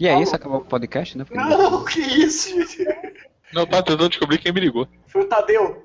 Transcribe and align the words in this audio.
E 0.00 0.08
é 0.08 0.18
isso, 0.18 0.34
acabou 0.34 0.60
o 0.60 0.64
podcast, 0.64 1.18
né? 1.18 1.24
Porque 1.24 1.38
Não, 1.38 1.84
que 1.84 2.00
isso, 2.00 2.48
gente. 2.48 2.86
Não, 3.52 3.66
tá 3.66 3.82
tentando 3.82 4.08
descobrir 4.08 4.38
quem 4.38 4.50
me 4.50 4.60
ligou. 4.60 4.88
Foi 5.08 5.22
o 5.22 5.26
Tadeu. 5.26 5.84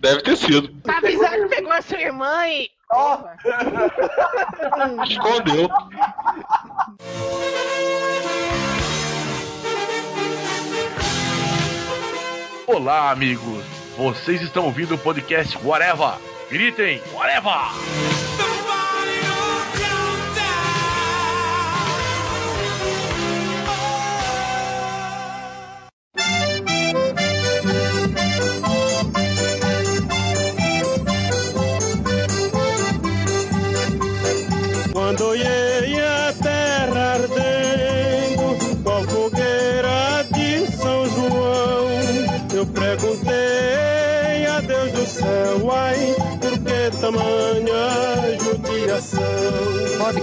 Deve 0.00 0.22
ter 0.22 0.36
sido. 0.36 0.74
Avisar 0.88 1.38
que 1.38 1.46
pegou 1.46 1.70
a 1.70 1.80
sua 1.80 2.00
irmã 2.00 2.48
e. 2.48 2.68
Ó. 2.90 3.22
Escondeu. 5.08 5.68
Olá, 12.66 13.12
amigos! 13.12 13.64
Vocês 13.96 14.42
estão 14.42 14.64
ouvindo 14.64 14.96
o 14.96 14.98
podcast 14.98 15.56
Whatever! 15.64 16.14
Gritem, 16.50 17.00
Whatever! 17.12 18.49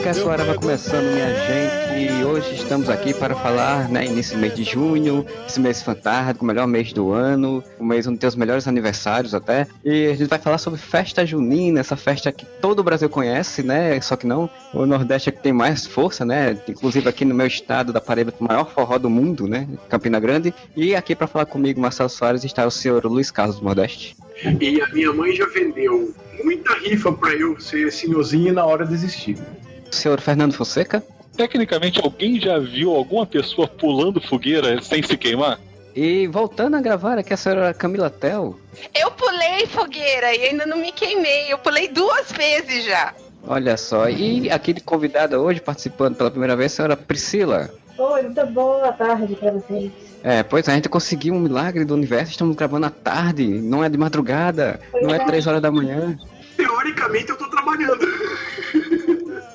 Podcast 0.07 0.23
Hora 0.23 0.43
vai 0.45 0.55
começando, 0.55 1.11
minha 1.11 1.33
gente. 1.33 2.19
E 2.21 2.23
hoje 2.23 2.55
estamos 2.55 2.87
aqui 2.87 3.13
para 3.13 3.35
falar, 3.35 3.89
né, 3.89 4.07
nesse 4.07 4.37
mês 4.37 4.55
de 4.55 4.63
junho, 4.63 5.25
esse 5.45 5.59
mês 5.59 5.81
fantástico, 5.81 6.45
o 6.45 6.47
melhor 6.47 6.65
mês 6.65 6.93
do 6.93 7.11
ano, 7.11 7.61
o 7.77 7.83
mês 7.83 8.07
onde 8.07 8.17
tem 8.17 8.27
os 8.27 8.35
melhores 8.35 8.69
aniversários 8.69 9.33
até. 9.33 9.67
E 9.83 10.05
a 10.07 10.15
gente 10.15 10.29
vai 10.29 10.39
falar 10.39 10.59
sobre 10.59 10.79
festa 10.79 11.25
junina, 11.25 11.81
essa 11.81 11.97
festa 11.97 12.31
que 12.31 12.45
todo 12.45 12.79
o 12.79 12.83
Brasil 12.83 13.09
conhece, 13.09 13.63
né? 13.63 13.99
Só 13.99 14.15
que 14.15 14.25
não, 14.25 14.49
o 14.73 14.85
Nordeste 14.85 15.27
é 15.27 15.31
que 15.33 15.43
tem 15.43 15.51
mais 15.51 15.85
força, 15.85 16.23
né? 16.23 16.57
Inclusive 16.69 17.09
aqui 17.09 17.25
no 17.25 17.35
meu 17.35 17.47
estado 17.47 17.91
da 17.91 17.99
Paraíba, 17.99 18.33
o 18.39 18.43
maior 18.45 18.71
forró 18.71 18.97
do 18.97 19.09
mundo, 19.09 19.45
né? 19.45 19.67
Campina 19.89 20.21
Grande. 20.21 20.53
E 20.73 20.95
aqui 20.95 21.17
para 21.17 21.27
falar 21.27 21.47
comigo, 21.47 21.81
Marcelo 21.81 22.07
Soares, 22.07 22.45
está 22.45 22.65
o 22.65 22.71
senhor 22.71 23.03
Luiz 23.03 23.29
Carlos 23.29 23.59
do 23.59 23.65
Nordeste. 23.65 24.15
E 24.61 24.81
a 24.81 24.87
minha 24.87 25.11
mãe 25.11 25.35
já 25.35 25.47
vendeu 25.47 26.13
muita 26.45 26.75
rifa 26.75 27.11
pra 27.11 27.33
eu 27.33 27.59
ser 27.59 27.91
senhorzinho 27.91 28.53
na 28.53 28.63
hora 28.63 28.85
de 28.85 28.91
desistir. 28.91 29.37
Senhor 29.91 30.19
Fernando 30.21 30.53
Fonseca. 30.53 31.03
Tecnicamente, 31.35 32.01
alguém 32.03 32.39
já 32.39 32.57
viu 32.57 32.95
alguma 32.95 33.25
pessoa 33.25 33.67
pulando 33.67 34.19
fogueira 34.19 34.81
sem 34.81 35.03
se 35.03 35.15
queimar? 35.15 35.59
E 35.95 36.27
voltando 36.27 36.75
a 36.75 36.81
gravar 36.81 37.17
aqui 37.17 37.33
a 37.33 37.37
senhora 37.37 37.73
Camila 37.73 38.09
Tel. 38.09 38.59
Eu 38.93 39.11
pulei 39.11 39.65
fogueira 39.67 40.35
e 40.35 40.49
ainda 40.49 40.65
não 40.65 40.77
me 40.77 40.91
queimei. 40.91 41.51
Eu 41.51 41.57
pulei 41.57 41.87
duas 41.87 42.31
vezes 42.31 42.85
já. 42.85 43.13
Olha 43.47 43.77
só, 43.77 44.09
e 44.09 44.49
aquele 44.49 44.81
convidada 44.81 45.39
hoje 45.39 45.61
participando 45.61 46.15
pela 46.15 46.29
primeira 46.29 46.55
vez, 46.55 46.73
a 46.73 46.75
senhora 46.75 46.97
Priscila. 46.97 47.69
Oi, 47.97 48.23
muito 48.23 48.45
boa 48.47 48.91
tarde 48.91 49.35
pra 49.35 49.51
vocês. 49.51 49.91
É, 50.23 50.43
pois 50.43 50.67
é, 50.67 50.71
a 50.71 50.75
gente 50.75 50.89
conseguiu 50.89 51.33
um 51.33 51.39
milagre 51.39 51.85
do 51.85 51.93
universo, 51.93 52.31
estamos 52.31 52.55
gravando 52.55 52.87
à 52.87 52.89
tarde, 52.89 53.47
não 53.47 53.83
é 53.83 53.89
de 53.89 53.97
madrugada, 53.97 54.79
não 55.01 55.13
é 55.13 55.25
três 55.25 55.47
horas 55.47 55.61
da 55.61 55.71
manhã. 55.71 56.17
Teoricamente 56.57 57.29
eu 57.29 57.37
tô 57.37 57.49
trabalhando. 57.49 58.05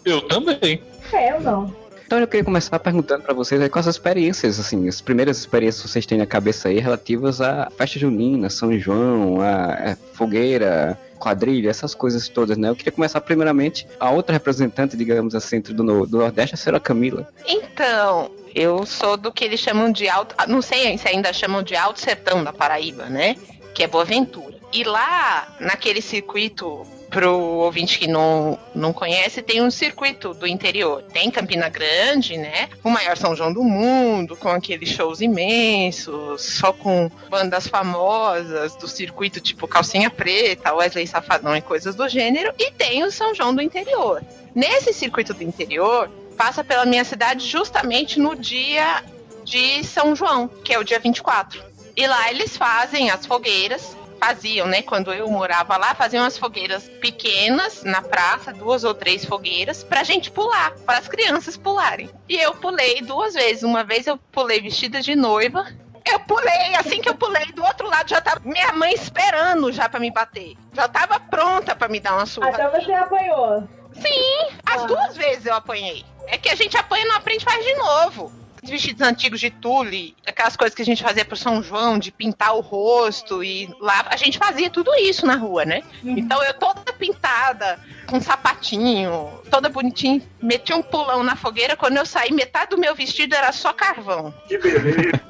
Eu 0.05 0.21
também. 0.23 0.83
É, 1.13 1.33
eu 1.33 1.41
não. 1.41 1.75
Então 2.07 2.19
eu 2.21 2.27
queria 2.29 2.45
começar 2.45 2.79
perguntando 2.79 3.23
pra 3.23 3.33
vocês 3.33 3.59
aí 3.61 3.71
quais 3.71 3.89
as 3.89 3.95
experiências, 3.95 4.61
assim, 4.61 4.87
as 4.87 5.01
primeiras 5.01 5.39
experiências 5.39 5.83
que 5.83 5.89
vocês 5.89 6.05
têm 6.05 6.19
na 6.19 6.27
cabeça 6.27 6.69
aí 6.69 6.79
relativas 6.79 7.41
à 7.41 7.71
festa 7.77 7.99
junina, 7.99 8.51
São 8.51 8.79
João, 8.79 9.41
a, 9.41 9.93
a 9.93 9.97
fogueira, 10.13 10.99
quadrilha, 11.19 11.71
essas 11.71 11.95
coisas 11.95 12.29
todas, 12.29 12.59
né? 12.59 12.69
Eu 12.69 12.77
queria 12.77 12.93
começar 12.93 13.19
primeiramente 13.23 13.87
a 13.99 14.11
outra 14.11 14.35
representante, 14.35 14.95
digamos 14.95 15.35
assim, 15.35 15.61
do, 15.61 16.05
do 16.07 16.19
Nordeste, 16.19 16.55
a 16.55 16.59
senhora 16.59 16.81
Camila. 16.81 17.27
Então, 17.47 18.31
eu 18.55 18.85
sou 18.85 19.17
do 19.17 19.33
que 19.33 19.45
eles 19.45 19.61
chamam 19.61 19.91
de 19.91 20.07
alto. 20.07 20.35
ah, 20.37 20.47
Não 20.47 20.61
sei 20.61 20.99
se 20.99 21.09
ainda 21.09 21.33
chamam 21.33 21.63
de 21.63 21.75
alto 21.75 21.99
sertão 21.99 22.45
da 22.45 22.53
Paraíba, 22.53 23.07
né? 23.07 23.37
Que 23.73 23.85
é 23.85 23.87
Boa 23.87 24.05
Ventura. 24.05 24.55
E 24.71 24.85
lá, 24.85 25.57
naquele 25.61 26.03
circuito, 26.03 26.87
pro 27.13 27.39
ouvinte 27.39 27.99
que 27.99 28.09
não, 28.09 28.59
não 28.75 28.91
conhece, 28.91 29.43
tem 29.43 29.61
um 29.63 29.71
circuito 29.71 30.33
do 30.33 30.47
interior. 30.47 31.03
Tem 31.13 31.31
Campina 31.31 31.69
Grande, 31.69 32.39
né? 32.39 32.71
O 32.83 32.89
maior 32.89 33.19
São 33.19 33.37
João 33.37 33.53
do 33.53 33.63
mundo, 33.63 34.35
com 34.35 34.49
aqueles 34.49 34.89
shows 34.89 35.21
imensos, 35.21 36.43
só 36.43 36.73
com 36.73 37.11
bandas 37.29 37.69
famosas 37.69 38.75
do 38.77 38.89
circuito, 38.89 39.41
tipo 39.41 39.69
Calcinha 39.69 40.09
Preta, 40.09 40.75
Wesley 40.75 41.07
Safadão 41.07 41.55
e 41.55 41.61
coisas 41.61 41.95
do 41.95 42.09
gênero. 42.09 42.55
E 42.59 42.71
tem 42.71 43.05
o 43.05 43.13
São 43.13 43.35
João 43.35 43.55
do 43.55 43.61
interior. 43.61 44.23
Nesse 44.55 44.95
circuito 44.95 45.35
do 45.35 45.45
interior, 45.45 46.11
passa 46.37 46.65
pela 46.65 46.87
minha 46.87 47.05
cidade 47.05 47.47
justamente 47.47 48.19
no 48.19 48.35
dia 48.35 49.05
de 49.45 49.85
São 49.85 50.17
João, 50.17 50.49
que 50.49 50.73
é 50.73 50.79
o 50.79 50.85
dia 50.85 50.99
24. 50.99 51.63
E 51.95 52.07
lá 52.07 52.31
eles 52.31 52.57
fazem 52.57 53.11
as 53.11 53.27
fogueiras, 53.27 53.95
faziam, 54.27 54.69
né? 54.69 54.83
Quando 54.83 55.13
eu 55.13 55.29
morava 55.29 55.77
lá, 55.77 55.95
faziam 55.97 56.25
as 56.25 56.39
fogueiras 56.39 56.85
pequenas 57.01 57.83
na 57.83 58.01
praça, 58.01 58.53
duas 58.53 58.85
ou 58.85 58.95
três 58.95 59.25
fogueiras, 59.25 59.83
pra 59.83 60.05
gente 60.05 60.31
pular, 60.31 60.71
para 60.87 60.99
as 60.99 61.09
crianças 61.09 61.57
pularem. 61.57 62.09
E 62.29 62.37
eu 62.37 62.55
pulei 62.55 63.03
duas 63.03 63.35
vezes. 63.35 63.65
Uma 63.65 63.83
vez 63.83 64.07
eu 64.07 64.17
pulei 64.31 64.61
vestida 64.61 65.01
de 65.01 65.17
noiva. 65.17 65.67
Eu 66.05 66.21
pulei, 66.21 66.75
assim 66.77 67.01
que 67.01 67.09
eu 67.09 67.15
pulei, 67.17 67.47
do 67.53 67.65
outro 67.65 67.89
lado 67.89 68.09
já 68.09 68.21
tava 68.21 68.41
minha 68.45 68.73
mãe 68.73 68.93
esperando 68.95 69.73
já 69.73 69.89
pra 69.89 69.99
me 69.99 70.11
bater. 70.13 70.57
Já 70.73 70.87
tava 70.89 71.19
pronta 71.19 71.75
pra 71.75 71.89
me 71.89 71.99
dar 71.99 72.15
uma 72.15 72.27
surra. 72.27 72.49
Até 72.51 72.69
você 72.81 72.93
apanhou. 72.93 73.69
Sim, 73.95 74.49
as 74.67 74.83
Ah. 74.83 74.87
duas 74.87 75.17
vezes 75.17 75.47
eu 75.47 75.55
apanhei. 75.55 76.05
É 76.29 76.39
que 76.39 76.49
a 76.49 76.55
gente 76.55 76.77
apanha 76.77 77.05
e 77.05 77.09
não 77.09 77.17
aprende 77.17 77.45
faz 77.45 77.65
de 77.65 77.75
novo. 77.75 78.33
Os 78.63 78.71
vestidos 78.71 79.03
antigos 79.03 79.41
de 79.41 79.51
tule, 79.51 80.15
aquelas 80.25 80.57
coisas 80.57 80.75
que 80.75 80.83
a 80.83 80.85
gente 80.85 81.03
fazia 81.03 81.25
pro 81.25 81.37
São 81.37 81.61
João, 81.63 81.99
de 81.99 82.13
pintar 82.13 82.55
o 82.55 82.61
rosto 82.61 83.43
e 83.43 83.69
lá 83.81 84.07
a 84.09 84.17
gente 84.17 84.39
fazia 84.39 84.71
tudo 84.71 84.95
isso 84.95 85.27
na 85.27 85.35
rua, 85.35 85.65
né? 85.65 85.83
Então 86.05 86.41
eu 86.45 86.55
toda 86.55 86.93
pintada, 86.93 87.81
com 88.07 88.21
sapatinho, 88.21 89.41
toda 89.51 89.69
bonitinha, 89.69 90.23
meti 90.41 90.73
um 90.73 90.83
pulão 90.83 91.25
na 91.25 91.35
fogueira. 91.35 91.77
Quando 91.77 91.97
eu 91.97 92.07
saí, 92.07 92.31
metade 92.31 92.71
do 92.71 92.79
meu 92.79 92.95
vestido 92.95 93.35
era 93.35 93.51
só 93.51 93.73
carvão. 93.73 94.33
Que 94.47 94.57
beleza. 94.59 95.21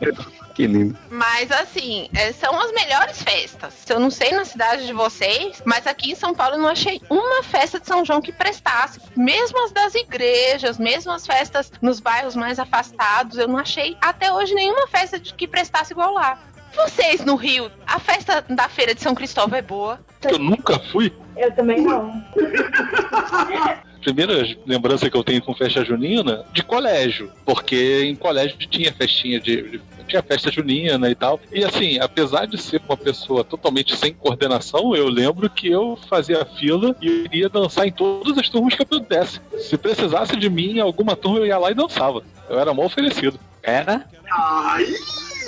Que 0.54 0.66
lindo. 0.66 0.96
Mas 1.10 1.50
assim, 1.50 2.08
é, 2.14 2.32
são 2.32 2.58
as 2.60 2.70
melhores 2.72 3.22
festas. 3.22 3.72
Eu 3.88 3.98
não 3.98 4.10
sei 4.10 4.32
na 4.32 4.44
cidade 4.44 4.86
de 4.86 4.92
vocês, 4.92 5.62
mas 5.64 5.86
aqui 5.86 6.12
em 6.12 6.14
São 6.14 6.34
Paulo 6.34 6.56
eu 6.56 6.60
não 6.60 6.68
achei 6.68 7.00
uma 7.08 7.42
festa 7.42 7.80
de 7.80 7.86
São 7.86 8.04
João 8.04 8.20
que 8.20 8.32
prestasse. 8.32 9.00
Mesmo 9.16 9.64
as 9.64 9.72
das 9.72 9.94
igrejas, 9.94 10.78
mesmo 10.78 11.10
as 11.12 11.26
festas 11.26 11.72
nos 11.80 12.00
bairros 12.00 12.36
mais 12.36 12.58
afastados, 12.58 13.38
eu 13.38 13.48
não 13.48 13.56
achei 13.58 13.96
até 14.00 14.32
hoje 14.32 14.54
nenhuma 14.54 14.86
festa 14.88 15.18
de- 15.18 15.32
que 15.34 15.46
prestasse 15.48 15.92
igual 15.92 16.12
lá. 16.12 16.38
Vocês 16.74 17.22
no 17.24 17.34
Rio, 17.36 17.70
a 17.86 17.98
festa 17.98 18.44
da 18.48 18.68
feira 18.68 18.94
de 18.94 19.02
São 19.02 19.14
Cristóvão 19.14 19.58
é 19.58 19.62
boa. 19.62 20.00
Eu 20.22 20.38
nunca 20.38 20.78
fui. 20.91 21.12
Eu 21.36 21.50
também 21.54 21.80
não. 21.82 22.22
Primeira 24.02 24.42
lembrança 24.66 25.08
que 25.08 25.16
eu 25.16 25.22
tenho 25.22 25.41
com 25.41 25.54
festa 25.54 25.84
junina, 25.84 26.44
de 26.52 26.62
colégio. 26.64 27.30
Porque 27.44 28.02
em 28.04 28.16
colégio 28.16 28.56
tinha 28.58 28.92
festinha 28.92 29.38
de. 29.38 29.62
de- 29.62 29.80
tinha 30.02 30.22
festa 30.22 30.50
junina 30.50 31.10
e 31.10 31.14
tal. 31.14 31.40
E 31.52 31.64
assim, 31.64 31.98
apesar 31.98 32.46
de 32.46 32.60
ser 32.60 32.80
uma 32.86 32.96
pessoa 32.96 33.44
totalmente 33.44 33.96
sem 33.96 34.12
coordenação, 34.12 34.94
eu 34.94 35.08
lembro 35.08 35.48
que 35.48 35.68
eu 35.68 35.98
fazia 36.08 36.44
fila 36.44 36.94
e 37.00 37.24
iria 37.24 37.48
dançar 37.48 37.86
em 37.86 37.92
todas 37.92 38.36
as 38.38 38.48
turmas 38.48 38.74
que 38.74 38.82
eu 38.82 38.86
pudesse. 38.86 39.41
Se 39.58 39.76
precisasse 39.76 40.36
de 40.36 40.50
mim, 40.50 40.76
em 40.76 40.80
alguma 40.80 41.16
turma 41.16 41.38
eu 41.38 41.46
ia 41.46 41.58
lá 41.58 41.70
e 41.70 41.74
dançava. 41.74 42.22
Eu 42.48 42.58
era 42.58 42.74
mal 42.74 42.86
oferecido. 42.86 43.38
Era? 43.62 44.04
Ai, 44.30 44.86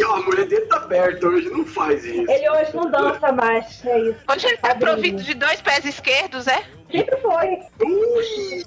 ó, 0.02 0.14
a 0.14 0.22
mulher 0.22 0.46
dele 0.46 0.66
tá 0.66 0.80
perto 0.80 1.28
hoje, 1.28 1.48
não 1.50 1.64
faz 1.64 2.04
isso. 2.04 2.30
Ele 2.30 2.50
hoje 2.50 2.74
não 2.74 2.90
dança 2.90 3.30
mais, 3.32 3.84
é 3.84 3.98
isso. 4.00 4.18
Hoje 4.28 4.46
ele 4.48 4.56
tá 4.56 4.74
provido 4.74 5.22
de 5.22 5.34
dois 5.34 5.60
pés 5.60 5.84
esquerdos, 5.84 6.46
é? 6.46 6.64
Sempre 6.90 7.16
foi. 7.18 7.58
Ui, 7.84 8.64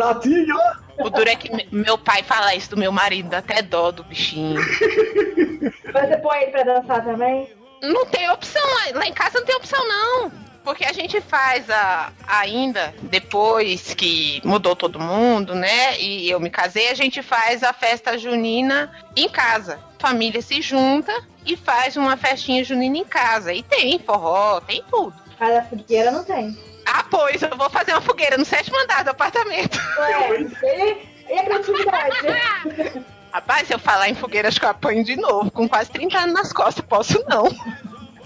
ratinho. 0.00 0.56
O 0.98 1.10
duro 1.10 1.28
é 1.28 1.36
que 1.36 1.52
me- 1.54 1.68
meu 1.72 1.98
pai 1.98 2.22
fala 2.22 2.54
isso 2.54 2.70
do 2.70 2.76
meu 2.76 2.92
marido, 2.92 3.28
dá 3.30 3.38
até 3.38 3.60
dó 3.62 3.90
do 3.90 4.04
bichinho. 4.04 4.60
Você 4.62 6.16
põe 6.22 6.42
ele 6.42 6.50
pra 6.50 6.62
dançar 6.62 7.04
também? 7.04 7.50
Não 7.82 8.06
tem 8.06 8.30
opção, 8.30 8.62
lá- 8.64 8.98
lá 9.00 9.06
em 9.06 9.12
casa 9.12 9.38
não 9.38 9.46
tem 9.46 9.56
opção 9.56 9.86
não. 9.86 10.32
Porque 10.66 10.84
a 10.84 10.92
gente 10.92 11.20
faz 11.20 11.70
a, 11.70 12.12
ainda, 12.26 12.92
depois 13.02 13.94
que 13.94 14.42
mudou 14.44 14.74
todo 14.74 14.98
mundo, 14.98 15.54
né? 15.54 15.96
E 16.00 16.28
eu 16.28 16.40
me 16.40 16.50
casei, 16.50 16.90
a 16.90 16.94
gente 16.94 17.22
faz 17.22 17.62
a 17.62 17.72
festa 17.72 18.18
junina 18.18 18.92
em 19.14 19.28
casa. 19.28 19.78
Família 19.96 20.42
se 20.42 20.60
junta 20.60 21.12
e 21.44 21.56
faz 21.56 21.96
uma 21.96 22.16
festinha 22.16 22.64
junina 22.64 22.98
em 22.98 23.04
casa. 23.04 23.52
E 23.52 23.62
tem 23.62 23.96
forró, 24.00 24.60
tem 24.60 24.82
tudo. 24.90 25.14
Cada 25.38 25.62
fogueira 25.62 26.10
não 26.10 26.24
tem. 26.24 26.58
Ah, 26.84 27.04
pois, 27.08 27.40
eu 27.40 27.56
vou 27.56 27.70
fazer 27.70 27.92
uma 27.92 28.00
fogueira 28.00 28.36
no 28.36 28.44
sétimo 28.44 28.76
andar 28.76 29.04
do 29.04 29.10
apartamento. 29.10 29.78
Ué, 30.00 30.48
ele, 30.64 31.08
e 31.30 31.38
a 31.38 31.44
criatividade? 31.44 33.06
Rapaz, 33.32 33.68
se 33.68 33.74
eu 33.74 33.78
falar 33.78 34.08
em 34.08 34.14
fogueira, 34.14 34.48
acho 34.48 34.58
que 34.58 34.64
eu 34.64 34.70
apanho 34.70 35.04
de 35.04 35.14
novo. 35.14 35.48
Com 35.50 35.68
quase 35.68 35.90
30 35.90 36.18
anos 36.18 36.34
nas 36.34 36.52
costas, 36.52 36.84
posso 36.84 37.22
não. 37.28 37.46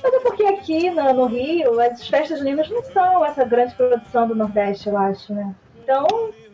Mas 0.02 0.14
é 0.14 0.20
porque 0.20 0.44
aqui 0.44 0.90
no, 0.90 1.12
no 1.12 1.26
Rio, 1.26 1.78
as 1.80 2.08
festas 2.08 2.38
juninas 2.38 2.68
não 2.70 2.82
são 2.84 3.24
essa 3.24 3.44
grande 3.44 3.74
produção 3.74 4.26
do 4.26 4.34
Nordeste, 4.34 4.88
eu 4.88 4.96
acho, 4.96 5.32
né? 5.34 5.54
Então, 5.82 6.06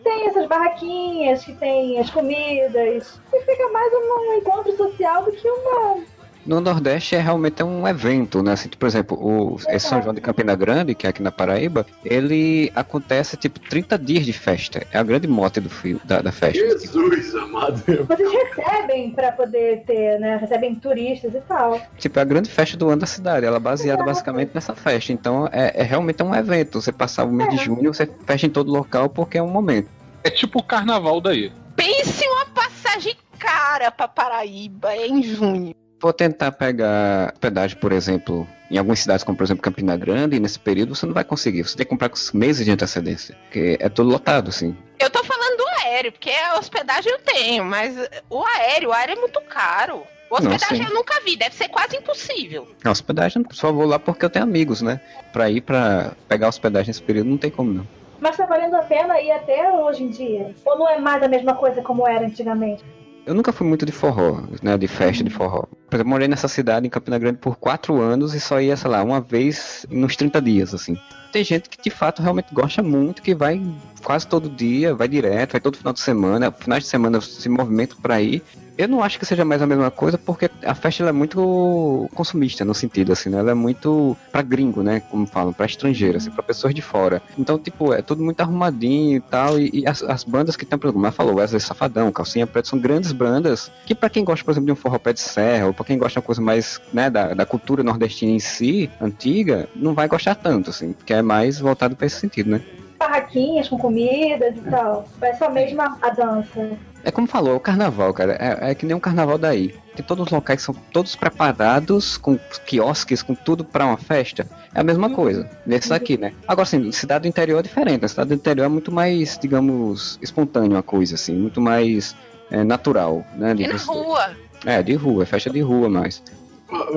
tem 0.03 0.27
essas 0.29 0.47
barraquinhas 0.47 1.45
que 1.45 1.53
tem 1.55 1.99
as 1.99 2.11
comidas, 2.11 3.21
e 3.33 3.41
fica 3.41 3.69
mais 3.71 3.93
um 3.93 4.35
encontro 4.35 4.77
social 4.77 5.25
do 5.25 5.33
que 5.33 5.49
uma. 5.49 6.16
No 6.47 6.61
Nordeste 6.61 7.17
é 7.17 7.21
realmente 7.21 7.63
um 7.63 7.87
evento, 7.89 8.43
né? 8.43 8.53
Assim, 8.53 8.69
por 8.69 8.87
exemplo, 8.87 9.19
o 9.21 9.57
esse 9.69 9.89
São 9.89 10.01
João 10.01 10.15
de 10.15 10.21
Campina 10.21 10.55
Grande, 10.55 10.95
que 10.95 11.07
é 11.07 11.11
aqui 11.11 11.23
na 11.23 11.33
Paraíba, 11.33 11.85
ele 12.05 12.71
acontece 12.75 13.37
tipo 13.37 13.59
30 13.59 13.99
dias 13.99 14.25
de 14.25 14.33
festa. 14.33 14.87
É 14.93 14.99
a 14.99 15.03
grande 15.03 15.27
mote 15.27 15.61
do 15.61 15.69
fio, 15.69 16.01
da, 16.05 16.21
da 16.21 16.31
festa. 16.31 16.59
Jesus 16.59 17.35
amado. 17.35 17.83
Vocês 18.07 18.33
recebem 18.33 19.11
pra 19.11 19.33
poder 19.33 19.83
ter, 19.85 20.21
né? 20.21 20.37
Recebem 20.37 20.75
turistas 20.77 21.35
e 21.35 21.41
tal. 21.41 21.81
Tipo, 21.99 22.19
é 22.19 22.23
a 22.23 22.25
grande 22.25 22.49
festa 22.49 22.77
do 22.77 22.89
ano 22.89 23.01
da 23.01 23.07
cidade. 23.07 23.45
Ela 23.45 23.57
é 23.57 23.61
baseada 23.61 24.05
basicamente 24.05 24.53
nessa 24.55 24.75
festa. 24.75 25.13
Então, 25.13 25.49
é, 25.53 25.73
é 25.75 25.83
realmente 25.83 26.23
um 26.23 26.35
evento. 26.35 26.81
Você 26.81 26.93
passar 26.93 27.25
o 27.25 27.33
mês 27.33 27.51
de 27.51 27.57
junho, 27.57 27.93
você 27.93 28.09
fecha 28.25 28.47
em 28.47 28.51
todo 28.51 28.71
local 28.71 29.09
porque 29.09 29.39
é 29.39 29.43
um 29.43 29.51
momento. 29.51 29.89
É 30.23 30.31
tipo 30.31 30.61
o 30.61 30.63
carnaval 30.63 31.21
daí. 31.21 31.53
Pense 31.75 32.27
uma 32.27 32.47
passagem 32.47 33.17
cara 33.39 33.91
pra 33.91 34.09
Paraíba 34.09 34.93
é 34.95 35.07
em 35.07 35.23
junho. 35.23 35.75
Vou 36.01 36.13
tentar 36.13 36.53
pegar 36.53 37.33
hospedagem, 37.33 37.77
por 37.79 37.91
exemplo, 37.93 38.47
em 38.71 38.77
algumas 38.77 39.01
cidades, 39.01 39.25
como 39.25 39.37
por 39.37 39.45
exemplo 39.45 39.63
Campina 39.63 39.97
Grande, 39.97 40.37
e 40.37 40.41
nesse 40.41 40.59
período 40.59 40.95
você 40.95 41.07
não 41.07 41.15
vai 41.15 41.25
conseguir. 41.25 41.63
Você 41.63 41.77
tem 41.77 41.87
que 41.87 41.91
comprar 41.91 42.09
com 42.09 42.17
meses 42.35 42.65
de 42.65 42.71
antecedência. 42.71 43.37
Porque 43.45 43.79
é 43.81 43.89
tudo 43.89 44.11
lotado, 44.11 44.51
assim. 44.51 44.77
Eu 44.99 45.11
tô 45.11 45.25
falando 45.25 45.57
do 45.57 45.65
aéreo, 45.81 46.13
porque 46.13 46.31
a 46.31 46.59
hospedagem 46.59 47.11
eu 47.13 47.19
tenho, 47.21 47.65
mas 47.65 47.97
o 48.29 48.45
aéreo, 48.45 48.91
o 48.91 48.93
aéreo 48.93 49.17
é 49.17 49.21
muito 49.21 49.41
caro. 49.43 50.03
Hospedagem 50.29 50.79
sim. 50.79 50.85
eu 50.85 50.93
nunca 50.93 51.21
vi, 51.25 51.37
deve 51.37 51.55
ser 51.55 51.69
quase 51.69 51.97
impossível. 51.97 52.69
A 52.85 52.91
hospedagem, 52.91 53.45
eu 53.49 53.55
só 53.55 53.73
vou 53.73 53.87
lá 53.87 53.99
porque 53.99 54.25
eu 54.25 54.31
tenho 54.31 54.45
amigos, 54.45 54.83
né? 54.83 55.01
Pra 55.33 55.49
ir 55.49 55.61
pra 55.61 56.13
pegar 56.29 56.49
hospedagem 56.49 56.89
nesse 56.89 57.03
período 57.03 57.31
não 57.31 57.39
tem 57.39 57.51
como 57.51 57.73
não. 57.73 57.87
Mas 58.21 58.37
tá 58.37 58.47
valendo 58.47 58.75
a 58.75 58.83
pena 58.83 59.21
ir 59.21 59.31
até 59.31 59.71
hoje 59.71 60.03
em 60.03 60.09
dia? 60.09 60.55
Ou 60.65 60.79
não 60.79 60.89
é 60.89 60.99
mais 60.99 61.23
a 61.23 61.29
mesma 61.29 61.55
coisa 61.55 61.83
como 61.83 62.07
era 62.07 62.27
antigamente? 62.27 62.85
Eu 63.27 63.35
nunca 63.35 63.53
fui 63.53 63.67
muito 63.67 63.85
de 63.85 63.91
forró, 63.91 64.41
né? 64.63 64.79
De 64.79 64.87
festa 64.87 65.25
de 65.25 65.31
forró. 65.31 65.65
Por 65.91 65.97
exemplo, 65.97 66.11
morei 66.11 66.29
nessa 66.29 66.47
cidade, 66.47 66.87
em 66.87 66.91
Campina 66.91 67.19
Grande, 67.19 67.39
por 67.39 67.57
quatro 67.57 68.01
anos 68.01 68.35
e 68.35 68.41
só 68.41 68.61
ia, 68.61 68.77
sei 68.77 68.89
lá, 68.89 69.03
uma 69.03 69.21
vez 69.21 69.85
nos 69.91 70.15
30 70.15 70.41
dias, 70.41 70.73
assim. 70.73 70.97
Tem 71.33 71.45
gente 71.45 71.69
que 71.69 71.83
de 71.83 71.91
fato 71.91 72.23
realmente 72.23 72.49
gosta 72.53 72.83
muito, 72.83 73.23
que 73.23 73.35
vai 73.35 73.61
quase 74.03 74.27
todo 74.27 74.49
dia, 74.49 74.95
vai 74.95 75.09
direto, 75.09 75.53
vai 75.53 75.61
todo 75.61 75.77
final 75.77 75.93
de 75.93 76.01
semana, 76.01 76.53
finais 76.53 76.85
de 76.85 76.89
semana 76.89 77.21
se 77.21 77.49
movimenta 77.49 77.97
pra 78.01 78.21
ir. 78.23 78.43
Eu 78.79 78.87
não 78.89 79.03
acho 79.03 79.19
que 79.19 79.25
seja 79.25 79.45
mais 79.45 79.63
a 79.63 79.67
mesma 79.67 79.91
coisa, 79.91 80.19
porque 80.19 80.51
a 80.63 80.75
festa 80.75 81.03
é 81.05 81.13
muito 81.13 82.11
consumista, 82.15 82.63
no 82.63 82.75
sentido, 82.75 83.13
assim, 83.13 83.31
né? 83.31 83.39
Ela 83.39 83.53
é 83.53 83.55
muito 83.55 84.15
pra 84.31 84.43
gringo, 84.43 84.83
né? 84.83 85.01
Como 85.01 85.27
falam, 85.27 85.53
pra 85.53 85.65
estrangeiro, 85.65 86.19
assim, 86.19 86.31
pra 86.31 86.43
pessoas 86.43 86.75
de 86.75 86.83
fora. 86.83 87.23
Então, 87.39 87.59
tipo, 87.59 87.95
é 87.95 88.03
tudo 88.03 88.23
muito 88.23 88.41
arrumadinho 88.43 89.17
e 89.17 89.21
tal. 89.21 89.59
E, 89.59 89.71
e 89.73 89.89
as, 89.89 90.03
as 90.03 90.25
bandas 90.25 90.57
que 90.57 90.67
tem, 90.67 90.79
por 90.79 90.89
exemplo, 90.89 91.01
como 91.01 91.13
falou, 91.13 91.37
Wesley 91.37 91.61
Safadão, 91.61 92.13
Calcinha 92.13 92.47
Preta, 92.47 92.69
são 92.69 92.79
grandes 92.79 93.13
bandas 93.13 93.73
que 93.87 93.95
pra 93.95 94.11
quem 94.11 94.23
gosta, 94.23 94.45
por 94.45 94.51
exemplo, 94.51 94.67
de 94.67 94.73
um 94.73 94.77
forró 94.77 94.99
pé 94.99 95.15
de 95.15 95.21
serra, 95.21 95.67
ou 95.67 95.73
pra 95.73 95.85
quem 95.85 95.97
gosta 95.97 96.13
de 96.13 96.19
uma 96.19 96.27
coisa 96.27 96.43
mais, 96.43 96.79
né, 96.93 97.09
da, 97.09 97.33
da 97.33 97.47
cultura 97.47 97.83
nordestina 97.83 98.33
em 98.33 98.39
si, 98.39 98.91
antiga, 99.01 99.69
não 99.75 99.95
vai 99.95 100.07
gostar 100.07 100.35
tanto, 100.35 100.69
assim, 100.69 100.93
porque 100.93 101.15
é 101.17 101.23
mais 101.23 101.59
voltado 101.59 101.97
pra 101.97 102.07
esse 102.07 102.21
sentido, 102.21 102.51
né? 102.51 102.63
Barraquinhas 102.99 103.69
com 103.69 103.79
comidas 103.79 104.57
e 104.57 104.71
tal. 104.71 105.07
É 105.21 105.35
só 105.35 105.51
mesmo 105.51 105.83
a, 105.83 105.97
a 106.01 106.11
dança. 106.11 106.79
É 107.05 107.11
como 107.13 107.29
falou, 107.29 107.53
é 107.53 107.57
o 107.57 107.61
carnaval, 107.61 108.13
cara. 108.13 108.37
É, 108.41 108.71
é 108.71 108.75
que 108.75 108.85
nem 108.85 108.97
um 108.97 109.01
carnaval 109.01 109.39
daí. 109.39 109.73
Tem 109.95 110.05
todos 110.05 110.27
os 110.27 110.33
locais 110.33 110.59
que 110.59 110.67
são 110.67 110.75
todos 110.93 111.15
preparados, 111.15 112.17
com 112.17 112.37
quiosques, 112.67 113.23
com 113.23 113.33
tudo 113.33 113.65
pra 113.65 113.87
uma 113.87 113.97
festa. 113.97 114.45
É 114.75 114.81
a 114.81 114.83
mesma 114.83 115.09
coisa. 115.11 115.49
Nesse 115.65 115.89
daqui, 115.89 116.17
né? 116.17 116.33
Agora, 116.49 116.65
assim, 116.65 116.91
cidade 116.91 117.23
do 117.23 117.29
interior 117.29 117.61
é 117.61 117.63
diferente. 117.63 118.05
A 118.05 118.09
cidade 118.09 118.31
do 118.31 118.35
interior 118.35 118.65
é 118.65 118.69
muito 118.69 118.91
mais, 118.91 119.39
digamos, 119.41 120.19
espontâneo 120.21 120.77
a 120.77 120.83
coisa, 120.83 121.15
assim. 121.15 121.37
Muito 121.37 121.61
mais 121.61 122.17
é, 122.51 122.65
natural, 122.65 123.25
né? 123.37 123.55
de 123.55 123.63
E 123.63 123.69
na 123.69 123.77
rua. 123.77 124.31
É, 124.65 124.83
de 124.83 124.95
rua, 124.95 125.23
é 125.23 125.27
festa 125.27 125.49
de 125.49 125.61
rua 125.61 125.89
mais. 125.89 126.21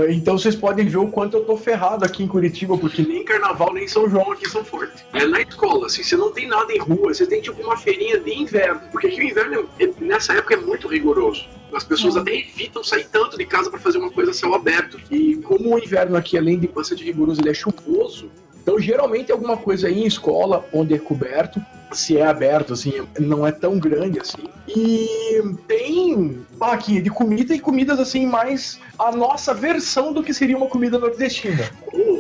Então 0.10 0.38
vocês 0.38 0.56
podem 0.56 0.88
ver 0.88 0.98
o 0.98 1.08
quanto 1.08 1.38
eu 1.38 1.46
tô 1.46 1.56
ferrado 1.56 2.04
aqui 2.04 2.24
em 2.24 2.28
Curitiba, 2.28 2.78
porque 2.78 3.04
nem 3.04 3.24
carnaval 3.24 3.72
nem 3.74 3.88
São 3.88 4.10
João 4.10 4.32
aqui 4.32 4.50
são 4.50 4.64
fortes. 4.64 5.06
É 5.14 5.26
na 5.26 5.42
escola, 5.42 5.86
assim, 5.86 6.02
você 6.04 6.18
não 6.18 6.32
tem 6.32 6.48
nada 6.48 6.72
em 6.74 6.80
rua, 6.80 7.14
você 7.14 7.26
tem 7.26 7.42
tipo 7.42 7.62
uma 7.62 7.78
feirinha 7.78 8.20
de 8.20 8.34
inverno. 8.34 8.82
Porque 8.92 9.08
aqui 9.08 9.22
o 9.22 9.24
inverno, 9.24 9.70
é- 9.80 10.04
nessa 10.04 10.34
época, 10.34 10.56
é 10.56 10.58
muito 10.58 10.88
rigoroso. 10.88 11.46
As 11.72 11.84
pessoas 11.84 12.18
até 12.18 12.36
evitam 12.36 12.84
sair 12.84 13.08
tanto 13.12 13.38
de 13.38 13.46
casa 13.46 13.70
para 13.70 13.80
fazer 13.80 14.00
uma 14.00 14.10
coisa 14.10 14.32
a 14.32 14.34
céu 14.34 14.56
aberto. 14.56 15.00
E 15.12 15.36
como 15.38 15.76
o 15.76 15.80
inverno 15.80 16.18
aqui, 16.18 16.36
além 16.36 16.58
de 16.58 16.68
bastante 16.68 17.04
rigoroso, 17.04 17.42
ele 17.42 17.50
é 17.50 17.54
chuvoso, 17.54 18.32
então 18.62 18.80
geralmente 18.80 19.32
alguma 19.32 19.58
coisa 19.58 19.88
aí 19.88 20.04
em 20.04 20.06
escola, 20.06 20.66
onde 20.72 20.94
é 20.94 21.00
coberto, 21.00 21.62
se 21.92 22.18
é 22.18 22.26
aberto, 22.26 22.74
assim, 22.74 22.94
não 23.20 23.46
é 23.46 23.52
tão 23.52 23.80
grande 23.80 24.20
assim. 24.20 24.48
E 24.68 25.42
tem 25.68 26.46
barraquinha 26.58 27.02
de 27.02 27.10
comida 27.10 27.56
e 27.56 27.60
comidas 27.60 28.00
assim 28.00 28.26
mais 28.26 28.80
a 28.98 29.12
nossa 29.12 29.54
versão 29.54 30.14
do 30.14 30.22
que 30.22 30.34
seria 30.34 30.58
uma 30.58 30.68
comida 30.68 31.00
nordestina. 31.00 31.70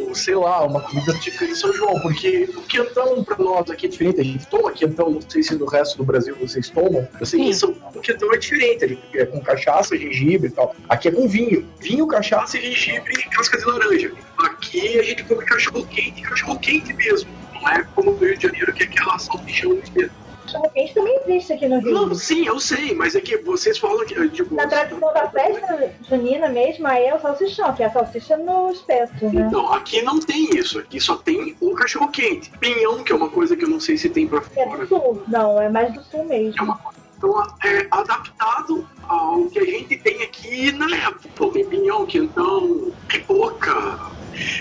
Ou, 0.09 0.15
sei 0.15 0.33
lá, 0.33 0.65
uma 0.65 0.81
comida 0.81 1.13
típica 1.19 1.45
de 1.45 1.55
São 1.55 1.71
João, 1.71 1.99
porque 1.99 2.49
o 2.57 2.63
quentão 2.63 3.23
pra 3.23 3.37
nós 3.37 3.69
aqui 3.69 3.85
é 3.85 3.89
diferente. 3.89 4.21
A 4.21 4.23
gente 4.23 4.47
toma 4.47 4.71
quentão, 4.71 5.11
não 5.11 5.21
sei 5.21 5.43
se 5.43 5.53
no 5.53 5.67
resto 5.67 5.97
do 5.97 6.03
Brasil 6.03 6.35
vocês 6.41 6.67
tomam. 6.71 7.07
Eu 7.19 7.25
sei 7.27 7.39
que 7.39 7.45
em 7.49 7.53
São 7.53 7.71
Paulo 7.75 7.99
o 7.99 8.01
quentão 8.01 8.33
é 8.33 8.37
diferente, 8.37 8.83
ele 8.83 8.99
é 9.13 9.25
com 9.27 9.39
cachaça, 9.39 9.95
gengibre 9.95 10.47
e 10.47 10.51
tal. 10.51 10.75
Aqui 10.89 11.09
é 11.09 11.11
com 11.11 11.27
vinho. 11.27 11.69
Vinho, 11.79 12.07
cachaça, 12.07 12.59
gengibre 12.59 13.13
e 13.19 13.29
casca 13.29 13.59
de 13.59 13.65
laranja. 13.65 14.11
Aqui 14.39 14.97
a 14.97 15.03
gente 15.03 15.23
come 15.25 15.45
cachorro 15.45 15.85
quente, 15.85 16.23
cachorro 16.23 16.57
quente 16.57 16.91
mesmo. 16.91 17.29
Não 17.53 17.69
é 17.69 17.83
como 17.93 18.11
no 18.11 18.17
Rio 18.17 18.35
de 18.35 18.47
Janeiro, 18.47 18.73
que 18.73 18.83
é 18.83 18.85
aquela 18.87 19.19
salsichão 19.19 19.79
mesmo. 19.95 20.11
Cachorro 20.51 20.69
quente 20.73 20.93
também 20.93 21.19
existe 21.27 21.53
aqui 21.53 21.67
no 21.67 21.79
Rio. 21.79 21.91
Não, 21.93 22.15
sim, 22.15 22.45
eu 22.47 22.59
sei, 22.59 22.95
mas 22.95 23.15
é 23.15 23.21
que 23.21 23.37
vocês 23.37 23.77
falam 23.77 24.05
que, 24.05 24.29
tipo. 24.29 24.53
Na 24.55 24.67
tradição 24.67 25.13
da 25.13 25.29
festa 25.29 25.93
junina 26.07 26.49
mesmo, 26.49 26.87
aí 26.87 27.05
é 27.05 27.15
o 27.15 27.19
salsichão, 27.21 27.73
que 27.73 27.83
é 27.83 27.85
a 27.85 27.91
salsicha 27.91 28.35
no 28.37 28.71
espeto, 28.71 29.25
né? 29.29 29.45
Então, 29.47 29.71
aqui 29.71 30.01
não 30.01 30.19
tem 30.19 30.49
isso. 30.57 30.79
Aqui 30.79 30.99
só 30.99 31.15
tem 31.17 31.55
o 31.61 31.73
cachorro 31.75 32.07
quente. 32.09 32.49
Pinhão, 32.59 33.03
que 33.03 33.11
é 33.11 33.15
uma 33.15 33.29
coisa 33.29 33.55
que 33.55 33.63
eu 33.63 33.69
não 33.69 33.79
sei 33.79 33.97
se 33.97 34.09
tem 34.09 34.27
pra 34.27 34.39
É 34.55 34.65
fora. 34.65 34.85
do 34.85 34.87
sul. 34.87 35.23
Não, 35.27 35.61
é 35.61 35.69
mais 35.69 35.93
do 35.93 36.03
sul 36.03 36.21
É 36.21 36.25
mesmo. 36.25 36.63
uma 36.63 36.77
coisa 36.77 36.99
então, 37.19 37.37
é 37.65 37.85
adaptado 37.91 38.87
ao 39.05 39.43
que 39.47 39.59
a 39.59 39.65
gente 39.65 39.97
tem 39.97 40.23
aqui 40.23 40.71
na 40.71 40.85
época. 40.95 41.27
Então, 41.33 41.51
tem 41.51 41.65
pinhão, 41.65 42.05
quentão, 42.05 42.93
pipoca. 43.09 43.99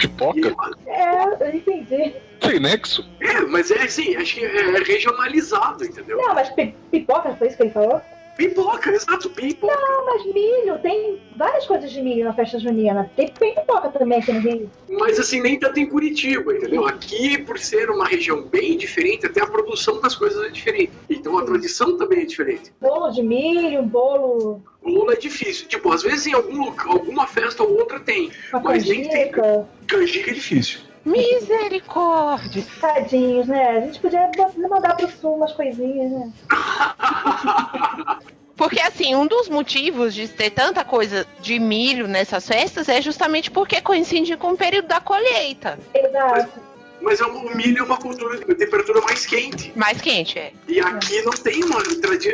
Pipoca? 0.01 0.55
É, 0.87 1.25
eu 1.25 1.55
entendi. 1.55 2.15
Sem 2.43 2.61
nexo? 2.61 3.05
É, 3.21 3.41
mas 3.43 3.71
é 3.71 3.83
assim, 3.83 4.17
acho 4.17 4.35
que 4.35 4.45
é 4.45 4.79
regionalizado, 4.83 5.85
entendeu? 5.85 6.17
Não, 6.19 6.35
mas 6.35 6.49
pi- 6.51 6.75
pipoca, 6.91 7.35
foi 7.37 7.49
isso 7.49 7.57
que 7.57 7.63
ele 7.65 7.71
falou? 7.73 8.01
Pipoca, 8.39 8.93
exato, 8.93 9.29
pipoca. 9.31 9.75
Não, 9.75 10.07
mas 10.07 10.25
milho, 10.27 10.79
tem 10.79 11.21
várias 11.37 11.67
coisas 11.67 11.91
de 11.91 12.01
milho 12.01 12.25
na 12.25 12.33
festa 12.33 12.57
junina. 12.57 13.11
Tem, 13.17 13.27
tem 13.27 13.53
pipoca 13.53 13.89
também 13.89 14.21
aqui 14.21 14.33
no 14.33 14.39
Rio. 14.39 14.71
Mas 14.91 15.19
assim, 15.19 15.41
nem 15.41 15.59
tanto 15.59 15.81
em 15.81 15.89
Curitiba, 15.89 16.55
entendeu? 16.55 16.87
Aqui, 16.87 17.37
por 17.39 17.59
ser 17.59 17.91
uma 17.91 18.07
região 18.07 18.45
bem 18.45 18.77
diferente, 18.79 19.27
até 19.27 19.43
a 19.43 19.47
produção 19.47 20.01
das 20.01 20.15
coisas 20.15 20.41
é 20.45 20.51
diferente. 20.51 20.93
Então 21.11 21.37
a 21.37 21.45
tradição 21.45 21.99
também 21.99 22.21
é 22.21 22.25
diferente. 22.25 22.73
Bolo 22.81 23.11
de 23.11 23.25
milho, 23.25 23.83
bolo 23.83 24.63
Bolo 24.81 25.11
é 25.11 25.17
difícil. 25.17 25.67
Tipo, 25.67 25.93
às 25.93 26.05
vezes 26.05 26.29
em 26.29 26.33
algum 26.33 26.73
alguma 26.87 27.27
festa 27.27 27.65
ou 27.65 27.77
outra 27.77 27.99
tem. 27.99 28.31
Mas 28.53 28.87
nem 28.87 29.03
tem. 29.03 29.33
canjica. 29.33 29.69
Canjica 29.89 30.31
é 30.31 30.35
difícil. 30.35 30.81
Misericórdia. 31.11 32.65
Tadinhos, 32.81 33.47
né? 33.47 33.79
A 33.79 33.81
gente 33.81 34.01
podia 34.01 34.31
mandar 34.69 34.97
pro 34.97 35.11
sul 35.11 35.37
umas 35.37 35.53
coisinhas, 35.53 36.11
né? 36.11 36.33
Porque, 38.59 38.81
assim, 38.81 39.15
um 39.15 39.25
dos 39.25 39.49
motivos 39.49 40.13
de 40.13 40.27
ter 40.27 40.51
tanta 40.51 40.85
coisa 40.85 41.25
de 41.41 41.61
milho 41.61 42.09
nessas 42.09 42.45
festas 42.45 42.89
é 42.89 43.01
justamente 43.01 43.53
porque 43.53 43.81
coincide 43.81 44.37
com 44.37 44.51
o 44.51 44.57
período 44.57 44.89
da 44.89 45.01
colheita. 45.01 45.79
Exato. 45.95 46.68
Mas 47.01 47.21
é 47.21 47.27
o 47.27 47.57
milho 47.57 47.79
é 47.79 47.83
uma 47.83 47.97
cultura 47.97 48.39
de 48.39 48.55
temperatura 48.55 49.01
mais 49.03 49.25
quente. 49.25 49.73
Mais 49.77 50.01
quente, 50.01 50.39
é. 50.39 50.53
E 50.67 50.81
aqui 50.81 51.23
não 51.23 51.33
tem 51.33 51.63
uma, 51.65 51.79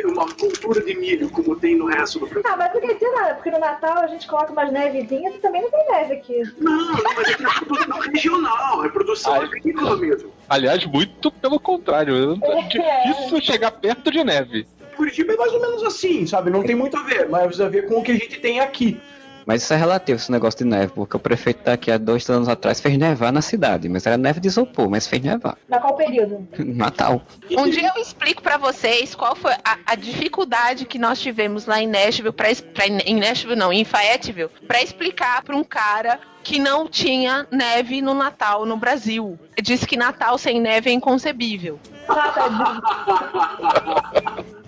uma 0.05 0.33
cultura 0.33 0.81
de 0.81 0.95
milho 0.95 1.29
como 1.29 1.55
tem 1.55 1.75
no 1.75 1.85
resto 1.85 2.19
do 2.19 2.27
Brasil. 2.27 2.49
Ah, 2.51 2.57
mas 2.57 2.73
não 2.73 2.81
quer 2.81 2.93
dizer 2.93 3.11
nada, 3.11 3.35
porque 3.35 3.51
no 3.51 3.59
Natal 3.59 3.99
a 3.99 4.07
gente 4.07 4.27
coloca 4.27 4.51
umas 4.51 4.71
nevezinhas 4.71 5.35
e 5.35 5.37
também 5.39 5.61
não 5.61 5.71
tem 5.71 5.91
neve 5.91 6.13
aqui. 6.13 6.41
Não, 6.59 6.93
não, 6.93 7.03
mas 7.15 7.29
é 7.29 7.33
que 7.35 7.45
é 7.45 7.49
produção 7.65 7.99
regional, 7.99 8.85
é 8.85 8.89
produção 8.89 9.33
Ai. 9.33 9.45
agrícola 9.45 9.97
mesmo. 9.97 10.31
Aliás, 10.49 10.85
muito 10.85 11.31
pelo 11.31 11.59
contrário. 11.59 12.39
É 12.43 13.07
difícil 13.07 13.41
chegar 13.41 13.71
perto 13.71 14.11
de 14.11 14.23
neve. 14.23 14.67
Curitiba 14.95 15.33
é 15.33 15.37
mais 15.37 15.53
ou 15.53 15.61
menos 15.61 15.83
assim, 15.83 16.25
sabe? 16.25 16.49
Não 16.49 16.63
tem 16.63 16.75
muito 16.75 16.97
a 16.97 17.03
ver, 17.03 17.27
mas 17.29 17.59
a 17.59 17.67
ver 17.67 17.87
com 17.87 17.99
o 17.99 18.03
que 18.03 18.11
a 18.11 18.15
gente 18.15 18.39
tem 18.39 18.59
aqui. 18.59 18.99
Mas 19.45 19.63
isso 19.63 19.73
é 19.73 19.77
relativo, 19.77 20.17
esse 20.17 20.31
negócio 20.31 20.57
de 20.57 20.65
neve, 20.65 20.93
porque 20.93 21.15
o 21.15 21.19
prefeito 21.19 21.63
daqui 21.63 21.91
há 21.91 21.97
dois 21.97 22.27
anos 22.29 22.49
atrás 22.49 22.79
fez 22.79 22.97
nevar 22.97 23.31
na 23.31 23.41
cidade, 23.41 23.87
mas 23.87 24.05
era 24.05 24.17
neve 24.17 24.39
de 24.39 24.47
isopor, 24.47 24.89
mas 24.89 25.07
fez 25.07 25.21
nevar. 25.21 25.57
Na 25.69 25.79
qual 25.79 25.95
período? 25.95 26.47
Natal. 26.57 27.21
Um 27.51 27.69
dia 27.69 27.91
eu 27.95 28.01
explico 28.01 28.41
pra 28.41 28.57
vocês 28.57 29.13
qual 29.13 29.35
foi 29.35 29.53
a, 29.63 29.77
a 29.85 29.95
dificuldade 29.95 30.85
que 30.85 30.97
nós 30.97 31.19
tivemos 31.19 31.65
lá 31.65 31.81
em 31.81 31.87
Nashville, 31.87 32.31
pra, 32.31 32.47
pra, 32.73 32.87
em 32.87 33.19
Nashville 33.19 33.55
não, 33.55 33.71
em 33.71 33.85
Fayetteville, 33.85 34.49
pra 34.67 34.81
explicar 34.81 35.43
pra 35.43 35.55
um 35.55 35.63
cara 35.63 36.19
que 36.43 36.59
não 36.59 36.87
tinha 36.87 37.47
neve 37.51 38.01
no 38.01 38.13
Natal 38.13 38.65
no 38.65 38.77
Brasil. 38.77 39.37
Disse 39.61 39.87
que 39.87 39.97
Natal 39.97 40.37
sem 40.37 40.61
neve 40.61 40.91
é 40.91 40.93
inconcebível. 40.93 41.79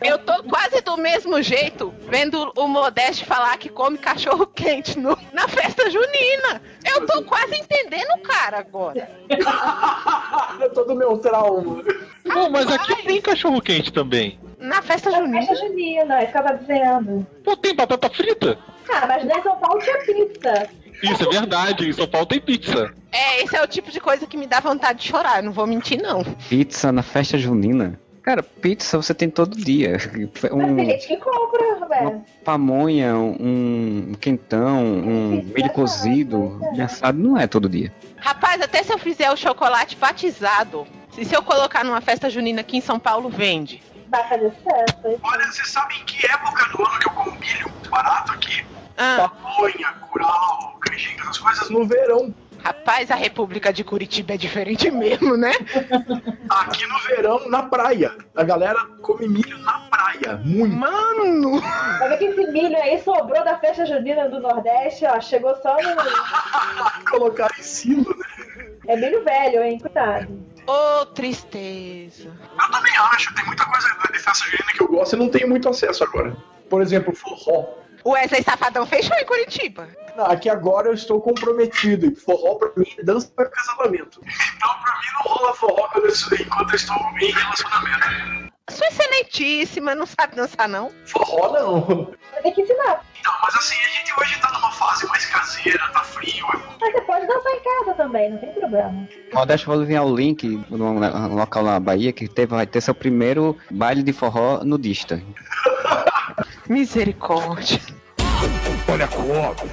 Eu 0.01 0.17
tô 0.19 0.43
quase 0.43 0.81
do 0.81 0.95
mesmo 0.97 1.41
jeito 1.41 1.93
vendo 2.07 2.51
o 2.55 2.67
Modeste 2.67 3.25
falar 3.25 3.57
que 3.57 3.69
come 3.69 3.97
cachorro 3.97 4.45
quente 4.47 4.97
no- 4.97 5.17
na 5.33 5.47
festa 5.47 5.89
junina. 5.89 6.61
Eu 6.85 7.05
tô 7.05 7.23
quase 7.23 7.55
entendendo 7.57 8.11
o 8.15 8.21
cara 8.21 8.59
agora. 8.59 9.09
Todo 10.73 10.95
meu 10.95 11.17
trauma. 11.17 11.83
Mas 12.51 12.71
aqui 12.71 13.03
tem 13.03 13.21
cachorro 13.21 13.61
quente 13.61 13.91
também. 13.91 14.39
Na 14.59 14.81
festa 14.81 15.09
Na 15.11 15.17
junina. 15.19 15.39
festa 15.45 15.55
junina, 15.67 16.19
é 16.21 16.23
eu 16.27 16.31
tava 16.31 16.53
dizendo. 16.57 17.27
Pô, 17.43 17.55
tem 17.57 17.75
batata 17.75 18.09
frita. 18.09 18.57
Ah, 18.89 19.05
mas 19.07 19.23
nem 19.25 19.37
em 19.37 19.43
São 19.43 19.55
Paulo 19.57 19.79
tinha 19.81 19.97
pizza. 19.99 20.69
Isso 21.03 21.23
é 21.23 21.29
verdade, 21.29 21.87
em 21.89 21.93
São 21.93 22.07
Paulo 22.07 22.25
tem 22.25 22.39
pizza. 22.39 22.93
É, 23.11 23.43
esse 23.43 23.55
é 23.55 23.63
o 23.63 23.67
tipo 23.67 23.91
de 23.91 23.99
coisa 23.99 24.25
que 24.25 24.37
me 24.37 24.47
dá 24.47 24.59
vontade 24.59 24.99
de 24.99 25.07
chorar, 25.07 25.41
não 25.43 25.51
vou 25.51 25.67
mentir, 25.67 26.01
não. 26.01 26.23
Pizza 26.49 26.91
na 26.91 27.03
festa 27.03 27.37
junina. 27.37 27.99
Cara, 28.23 28.43
pizza 28.43 28.97
você 28.97 29.13
tem 29.13 29.29
todo 29.29 29.55
dia. 29.55 29.97
Mas 30.41 30.51
Um 30.51 30.75
tem 30.75 30.85
gente 30.89 31.07
que 31.07 31.17
compra, 31.17 31.87
velho. 31.87 32.25
pamonha, 32.43 33.15
um 33.15 34.13
quentão, 34.19 34.83
um 34.83 35.41
milho 35.55 35.69
cozido, 35.69 36.59
e 36.73 36.81
assado 36.81 37.17
não 37.17 37.37
é 37.37 37.47
todo 37.47 37.69
dia. 37.69 37.93
Rapaz, 38.17 38.61
até 38.61 38.83
se 38.83 38.91
eu 38.91 38.97
fizer 38.97 39.31
o 39.31 39.37
chocolate 39.37 39.95
batizado, 39.95 40.85
e 41.17 41.23
se 41.23 41.33
eu 41.33 41.41
colocar 41.41 41.85
numa 41.85 42.01
festa 42.01 42.29
junina 42.29 42.59
aqui 42.61 42.75
em 42.75 42.81
São 42.81 42.99
Paulo, 42.99 43.29
vende. 43.29 43.81
Vai 44.09 44.27
fazer 44.27 44.51
sucesso. 44.57 45.19
Olha, 45.23 45.45
vocês 45.47 45.69
sabem 45.69 45.97
que 46.05 46.25
época 46.25 46.65
do 46.75 46.85
ano 46.85 46.99
que 46.99 47.07
eu 47.07 47.13
como 47.13 47.31
milho 47.31 47.69
muito 47.69 47.89
barato 47.89 48.33
aqui? 48.33 48.65
Ah, 48.97 49.29
Pamonha, 49.29 49.93
curau, 50.11 50.77
canjica, 50.81 51.23
essas 51.23 51.37
coisas 51.37 51.69
no 51.69 51.85
verão. 51.85 52.33
rapaz, 52.63 53.11
a 53.11 53.15
República 53.15 53.71
de 53.71 53.83
Curitiba 53.83 54.33
é 54.33 54.37
diferente 54.37 54.89
mesmo, 54.89 55.37
né? 55.37 55.51
Aqui 56.49 56.85
no 56.87 56.99
verão, 57.01 57.47
na 57.47 57.63
praia. 57.63 58.15
A 58.35 58.43
galera 58.43 58.83
come 59.01 59.27
milho 59.27 59.57
na 59.59 59.79
praia. 59.89 60.37
Muito. 60.43 60.75
Mano! 60.75 61.61
Vai 61.61 62.09
ver 62.09 62.17
que 62.17 62.25
esse 62.25 62.51
milho 62.51 62.75
aí 62.77 62.99
sobrou 63.03 63.43
da 63.45 63.57
festa 63.59 63.85
junina 63.85 64.27
do 64.29 64.39
Nordeste, 64.39 65.05
ó. 65.05 65.19
Chegou 65.21 65.55
só 65.61 65.75
no. 65.75 67.05
Colocar 67.09 67.49
em 67.59 67.63
cima, 67.63 68.09
né? 68.15 68.67
É 68.87 68.95
milho 68.95 69.23
velho, 69.23 69.61
hein? 69.63 69.79
Cuidado. 69.79 70.27
Ô, 70.65 71.05
tristeza. 71.07 72.29
Eu 72.59 72.71
também 72.71 72.97
acho. 72.97 73.33
Tem 73.35 73.45
muita 73.45 73.63
coisa 73.65 73.87
de 74.11 74.19
festa 74.19 74.45
junina 74.45 74.71
que 74.75 74.81
eu 74.81 74.87
gosto 74.87 75.15
e 75.15 75.19
não 75.19 75.29
tenho 75.29 75.47
muito 75.47 75.69
acesso 75.69 76.03
agora. 76.03 76.35
Por 76.69 76.81
exemplo, 76.81 77.15
forró. 77.15 77.65
O 78.07 78.11
Wesley 78.11 78.41
Safadão 78.41 78.85
fechou 78.85 79.13
em 79.17 79.25
Curitiba. 79.25 79.85
Não, 80.15 80.27
Aqui 80.27 80.47
agora 80.47 80.87
eu 80.87 80.93
estou 80.93 81.19
comprometido. 81.19 82.05
E 82.05 82.15
forró 82.15 82.55
pra 82.55 82.71
mim 82.77 82.87
é 82.97 83.03
dança 83.03 83.29
para 83.35 83.49
casamento. 83.49 84.21
Então 84.55 84.69
pra 84.81 84.93
mim 84.93 85.07
não 85.13 85.33
rola 85.33 85.53
forró 85.53 85.89
quando 85.91 86.05
eu 86.05 86.11
estou- 86.11 86.37
enquanto 86.37 86.69
eu 86.69 86.75
estou 86.77 86.95
em 87.19 87.31
relacionamento. 87.33 88.53
Sua 88.69 88.87
excelentíssima, 88.87 89.93
não 89.93 90.05
sabe 90.05 90.37
dançar, 90.37 90.69
não? 90.69 90.89
Forró 91.05 91.51
não. 91.51 91.81
Vai 92.31 92.41
ter 92.43 92.51
que 92.51 92.61
ensinar. 92.61 93.01
Então, 93.19 93.33
mas 93.43 93.55
assim, 93.55 93.75
a 93.75 93.87
gente 93.89 94.13
hoje 94.17 94.39
tá 94.39 94.51
numa 94.53 94.71
fase 94.71 95.05
mais 95.07 95.25
caseira, 95.25 95.79
tá 95.91 95.99
frio. 96.05 96.45
é 96.53 96.57
Mas 96.79 96.93
você 96.93 97.01
pode 97.01 97.27
dançar 97.27 97.51
em 97.51 97.59
casa 97.59 97.93
também, 97.97 98.29
não 98.31 98.37
tem 98.37 98.53
problema. 98.53 99.07
Modeste 99.33 99.65
vou 99.67 99.83
enviar 99.83 100.05
o 100.05 100.15
link 100.15 100.47
num 100.69 100.93
num 100.97 101.35
local 101.35 101.61
na 101.61 101.77
Bahia 101.77 102.13
que 102.13 102.25
teve, 102.29 102.55
vai 102.55 102.65
ter 102.65 102.79
seu 102.79 102.95
primeiro 102.95 103.57
baile 103.69 104.01
de 104.01 104.13
forró 104.13 104.63
nudista. 104.63 105.21
Misericórdia. 106.69 107.79
Olha 108.89 109.05
a 109.05 109.07
cobra. 109.07 109.65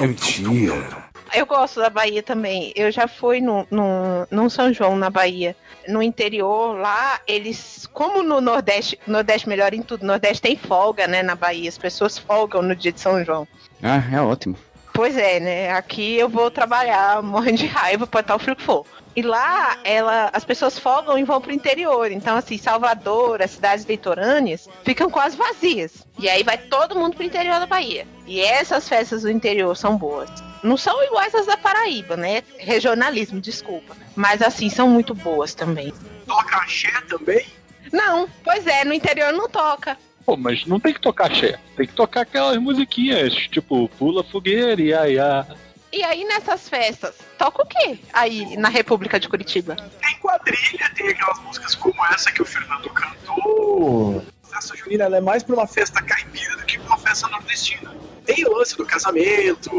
É 0.00 0.06
mentira. 0.06 1.12
Eu 1.34 1.46
gosto 1.46 1.80
da 1.80 1.88
Bahia 1.88 2.22
também. 2.22 2.72
Eu 2.76 2.90
já 2.90 3.08
fui 3.08 3.40
no, 3.40 3.66
no, 3.70 4.26
num 4.30 4.50
São 4.50 4.72
João, 4.72 4.96
na 4.96 5.08
Bahia. 5.08 5.56
No 5.88 6.02
interior, 6.02 6.76
lá, 6.78 7.20
eles. 7.26 7.88
Como 7.92 8.22
no 8.22 8.40
Nordeste, 8.40 8.98
Nordeste 9.06 9.48
melhor 9.48 9.72
em 9.72 9.82
tudo, 9.82 10.06
Nordeste 10.06 10.42
tem 10.42 10.56
folga, 10.56 11.06
né, 11.06 11.22
na 11.22 11.34
Bahia. 11.34 11.68
As 11.68 11.78
pessoas 11.78 12.18
folgam 12.18 12.60
no 12.62 12.76
dia 12.76 12.92
de 12.92 13.00
São 13.00 13.24
João. 13.24 13.48
Ah, 13.82 14.02
é 14.12 14.20
ótimo. 14.20 14.56
Pois 14.92 15.16
é, 15.16 15.40
né? 15.40 15.72
Aqui 15.72 16.16
eu 16.16 16.28
vou 16.28 16.50
trabalhar 16.50 17.22
morrendo 17.24 17.58
de 17.58 17.66
raiva 17.66 18.06
pra 18.06 18.20
estar 18.20 18.36
o 18.36 18.38
frio 18.38 18.56
que 18.56 18.62
for. 18.62 18.86
E 19.14 19.20
lá, 19.20 19.78
ela, 19.84 20.30
as 20.32 20.44
pessoas 20.44 20.78
folgam 20.78 21.18
e 21.18 21.24
vão 21.24 21.40
pro 21.40 21.52
interior. 21.52 22.10
Então, 22.10 22.36
assim, 22.36 22.56
Salvador, 22.56 23.42
as 23.42 23.50
cidades 23.50 23.84
litorâneas, 23.84 24.68
ficam 24.84 25.10
quase 25.10 25.36
vazias. 25.36 26.06
E 26.18 26.30
aí 26.30 26.42
vai 26.42 26.56
todo 26.56 26.98
mundo 26.98 27.14
pro 27.14 27.24
interior 27.24 27.60
da 27.60 27.66
Bahia. 27.66 28.06
E 28.26 28.40
essas 28.40 28.88
festas 28.88 29.22
do 29.22 29.30
interior 29.30 29.76
são 29.76 29.98
boas. 29.98 30.30
Não 30.62 30.78
são 30.78 31.02
iguais 31.04 31.34
às 31.34 31.46
da 31.46 31.58
Paraíba, 31.58 32.16
né? 32.16 32.42
Regionalismo, 32.58 33.40
desculpa. 33.40 33.94
Mas, 34.16 34.40
assim, 34.40 34.70
são 34.70 34.88
muito 34.88 35.14
boas 35.14 35.52
também. 35.54 35.92
Toca 36.26 36.56
axé 36.56 36.92
também. 37.08 37.44
Não, 37.92 38.26
pois 38.42 38.66
é, 38.66 38.84
no 38.84 38.94
interior 38.94 39.32
não 39.32 39.48
toca. 39.48 39.98
Pô, 40.24 40.36
mas 40.36 40.64
não 40.66 40.78
tem 40.78 40.92
que 40.94 41.00
tocar 41.00 41.26
axé. 41.26 41.58
Tem 41.76 41.86
que 41.86 41.94
tocar 41.94 42.22
aquelas 42.22 42.56
musiquinhas, 42.58 43.34
tipo 43.48 43.88
Pula 43.98 44.22
Fogueira 44.22 44.80
e 44.80 44.94
ai, 44.94 45.18
ai. 45.18 45.46
E 45.92 46.02
aí, 46.02 46.24
nessas 46.24 46.70
festas, 46.70 47.14
toca 47.36 47.62
o 47.62 47.66
quê? 47.66 47.98
Aí, 48.14 48.56
na 48.56 48.70
República 48.70 49.20
de 49.20 49.28
Curitiba? 49.28 49.76
Tem 49.76 50.18
quadrilha, 50.20 50.90
tem 50.94 51.10
aquelas 51.10 51.38
músicas 51.40 51.74
como 51.74 52.06
essa 52.06 52.32
que 52.32 52.40
o 52.40 52.46
Fernando 52.46 52.88
cantou. 52.88 54.24
A 54.44 54.54
festa 54.54 54.74
junina 54.74 55.04
ela 55.04 55.18
é 55.18 55.20
mais 55.20 55.42
pra 55.42 55.54
uma 55.54 55.66
festa 55.66 56.00
caipira 56.02 56.56
do 56.56 56.64
que 56.64 56.78
pra 56.78 56.86
uma 56.86 56.98
festa 56.98 57.28
nordestina. 57.28 57.94
Tem 58.24 58.42
o 58.46 58.56
lance 58.56 58.74
do 58.74 58.86
casamento, 58.86 59.70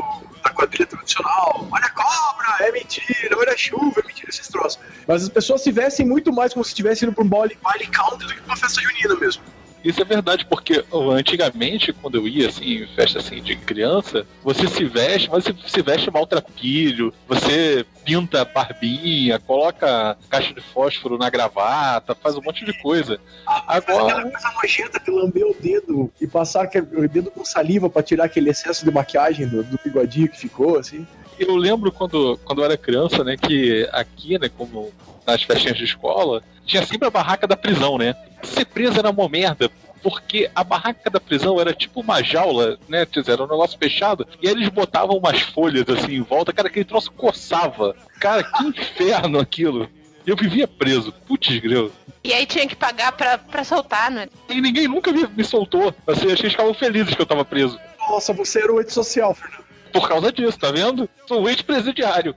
da 0.44 0.52
quadrilha 0.52 0.86
tradicional. 0.86 1.68
Olha 1.72 1.86
a 1.86 1.90
cobra, 1.90 2.68
é 2.68 2.72
mentira. 2.72 3.36
Olha 3.36 3.54
a 3.54 3.58
chuva, 3.58 4.02
é 4.04 4.08
mentira, 4.08 4.30
esses 4.30 4.48
troços. 4.48 4.80
Mas 5.08 5.24
as 5.24 5.30
pessoas 5.30 5.64
se 5.64 5.72
vestem 5.72 6.06
muito 6.06 6.32
mais 6.32 6.54
como 6.54 6.64
se 6.64 6.70
estivessem 6.70 7.08
indo 7.08 7.16
pra 7.16 7.24
um 7.24 7.28
baile, 7.28 7.58
baile 7.64 7.88
country 7.88 8.28
do 8.28 8.34
que 8.36 8.42
pra 8.42 8.54
uma 8.54 8.58
festa 8.58 8.80
junina 8.82 9.16
mesmo. 9.16 9.42
Isso 9.84 10.02
é 10.02 10.06
verdade, 10.06 10.46
porque 10.46 10.84
antigamente, 11.12 11.92
quando 11.92 12.16
eu 12.16 12.28
ia 12.28 12.48
assim, 12.48 12.84
em 12.84 12.88
festa 12.88 13.20
assim 13.20 13.42
de 13.42 13.56
criança, 13.56 14.26
você 14.44 14.68
se 14.68 14.86
veste, 14.86 15.30
mas 15.30 15.44
você 15.44 15.54
se 15.68 15.82
veste 15.82 16.10
maltrapilho, 16.10 17.14
você 17.28 17.86
pinta 18.06 18.46
barbinha, 18.46 19.40
coloca 19.40 20.18
caixa 20.30 20.54
de 20.54 20.62
fósforo 20.62 21.18
na 21.18 21.30
gravata, 21.30 22.16
faz 22.16 22.36
um 22.36 22.42
monte 22.42 22.66
de 22.66 22.74
coisa. 22.82 23.20
Faz 23.46 23.84
Agora- 23.88 24.14
aquela 24.14 24.32
coisa 24.32 24.52
nojenta 24.62 25.00
de 25.00 25.12
lamber 25.12 25.46
o 25.46 25.56
dedo 25.60 26.12
e 26.20 26.28
passar 26.28 26.70
o 26.94 27.08
dedo 27.08 27.32
com 27.32 27.44
saliva 27.46 27.90
pra 27.90 28.04
tirar 28.04 28.26
aquele 28.26 28.50
excesso 28.50 28.86
de 28.86 28.92
maquiagem 28.92 29.48
do, 29.48 29.64
do 29.64 29.80
bigodinho 29.84 30.28
que 30.30 30.38
ficou, 30.38 30.78
assim. 30.78 31.06
Eu 31.40 31.56
lembro 31.56 31.92
quando, 31.92 32.40
quando 32.44 32.60
eu 32.60 32.66
era 32.66 32.78
criança, 32.78 33.24
né, 33.24 33.38
que 33.38 33.88
aqui, 33.92 34.38
né, 34.38 34.50
como 34.50 34.92
nas 35.26 35.44
festinhas 35.44 35.78
de 35.78 35.86
escola, 35.86 36.44
tinha 36.66 36.86
sempre 36.86 37.08
a 37.08 37.12
barraca 37.12 37.48
da 37.48 37.56
prisão, 37.56 37.98
né? 37.98 38.16
Ser 38.44 38.66
preso 38.66 39.00
era 39.00 39.10
uma 39.10 39.30
merda, 39.30 39.70
porque 40.02 40.50
a 40.54 40.64
barraca 40.64 41.10
da 41.10 41.20
prisão 41.20 41.60
era 41.60 41.74
tipo 41.74 42.02
uma 42.02 42.22
jaula, 42.22 42.78
né? 42.90 43.08
Era 43.28 43.44
um 43.44 43.48
negócio 43.48 43.78
fechado, 43.78 44.28
e 44.42 44.48
aí 44.48 44.54
eles 44.54 44.70
botavam 44.70 45.18
umas 45.18 45.42
folhas 45.42 45.86
assim 45.88 46.16
em 46.16 46.22
volta, 46.22 46.52
cara, 46.52 46.68
aquele 46.68 46.86
troço 46.86 47.12
coçava. 47.12 47.96
Cara, 48.20 48.44
que 48.44 48.64
inferno 48.66 49.40
aquilo. 49.40 49.90
Eu 50.26 50.36
vivia 50.38 50.68
preso, 50.68 51.12
putz, 51.28 51.60
greu. 51.60 51.92
E 52.24 52.34
aí 52.34 52.46
tinha 52.46 52.66
que 52.66 52.76
pagar 52.76 53.12
pra, 53.12 53.38
pra 53.38 53.64
soltar, 53.64 54.10
né? 54.10 54.28
E 54.50 54.62
ninguém 54.62 54.88
nunca 54.88 55.12
me, 55.12 55.28
me 55.28 55.44
soltou. 55.44 55.94
Assim, 56.08 56.28
acho 56.28 56.38
que 56.38 56.44
eles 56.44 56.54
ficavam 56.54 56.74
felizes 56.74 57.14
que 57.14 57.22
eu 57.22 57.26
tava 57.26 57.44
preso. 57.44 57.78
Nossa, 58.00 58.32
você 58.32 58.64
era 58.64 58.74
o 58.74 58.80
antissocial, 58.80 59.34
Fernando. 59.34 59.64
Por 59.94 60.10
causa 60.10 60.32
disso, 60.32 60.60
tá 60.60 60.72
vendo? 60.72 61.08
Sou 61.28 61.48
ex-presidiário. 61.48 62.36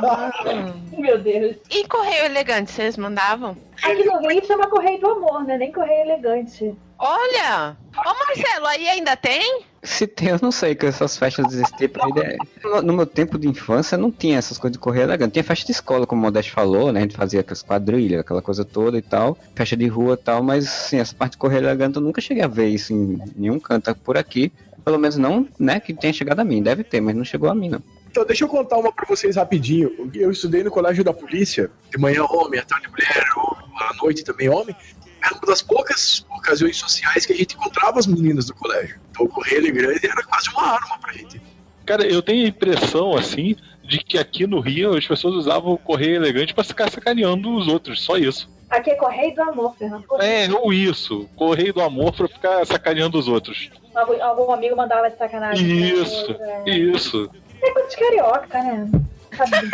Meu 0.96 1.18
Deus. 1.18 1.56
E 1.70 1.86
correio 1.86 2.24
elegante, 2.24 2.70
vocês 2.70 2.96
mandavam? 2.96 3.56
Aqui 3.82 4.04
no 4.04 4.28
Rio 4.28 4.44
chama 4.46 4.68
Correio 4.68 4.98
do 5.00 5.06
Amor, 5.10 5.44
né? 5.44 5.58
Nem 5.58 5.70
Correio 5.70 6.02
Elegante. 6.02 6.74
Olha! 6.98 7.76
Ô 7.94 8.14
Marcelo, 8.26 8.66
aí 8.66 8.88
ainda 8.88 9.14
tem? 9.16 9.62
Se 9.82 10.06
tem, 10.06 10.30
eu 10.30 10.38
não 10.42 10.50
sei, 10.50 10.74
que 10.74 10.86
essas 10.86 11.16
festas 11.16 11.46
desse 11.48 11.76
tipo 11.76 12.02
aí. 12.04 12.12
né? 12.12 12.36
No, 12.64 12.82
no 12.82 12.92
meu 12.94 13.06
tempo 13.06 13.38
de 13.38 13.46
infância 13.46 13.96
não 13.98 14.10
tinha 14.10 14.38
essas 14.38 14.56
coisas 14.58 14.72
de 14.72 14.78
correr 14.78 15.02
elegante. 15.02 15.32
Tinha 15.34 15.44
festa 15.44 15.66
de 15.66 15.72
escola, 15.72 16.06
como 16.06 16.22
o 16.22 16.24
Modeste 16.24 16.50
falou, 16.50 16.90
né? 16.90 17.00
A 17.00 17.02
gente 17.02 17.16
fazia 17.16 17.40
aquelas 17.40 17.62
quadrilhas, 17.62 18.20
aquela 18.20 18.40
coisa 18.40 18.64
toda 18.64 18.96
e 18.96 19.02
tal. 19.02 19.36
Festa 19.54 19.76
de 19.76 19.86
rua 19.86 20.14
e 20.14 20.16
tal, 20.16 20.42
mas 20.42 20.66
assim, 20.66 20.98
essa 20.98 21.14
parte 21.14 21.32
de 21.32 21.38
correr 21.38 21.58
elegante 21.58 21.96
eu 21.96 22.02
nunca 22.02 22.20
cheguei 22.20 22.42
a 22.42 22.48
ver 22.48 22.68
isso 22.68 22.92
em 22.94 23.20
nenhum 23.36 23.60
canto 23.60 23.94
por 23.96 24.16
aqui. 24.16 24.50
Pelo 24.86 25.00
menos 25.00 25.16
não, 25.16 25.48
né, 25.58 25.80
que 25.80 25.92
tenha 25.92 26.12
chegado 26.12 26.38
a 26.38 26.44
mim. 26.44 26.62
Deve 26.62 26.84
ter, 26.84 27.00
mas 27.00 27.16
não 27.16 27.24
chegou 27.24 27.50
a 27.50 27.54
mim, 27.56 27.68
não. 27.68 27.82
Então, 28.08 28.24
deixa 28.24 28.44
eu 28.44 28.48
contar 28.48 28.76
uma 28.76 28.92
pra 28.92 29.04
vocês 29.04 29.34
rapidinho. 29.34 29.90
Eu 30.14 30.30
estudei 30.30 30.62
no 30.62 30.70
colégio 30.70 31.02
da 31.02 31.12
polícia, 31.12 31.68
de 31.90 31.98
manhã 31.98 32.22
homem, 32.22 32.60
à 32.60 32.64
tarde 32.64 32.88
mulher, 32.88 33.26
ou 33.36 33.56
à 33.80 33.92
noite 34.00 34.22
também 34.22 34.48
homem. 34.48 34.76
era 35.20 35.34
uma 35.34 35.44
das 35.44 35.60
poucas 35.60 36.24
ocasiões 36.30 36.76
sociais 36.76 37.26
que 37.26 37.32
a 37.32 37.36
gente 37.36 37.56
encontrava 37.56 37.98
as 37.98 38.06
meninas 38.06 38.46
do 38.46 38.54
colégio. 38.54 39.00
Então 39.10 39.26
o 39.26 39.28
Correio 39.28 39.58
Elegante 39.58 40.06
era 40.06 40.22
quase 40.22 40.50
uma 40.50 40.62
arma 40.62 40.98
pra 41.00 41.12
gente. 41.12 41.42
Cara, 41.84 42.06
eu 42.06 42.22
tenho 42.22 42.46
a 42.46 42.48
impressão, 42.48 43.16
assim, 43.16 43.56
de 43.82 43.98
que 43.98 44.16
aqui 44.16 44.46
no 44.46 44.60
Rio 44.60 44.96
as 44.96 45.04
pessoas 45.04 45.34
usavam 45.34 45.72
o 45.72 45.78
correio 45.78 46.14
elegante 46.14 46.54
pra 46.54 46.62
ficar 46.62 46.90
sacaneando 46.90 47.52
os 47.56 47.66
outros, 47.66 48.00
só 48.00 48.16
isso. 48.16 48.48
Aqui 48.76 48.90
é 48.90 48.94
Correio 48.94 49.34
do 49.34 49.42
Amor, 49.42 49.74
Fernando. 49.76 50.04
É, 50.20 50.46
ou 50.52 50.70
isso, 50.70 51.26
correio 51.34 51.72
do 51.72 51.80
amor 51.80 52.12
pra 52.12 52.28
ficar 52.28 52.66
sacaneando 52.66 53.18
os 53.18 53.26
outros. 53.26 53.70
Algum, 53.94 54.22
algum 54.22 54.52
amigo 54.52 54.76
mandava 54.76 55.08
de 55.08 55.16
sacanagem. 55.16 55.66
Isso, 55.66 56.32
outro, 56.32 56.42
é. 56.42 56.70
isso. 56.70 57.30
É 57.62 57.70
coisa 57.70 57.88
de 57.88 57.96
carioca, 57.96 58.62
né? 58.62 58.90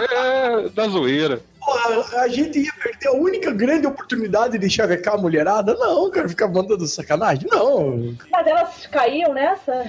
É, 0.00 0.68
da 0.70 0.88
zoeira. 0.88 1.40
Porra, 1.70 2.22
a 2.22 2.28
gente 2.28 2.58
ia 2.58 2.72
perder 2.72 3.08
a 3.08 3.12
única 3.12 3.52
grande 3.52 3.86
oportunidade 3.86 4.58
de 4.58 4.68
chavecar 4.68 5.14
a 5.14 5.18
mulherada? 5.18 5.74
Não, 5.74 6.10
cara, 6.10 6.28
ficar 6.28 6.48
mandando 6.48 6.86
sacanagem? 6.86 7.48
Não. 7.50 8.16
Mas 8.30 8.46
elas 8.46 8.86
caíam 8.86 9.32
nessa? 9.32 9.84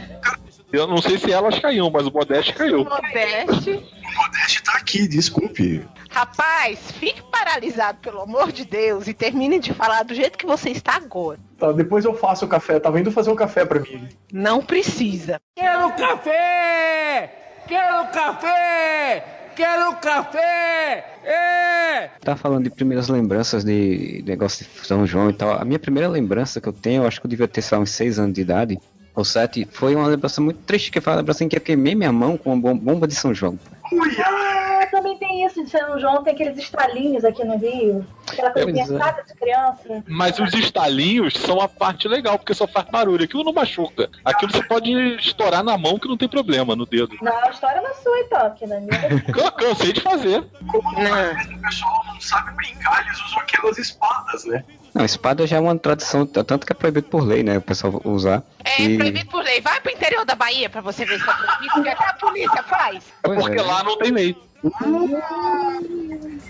Eu 0.72 0.88
não 0.88 0.98
sei 0.98 1.18
se 1.18 1.32
elas 1.32 1.60
caíam, 1.60 1.90
mas 1.90 2.06
o 2.06 2.12
Modeste 2.12 2.54
caiu. 2.54 2.86
Modeste. 2.86 3.72
O 3.72 4.24
Modeste 4.24 4.64
tá 4.64 4.74
aqui, 4.74 5.08
desculpe. 5.08 5.86
Rapaz, 6.10 6.80
fique 6.92 7.22
paralisado, 7.32 7.98
pelo 8.00 8.22
amor 8.22 8.52
de 8.52 8.66
Deus, 8.66 9.08
e 9.08 9.14
termine 9.14 9.60
de 9.60 9.74
falar 9.74 10.04
do 10.04 10.14
jeito 10.14 10.38
que 10.38 10.46
você 10.46 10.70
está 10.70 10.96
agora. 10.96 11.40
Tá, 11.58 11.72
depois 11.72 12.06
eu 12.06 12.14
faço 12.14 12.46
o 12.46 12.48
café. 12.48 12.80
Tava 12.80 13.00
indo 13.00 13.12
fazer 13.12 13.32
um 13.32 13.36
café 13.36 13.66
pra 13.66 13.80
mim. 13.80 14.08
Não 14.32 14.62
precisa. 14.62 15.42
Quero 15.56 15.92
café! 15.94 17.64
Quero 17.68 18.12
café! 18.12 19.41
Quero 19.56 19.96
café! 19.98 21.06
É! 21.24 22.10
Tá 22.22 22.36
falando 22.36 22.64
de 22.64 22.70
primeiras 22.70 23.10
lembranças 23.10 23.64
de 23.64 24.24
negócio 24.26 24.66
de 24.66 24.88
São 24.88 25.06
João 25.06 25.30
e 25.30 25.34
tal. 25.34 25.60
A 25.60 25.66
minha 25.66 25.80
primeira 25.80 26.08
lembrança 26.08 26.62
que 26.62 26.68
eu 26.68 26.74
tenho, 26.74 27.04
eu 27.04 27.08
acho 27.08 27.20
que 27.20 27.26
eu 27.26 27.30
devia 27.30 27.48
ter 27.48 27.62
só 27.62 27.78
uns 27.78 27.92
6 27.92 28.20
anos 28.20 28.34
de 28.34 28.42
idade, 28.42 28.80
ou 29.16 29.26
7, 29.26 29.68
foi 29.72 29.96
uma 29.96 30.08
lembrança 30.08 30.40
muito 30.42 30.60
triste, 30.62 30.92
que 30.92 31.02
foi 31.02 31.12
uma 31.14 31.20
lembrança 31.20 31.44
em 31.44 31.50
que 31.50 31.58
eu 31.58 31.62
queimei 31.62 31.96
minha 31.96 32.12
mão 32.12 32.38
com 32.38 32.54
uma 32.54 32.62
bom- 32.62 32.78
bomba 32.78 33.08
de 33.08 33.16
São 33.16 33.34
João. 33.34 33.58
Ah, 34.24 34.88
também 34.90 35.18
tem 35.18 35.46
isso 35.46 35.64
de 35.64 35.70
São 35.70 36.00
João, 36.00 36.24
tem 36.24 36.34
aqueles 36.34 36.58
estralinhos 36.58 37.26
aqui 37.26 37.44
no 37.44 37.58
Rio. 37.58 38.06
Aquela 38.32 38.52
Pois 38.52 38.78
é. 38.78 38.86
chata 38.86 39.24
de 39.24 39.34
criança. 39.34 40.04
Mas 40.08 40.40
os 40.40 40.54
estalinhos 40.54 41.34
são 41.34 41.60
a 41.60 41.68
parte 41.68 42.08
legal, 42.08 42.38
porque 42.40 42.54
só 42.54 42.66
faz 42.68 42.86
barulho. 42.90 43.26
Aquilo 43.26 43.44
não 43.44 43.52
machuca. 43.52 44.10
Aquilo 44.24 44.52
você 44.52 44.64
pode 44.64 44.92
estourar 45.18 45.62
na 45.64 45.78
mão 45.78 46.00
que 46.00 46.08
não 46.08 46.16
tem 46.18 46.30
problema, 46.30 46.74
no 46.76 46.86
dedo. 46.86 47.18
Não, 47.22 47.36
a 47.46 47.50
história 47.50 47.82
não 47.82 47.90
é 47.90 47.94
sua 47.96 48.18
então, 48.20 48.50
porque 48.50 48.66
na 48.66 48.80
minha. 48.80 49.24
Eu 49.38 49.52
cansei 49.52 49.92
de 49.92 50.00
fazer. 50.00 50.42
Como 50.72 50.90
o 50.90 51.62
pessoal 51.62 52.04
não 52.08 52.22
sabe 52.22 52.56
brincar, 52.56 53.06
eles 53.06 53.20
usam 53.26 53.40
aquelas 53.40 53.78
espadas, 53.78 54.46
né? 54.46 54.64
Não, 54.94 55.06
espada 55.06 55.48
já 55.48 55.58
é 55.58 55.60
uma 55.60 55.78
tradição, 55.78 56.26
tanto 56.26 56.66
que 56.66 56.74
é 56.74 56.76
proibido 56.76 57.08
por 57.08 57.24
lei, 57.24 57.44
né? 57.44 57.58
O 57.58 57.62
pessoal 57.62 58.02
usar. 58.04 58.44
É 58.64 58.82
E- 58.82 58.98
proibido 58.98 59.30
por 59.30 59.44
lei. 59.44 59.62
Vai 59.62 59.80
pro 59.80 59.92
interior 59.92 60.26
da 60.26 60.36
Bahia 60.36 60.70
pra 60.70 60.82
você 60.82 61.06
ver 61.06 61.18
se 61.20 61.30
é 61.30 61.34
proibido, 61.34 61.80
o 61.80 61.84
que, 61.84 61.90
é 61.90 61.96
que 61.96 62.04
a 62.04 62.14
polícia 62.14 62.64
faz? 62.64 63.04
Pois 63.24 63.40
Porque 63.40 63.60
é. 63.60 63.62
lá 63.64 63.84
não 63.84 63.98
tem 63.98 64.12
lei. 64.12 64.36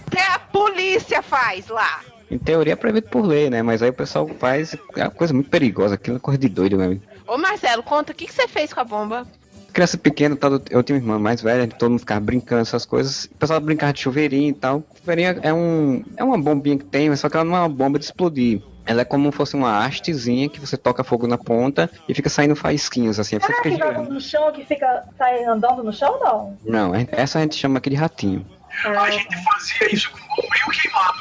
Que 0.10 0.19
a 0.19 0.39
polícia 0.39 1.21
faz 1.21 1.67
lá? 1.67 2.01
Em 2.29 2.38
teoria 2.38 2.74
é 2.74 2.75
proibido 2.75 3.10
por 3.10 3.21
lei, 3.25 3.50
né? 3.50 3.62
Mas 3.62 3.81
aí 3.83 3.89
o 3.89 3.93
pessoal 3.93 4.27
faz. 4.39 4.75
É 4.95 5.03
uma 5.03 5.12
coisa 5.12 5.33
muito 5.33 5.50
perigosa, 5.50 5.95
aquilo 5.95 6.17
é 6.17 6.19
coisa 6.19 6.38
de 6.38 6.50
doido 6.50 6.77
mesmo. 6.77 7.01
Ô 7.27 7.38
Marcelo, 7.38 7.83
conta, 7.83 8.12
o 8.12 8.15
que, 8.15 8.25
que 8.25 8.33
você 8.33 8.48
fez 8.48 8.74
com 8.74 8.79
a 8.79 8.83
bomba? 8.83 9.27
Criança 9.74 9.98
pequena, 9.98 10.36
tal, 10.36 10.60
eu 10.70 10.84
tinha 10.84 10.98
uma 10.98 11.01
irmã 11.04 11.20
mais 11.20 11.42
velha, 11.42 11.68
todo 11.68 11.92
mundo 11.92 12.00
ficava 12.00 12.20
brincando, 12.20 12.62
essas 12.62 12.86
coisas. 12.86 13.25
O 13.25 13.36
pessoal 13.36 13.60
brincava 13.60 13.94
de 13.94 14.01
chuveirinho 14.01 14.50
e 14.50 14.54
tal. 14.54 14.84
Chuveirinho 15.00 15.40
é, 15.42 15.54
um, 15.54 16.04
é 16.18 16.24
uma 16.24 16.38
bombinha 16.38 16.78
que 16.78 16.86
tem, 16.86 17.10
mas 17.10 17.20
só 17.20 17.30
que 17.30 17.36
ela 17.38 17.46
não 17.46 17.56
é 17.56 17.60
uma 17.62 17.70
bomba 17.70 17.98
de 17.98 18.06
explodir. 18.06 18.62
Ela 18.86 19.01
é 19.01 19.06
como 19.06 19.32
se 19.32 19.38
fosse 19.38 19.56
uma 19.56 19.86
hastezinha 19.86 20.50
que 20.50 20.60
você 20.60 20.75
toca 20.75 21.04
fogo 21.04 21.28
na 21.28 21.38
ponta 21.38 21.90
e 22.10 22.13
fica 22.13 22.30
saindo 22.30 22.56
faísquinhos, 22.56 23.20
assim. 23.20 23.40
Você 23.40 23.46
Ah, 23.46 23.56
fica 23.56 23.62
que 23.62 23.72
joga 23.78 23.86
girando. 23.92 24.13
no 24.13 24.20
chão, 24.20 24.51
que 24.51 24.66
fica 24.66 25.04
sai 25.18 25.44
andando 25.46 25.84
no 25.84 25.94
chão, 25.94 26.20
não? 26.20 26.58
Não, 26.66 26.96
é- 26.96 27.08
essa 27.12 27.38
a 27.40 27.42
gente 27.44 27.56
chama 27.56 27.78
aqui 27.78 27.92
de 27.92 27.96
ratinho. 27.96 28.46
Ah, 28.86 29.01
A 29.04 29.12
gente 29.12 29.28
fazia 29.44 29.94
isso 29.94 30.10
com 30.12 30.18
bombril 30.42 30.68
queimado. 30.82 31.18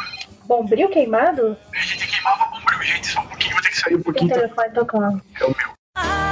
bombril 0.47 0.89
queimado? 0.89 1.57
A 1.75 1.81
gente 1.81 2.07
queimava 2.09 2.47
bombril, 2.51 2.83
gente. 2.83 3.07
Só 3.09 3.21
um 3.21 3.27
pouquinho, 3.29 3.53
vou 3.55 3.63
ter 3.63 3.69
que 3.69 3.77
sair 3.79 3.95
um 3.95 4.03
pouquinho. 4.03 4.29
tá? 4.31 4.35
telefone 4.41 4.71
tocando. 4.71 5.23
É 5.41 5.45
o 5.45 5.49
meu. 5.49 6.30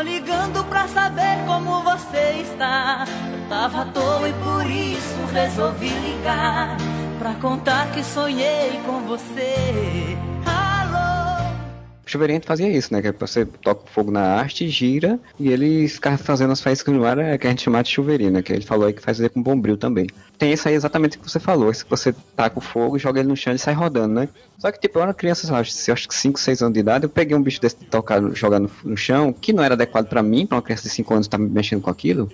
Tô 0.00 0.04
ligando 0.04 0.64
pra 0.64 0.88
saber 0.88 1.44
como 1.46 1.82
você 1.82 2.40
está. 2.40 3.04
Eu 3.30 3.48
tava 3.50 3.82
à 3.82 3.84
toa 3.84 4.30
e 4.30 4.32
por 4.32 4.64
isso 4.64 5.26
resolvi 5.30 5.90
ligar. 5.90 6.78
Pra 7.18 7.34
contar 7.34 7.92
que 7.92 8.02
sonhei 8.02 8.80
com 8.86 9.00
você. 9.00 10.16
Chuveirinho 12.10 12.40
fazia 12.44 12.68
isso, 12.68 12.92
né? 12.92 13.00
Que 13.00 13.12
você 13.12 13.44
toca 13.44 13.84
o 13.84 13.90
fogo 13.90 14.10
na 14.10 14.40
haste, 14.40 14.68
gira, 14.68 15.18
e 15.38 15.48
ele 15.48 15.86
ficava 15.88 16.18
fazendo 16.18 16.52
as 16.52 16.60
faíscas 16.60 16.92
no 16.94 17.04
ar, 17.04 17.18
é, 17.18 17.38
que 17.38 17.46
a 17.46 17.50
gente 17.50 17.62
chama 17.62 17.82
de 17.82 17.90
chuveirinho, 17.90 18.32
né? 18.32 18.42
Que 18.42 18.52
ele 18.52 18.64
falou 18.64 18.86
aí 18.86 18.92
que 18.92 19.00
fazia 19.00 19.28
com 19.28 19.42
bombril 19.42 19.76
também. 19.76 20.06
Tem 20.38 20.52
isso 20.52 20.68
aí 20.68 20.74
exatamente 20.74 21.16
o 21.16 21.20
que 21.20 21.30
você 21.30 21.38
falou, 21.38 21.70
que 21.70 21.88
você 21.88 22.12
taca 22.34 22.58
o 22.58 22.60
fogo, 22.62 22.98
joga 22.98 23.20
ele 23.20 23.28
no 23.28 23.36
chão 23.36 23.52
e 23.54 23.58
sai 23.58 23.74
rodando, 23.74 24.14
né? 24.14 24.28
Só 24.58 24.72
que, 24.72 24.80
tipo, 24.80 24.98
eu 24.98 25.02
era 25.02 25.14
criança, 25.14 25.50
lá, 25.52 25.60
acho- 25.60 25.72
eu 25.90 25.94
acho 25.94 26.08
que 26.08 26.14
5, 26.14 26.40
6 26.40 26.60
anos 26.62 26.74
de 26.74 26.80
idade, 26.80 27.04
eu 27.04 27.08
peguei 27.10 27.36
um 27.36 27.42
bicho 27.42 27.60
desse 27.60 27.76
de 27.78 27.86
tocar, 27.86 28.20
jogar 28.34 28.58
no, 28.58 28.70
no 28.84 28.96
chão, 28.96 29.32
que 29.32 29.52
não 29.52 29.62
era 29.62 29.74
adequado 29.74 30.06
pra 30.08 30.22
mim, 30.22 30.46
pra 30.46 30.56
uma 30.56 30.62
criança 30.62 30.82
de 30.84 30.88
5 30.90 31.12
anos 31.14 31.26
estar 31.26 31.38
mexendo 31.38 31.80
com 31.82 31.90
aquilo, 31.90 32.30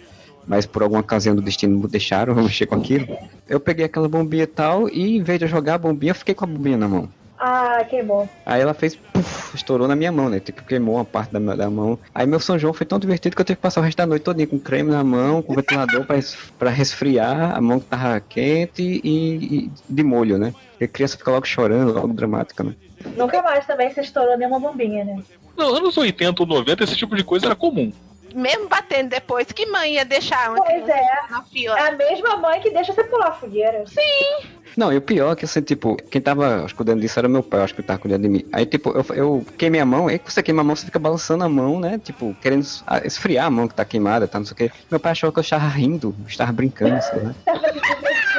mas 0.46 0.64
por 0.64 0.82
alguma 0.82 1.00
ocasião 1.00 1.34
do 1.34 1.42
destino 1.42 1.86
deixaram 1.88 2.34
eu 2.36 2.42
mexer 2.44 2.66
com 2.66 2.76
aquilo. 2.76 3.06
Eu 3.48 3.60
peguei 3.60 3.84
aquela 3.84 4.08
bombinha 4.08 4.44
e 4.44 4.46
tal, 4.46 4.88
e 4.88 5.16
em 5.18 5.22
vez 5.22 5.38
de 5.38 5.44
eu 5.44 5.48
jogar 5.48 5.74
a 5.74 5.78
bombinha, 5.78 6.12
eu 6.12 6.16
fiquei 6.16 6.34
com 6.34 6.44
a 6.44 6.48
bombinha 6.48 6.78
na 6.78 6.88
mão. 6.88 7.08
Ah, 7.38 7.84
queimou. 7.88 8.28
Aí 8.44 8.60
ela 8.60 8.72
fez, 8.72 8.96
puf, 8.96 9.54
estourou 9.54 9.86
na 9.86 9.94
minha 9.94 10.10
mão, 10.10 10.28
né? 10.28 10.40
Tipo, 10.40 10.64
queimou 10.64 10.94
uma 10.96 11.04
parte 11.04 11.32
da, 11.32 11.54
da 11.54 11.70
mão. 11.70 11.98
Aí 12.14 12.26
meu 12.26 12.40
São 12.40 12.58
João 12.58 12.72
foi 12.72 12.86
tão 12.86 12.98
divertido 12.98 13.36
que 13.36 13.42
eu 13.42 13.44
tive 13.44 13.56
que 13.56 13.62
passar 13.62 13.80
o 13.80 13.84
resto 13.84 13.98
da 13.98 14.06
noite 14.06 14.22
todinha 14.22 14.46
com 14.46 14.58
creme 14.58 14.90
na 14.90 15.04
mão, 15.04 15.42
com 15.42 15.54
ventilador 15.54 16.04
pra, 16.06 16.18
pra 16.58 16.70
resfriar, 16.70 17.54
a 17.54 17.60
mão 17.60 17.78
que 17.78 17.86
tava 17.86 18.18
quente 18.20 18.82
e, 18.82 19.66
e 19.66 19.72
de 19.88 20.02
molho, 20.02 20.38
né? 20.38 20.54
Porque 20.70 20.84
a 20.84 20.88
criança 20.88 21.18
fica 21.18 21.30
logo 21.30 21.46
chorando, 21.46 21.92
logo 21.92 22.12
dramática, 22.14 22.64
né? 22.64 22.74
Nunca 23.16 23.42
mais 23.42 23.66
também 23.66 23.92
se 23.92 24.00
estourou 24.00 24.36
nenhuma 24.38 24.58
bombinha, 24.58 25.04
né? 25.04 25.22
Nos 25.56 25.76
anos 25.76 25.96
80 25.96 26.42
ou 26.42 26.48
90, 26.48 26.84
esse 26.84 26.96
tipo 26.96 27.14
de 27.14 27.24
coisa 27.24 27.46
era 27.46 27.54
comum. 27.54 27.92
Mesmo 28.36 28.68
batendo 28.68 29.08
depois, 29.08 29.50
que 29.50 29.64
mãe 29.64 29.94
ia 29.94 30.04
deixar 30.04 30.50
uma 30.50 30.62
Pois 30.62 30.86
é. 30.86 31.02
na 31.30 31.42
fila? 31.42 31.78
É 31.78 31.88
a 31.88 31.92
mesma 31.92 32.36
mãe 32.36 32.60
que 32.60 32.68
deixa 32.70 32.92
você 32.92 33.02
pular 33.02 33.28
a 33.28 33.32
fogueira. 33.32 33.82
Sim. 33.86 34.46
Não, 34.76 34.92
e 34.92 34.98
o 34.98 35.00
pior 35.00 35.32
é 35.32 35.36
que, 35.36 35.46
assim, 35.46 35.62
tipo, 35.62 35.96
quem 36.10 36.20
tava 36.20 36.66
cuidando 36.76 37.00
disso 37.00 37.18
era 37.18 37.28
meu 37.30 37.42
pai, 37.42 37.62
acho 37.62 37.74
que 37.74 37.80
ele 37.80 37.88
tava 37.88 37.98
cuidando 37.98 38.20
de 38.24 38.28
mim. 38.28 38.44
Aí, 38.52 38.66
tipo, 38.66 38.90
eu, 38.90 39.06
eu 39.14 39.46
queimei 39.56 39.80
a 39.80 39.86
mão, 39.86 40.08
aí 40.08 40.18
que 40.18 40.30
você 40.30 40.42
queima 40.42 40.60
a 40.60 40.64
mão, 40.64 40.76
você 40.76 40.84
fica 40.84 40.98
balançando 40.98 41.44
a 41.44 41.48
mão, 41.48 41.80
né? 41.80 41.98
Tipo, 41.98 42.36
querendo 42.42 42.66
esfriar 43.04 43.46
a 43.46 43.50
mão 43.50 43.66
que 43.66 43.74
tá 43.74 43.86
queimada, 43.86 44.28
tá, 44.28 44.38
não 44.38 44.44
sei 44.44 44.52
o 44.52 44.56
quê. 44.56 44.70
Meu 44.90 45.00
pai 45.00 45.12
achou 45.12 45.32
que 45.32 45.38
eu 45.38 45.42
estava 45.42 45.66
rindo, 45.66 46.14
estava 46.28 46.52
brincando, 46.52 47.00
sei 47.02 47.22
lá. 47.22 47.34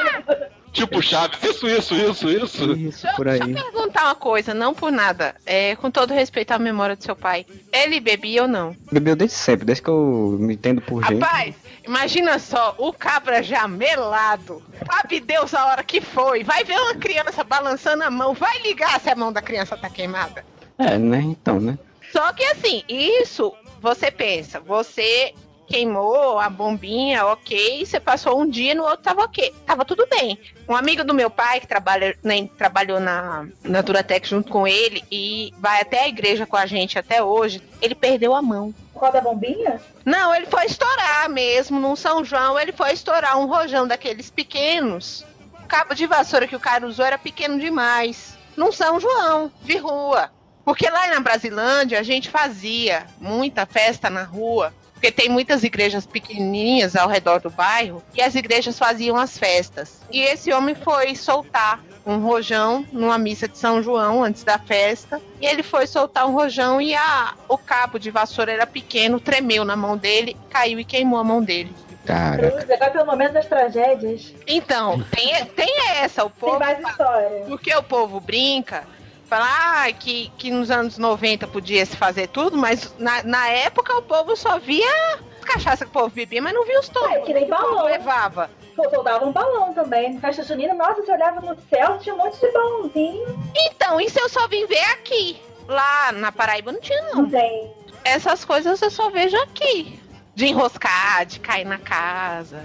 Tipo 0.78 1.02
Chaves, 1.02 1.40
isso, 1.44 1.68
isso, 1.68 1.96
isso, 1.96 2.30
isso. 2.30 2.72
Isso, 2.74 3.08
por 3.16 3.28
aí. 3.28 3.40
Deixa 3.40 3.60
eu 3.60 3.72
perguntar 3.72 4.04
uma 4.06 4.16
coisa, 4.16 4.54
não 4.54 4.76
por 4.76 4.92
nada. 4.92 5.36
É, 5.44 5.76
com 5.76 5.90
todo 5.90 6.13
respeito 6.13 6.52
à 6.52 6.60
memória 6.60 6.96
do 6.96 7.04
seu 7.04 7.16
pai. 7.16 7.48
Ele 7.74 8.00
bebia 8.00 8.44
ou 8.44 8.48
não? 8.48 8.76
Bebeu 8.92 9.16
desde 9.16 9.36
sempre, 9.36 9.66
desde 9.66 9.82
que 9.82 9.90
eu 9.90 10.38
me 10.40 10.54
entendo 10.54 10.80
por 10.80 11.04
gente. 11.04 11.20
Rapaz, 11.20 11.56
imagina 11.84 12.38
só, 12.38 12.76
o 12.78 12.94
cabra 12.94 13.42
já 13.42 13.68
melado. 13.68 14.62
Sabe 14.86 15.20
Deus 15.20 15.56
a 15.56 15.66
hora 15.66 15.84
que 15.84 16.00
foi. 16.00 16.44
Vai 16.44 16.63
ver 16.63 16.80
uma 16.80 16.94
criança 16.94 17.44
balançando 17.44 18.04
a 18.04 18.12
mão. 18.12 18.36
Vai 18.36 18.62
ligar 18.62 19.00
se 19.00 19.10
a 19.10 19.16
mão 19.16 19.34
da 19.34 19.42
criança 19.42 19.76
tá 19.76 19.90
queimada. 19.90 20.46
É, 20.78 20.96
né? 20.98 21.22
Então, 21.22 21.60
né? 21.60 21.78
Só 22.12 22.32
que 22.34 22.44
assim, 22.44 22.84
isso 22.88 23.52
você 23.82 24.12
pensa, 24.12 24.60
você 24.60 25.34
queimou 25.67 26.39
a 26.39 26.49
bombinha, 26.49 27.25
ok, 27.25 27.86
você 27.86 27.99
passou 27.99 28.41
um 28.41 28.49
dia, 28.49 28.73
no 28.73 28.84
outro 28.84 29.03
tava 29.03 29.23
ok, 29.23 29.53
tava 29.65 29.84
tudo 29.84 30.08
bem. 30.10 30.39
Um 30.67 30.75
amigo 30.75 31.03
do 31.03 31.13
meu 31.13 31.30
pai 31.30 31.60
que 31.60 31.67
trabalha, 31.67 32.17
né, 32.23 32.49
trabalhou 32.58 32.99
na, 32.99 33.45
na 33.63 33.82
Duratec 33.82 34.27
junto 34.27 34.51
com 34.51 34.67
ele 34.67 35.03
e 35.12 35.53
vai 35.58 35.82
até 35.82 36.03
a 36.03 36.08
igreja 36.08 36.45
com 36.45 36.56
a 36.56 36.65
gente 36.65 36.97
até 36.97 37.21
hoje, 37.21 37.62
ele 37.82 37.93
perdeu 37.93 38.34
a 38.34 38.41
mão. 38.41 38.73
Qual 38.93 39.12
da 39.12 39.21
bombinha? 39.21 39.80
Não, 40.03 40.34
ele 40.34 40.47
foi 40.47 40.65
estourar 40.65 41.30
mesmo, 41.30 41.80
num 41.80 41.95
São 41.95 42.23
João, 42.23 42.60
ele 42.60 42.71
foi 42.71 42.93
estourar 42.93 43.38
um 43.38 43.45
rojão 43.45 43.88
daqueles 43.88 44.32
pequenos. 44.32 45.25
O 45.63 45.67
cabo 45.67 45.93
de 45.93 46.08
vassoura 46.08 46.47
que 46.47 46.56
o 46.56 46.60
cara 46.60 46.88
usou 46.88 47.06
era 47.06 47.17
pequeno 47.17 47.60
demais. 47.60 48.38
Num 48.56 48.71
São 48.71 48.99
João, 48.99 49.51
de 49.63 49.77
rua. 49.77 50.32
Porque 50.65 50.89
lá 50.89 51.08
na 51.08 51.19
Brasilândia 51.19 51.99
a 51.99 52.03
gente 52.03 52.30
fazia 52.30 53.06
muita 53.21 53.65
festa 53.65 54.10
na 54.10 54.23
rua. 54.23 54.73
Porque 54.98 55.12
tem 55.12 55.30
muitas 55.30 55.64
igrejas 55.64 56.08
pequenininhas 56.08 56.96
ao 56.96 57.08
redor 57.08 57.40
do 57.40 57.52
bairro 57.52 58.02
e 58.16 58.22
as 58.22 58.34
igrejas 58.34 58.80
faziam 58.80 59.16
as 59.16 59.38
festas. 59.38 60.02
E 60.12 60.20
esse 60.22 60.52
homem 60.52 60.74
foi 60.74 61.14
soltar 61.16 61.80
um 62.04 62.18
rojão 62.18 62.84
numa 62.92 63.16
missa 63.18 63.48
de 63.48 63.60
São 63.60 63.84
João 63.84 64.24
antes 64.24 64.44
da 64.44 64.58
festa. 64.58 65.22
E 65.40 65.46
ele 65.46 65.62
foi 65.62 65.86
soltar 65.86 66.26
um 66.28 66.34
rojão 66.34 66.82
e 66.82 66.96
a, 66.96 67.36
o 67.48 67.60
cabo 67.60 68.00
de 68.00 68.10
vassoura 68.10 68.52
era 68.52 68.66
pequeno, 68.66 69.20
tremeu 69.20 69.64
na 69.64 69.76
mão 69.76 69.96
dele, 69.96 70.36
caiu 70.50 70.80
e 70.80 70.84
queimou 70.84 71.20
a 71.20 71.24
mão 71.24 71.44
dele. 71.44 71.72
Cara, 72.04 72.50
Cruz, 72.52 72.72
agora 72.72 72.90
pelo 72.92 73.06
momento 73.06 73.34
das 73.34 73.46
tragédias. 73.46 74.34
Então, 74.48 75.04
tem, 75.12 75.46
tem 75.48 75.90
essa, 75.98 76.24
o 76.26 76.30
Tem 76.30 76.40
povo. 76.40 76.60
mais 76.60 76.80
história. 76.80 77.44
Porque 77.46 77.76
o 77.76 77.84
povo 77.84 78.20
brinca, 78.20 78.84
fala 79.28 79.46
ah, 79.86 79.92
que, 79.94 80.32
que 80.38 80.50
nos 80.52 80.72
anos 80.72 80.98
90 80.98 81.48
podia 81.48 81.86
se 81.86 81.96
fazer 81.96 82.28
tudo, 82.28 82.58
mas 82.58 82.94
na, 82.98 83.24
na 83.24 83.48
época 83.50 83.96
o 83.98 84.02
povo 84.02 84.36
só 84.36 84.58
via 84.60 85.20
cachaça 85.46 85.86
que 85.86 85.90
o 85.92 85.94
povo 85.94 86.10
bebia, 86.10 86.42
mas 86.42 86.54
não 86.54 86.66
via 86.66 86.80
os 86.80 86.90
tombos 86.90 87.10
É, 87.12 87.22
que 87.22 87.34
nem 87.34 87.48
povo 87.48 87.62
balão. 87.62 87.86
levava. 87.86 88.50
Soldava 88.76 89.26
um 89.26 89.32
balão 89.32 89.74
também. 89.74 90.20
Festa 90.20 90.44
junina, 90.44 90.74
nossa, 90.74 91.02
você 91.04 91.12
olhava 91.12 91.42
no 91.42 91.58
céu, 91.70 91.98
tinha 92.00 92.13
um 92.13 92.18
monte 92.20 92.40
de 92.40 92.52
balãozinho. 92.52 93.52
Então, 93.56 94.00
isso 94.00 94.20
eu 94.20 94.30
só 94.30 94.48
vim 94.48 94.66
ver 94.68 94.84
aqui. 94.92 95.42
Lá 95.68 96.12
na 96.12 96.32
Paraíba 96.32 96.72
não 96.72 96.80
tinha, 96.80 97.02
Não 97.13 97.24
não. 97.24 97.30
tem. 97.30 97.74
Essas 98.04 98.46
coisas 98.46 98.80
eu 98.82 98.92
só 98.92 99.10
vejo 99.10 99.36
aqui. 99.38 100.00
De 100.36 100.46
enroscar, 100.46 101.26
de 101.26 101.40
cair 101.40 101.66
na 101.66 101.80
casa. 101.80 102.63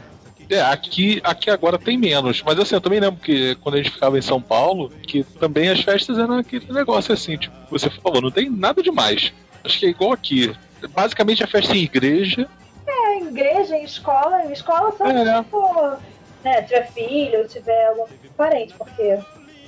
É, 0.52 0.60
aqui, 0.60 1.18
aqui 1.24 1.48
agora 1.50 1.78
tem 1.78 1.96
menos. 1.96 2.42
Mas 2.42 2.58
assim, 2.58 2.74
eu 2.74 2.80
também 2.80 3.00
lembro 3.00 3.18
que 3.20 3.54
quando 3.56 3.76
a 3.76 3.78
gente 3.78 3.90
ficava 3.90 4.18
em 4.18 4.22
São 4.22 4.40
Paulo, 4.40 4.90
que 5.02 5.24
também 5.24 5.70
as 5.70 5.80
festas 5.80 6.18
eram 6.18 6.36
aquele 6.36 6.70
negócio 6.70 7.14
assim, 7.14 7.38
tipo, 7.38 7.56
você 7.70 7.88
falou, 7.88 8.20
não 8.20 8.30
tem 8.30 8.50
nada 8.50 8.82
demais. 8.82 9.32
Acho 9.64 9.78
que 9.78 9.86
é 9.86 9.88
igual 9.88 10.12
aqui. 10.12 10.54
Basicamente 10.90 11.42
a 11.42 11.46
festa 11.46 11.74
em 11.74 11.84
igreja. 11.84 12.46
É, 12.86 13.18
em 13.18 13.28
igreja, 13.28 13.76
em 13.76 13.84
escola. 13.84 14.44
Em 14.44 14.52
escola 14.52 14.92
só 14.98 15.06
É. 15.06 15.42
tipo, 15.42 15.96
né, 16.44 16.62
tiver 16.62 16.92
filho, 16.92 17.48
tiver 17.48 17.86
algum 17.86 18.04
parente, 18.36 18.74
porque. 18.76 19.18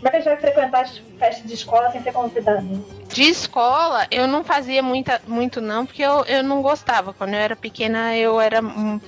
Como 0.04 0.14
é 0.14 0.20
que 0.20 0.28
a 0.28 0.32
gente 0.32 0.42
vai 0.42 0.52
frequentar 0.52 0.82
as 0.82 0.98
festas 1.18 1.46
de 1.46 1.54
escola 1.54 1.90
sem 1.90 2.02
ser 2.02 2.12
convidado? 2.12 2.84
De 3.08 3.22
escola, 3.22 4.06
eu 4.10 4.28
não 4.28 4.44
fazia 4.44 4.82
muita, 4.82 5.18
muito 5.26 5.62
não, 5.62 5.86
porque 5.86 6.02
eu, 6.02 6.26
eu 6.26 6.42
não 6.42 6.60
gostava. 6.60 7.14
Quando 7.14 7.32
eu 7.32 7.38
era 7.38 7.56
pequena, 7.56 8.14
eu 8.14 8.38
era 8.38 8.60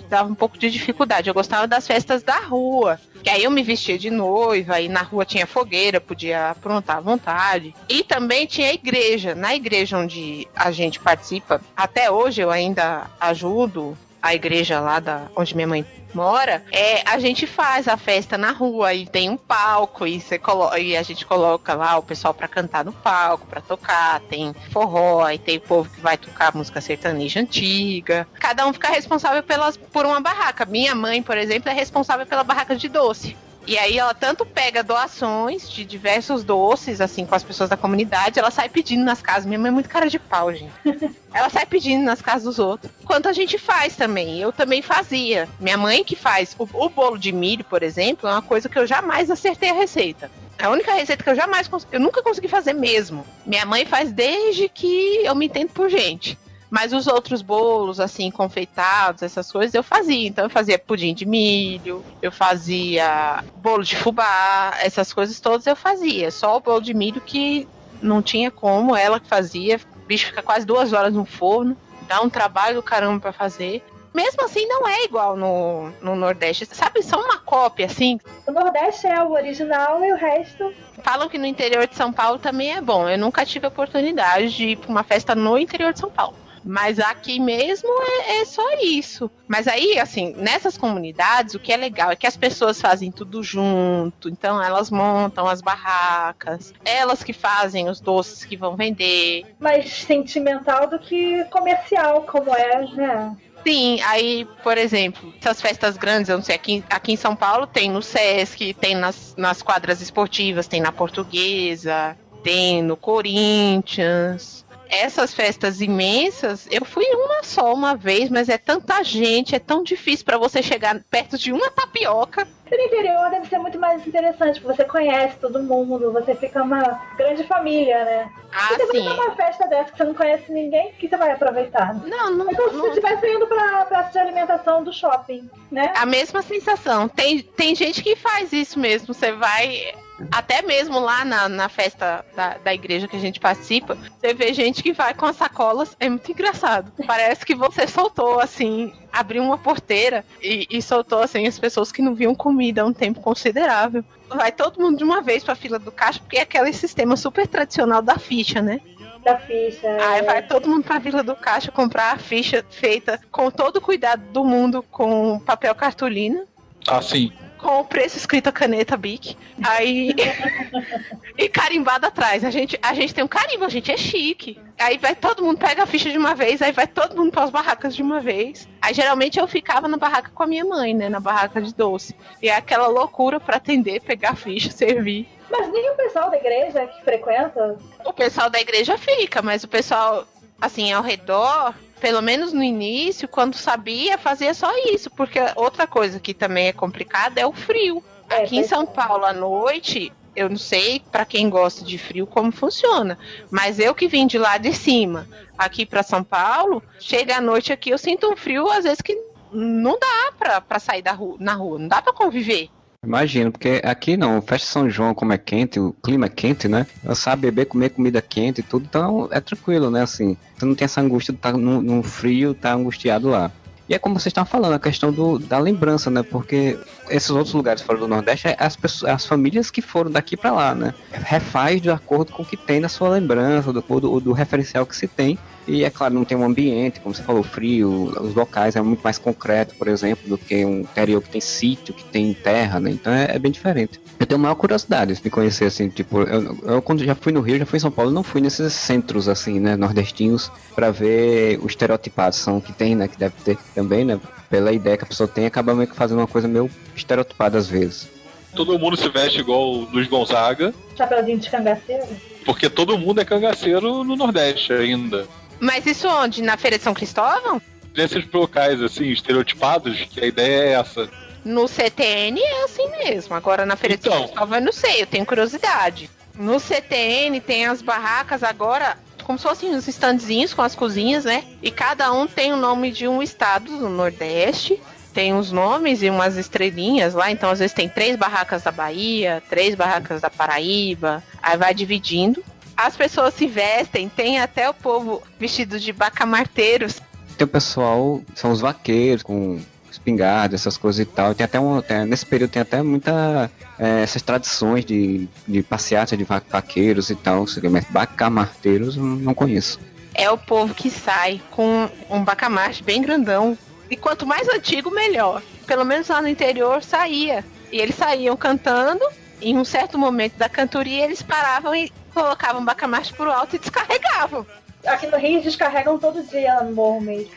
dava 0.09 0.31
um 0.31 0.35
pouco 0.35 0.57
de 0.57 0.71
dificuldade. 0.71 1.29
Eu 1.29 1.35
gostava 1.35 1.67
das 1.67 1.87
festas 1.87 2.23
da 2.23 2.39
rua. 2.39 2.99
Que 3.23 3.29
aí 3.29 3.45
eu 3.45 3.51
me 3.51 3.63
vestia 3.63 3.99
de 3.99 4.09
noiva, 4.09 4.81
e 4.81 4.89
na 4.89 5.03
rua 5.03 5.27
tinha 5.27 5.47
fogueira, 5.47 6.01
podia 6.01 6.53
aprontar 6.53 6.97
à 6.97 7.01
vontade. 7.01 7.75
E 7.91 8.03
também 8.03 8.47
tinha 8.47 8.71
a 8.71 8.73
igreja. 8.73 9.35
Na 9.35 9.55
igreja 9.55 9.99
onde 9.99 10.49
a 10.57 10.71
gente 10.71 10.99
participa, 10.99 11.61
até 11.77 12.11
hoje 12.11 12.41
eu 12.41 12.51
ainda 12.51 13.11
ajudo 13.21 13.99
a 14.27 14.35
igreja 14.35 14.81
lá 14.81 14.99
da 14.99 15.29
onde 15.37 15.55
minha 15.55 15.69
mãe 15.69 15.87
mora, 16.13 16.65
é, 16.73 17.03
a 17.09 17.19
gente 17.19 17.47
faz 17.47 17.87
a 17.87 17.97
festa 17.97 18.39
na 18.39 18.51
rua 18.51 18.95
e 18.95 19.07
tem 19.07 19.29
um 19.29 19.37
palco 19.37 20.07
e, 20.07 20.19
você 20.19 20.39
colo 20.39 20.75
e 20.77 20.97
a 20.97 21.03
gente 21.03 21.27
coloca 21.27 21.75
lá 21.75 21.99
o 21.99 22.03
pessoal 22.03 22.33
pra 22.33 22.49
cantar 22.49 22.85
no 22.85 22.93
palco, 22.93 23.47
pra 23.47 23.61
tocar, 23.61 24.21
tem 24.21 24.55
forró, 24.73 25.29
e 25.29 25.39
tem 25.39 25.61
povo 25.61 25.91
que 25.91 26.01
vai 26.01 26.17
tocar 26.17 26.55
música 26.55 26.81
sertaneja 26.81 27.41
antiga. 27.41 28.27
Cada 28.41 28.67
um 28.67 28.73
fica 28.73 28.89
responsável 28.89 29.43
pelas, 29.43 29.77
por 29.77 30.07
uma 30.07 30.21
barraca. 30.21 30.65
Minha 30.65 30.95
mãe, 30.95 31.23
por 31.23 31.37
exemplo, 31.37 31.71
é 31.71 31.75
responsável 31.75 32.25
pela 32.25 32.43
barraca 32.43 32.75
de 32.75 32.89
doce. 32.89 33.37
E 33.67 33.77
aí 33.77 33.99
ela 33.99 34.15
tanto 34.15 34.47
pega 34.47 34.83
doações 34.83 35.69
de 35.69 35.85
diversos 35.85 36.45
doces, 36.45 37.01
assim, 37.01 37.27
com 37.27 37.35
as 37.35 37.43
pessoas 37.43 37.69
da 37.69 37.77
comunidade, 37.77 38.39
ela 38.39 38.51
sai 38.51 38.69
pedindo 38.69 39.05
nas 39.05 39.21
casas. 39.21 39.45
Minha 39.45 39.59
mãe 39.59 39.69
é 39.69 39.73
muito 39.73 39.89
cara 39.89 40.09
de 40.09 40.19
pau, 40.19 40.53
gente. 40.53 40.73
Ela 41.35 41.51
sai 41.51 41.67
pedindo 41.67 42.03
nas 42.03 42.23
casas 42.23 42.45
dos 42.45 42.59
outros. 42.59 42.91
Quanto 43.05 43.29
a 43.29 43.33
gente 43.33 43.59
faz 43.59 43.95
também. 43.95 44.39
Eu 44.41 44.53
também 44.53 44.81
fazia. 44.81 45.47
Minha 45.61 45.77
mãe 45.77 46.03
que 46.03 46.17
faz 46.17 46.57
o, 46.59 46.67
o 46.73 46.89
bolo 46.89 47.19
de 47.19 47.31
milho, 47.31 47.63
por 47.63 47.83
exemplo, 47.83 48.27
é 48.27 48.33
uma 48.33 48.41
coisa 48.41 48.71
que 48.71 48.79
eu 48.79 48.87
jamais 48.87 49.31
acertei 49.31 49.69
a 49.69 49.75
receita. 49.75 50.31
É 50.59 50.65
a 50.65 50.71
única 50.71 50.95
receita 50.95 51.23
que 51.23 51.29
eu 51.29 51.35
jamais 51.35 51.69
consegui. 51.69 51.97
Eu 51.97 52.01
nunca 52.01 52.23
consegui 52.23 52.49
fazer 52.49 52.73
mesmo. 52.73 53.27
Minha 53.45 53.67
mãe 53.67 53.85
faz 53.85 54.11
desde 54.11 54.69
que 54.69 55.21
eu 55.25 55.35
me 55.35 55.47
entendo 55.47 55.71
por 55.71 55.91
gente. 55.91 56.39
Mas 56.77 56.93
os 56.93 57.07
outros 57.07 57.41
bolos, 57.41 57.99
assim, 57.99 58.31
confeitados, 58.31 59.23
essas 59.23 59.51
coisas, 59.51 59.75
eu 59.75 59.83
fazia. 59.83 60.29
Então 60.29 60.45
eu 60.45 60.51
fazia 60.51 60.79
pudim 60.79 61.15
de 61.15 61.25
milho, 61.25 62.05
eu 62.21 62.31
fazia 62.31 63.43
bolo 63.55 63.83
de 63.83 63.97
fubá, 63.97 64.75
essas 64.83 65.11
coisas 65.11 65.41
todas 65.41 65.67
eu 65.67 65.75
fazia. 65.75 66.31
Só 66.31 66.55
o 66.55 66.61
bolo 66.61 66.83
de 66.83 66.93
milho 66.93 67.23
que 67.23 67.67
não 68.03 68.21
tinha 68.21 68.51
como, 68.51 68.95
ela 68.95 69.19
que 69.19 69.27
fazia. 69.27 69.81
O 70.05 70.07
bicho 70.07 70.27
fica 70.27 70.43
quase 70.43 70.67
duas 70.67 70.93
horas 70.93 71.15
no 71.15 71.25
forno, 71.25 71.75
dá 72.07 72.21
um 72.21 72.29
trabalho 72.29 72.77
do 72.77 72.83
caramba 72.83 73.21
pra 73.21 73.33
fazer. 73.33 73.83
Mesmo 74.13 74.45
assim, 74.45 74.67
não 74.67 74.87
é 74.87 75.05
igual 75.05 75.35
no, 75.35 75.91
no 76.03 76.15
Nordeste. 76.15 76.67
Sabe, 76.73 77.03
são 77.03 77.23
uma 77.23 77.39
cópia, 77.39 77.87
assim. 77.87 78.21
O 78.47 78.53
Nordeste 78.53 79.07
é 79.07 79.23
o 79.23 79.33
original 79.33 80.05
e 80.05 80.13
o 80.13 80.17
resto. 80.17 80.75
Falam 81.03 81.27
que 81.31 81.39
no 81.39 81.47
interior 81.47 81.87
de 81.87 81.97
São 81.97 82.13
Paulo 82.13 82.39
também 82.39 82.75
é 82.75 82.83
bom. 82.83 83.09
Eu 83.09 83.17
nunca 83.17 83.47
tive 83.47 83.65
a 83.65 83.69
oportunidade 83.71 84.55
de 84.55 84.69
ir 84.69 84.77
pra 84.77 84.91
uma 84.91 85.03
festa 85.03 85.35
no 85.35 85.57
interior 85.57 85.95
de 85.95 86.01
São 86.01 86.11
Paulo. 86.11 86.37
Mas 86.67 86.99
aqui 86.99 87.39
mesmo 87.39 87.89
é, 88.03 88.41
é 88.41 88.45
só 88.45 88.67
isso. 88.83 89.31
Mas 89.47 89.69
aí, 89.69 90.01
assim, 90.01 90.35
nessas 90.37 90.77
comunidades, 90.77 91.55
o 91.55 91.61
que 91.61 91.73
é 91.73 91.77
legal 91.77 92.11
é 92.11 92.17
que 92.17 92.27
as 92.27 92.37
pessoas 92.37 92.81
fazem 92.81 93.13
tudo 93.13 93.41
junto. 93.41 94.29
Então, 94.29 94.61
elas 94.61 94.91
montam 94.91 95.47
as 95.47 95.63
barracas, 95.63 96.75
elas 96.85 97.23
que 97.23 97.33
fazem 97.33 97.89
os 97.89 98.01
doces 98.01 98.45
que 98.45 98.57
vão 98.57 98.75
vender. 98.75 99.45
mais 99.61 99.93
sentimental 99.93 100.89
do 100.89 100.99
que 100.99 101.45
comercial, 101.45 102.23
como 102.23 102.53
é, 102.53 102.85
né? 102.95 103.37
Sim, 103.65 104.01
aí, 104.03 104.45
por 104.63 104.77
exemplo, 104.77 105.33
essas 105.41 105.61
festas 105.61 105.97
grandes, 105.97 106.29
eu 106.29 106.37
não 106.37 106.45
sei, 106.45 106.55
aqui, 106.55 106.85
aqui 106.91 107.13
em 107.13 107.17
São 107.17 107.35
Paulo 107.35 107.67
tem 107.67 107.91
no 107.91 108.03
Sesc, 108.03 108.75
tem 108.75 108.95
nas, 108.95 109.35
nas 109.37 109.63
quadras 109.63 110.01
esportivas, 110.01 110.69
tem 110.69 110.81
na 110.81 110.93
Portuguesa, 110.93 112.17
tem 112.45 112.83
no 112.83 112.97
Corinthians. 112.97 114.66
Essas 114.89 115.35
festas 115.35 115.81
imensas, 115.81 116.67
eu 116.71 116.85
fui 116.85 117.05
uma 117.13 117.43
só 117.43 117.73
uma 117.73 117.95
vez, 117.95 118.31
mas 118.31 118.49
é 118.49 118.59
tanta 118.59 119.03
gente, 119.03 119.55
é 119.55 119.59
tão 119.59 119.83
difícil 119.83 120.25
pra 120.25 120.39
você 120.39 120.63
chegar 120.63 121.01
perto 121.11 121.37
de 121.37 121.53
uma 121.53 121.71
tapioca. 121.71 122.47
No 122.71 122.77
interior 122.81 123.31
deve 123.31 123.47
ser 123.47 123.59
muito 123.59 123.79
mais 123.79 124.05
interessante, 124.07 124.61
porque 124.61 124.77
você 124.77 124.85
conhece 124.85 125.37
todo 125.39 125.63
mundo, 125.63 126.13
você 126.13 126.35
fica 126.35 126.63
uma 126.63 126.83
grande 127.17 127.45
família, 127.45 128.05
né? 128.05 128.29
Ah, 128.53 128.69
se 128.69 128.75
você 128.87 128.87
sim. 128.99 129.05
vai 129.05 129.15
uma 129.15 129.37
festa 129.37 129.67
dessa 129.69 129.93
que 129.93 129.99
você 129.99 130.05
não 130.05 130.15
conhece 130.15 130.51
ninguém, 130.51 130.89
o 130.91 130.93
que 130.95 131.09
você 131.09 131.17
vai 131.17 131.31
aproveitar? 131.31 131.95
Não, 131.95 132.31
não, 132.33 132.51
É 132.51 132.55
como 132.55 132.71
se 132.71 132.77
não- 132.77 132.83
você 132.83 132.89
estivesse 133.01 133.27
indo 133.29 133.47
pra 133.47 133.85
praça 133.85 134.11
de 134.11 134.19
alimentação 134.19 134.83
do 134.83 134.93
shopping, 134.93 135.49
né? 135.71 135.93
A 135.97 136.05
mesma 136.05 136.43
sensação. 136.43 137.09
Tem, 137.09 137.41
tem 137.41 137.75
gente 137.75 138.03
que 138.03 138.17
faz 138.17 138.53
isso 138.53 138.79
mesmo. 138.81 139.15
Você 139.15 139.31
vai. 139.33 139.95
Até 140.31 140.63
mesmo 140.63 140.99
lá 140.99 141.25
na, 141.25 141.49
na 141.49 141.69
festa 141.69 142.25
da, 142.35 142.57
da 142.59 142.75
igreja 142.75 143.07
que 143.07 143.17
a 143.17 143.21
gente 143.21 143.39
participa, 143.39 143.97
você 144.19 144.33
vê 144.33 144.53
gente 144.55 144.83
que 144.83 144.93
vai 144.93 145.13
com 145.15 145.27
as 145.27 145.37
sacolas. 145.37 145.97
É 146.01 146.09
muito 146.09 146.31
engraçado. 146.31 146.93
Parece 147.07 147.45
que 147.45 147.55
você 147.55 147.87
soltou, 147.87 148.41
assim, 148.41 148.93
abriu 149.13 149.43
uma 149.43 149.59
porteira 149.59 150.25
e, 150.43 150.67
e 150.71 150.81
soltou, 150.81 151.21
assim, 151.21 151.47
as 151.47 151.59
pessoas 151.59 151.93
que 151.93 152.03
não 152.03 152.15
viam 152.15 152.35
comida 152.35 152.83
há 152.83 152.85
um 152.85 152.93
tempo 152.93 153.21
considerável. 153.21 154.05
Vai 154.29 154.51
todo 154.53 154.81
mundo 154.81 154.99
de 154.99 155.05
uma 155.05 155.21
vez 155.21 155.45
pra 155.45 155.55
fila 155.55 155.79
do 155.79 155.93
caixa, 155.93 156.19
porque 156.21 156.39
é 156.39 156.43
aquele 156.43 156.73
sistema 156.73 157.17
super 157.17 157.47
tradicional 157.47 158.03
da 158.03 158.19
ficha, 158.19 158.63
né? 158.63 158.81
Da 159.23 159.39
ficha. 159.39 159.89
Aí 159.89 160.21
é. 160.21 160.23
vai 160.23 160.43
todo 160.43 160.69
mundo 160.69 160.85
pra 160.85 161.01
Vila 161.01 161.21
do 161.21 161.35
Caixa 161.35 161.73
comprar 161.73 162.13
a 162.13 162.17
ficha 162.17 162.65
feita 162.71 163.21
com 163.33 163.51
todo 163.51 163.79
o 163.79 163.81
cuidado 163.81 164.23
do 164.33 164.45
mundo 164.45 164.85
com 164.85 165.41
papel 165.41 165.75
cartolina, 165.75 166.47
Assim, 166.89 167.33
com 167.67 167.81
o 167.81 167.85
preço 167.85 168.17
escrito 168.17 168.47
a 168.47 168.53
caneta 168.53 168.97
Bic. 168.97 169.37
Aí. 169.61 170.15
e 171.37 171.49
carimbado 171.49 172.07
atrás. 172.07 172.45
A 172.45 172.51
gente, 172.51 172.79
a 172.81 172.95
gente 172.95 173.13
tem 173.13 173.25
um 173.25 173.29
carimbo, 173.29 173.65
a 173.65 173.69
gente 173.69 173.91
é 173.91 173.97
chique. 173.97 174.57
Aí 174.79 174.97
vai 174.99 175.17
todo 175.17 175.45
mundo, 175.45 175.59
pega 175.59 175.83
a 175.83 175.87
ficha 175.87 176.09
de 176.09 176.17
uma 176.17 176.33
vez, 176.33 176.63
aí 176.63 176.71
vai 176.71 176.87
todo 176.87 177.17
mundo 177.17 177.33
pras 177.33 177.51
barracas 177.51 177.97
de 177.97 178.03
uma 178.03 178.21
vez. 178.21 178.69
Aí 178.81 178.95
geralmente 178.95 179.41
eu 179.41 179.49
ficava 179.49 179.89
na 179.89 179.97
barraca 179.97 180.31
com 180.33 180.45
a 180.45 180.47
minha 180.47 180.65
mãe, 180.65 180.95
né? 180.95 181.09
Na 181.09 181.19
barraca 181.19 181.61
de 181.61 181.75
doce. 181.75 182.15
E 182.41 182.49
é 182.49 182.55
aquela 182.55 182.87
loucura 182.87 183.41
pra 183.41 183.57
atender, 183.57 184.01
pegar 184.01 184.31
a 184.31 184.37
ficha, 184.37 184.71
servir. 184.71 185.29
Mas 185.51 185.69
nem 185.73 185.91
o 185.91 185.97
pessoal 185.97 186.31
da 186.31 186.37
igreja 186.37 186.87
que 186.87 187.03
frequenta. 187.03 187.77
O 188.05 188.13
pessoal 188.13 188.49
da 188.49 188.61
igreja 188.61 188.97
fica, 188.97 189.43
mas 189.43 189.65
o 189.65 189.69
pessoal, 189.69 190.25
assim, 190.61 190.93
ao 190.93 191.03
redor, 191.03 191.75
pelo 192.01 192.21
menos 192.23 192.53
no 192.53 192.63
início, 192.63 193.29
quando 193.29 193.55
sabia, 193.55 194.19
fazia 194.19 194.53
só 194.55 194.71
isso. 194.93 195.11
Porque 195.11 195.39
outra 195.57 195.87
coisa 195.87 196.21
que 196.21 196.35
também 196.35 196.69
é 196.69 196.73
complicada 196.73 197.41
é 197.41 197.47
o 197.47 197.53
frio. 197.53 198.03
É, 198.29 198.43
Aqui 198.43 198.57
em 198.57 198.61
pois 198.61 198.69
São 198.69 198.83
é. 198.83 198.87
Paulo, 198.87 199.25
à 199.25 199.33
noite, 199.33 200.13
eu 200.35 200.49
não 200.51 200.59
sei 200.59 201.01
pra 201.11 201.25
quem 201.25 201.49
gosta 201.49 201.85
de 201.85 201.97
frio 201.97 202.27
como 202.27 202.53
funciona. 202.53 203.19
Mas 203.51 203.79
eu 203.79 203.95
que 203.95 204.09
vim 204.09 204.27
de 204.27 204.39
lá 204.39 204.59
de 204.59 204.73
cima, 204.73 205.29
aqui 205.57 205.87
pra 205.87 206.03
São 206.03 206.23
Paulo, 206.23 206.83
chega 207.01 207.37
à 207.37 207.41
noite 207.41 207.73
aqui, 207.73 207.91
eu 207.91 207.99
sinto 207.99 208.31
um 208.31 208.37
frio, 208.37 208.69
às 208.71 208.85
vezes, 208.85 209.01
que 209.01 209.17
não 209.53 209.99
dá 209.99 210.33
pra, 210.39 210.61
pra 210.61 210.79
sair 210.79 211.03
da 211.03 211.13
rua, 211.13 211.37
na 211.41 211.55
rua, 211.55 211.79
não 211.79 211.89
dá 211.89 212.03
pra 212.03 212.13
conviver. 212.13 212.69
Imagino, 213.07 213.53
porque 213.53 213.81
aqui 213.85 214.17
não, 214.17 214.43
festa 214.43 214.67
São 214.67 214.91
João, 214.91 215.15
como 215.15 215.33
é 215.33 215.39
quente, 215.39 215.79
o 215.79 215.93
clima 216.03 216.27
é 216.27 216.29
quente, 216.29 216.67
né? 216.67 216.87
Sabe 217.15 217.43
beber, 217.43 217.67
comer 217.67 217.91
comida 217.91 218.21
quente 218.21 218.59
e 218.61 218.65
tudo, 218.65 218.85
então 218.89 219.29
é 219.31 219.41
tranquilo, 219.41 219.91
né? 219.91 220.03
Assim, 220.03 220.37
você 220.57 220.67
não 220.67 220.75
tem 220.75 220.87
essa 220.87 221.01
angústia 221.01 221.33
de 221.33 221.39
estar 221.39 221.53
no, 221.53 221.81
no 221.81 222.03
frio, 222.03 222.53
tá 222.53 222.75
angustiado 222.75 223.29
lá. 223.29 223.53
E 223.89 223.95
é 223.95 223.99
como 223.99 224.19
vocês 224.19 224.33
estavam 224.33 224.51
falando, 224.51 224.75
a 224.75 224.81
questão 224.81 225.13
do, 225.13 225.39
da 225.39 225.59
lembrança, 225.61 226.11
né? 226.11 226.25
Porque 226.25 226.77
esses 227.09 227.31
outros 227.31 227.55
lugares 227.55 227.83
fora 227.83 227.99
do 227.99 228.09
Nordeste, 228.09 228.49
é 228.49 228.57
as, 228.59 228.77
pessoas, 228.77 229.13
as 229.13 229.27
famílias 229.27 229.71
que 229.71 229.83
foram 229.83 230.11
daqui 230.11 230.37
para 230.37 230.53
lá, 230.53 230.75
né? 230.75 230.95
Refaz 231.13 231.81
de 231.81 231.91
acordo 231.91 232.33
com 232.33 232.43
o 232.43 232.47
que 232.47 232.57
tem 232.57 232.81
na 232.81 232.89
sua 232.89 233.09
lembrança, 233.09 233.73
do, 233.73 233.81
do, 233.83 234.21
do 234.21 234.33
referencial 234.33 234.87
que 234.87 234.97
se 234.97 235.07
tem. 235.07 235.39
E 235.67 235.83
é 235.83 235.91
claro, 235.91 236.15
não 236.15 236.25
tem 236.25 236.39
um 236.39 236.45
ambiente, 236.45 237.01
como 237.01 237.13
você 237.13 237.23
falou, 237.23 237.43
frio, 237.43 238.13
os 238.21 238.35
locais 238.35 238.77
é 238.77 238.83
muito 238.83 239.01
mais 239.03 239.19
concreto, 239.19 239.75
por 239.75 239.89
exemplo, 239.89 240.29
do 240.29 240.39
que 240.39 240.65
um 240.65 240.81
interior 240.81 241.21
que 241.21 241.29
tem 241.29 241.41
sítio, 241.41 241.93
que 241.93 242.05
tem 242.05 242.33
terra, 242.33 242.79
né? 242.79 242.91
Então 242.91 243.13
é, 243.13 243.35
é 243.35 243.39
bem 243.39 243.51
diferente. 243.51 244.01
Eu 244.19 244.27
tenho 244.27 244.39
maior 244.39 244.55
curiosidade 244.55 245.21
de 245.21 245.31
conhecer, 245.31 245.65
assim, 245.65 245.89
tipo, 245.89 246.21
eu, 246.23 246.57
eu, 246.63 246.83
quando 246.83 247.05
já 247.05 247.17
fui 247.17 247.33
no 247.33 247.41
Rio, 247.41 247.59
já 247.59 247.67
fui 247.67 247.79
em 247.79 247.81
São 247.81 247.91
Paulo, 247.91 248.13
não 248.13 248.23
fui 248.23 248.41
nesses 248.41 248.73
centros, 248.73 249.29
assim, 249.29 249.59
né, 249.59 249.75
nordestinos, 249.77 250.51
para 250.75 250.91
ver 250.93 251.59
os 251.59 251.73
estereotipados 251.73 252.47
que 252.65 252.73
tem, 252.73 252.95
né, 252.95 253.09
que 253.09 253.19
deve 253.19 253.35
ter 253.45 253.59
também, 253.75 254.05
né, 254.05 254.21
pela 254.49 254.73
ideia 254.73 254.97
que 254.97 255.05
a 255.05 255.07
pessoa 255.07 255.29
tem, 255.29 255.47
acaba 255.47 255.75
meio 255.75 255.89
que 255.89 255.97
fazendo 255.97 256.19
uma 256.19 256.27
coisa 256.27 256.49
meio 256.49 256.71
estereotipada 256.95 257.59
às 257.59 257.69
vezes. 257.69 258.09
Todo 258.55 258.79
mundo 258.79 258.97
se 258.97 259.09
veste 259.09 259.41
igual 259.41 259.71
o 259.71 259.81
Luiz 259.91 260.09
Gonzaga. 260.09 260.73
Chapeuzinho 260.97 261.39
de 261.39 261.51
cangaceiro? 261.51 262.07
Porque 262.45 262.71
todo 262.71 262.97
mundo 262.97 263.21
é 263.21 263.25
cangaceiro 263.25 264.03
no 264.03 264.17
Nordeste 264.17 264.73
ainda. 264.73 265.27
Mas 265.61 265.85
isso 265.85 266.09
onde? 266.09 266.43
Na 266.43 266.57
Feira 266.57 266.79
de 266.79 266.85
São 266.85 266.95
Cristóvão? 266.95 267.61
Nesses 267.95 268.25
locais, 268.33 268.81
assim, 268.83 269.07
estereotipados, 269.11 270.07
que 270.11 270.21
a 270.23 270.27
ideia 270.27 270.63
é 270.63 270.73
essa. 270.73 271.09
No 271.45 271.69
CTN 271.69 272.41
é 272.41 272.65
assim 272.65 272.89
mesmo. 273.05 273.35
Agora 273.35 273.67
na 273.67 273.77
Feira 273.77 273.95
então. 273.95 274.11
de 274.11 274.19
São 274.19 274.27
Cristóvão 274.27 274.59
eu 274.59 274.65
não 274.65 274.73
sei, 274.73 275.03
eu 275.03 275.07
tenho 275.07 275.27
curiosidade. 275.27 276.11
No 276.35 276.61
CTN 276.61 277.41
tem 277.41 277.67
as 277.67 277.81
barracas 277.81 278.43
agora, 278.43 278.99
como 279.27 279.39
se 279.39 279.45
fossem 279.45 279.75
uns 279.75 279.89
standzinhos 279.89 280.55
com 280.55 280.63
as 280.63 280.77
cozinhas, 280.77 281.25
né? 281.25 281.45
E 281.61 281.71
cada 281.71 282.13
um 282.13 282.27
tem 282.27 282.53
o 282.53 282.57
nome 282.57 282.93
de 282.93 283.09
um 283.09 283.21
estado 283.21 283.77
do 283.77 283.89
Nordeste. 283.89 284.81
Tem 285.13 285.35
os 285.35 285.51
nomes 285.51 286.03
e 286.03 286.11
umas 286.11 286.37
estrelinhas 286.37 287.15
lá, 287.15 287.31
então 287.31 287.51
às 287.51 287.59
vezes 287.59 287.75
tem 287.75 287.89
três 287.89 288.17
barracas 288.17 288.63
da 288.63 288.71
Bahia, 288.71 289.43
três 289.49 289.75
barracas 289.75 290.21
da 290.21 290.29
Paraíba, 290.29 291.23
aí 291.43 291.57
vai 291.57 291.73
dividindo 291.73 292.45
as 292.77 292.95
pessoas 292.95 293.33
se 293.33 293.47
vestem, 293.47 294.09
tem 294.09 294.39
até 294.39 294.69
o 294.69 294.75
povo 294.75 295.23
vestido 295.41 295.81
de 295.81 295.93
bacamarteiros. 295.93 297.01
Tem 297.37 297.45
o 297.47 297.49
pessoal, 297.49 298.21
são 298.35 298.51
os 298.51 298.61
vaqueiros 298.61 299.23
com 299.23 299.59
espingarda, 300.07 300.55
essas 300.55 300.77
coisas 300.77 301.01
e 301.01 301.05
tal. 301.05 301.35
Tem 301.35 301.45
até 301.45 301.59
um, 301.59 301.83
tem, 301.83 302.07
nesse 302.07 302.25
período 302.25 302.51
tem 302.51 302.63
até 302.63 302.81
muita 302.83 303.51
é, 303.79 304.03
essas 304.03 304.23
tradições 304.23 304.85
de, 304.85 305.29
de 305.47 305.63
passeata 305.63 306.17
de 306.17 306.25
vaqueiros 306.25 307.11
e 307.11 307.17
tal, 307.17 307.45
mas 307.71 307.85
bacamarteiros 307.87 308.97
não 308.97 309.35
conheço. 309.35 309.81
É 310.15 310.31
o 310.31 310.39
povo 310.39 310.73
que 310.75 310.89
sai 310.91 311.43
com 311.51 311.91
um 312.09 312.25
bacamarte 312.25 312.83
bem 312.83 313.03
grandão. 313.03 313.59
E 313.91 313.97
quanto 313.97 314.27
mais 314.27 314.49
antigo, 314.49 314.91
melhor. 314.91 315.43
Pelo 315.67 315.85
menos 315.85 316.09
lá 316.09 316.23
no 316.23 316.29
interior 316.29 316.83
saía. 316.83 317.45
E 317.71 317.79
eles 317.79 317.95
saíam 317.95 318.37
cantando. 318.37 319.05
Em 319.41 319.59
um 319.59 319.65
certo 319.65 319.99
momento 319.99 320.37
da 320.37 320.49
cantoria, 320.49 321.05
eles 321.05 321.21
paravam 321.21 321.75
e 321.75 321.93
colocavam 322.15 322.65
bacamarte 322.65 323.13
pro 323.13 323.31
alto 323.31 323.57
e 323.57 323.59
descarregavam. 323.59 324.47
Aqui 324.87 325.07
no 325.07 325.19
Rio 325.19 325.43
descarregam 325.43 325.99
todo 325.99 326.23
dia 326.23 326.61
no 326.63 326.75
morro 326.75 327.01
mesmo. 327.01 327.31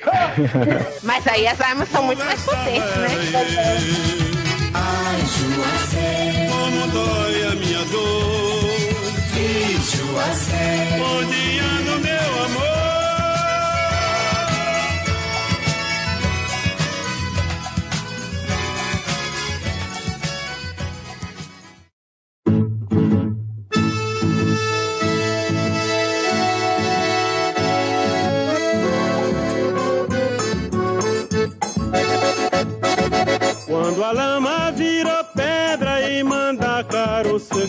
Mas 1.04 1.28
aí 1.28 1.48
as 1.48 1.60
armas 1.60 1.90
são 1.90 2.04
muito 2.04 2.24
mais 2.24 2.42
potentes, 2.44 2.96
né? 2.96 3.10
Ai, 4.74 5.20
Juazé, 5.22 6.48
como 6.50 6.88
dói 6.92 7.44
a 7.48 7.56
minha 7.56 7.86
dor. 7.86 8.40
Bom 10.98 11.24
dia 11.26 11.64
no 11.86 12.00
meu 12.00 12.46
amor. 12.46 12.79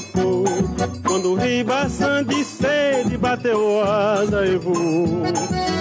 Secou, 0.01 0.45
quando 1.07 1.33
o 1.33 1.35
ribaçã 1.35 2.25
de 2.25 2.45
sede 2.45 3.17
bateu 3.17 3.83
asa 3.83 4.47
e 4.47 4.57
voou. 4.57 5.25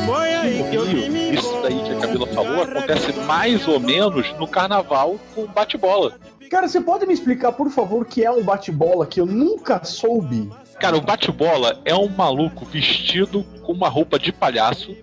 Foi 0.05 0.33
aí 0.33 0.69
que 0.69 0.75
eu 0.75 0.85
vi 0.85 1.09
me 1.09 1.35
Isso 1.35 1.61
daí 1.61 1.81
que 1.83 1.91
a 1.91 1.99
Camila 1.99 2.27
falou 2.27 2.63
acontece 2.63 3.13
mais 3.25 3.67
ou 3.67 3.79
menos 3.79 4.31
no 4.37 4.47
carnaval 4.47 5.19
com 5.33 5.45
bate-bola. 5.47 6.17
Cara, 6.49 6.67
você 6.67 6.81
pode 6.81 7.05
me 7.05 7.13
explicar, 7.13 7.51
por 7.51 7.69
favor, 7.69 8.01
o 8.01 8.05
que 8.05 8.25
é 8.25 8.31
um 8.31 8.43
bate-bola 8.43 9.05
que 9.05 9.21
eu 9.21 9.25
nunca 9.25 9.83
soube? 9.83 10.49
Cara, 10.79 10.97
o 10.97 11.01
bate-bola 11.01 11.79
é 11.85 11.93
um 11.93 12.09
maluco 12.09 12.65
vestido 12.65 13.43
com 13.61 13.73
uma 13.73 13.87
roupa 13.87 14.17
de 14.17 14.31
palhaço 14.31 14.95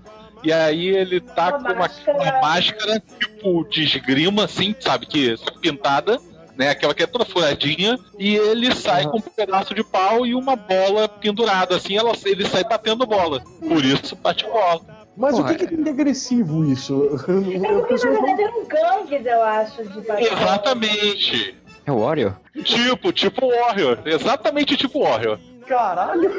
e 0.43 0.53
aí 0.53 0.89
ele 0.89 1.21
tá 1.21 1.57
uma 1.57 1.89
com 1.89 2.11
uma, 2.13 2.25
uma, 2.25 2.41
máscara 2.41 3.03
tipo 3.19 3.65
de 3.69 3.85
esgrima, 3.85 4.45
assim, 4.45 4.75
sabe? 4.79 5.07
Que 5.07 5.37
pintada, 5.61 6.21
né? 6.57 6.71
Aquela 6.71 6.95
que 6.95 7.03
é 7.03 7.07
toda 7.07 7.25
furadinha. 7.25 7.99
E 8.19 8.37
ele 8.37 8.75
sai 8.75 9.05
uhum. 9.05 9.12
com 9.12 9.19
um 9.19 9.23
pedaço 9.23 9.75
de 9.75 9.85
pau 9.85 10.27
e 10.27 10.35
uma 10.35 10.57
bola 10.57 11.09
pendurada, 11.09 11.77
assim. 11.77 11.97
Ela, 11.97 12.12
ele 12.25 12.47
sai 12.47 12.64
batendo 12.64 13.07
bola. 13.07 13.42
Por 13.61 13.85
isso 13.85 14.16
bate 14.16 14.45
bola. 14.45 14.81
Mas 15.16 15.35
Porra, 15.35 15.45
o 15.45 15.57
que, 15.57 15.66
que 15.66 15.75
tem 15.75 15.83
de 15.83 15.90
agressivo 15.90 16.64
isso? 16.64 17.09
É 17.27 17.73
porque, 17.73 17.95
na 17.95 18.11
verdade, 18.11 18.42
é 18.42 18.49
um 18.51 18.66
gangues, 18.66 19.27
eu 19.27 19.42
acho, 19.42 19.85
de 19.85 19.99
Exatamente. 19.99 21.55
É 21.87 21.92
o 21.92 22.01
Warrior? 22.01 22.35
Tipo, 22.64 23.12
tipo 23.12 23.49
Warrior. 23.49 23.99
Exatamente 24.05 24.77
tipo 24.77 25.03
Warrior. 25.03 25.38
Caralho! 25.66 26.31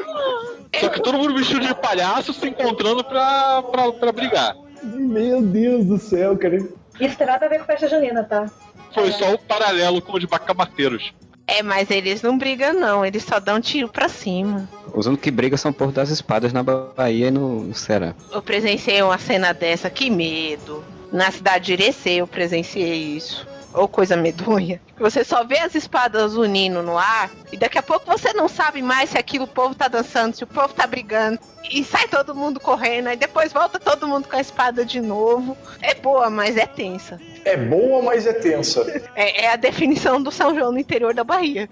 Só 0.79 0.89
que 0.89 1.01
todo 1.01 1.17
mundo 1.17 1.35
vestido 1.35 1.65
de 1.65 1.73
palhaço 1.75 2.33
se 2.33 2.47
encontrando 2.47 3.03
pra, 3.03 3.63
pra, 3.63 3.91
pra 3.91 4.11
brigar. 4.11 4.55
Meu 4.83 5.41
Deus 5.41 5.85
do 5.85 5.97
céu, 5.97 6.37
cara. 6.37 6.57
Isso 6.99 7.17
tem 7.17 7.27
nada 7.27 7.45
a 7.45 7.49
ver 7.49 7.59
com 7.59 7.65
festa 7.65 7.87
junina, 7.87 8.23
tá? 8.23 8.49
Foi 8.93 9.11
só 9.11 9.33
o 9.33 9.37
paralelo 9.37 10.01
com 10.01 10.13
o 10.13 10.19
de 10.19 10.27
bacamateiros. 10.27 11.13
É, 11.47 11.63
mas 11.63 11.89
eles 11.89 12.21
não 12.21 12.37
brigam, 12.37 12.73
não. 12.73 13.05
Eles 13.05 13.23
só 13.23 13.39
dão 13.39 13.61
tiro 13.61 13.87
pra 13.87 14.09
cima. 14.09 14.67
Os 14.93 15.05
únicos 15.05 15.23
que 15.23 15.31
brigam 15.31 15.57
são 15.57 15.71
por 15.71 15.91
das 15.91 16.09
espadas 16.09 16.51
na 16.51 16.61
Bahia 16.61 17.27
e 17.27 17.31
no 17.31 17.73
Ceará. 17.73 18.13
Eu 18.31 18.41
presenciei 18.41 19.01
uma 19.01 19.17
cena 19.17 19.53
dessa, 19.53 19.89
que 19.89 20.09
medo. 20.09 20.83
Na 21.11 21.31
cidade 21.31 21.67
de 21.67 21.73
Irecê 21.73 22.15
eu 22.15 22.27
presenciei 22.27 23.15
isso 23.15 23.47
ou 23.73 23.87
coisa 23.87 24.15
medonha. 24.15 24.81
Você 24.99 25.23
só 25.23 25.43
vê 25.43 25.59
as 25.59 25.75
espadas 25.75 26.35
unindo 26.35 26.81
no 26.81 26.97
ar 26.97 27.29
e 27.51 27.57
daqui 27.57 27.77
a 27.77 27.83
pouco 27.83 28.05
você 28.05 28.33
não 28.33 28.47
sabe 28.47 28.81
mais 28.81 29.11
se 29.11 29.17
aquilo 29.17 29.45
o 29.45 29.47
povo 29.47 29.75
tá 29.75 29.87
dançando, 29.87 30.35
se 30.35 30.43
o 30.43 30.47
povo 30.47 30.73
tá 30.73 30.87
brigando. 30.87 31.39
E 31.71 31.83
sai 31.83 32.07
todo 32.07 32.33
mundo 32.33 32.59
correndo, 32.59 33.07
aí 33.07 33.17
depois 33.17 33.51
volta 33.51 33.77
todo 33.77 34.07
mundo 34.07 34.27
com 34.27 34.35
a 34.35 34.41
espada 34.41 34.85
de 34.85 35.01
novo. 35.01 35.55
É 35.81 35.93
boa, 35.93 36.29
mas 36.29 36.57
é 36.57 36.65
tensa. 36.65 37.19
É 37.43 37.57
boa, 37.57 38.01
mas 38.01 38.25
é 38.25 38.33
tensa. 38.33 38.85
É, 39.15 39.45
é 39.45 39.51
a 39.51 39.55
definição 39.55 40.21
do 40.21 40.31
São 40.31 40.55
João 40.55 40.71
no 40.71 40.79
interior 40.79 41.13
da 41.13 41.23
Bahia. 41.23 41.67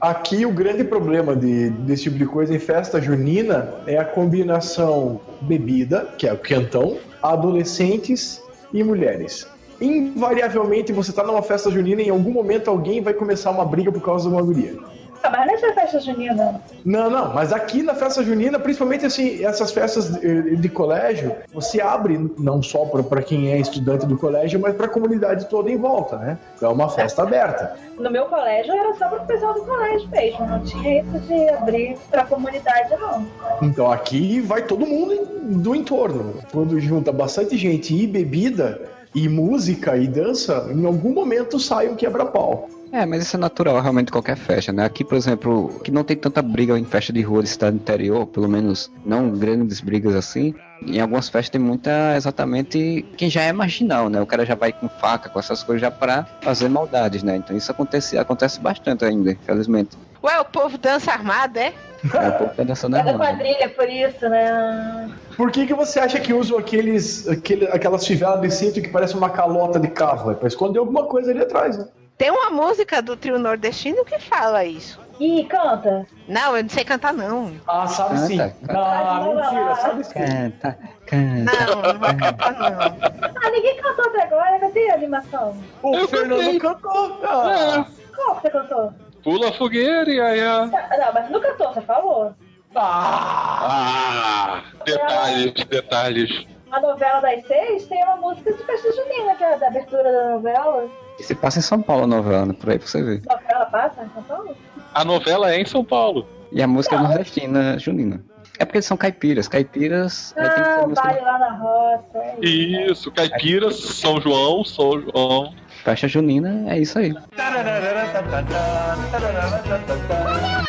Aqui 0.00 0.44
o 0.44 0.50
grande 0.50 0.84
problema 0.84 1.34
de, 1.36 1.70
desse 1.70 2.04
tipo 2.04 2.18
de 2.18 2.26
coisa 2.26 2.54
em 2.54 2.58
festa 2.58 3.00
junina 3.00 3.74
é 3.86 3.96
a 3.96 4.04
combinação 4.04 5.20
bebida, 5.40 6.12
que 6.18 6.26
é 6.26 6.32
o 6.32 6.38
quentão, 6.38 6.98
adolescentes 7.22 8.42
e 8.72 8.82
mulheres 8.82 9.46
invariavelmente 9.80 10.92
você 10.92 11.12
tá 11.12 11.22
numa 11.22 11.42
festa 11.42 11.70
junina 11.70 12.02
e 12.02 12.06
em 12.06 12.10
algum 12.10 12.30
momento 12.30 12.70
alguém 12.70 13.00
vai 13.00 13.14
começar 13.14 13.50
uma 13.50 13.64
briga 13.64 13.90
por 13.90 14.02
causa 14.02 14.28
de 14.28 14.34
uma 14.34 14.42
guria. 14.42 14.78
Ah, 15.24 15.30
mas 15.30 15.46
nessa 15.46 15.72
festa 15.72 16.00
junina. 16.00 16.60
Não, 16.84 17.08
não, 17.08 17.32
mas 17.32 17.50
aqui 17.50 17.82
na 17.82 17.94
festa 17.94 18.22
junina, 18.22 18.58
principalmente 18.58 19.06
assim, 19.06 19.42
essas 19.42 19.72
festas 19.72 20.20
de, 20.20 20.54
de 20.54 20.68
colégio, 20.68 21.34
você 21.50 21.80
abre 21.80 22.30
não 22.38 22.62
só 22.62 22.84
para 22.84 23.22
quem 23.22 23.50
é 23.50 23.58
estudante 23.58 24.04
do 24.04 24.18
colégio, 24.18 24.60
mas 24.60 24.76
para 24.76 24.84
a 24.84 24.88
comunidade 24.88 25.46
toda 25.46 25.70
em 25.70 25.78
volta, 25.78 26.18
né? 26.18 26.38
Então 26.54 26.70
é 26.70 26.74
uma 26.74 26.90
festa 26.90 27.22
aberta. 27.22 27.74
No 27.98 28.10
meu 28.10 28.26
colégio 28.26 28.74
era 28.74 28.94
só 28.96 29.08
para 29.08 29.22
o 29.22 29.26
pessoal 29.26 29.54
do 29.54 29.62
colégio 29.62 30.06
mesmo, 30.10 30.46
não 30.46 30.60
tinha 30.60 31.00
isso 31.00 31.18
de 31.20 31.48
abrir 31.48 31.96
para 32.10 32.20
a 32.20 32.26
comunidade, 32.26 32.90
não. 32.90 33.26
Então 33.62 33.90
aqui 33.90 34.40
vai 34.42 34.60
todo 34.60 34.84
mundo 34.84 35.26
do 35.42 35.74
entorno. 35.74 36.34
Quando 36.52 36.78
junta 36.78 37.10
bastante 37.10 37.56
gente 37.56 37.96
e 37.96 38.06
bebida, 38.06 38.93
e 39.14 39.28
música 39.28 39.96
e 39.96 40.06
dança, 40.08 40.68
em 40.74 40.84
algum 40.84 41.12
momento 41.12 41.58
sai 41.60 41.88
um 41.88 41.94
quebra-pau. 41.94 42.68
É, 42.94 43.04
mas 43.04 43.24
isso 43.24 43.36
é 43.36 43.40
natural 43.40 43.80
realmente 43.80 44.12
qualquer 44.12 44.36
festa, 44.36 44.72
né? 44.72 44.84
Aqui, 44.84 45.02
por 45.04 45.16
exemplo, 45.16 45.80
que 45.82 45.90
não 45.90 46.04
tem 46.04 46.16
tanta 46.16 46.40
briga 46.40 46.78
em 46.78 46.84
festa 46.84 47.12
de 47.12 47.22
rua 47.22 47.42
de 47.42 47.48
cidade 47.48 47.74
interior, 47.76 48.24
pelo 48.24 48.48
menos 48.48 48.88
não 49.04 49.30
grandes 49.30 49.80
brigas 49.80 50.14
assim. 50.14 50.54
Em 50.86 51.00
algumas 51.00 51.28
festas 51.28 51.50
tem 51.50 51.60
muita 51.60 52.14
exatamente 52.16 53.04
quem 53.16 53.28
já 53.28 53.42
é 53.42 53.52
marginal, 53.52 54.08
né? 54.08 54.20
O 54.20 54.26
cara 54.26 54.46
já 54.46 54.54
vai 54.54 54.72
com 54.72 54.88
faca, 54.88 55.28
com 55.28 55.40
essas 55.40 55.62
coisas 55.64 55.80
já 55.80 55.90
para 55.90 56.24
fazer 56.40 56.68
maldades, 56.68 57.24
né? 57.24 57.36
Então 57.36 57.56
isso 57.56 57.70
acontece, 57.70 58.16
acontece 58.16 58.60
bastante 58.60 59.04
ainda, 59.04 59.32
infelizmente. 59.32 59.96
Ué, 60.24 60.40
o 60.40 60.44
povo 60.46 60.78
dança 60.78 61.12
armado, 61.12 61.58
é? 61.58 61.66
É, 62.14 62.28
o 62.28 62.32
povo 62.38 62.54
tá 62.56 62.62
dançando 62.64 62.96
É 62.96 63.02
da 63.02 63.10
armado. 63.10 63.30
quadrilha, 63.30 63.68
por 63.68 63.88
isso, 63.88 64.26
né? 64.28 65.10
Por 65.36 65.50
que, 65.50 65.66
que 65.66 65.74
você 65.74 66.00
acha 66.00 66.18
que 66.18 66.32
usam 66.32 66.56
aqueles, 66.58 67.28
aquele, 67.28 67.66
aquelas 67.68 68.06
fivelas 68.06 68.40
de 68.40 68.50
cinto 68.50 68.80
que 68.80 68.88
parece 68.88 69.14
uma 69.14 69.28
calota 69.28 69.78
de 69.78 69.88
carro? 69.88 70.30
É 70.30 70.34
pra 70.34 70.48
esconder 70.48 70.78
alguma 70.78 71.04
coisa 71.04 71.30
ali 71.30 71.42
atrás, 71.42 71.76
né? 71.76 71.86
Tem 72.16 72.30
uma 72.30 72.48
música 72.48 73.02
do 73.02 73.16
trio 73.16 73.38
nordestino 73.38 74.02
que 74.04 74.18
fala 74.18 74.64
isso. 74.64 74.98
Ih, 75.20 75.44
canta. 75.44 76.06
Não, 76.26 76.56
eu 76.56 76.62
não 76.62 76.70
sei 76.70 76.84
cantar, 76.84 77.12
não. 77.12 77.52
Ah, 77.66 77.86
sabe 77.86 78.18
sim. 78.20 78.38
Canta, 78.38 78.54
canta. 78.66 78.80
Ah, 78.80 79.20
mentira, 79.20 79.76
sabe 79.76 80.04
sim. 80.04 80.12
Canta, 80.14 80.78
canta. 81.06 81.66
Não, 81.66 81.82
não 81.92 82.00
vai 82.00 82.16
cantar, 82.16 82.52
não. 82.54 82.80
Ah, 82.80 83.50
ninguém 83.50 83.76
cantou 83.80 84.06
até 84.06 84.22
agora. 84.22 84.58
Cadê 84.58 84.90
a 84.90 84.94
animação? 84.94 85.56
O 85.82 85.94
Eu 85.96 86.08
Fernando 86.08 86.38
cantei. 86.40 86.58
cantou. 86.60 87.20
Ah. 87.24 87.86
Qual 88.16 88.36
que 88.36 88.42
você 88.42 88.50
cantou? 88.50 88.92
Pula 89.24 89.48
a 89.48 89.52
fogueira 89.52 90.10
e 90.10 90.20
aí 90.20 90.40
a... 90.40 90.62
Ah, 90.64 90.96
Não, 90.98 91.12
mas 91.14 91.30
não 91.30 91.40
cantou, 91.40 91.72
você 91.72 91.80
falou. 91.80 92.34
Ah, 92.76 94.62
detalhes, 94.84 95.52
detalhes. 95.68 96.46
A 96.70 96.80
novela 96.80 97.20
das 97.20 97.46
seis 97.46 97.86
tem 97.86 98.02
uma 98.04 98.16
música 98.16 98.52
de 98.52 98.62
festa 98.64 98.92
junina, 98.92 99.34
que 99.36 99.44
é 99.44 99.56
da 99.58 99.68
abertura 99.68 100.02
da 100.12 100.30
novela. 100.30 100.88
E 101.18 101.22
se 101.22 101.34
passa 101.34 101.60
em 101.60 101.62
São 101.62 101.80
Paulo 101.80 102.04
a 102.04 102.06
novela, 102.06 102.46
né? 102.46 102.52
Por 102.58 102.70
aí 102.70 102.78
pra 102.78 102.86
você 102.88 103.02
ver. 103.02 103.22
A 103.28 103.34
novela 103.36 103.66
passa 103.66 104.02
em 104.04 104.08
São 104.10 104.22
Paulo? 104.24 104.56
A 104.92 105.04
novela 105.04 105.52
é 105.54 105.60
em 105.60 105.64
São 105.64 105.84
Paulo. 105.84 106.26
E 106.50 106.60
a 106.62 106.66
música 106.66 106.96
é 106.96 106.98
nordestina, 106.98 107.78
junina. 107.78 108.20
É 108.58 108.64
porque 108.64 108.78
eles 108.78 108.86
são 108.86 108.96
caipiras. 108.96 109.48
Caipiras 109.48 110.32
aí 110.36 110.48
tem 110.50 110.62
que 110.62 110.70
ser 110.70 110.80
Ah, 110.80 110.86
vale 111.02 111.20
lá 111.20 111.38
na 111.38 111.50
roça. 111.56 112.18
é 112.18 112.36
isso. 112.40 112.92
Isso, 112.92 113.12
Caipiras, 113.12 113.76
São 113.80 114.20
João, 114.20 114.64
São 114.64 115.00
João. 115.00 115.52
Festa 115.84 116.08
junina, 116.08 116.64
é 116.72 116.78
isso 116.78 116.98
aí. 116.98 117.12
O 117.12 117.18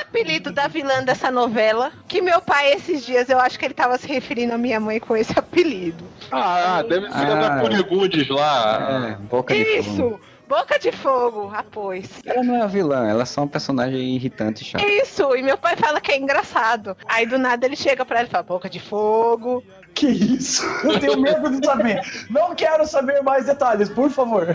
apelido 0.01 0.51
da 0.51 0.67
vilã 0.67 1.03
dessa 1.03 1.31
novela, 1.31 1.91
que 2.07 2.21
meu 2.21 2.41
pai, 2.41 2.73
esses 2.73 3.05
dias, 3.05 3.29
eu 3.29 3.39
acho 3.39 3.57
que 3.57 3.65
ele 3.65 3.73
tava 3.73 3.97
se 3.97 4.07
referindo 4.07 4.53
à 4.53 4.57
minha 4.57 4.79
mãe 4.79 4.99
com 4.99 5.15
esse 5.15 5.37
apelido. 5.37 6.03
Ah, 6.31 6.83
deve 6.87 7.07
ser 7.11 7.17
Ah. 7.27 7.35
da 7.35 7.59
Cunigundes 7.61 8.27
lá. 8.29 9.09
É, 9.11 9.15
boca 9.23 9.53
de 9.53 9.65
fogo. 9.65 9.79
Isso! 9.79 10.19
Boca 10.47 10.77
de 10.77 10.91
fogo, 10.91 11.51
após. 11.55 12.07
Ela 12.23 12.43
não 12.43 12.55
é 12.55 12.61
a 12.61 12.67
vilã, 12.67 13.07
ela 13.09 13.23
é 13.23 13.25
só 13.25 13.41
um 13.41 13.47
personagem 13.47 14.15
irritante 14.15 14.61
e 14.61 14.65
chato. 14.67 14.85
Isso, 14.85 15.35
e 15.35 15.41
meu 15.41 15.57
pai 15.57 15.75
fala 15.75 15.99
que 15.99 16.11
é 16.11 16.17
engraçado. 16.19 16.95
Aí 17.07 17.25
do 17.25 17.39
nada 17.39 17.65
ele 17.65 17.75
chega 17.75 18.05
pra 18.05 18.19
ela 18.19 18.27
e 18.27 18.31
fala, 18.31 18.43
boca 18.43 18.69
de 18.69 18.79
fogo. 18.79 19.63
Que 19.95 20.07
isso? 20.07 20.63
Eu 20.83 20.99
tenho 20.99 21.19
medo 21.19 21.49
de 21.49 21.65
saber. 21.65 22.01
Não 22.29 22.53
quero 22.53 22.85
saber 22.85 23.23
mais 23.23 23.45
detalhes, 23.45 23.89
por 23.89 24.09
favor. 24.09 24.45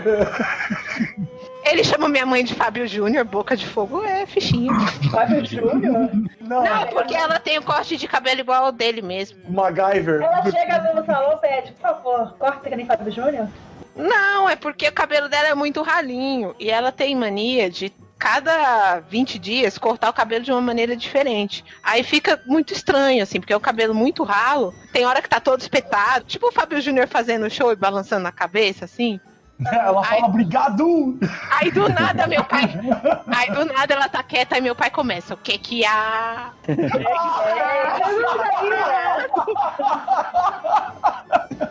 Ele 1.65 1.83
chama 1.83 2.07
minha 2.09 2.25
mãe 2.25 2.43
de 2.43 2.53
Fábio 2.55 2.87
Júnior, 2.87 3.23
boca 3.25 3.55
de 3.55 3.65
fogo 3.67 4.03
é 4.03 4.25
fichinha. 4.25 4.73
Fábio 5.11 5.45
Júnior? 5.45 6.09
Não, 6.41 6.63
Não, 6.63 6.87
porque 6.87 7.15
ela 7.15 7.39
tem 7.39 7.57
o 7.57 7.63
corte 7.63 7.97
de 7.97 8.07
cabelo 8.07 8.41
igual 8.41 8.65
ao 8.65 8.71
dele 8.71 9.01
mesmo. 9.01 9.37
MacGyver. 9.49 10.21
Ela 10.21 10.43
chega 10.43 10.93
no 10.93 11.05
salão 11.05 11.33
e 11.33 11.37
pede, 11.37 11.71
por 11.73 11.81
favor, 11.81 12.35
corta 12.37 12.69
que 12.69 12.75
nem 12.75 12.85
Fábio 12.85 13.11
Júnior. 13.11 13.47
Não, 13.95 14.49
é 14.49 14.55
porque 14.55 14.87
o 14.87 14.93
cabelo 14.93 15.27
dela 15.27 15.49
é 15.49 15.55
muito 15.55 15.81
ralinho. 15.81 16.55
E 16.59 16.69
ela 16.69 16.91
tem 16.91 17.15
mania 17.15 17.69
de 17.69 17.91
cada 18.21 18.99
20 18.99 19.39
dias 19.39 19.79
cortar 19.79 20.07
o 20.07 20.13
cabelo 20.13 20.45
de 20.45 20.51
uma 20.51 20.61
maneira 20.61 20.95
diferente. 20.95 21.65
Aí 21.81 22.03
fica 22.03 22.39
muito 22.45 22.71
estranho, 22.71 23.23
assim, 23.23 23.39
porque 23.39 23.51
é 23.51 23.57
o 23.57 23.59
cabelo 23.59 23.95
muito 23.95 24.23
ralo. 24.23 24.71
Tem 24.93 25.03
hora 25.07 25.23
que 25.23 25.27
tá 25.27 25.39
todo 25.39 25.59
espetado. 25.59 26.25
Tipo 26.25 26.49
o 26.49 26.51
Fábio 26.51 26.79
Júnior 26.79 27.07
fazendo 27.07 27.49
show 27.49 27.71
e 27.71 27.75
balançando 27.75 28.21
na 28.21 28.31
cabeça, 28.31 28.85
assim. 28.85 29.19
Ela 29.73 30.03
fala, 30.03 30.27
obrigado! 30.27 31.17
Aí 31.49 31.71
do 31.71 31.89
nada 31.89 32.27
meu 32.27 32.43
pai. 32.43 32.63
Aí 33.35 33.49
do 33.51 33.65
nada 33.65 33.93
ela 33.93 34.09
tá 34.09 34.21
quieta 34.21 34.57
e 34.57 34.61
meu 34.61 34.75
pai 34.75 34.91
começa. 34.91 35.33
O 35.33 35.37
que 35.37 35.57
que 35.57 35.85
há? 35.85 36.51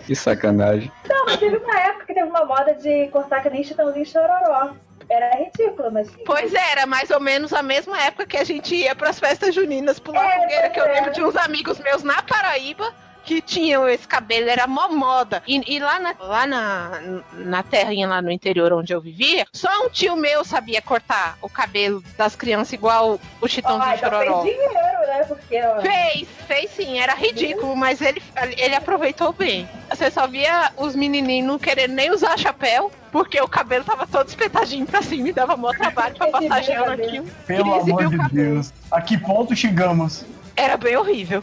Que 0.07 0.15
sacanagem. 0.15 0.91
Não, 1.09 1.27
mas 1.27 1.37
teve 1.37 1.57
uma 1.57 1.79
época 1.79 2.07
que 2.07 2.15
teve 2.15 2.29
uma 2.29 2.45
moda 2.45 2.75
de 2.75 3.09
cortar 3.09 3.41
que 3.41 3.51
nem 3.51 3.63
chitãozinho 3.63 4.07
chororó. 4.07 4.73
Era 5.11 5.37
ridículo, 5.37 5.91
mas. 5.91 6.09
Pois 6.25 6.55
era, 6.55 6.87
mais 6.87 7.11
ou 7.11 7.21
menos 7.21 7.53
a 7.53 7.63
mesma 7.63 8.01
época 8.01 8.27
que 8.27 8.37
a 8.37 8.45
gente 8.45 8.75
ia 8.77 8.95
pras 8.95 9.19
festas 9.19 9.53
juninas 9.53 9.99
pular 9.99 10.25
É, 10.25 10.41
fogueira, 10.41 10.71
que 10.71 10.81
eu 10.81 10.87
lembro 10.87 11.13
de 11.13 11.23
uns 11.23 11.37
amigos 11.37 11.81
meus 11.81 12.05
na 12.05 12.23
Paraíba 12.23 12.95
que 13.25 13.41
tinham 13.41 13.89
esse 13.89 14.07
cabelo, 14.07 14.49
era 14.49 14.67
mó 14.67 14.89
moda. 14.89 15.43
E, 15.47 15.75
e 15.75 15.79
lá, 15.79 15.99
na, 15.99 16.15
lá 16.19 16.47
na, 16.47 17.01
na 17.33 17.63
terrinha, 17.63 18.09
lá 18.09 18.21
no 18.21 18.31
interior 18.31 18.73
onde 18.73 18.93
eu 18.93 19.01
vivia, 19.01 19.47
só 19.53 19.69
um 19.87 19.89
tio 19.89 20.17
meu 20.17 20.45
sabia 20.45 20.83
cortar 20.83 21.37
o 21.41 21.49
cabelo 21.49 22.03
das 22.17 22.35
crianças 22.37 22.73
igual 22.73 23.21
o 23.41 23.49
Chitãozinho 23.49 23.95
então 23.95 24.11
Chororó. 24.11 24.43
fez 24.43 24.55
dinheiro, 24.57 25.01
né? 25.07 25.25
Porque, 25.29 25.61
ó, 25.63 25.81
Fez, 25.81 26.29
fez 26.47 26.71
sim, 26.71 26.99
era 26.99 27.15
ridículo, 27.15 27.77
mas 27.77 28.01
ele, 28.01 28.23
ele 28.57 28.75
aproveitou 28.75 29.33
bem. 29.33 29.69
Você 29.89 30.11
só 30.11 30.27
via 30.27 30.73
os 30.77 30.95
menininhos 30.95 31.47
não 31.47 31.59
querendo 31.59 31.93
nem 31.95 32.11
usar 32.11 32.39
chapéu, 32.39 32.91
porque 33.11 33.41
o 33.41 33.49
cabelo 33.49 33.85
tava 33.85 34.07
todo 34.07 34.29
espetadinho 34.29 34.87
pra 34.87 35.03
cima 35.03 35.29
e 35.29 35.33
dava 35.33 35.57
mó 35.57 35.73
trabalho 35.73 36.15
pra 36.15 36.29
passar 36.29 36.63
gel 36.63 36.87
naquilo. 36.87 37.27
Pelo 37.47 37.75
amor 37.75 38.09
de. 38.09 38.35
Deus. 38.35 38.73
A 38.91 39.01
que 39.01 39.19
ponto 39.19 39.57
chegamos? 39.57 40.25
Era 40.57 40.77
bem 40.77 40.97
horrível. 40.97 41.43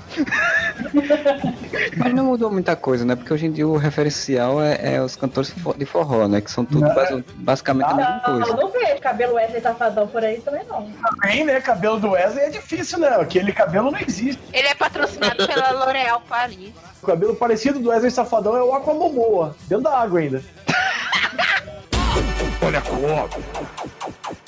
Mas 1.98 2.14
não 2.14 2.26
mudou 2.26 2.52
muita 2.52 2.76
coisa, 2.76 3.04
né? 3.06 3.16
Porque 3.16 3.34
hoje 3.34 3.46
em 3.48 3.52
dia 3.52 3.68
o 3.68 3.78
referencial 3.78 4.62
é, 4.62 4.96
é 4.96 5.02
os 5.02 5.16
cantores 5.16 5.54
de 5.78 5.86
forró, 5.86 6.28
né? 6.28 6.40
Que 6.42 6.52
são 6.52 6.64
tudo 6.66 6.82
Não. 6.82 6.94
basi- 6.94 7.26
basicamente 7.36 7.90
a 7.90 7.94
mesma 7.96 8.22
Não, 8.28 8.40
coisa. 8.42 8.56
não 8.62 8.72
vejo 8.72 9.02
cabelo 9.02 9.34
Wesley 9.36 9.62
Safadão 9.62 10.08
por 10.08 10.24
aí 10.24 10.40
também, 10.42 10.62
não. 10.70 10.92
Também, 10.92 11.44
né? 11.46 11.60
Cabelo 11.62 12.00
do 12.00 12.12
Wesley 12.12 12.46
é 12.46 12.50
difícil, 12.50 13.00
né? 13.00 13.08
Aquele 13.10 13.52
cabelo 13.52 13.90
não 13.92 14.00
existe. 14.00 14.42
Ele 14.54 14.68
é 14.68 14.76
patrocinado 14.76 15.48
pela 15.48 15.72
L'Oréal 15.72 16.22
Paris. 16.28 16.74
O 17.02 17.06
cabelo 17.08 17.36
parecido 17.36 17.80
do 17.80 17.90
Wesley 17.90 18.12
Safadão 18.12 18.56
é 18.56 18.62
o 18.64 18.74
Aquamomoa, 18.74 19.56
dentro 19.68 19.84
da 19.86 19.98
água 20.00 20.20
ainda. 20.20 20.44
Olha 22.62 22.80
a 22.80 22.82
cobra. 22.82 23.30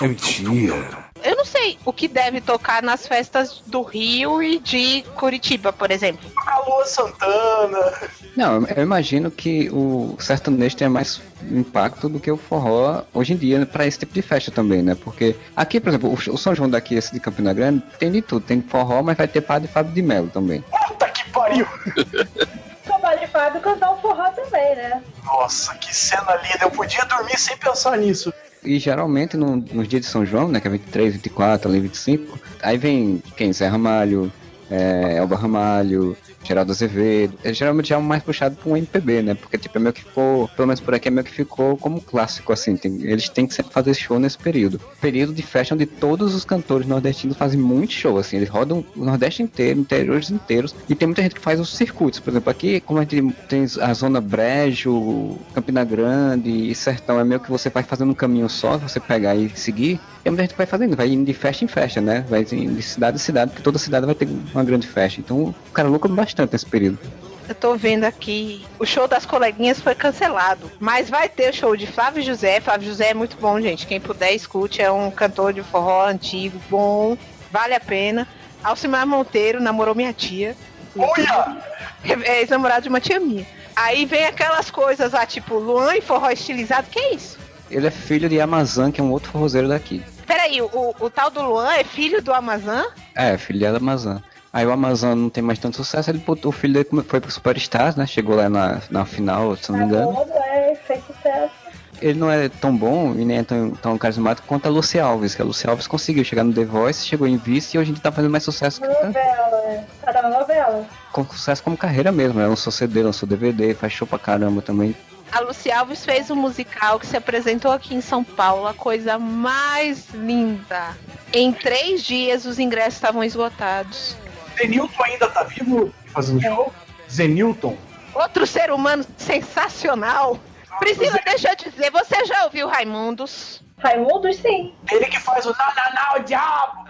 É 0.02 0.08
mentira. 0.08 1.10
Eu 1.24 1.36
não 1.36 1.46
sei 1.46 1.78
o 1.84 1.92
que 1.92 2.08
deve 2.08 2.40
tocar 2.40 2.82
nas 2.82 3.06
festas 3.06 3.62
do 3.68 3.82
Rio 3.82 4.42
e 4.42 4.60
de 4.60 5.04
Curitiba, 5.16 5.74
por 5.74 5.92
exemplo. 5.92 6.30
A 6.48 6.60
Lua 6.60 6.86
Santana. 6.86 7.94
Não, 8.38 8.66
eu 8.68 8.84
imagino 8.84 9.30
que 9.30 9.70
o 9.70 10.16
sertanejo 10.20 10.78
tenha 10.78 10.90
mais 10.90 11.22
impacto 11.52 12.08
do 12.08 12.20
que 12.20 12.32
o 12.32 12.38
forró 12.38 13.04
hoje 13.14 13.34
em 13.34 13.38
dia 13.38 13.66
para 13.66 13.86
esse 13.86 14.00
tipo 14.00 14.14
de 14.14 14.22
festa 14.22 14.52
também, 14.52 14.82
né? 14.82 14.96
Porque 14.96 15.36
aqui, 15.56 15.80
por 15.80 15.90
exemplo, 15.90 16.10
o 16.10 16.34
o 16.34 16.38
São 16.38 16.56
João 16.56 16.70
daqui, 16.70 16.96
esse 16.96 17.12
de 17.12 17.20
Campina 17.20 17.54
Grande, 17.54 17.84
tem 17.98 18.12
de 18.12 18.22
tudo. 18.22 18.46
Tem 18.46 18.62
forró, 18.62 19.02
mas 19.02 19.18
vai 19.18 19.28
ter 19.28 19.42
padre 19.42 19.68
Fábio 19.68 19.94
de 19.94 20.02
Melo 20.02 20.30
também. 20.30 20.62
Puta 20.62 21.10
que 21.10 21.30
pariu! 21.32 21.68
O 22.90 23.02
Padre 23.02 23.28
Fábio 23.28 23.62
cantar 23.62 23.92
um 23.94 23.98
forró 23.98 24.30
também, 24.32 24.76
né? 24.76 25.02
Nossa, 25.24 25.74
que 25.76 25.96
cena 25.96 26.36
linda. 26.36 26.60
Eu 26.64 26.72
podia 26.72 27.06
dormir 27.06 27.40
sem 27.40 27.56
pensar 27.56 27.98
nisso. 27.98 28.34
E 28.64 28.78
geralmente 28.78 29.38
no- 29.38 29.56
nos 29.56 29.88
dias 29.88 30.02
de 30.02 30.08
São 30.08 30.26
João, 30.26 30.50
né, 30.50 30.60
que 30.60 30.68
é 30.68 30.72
23, 30.72 31.14
24, 31.14 31.70
ali 31.70 31.80
25, 31.80 32.38
aí 32.62 32.78
vem 32.78 33.22
quem? 33.38 33.54
Zé 33.54 33.68
Ramalho, 33.68 34.32
é, 34.70 35.16
Elba 35.18 35.36
Ramalho, 35.36 36.16
Geraldo 36.44 36.72
Azevedo. 36.72 37.38
É, 37.44 37.54
geralmente 37.54 37.94
é 37.94 37.98
mais 37.98 38.24
puxado 38.24 38.56
pra 38.56 38.72
um 38.72 38.78
MPB, 38.78 39.22
né? 39.22 39.34
Porque 39.36 39.58
tipo, 39.58 39.78
é 39.78 39.82
meio 39.82 39.94
que 39.94 40.04
ficou, 40.04 40.48
pelo 40.50 40.68
menos 40.68 40.80
por 40.80 40.94
aqui, 40.94 41.08
é 41.08 41.12
meio 41.12 41.26
que 41.26 41.32
ficou 41.32 41.76
como 41.78 42.00
clássico, 42.02 42.54
assim. 42.54 42.76
tem- 42.78 43.02
eles 43.04 43.28
têm 43.30 43.46
que 43.48 43.54
sempre 43.54 43.74
fazer 43.74 43.94
show 43.94 44.20
nesse 44.20 44.38
período. 44.38 44.80
Período 45.02 45.34
de 45.34 45.42
festa 45.42 45.74
onde 45.76 45.86
todos 45.86 46.34
os 46.36 46.46
cantores 46.46 46.88
nordestinos 46.88 47.36
fazem 47.38 47.60
muito 47.60 47.94
show, 47.94 48.18
assim. 48.18 48.38
Eles 48.38 48.50
rodam 48.50 48.84
o 48.96 49.04
Nordeste 49.06 49.42
inteiro, 49.44 49.80
interiores 49.80 50.30
inteiros. 50.30 50.74
E 50.88 50.96
tem 50.96 51.08
muita 51.08 51.22
gente 51.22 51.36
que 51.36 51.42
faz 51.42 51.60
os 51.60 51.76
circuitos. 51.76 52.20
Por 52.20 52.30
exemplo, 52.32 52.50
aqui, 52.50 52.80
como 52.82 53.00
a 53.00 53.04
gente 53.04 53.34
tem 53.48 53.66
a 53.82 53.94
zona 53.94 54.22
Brejo, 54.22 55.38
Campina 55.54 55.84
Grande 55.84 56.50
e 56.50 56.76
Sertão, 56.76 57.20
é 57.20 57.24
meio 57.24 57.40
que 57.40 57.50
você 57.50 57.70
vai 57.70 57.84
fazendo 57.84 58.12
um 58.12 58.16
caminho 58.16 58.50
só, 58.50 58.78
você 58.78 59.00
pegar 59.00 59.36
e 59.36 59.50
seguir. 59.56 60.00
Tem 60.24 60.32
muita 60.32 60.44
gente 60.44 60.52
que 60.52 60.58
vai 60.58 60.68
fazendo, 60.68 60.96
vai 60.96 61.08
indo 61.08 61.26
de 61.26 61.34
festa 61.34 61.64
em 61.64 61.68
festa, 61.68 62.02
né? 62.02 62.26
Vai 62.30 62.42
indo 62.52 62.76
de 62.76 62.84
cidade 62.84 63.18
em 63.18 63.20
cidade, 63.20 63.52
porque 63.52 63.64
toda 63.64 63.78
cidade 63.80 64.06
vai 64.06 64.16
ter 64.16 64.28
uma 64.54 64.64
grande 64.64 64.88
festa. 64.88 65.20
Então 65.20 65.44
o 65.44 65.72
cara 65.74 65.88
lucra 65.88 66.12
bastante 66.12 66.52
nesse 66.52 66.66
período. 66.66 67.00
Eu 67.48 67.56
tô 67.56 67.76
vendo 67.76 68.04
aqui, 68.04 68.64
o 68.78 68.86
show 68.86 69.08
das 69.08 69.26
coleguinhas 69.26 69.80
foi 69.80 69.96
cancelado. 69.96 70.72
Mas 70.80 71.10
vai 71.10 71.28
ter 71.28 71.50
o 71.50 71.54
show 71.54 71.76
de 71.76 71.88
Flávio 71.88 72.22
José. 72.22 72.60
Flávio 72.60 72.88
José 72.88 73.10
é 73.10 73.14
muito 73.16 73.38
bom, 73.38 73.60
gente. 73.60 73.88
Quem 73.88 74.00
puder, 74.00 74.34
escute. 74.34 74.84
É 74.84 74.92
um 74.92 75.10
cantor 75.10 75.52
de 75.52 75.64
forró 75.64 76.06
antigo, 76.06 76.62
bom, 76.70 77.18
vale 77.52 77.74
a 77.74 77.80
pena. 77.80 78.28
Alcimar 78.64 79.08
Monteiro 79.08 79.60
namorou 79.60 79.96
minha 79.96 80.14
tia. 80.14 80.56
Olha! 80.96 81.58
É 82.04 82.42
ex-namorado 82.42 82.84
de 82.84 82.90
uma 82.90 83.00
tia 83.00 83.20
minha. 83.20 83.48
Aí 83.76 84.06
vem 84.06 84.26
aquelas 84.26 84.70
coisas 84.70 85.14
lá, 85.14 85.26
tipo 85.26 85.56
Luan 85.56 85.96
e 85.96 86.02
forró 86.02 86.30
estilizado. 86.30 86.88
Que 86.90 87.00
é 87.00 87.14
isso? 87.16 87.40
Ele 87.70 87.88
é 87.88 87.92
filho 87.92 88.28
de 88.28 88.40
Amazon, 88.42 88.92
que 88.92 89.00
é 89.00 89.04
um 89.04 89.12
outro 89.12 89.32
forrozeiro 89.32 89.68
daqui. 89.68 90.04
Peraí, 90.26 90.62
o, 90.62 90.96
o 91.00 91.10
tal 91.10 91.30
do 91.30 91.42
Luan 91.42 91.72
é 91.74 91.84
filho 91.84 92.22
do 92.22 92.34
Amazon? 92.34 92.86
É, 93.16 93.38
filho 93.38 93.60
dela 93.60 93.78
é 93.78 93.82
Amazon. 93.82 94.18
Aí 94.52 94.66
o 94.66 94.72
Amazon 94.72 95.18
não 95.18 95.30
tem 95.30 95.44
mais 95.44 95.60
tanto 95.60 95.78
sucesso, 95.78 96.10
ele 96.10 96.20
botou 96.20 96.50
o 96.50 96.52
filho 96.52 96.74
dele 96.74 97.04
foi 97.08 97.20
pro 97.20 97.32
Superstars, 97.32 97.96
né? 97.96 98.08
Chegou 98.08 98.36
lá 98.36 98.50
na, 98.50 98.82
na 98.90 99.06
final, 99.06 99.56
se 99.56 99.72
não 99.72 99.80
me 99.80 99.86
engano. 99.86 100.14
Todo, 100.14 100.32
é, 100.32 100.76
fez 100.88 101.04
sucesso. 101.06 101.54
ele 102.02 102.18
não 102.18 102.32
é 102.32 102.50
tão 102.50 102.76
bom 102.76 103.14
e 103.14 103.24
nem 103.24 103.38
é 103.38 103.44
tão, 103.44 103.72
tão 103.72 103.98
carismático 103.98 104.48
quanto 104.48 104.66
a 104.66 104.70
Lucy 104.70 105.00
Alves, 105.00 105.36
que 105.36 105.42
a 105.42 105.46
Lucy 105.46 105.68
Alves 105.70 105.86
conseguiu 105.86 106.24
chegar 106.24 106.44
no 106.44 106.52
The 106.52 106.66
Voice, 106.66 107.06
chegou 107.06 107.28
em 107.28 107.38
vice 107.38 107.78
e 107.78 107.80
hoje 107.80 107.92
dia 107.92 108.02
tá 108.02 108.12
fazendo 108.12 108.32
mais 108.32 108.44
sucesso 108.44 108.82
que 108.82 108.88
Novela, 108.88 109.62
é. 109.66 109.86
Tá 110.02 110.22
na 110.22 110.30
novela. 110.30 110.86
com 111.12 111.24
sucesso 111.26 111.62
como 111.62 111.78
carreira 111.78 112.12
mesmo. 112.12 112.40
Ela 112.40 112.50
lançou 112.50 112.72
CD, 112.74 113.04
lançou 113.04 113.30
DVD, 113.30 113.76
faz 113.76 113.94
show 113.94 114.08
pra 114.08 114.18
caramba 114.18 114.64
também. 114.64 114.96
A 115.32 115.42
Lucy 115.42 115.72
Alves 115.72 116.04
fez 116.04 116.32
um 116.32 116.36
musical 116.36 117.00
que 117.00 117.06
se 117.06 117.16
apresentou 117.16 117.72
aqui 117.72 117.94
em 117.94 118.02
São 118.02 118.24
Paulo, 118.24 118.68
a 118.68 118.74
coisa 118.74 119.20
mais 119.20 120.10
linda. 120.10 120.98
Em 121.32 121.54
três 121.54 122.04
dias 122.04 122.46
os 122.46 122.58
ingressos 122.58 122.96
estavam 122.96 123.24
esgotados. 123.24 124.16
Zenilton 124.58 125.04
ainda 125.04 125.28
tá 125.28 125.44
vivo 125.44 125.94
fazendo 126.08 126.42
show? 126.42 126.74
Zenilton. 127.10 127.78
Outro 128.14 128.48
ser 128.48 128.72
humano 128.72 129.06
sensacional. 129.18 130.40
Priscila, 130.80 131.20
deixa 131.24 131.50
eu 131.52 131.72
dizer, 131.72 131.92
você 131.92 132.26
já 132.26 132.46
ouviu 132.46 132.68
Raimundos? 132.68 133.62
Raimundos, 133.80 134.38
sim. 134.38 134.76
Ele 134.92 135.06
que 135.06 135.20
faz 135.20 135.46
o 135.46 135.52
o 135.52 136.20
diabo. 136.20 136.90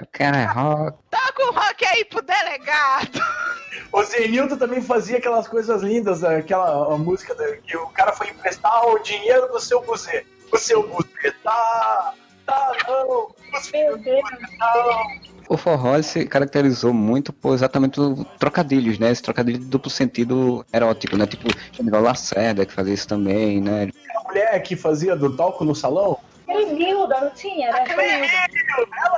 O 0.00 0.06
cara 0.10 0.38
é 0.38 0.44
rock. 0.46 0.98
Toca 1.10 1.46
o 1.46 1.52
rock 1.52 1.86
aí 1.86 2.04
pro 2.04 2.22
delegado. 2.22 3.20
O 3.92 4.02
Zenilton 4.02 4.56
também 4.56 4.80
fazia 4.80 5.18
aquelas 5.18 5.46
coisas 5.46 5.82
lindas, 5.82 6.22
né? 6.22 6.36
aquela 6.36 6.94
a 6.94 6.98
música 6.98 7.34
que 7.62 7.76
o 7.76 7.86
cara 7.88 8.12
foi 8.12 8.28
emprestar 8.28 8.86
o 8.86 8.98
dinheiro 9.00 9.48
do 9.48 9.60
seu 9.60 9.82
buzê. 9.82 10.26
O 10.50 10.58
seu 10.58 10.88
buzê 10.88 11.32
tá. 11.42 12.14
Tá 12.46 12.72
não. 12.88 13.34
Os 13.54 13.70
Meu 13.70 13.96
Deus. 13.98 14.22
não. 14.58 15.31
O 15.52 15.56
forró 15.58 16.00
se 16.00 16.24
caracterizou 16.24 16.94
muito 16.94 17.30
por 17.30 17.52
exatamente 17.52 18.00
o 18.00 18.24
trocadilhos, 18.38 18.98
né? 18.98 19.10
Esse 19.10 19.22
trocadilho 19.22 19.58
de 19.58 19.66
duplo 19.66 19.90
sentido 19.90 20.64
erótico, 20.72 21.14
né? 21.14 21.26
Tipo, 21.26 21.46
Genival 21.70 22.00
Lacerda 22.00 22.64
que 22.64 22.72
fazia 22.72 22.94
isso 22.94 23.06
também, 23.06 23.60
né? 23.60 23.90
A 24.16 24.28
mulher 24.28 24.62
que 24.62 24.74
fazia 24.74 25.14
do 25.14 25.36
talco 25.36 25.62
no 25.62 25.74
salão. 25.74 26.16
Cremilda, 26.46 27.20
não 27.20 27.30
tinha, 27.32 27.70
né? 27.70 27.84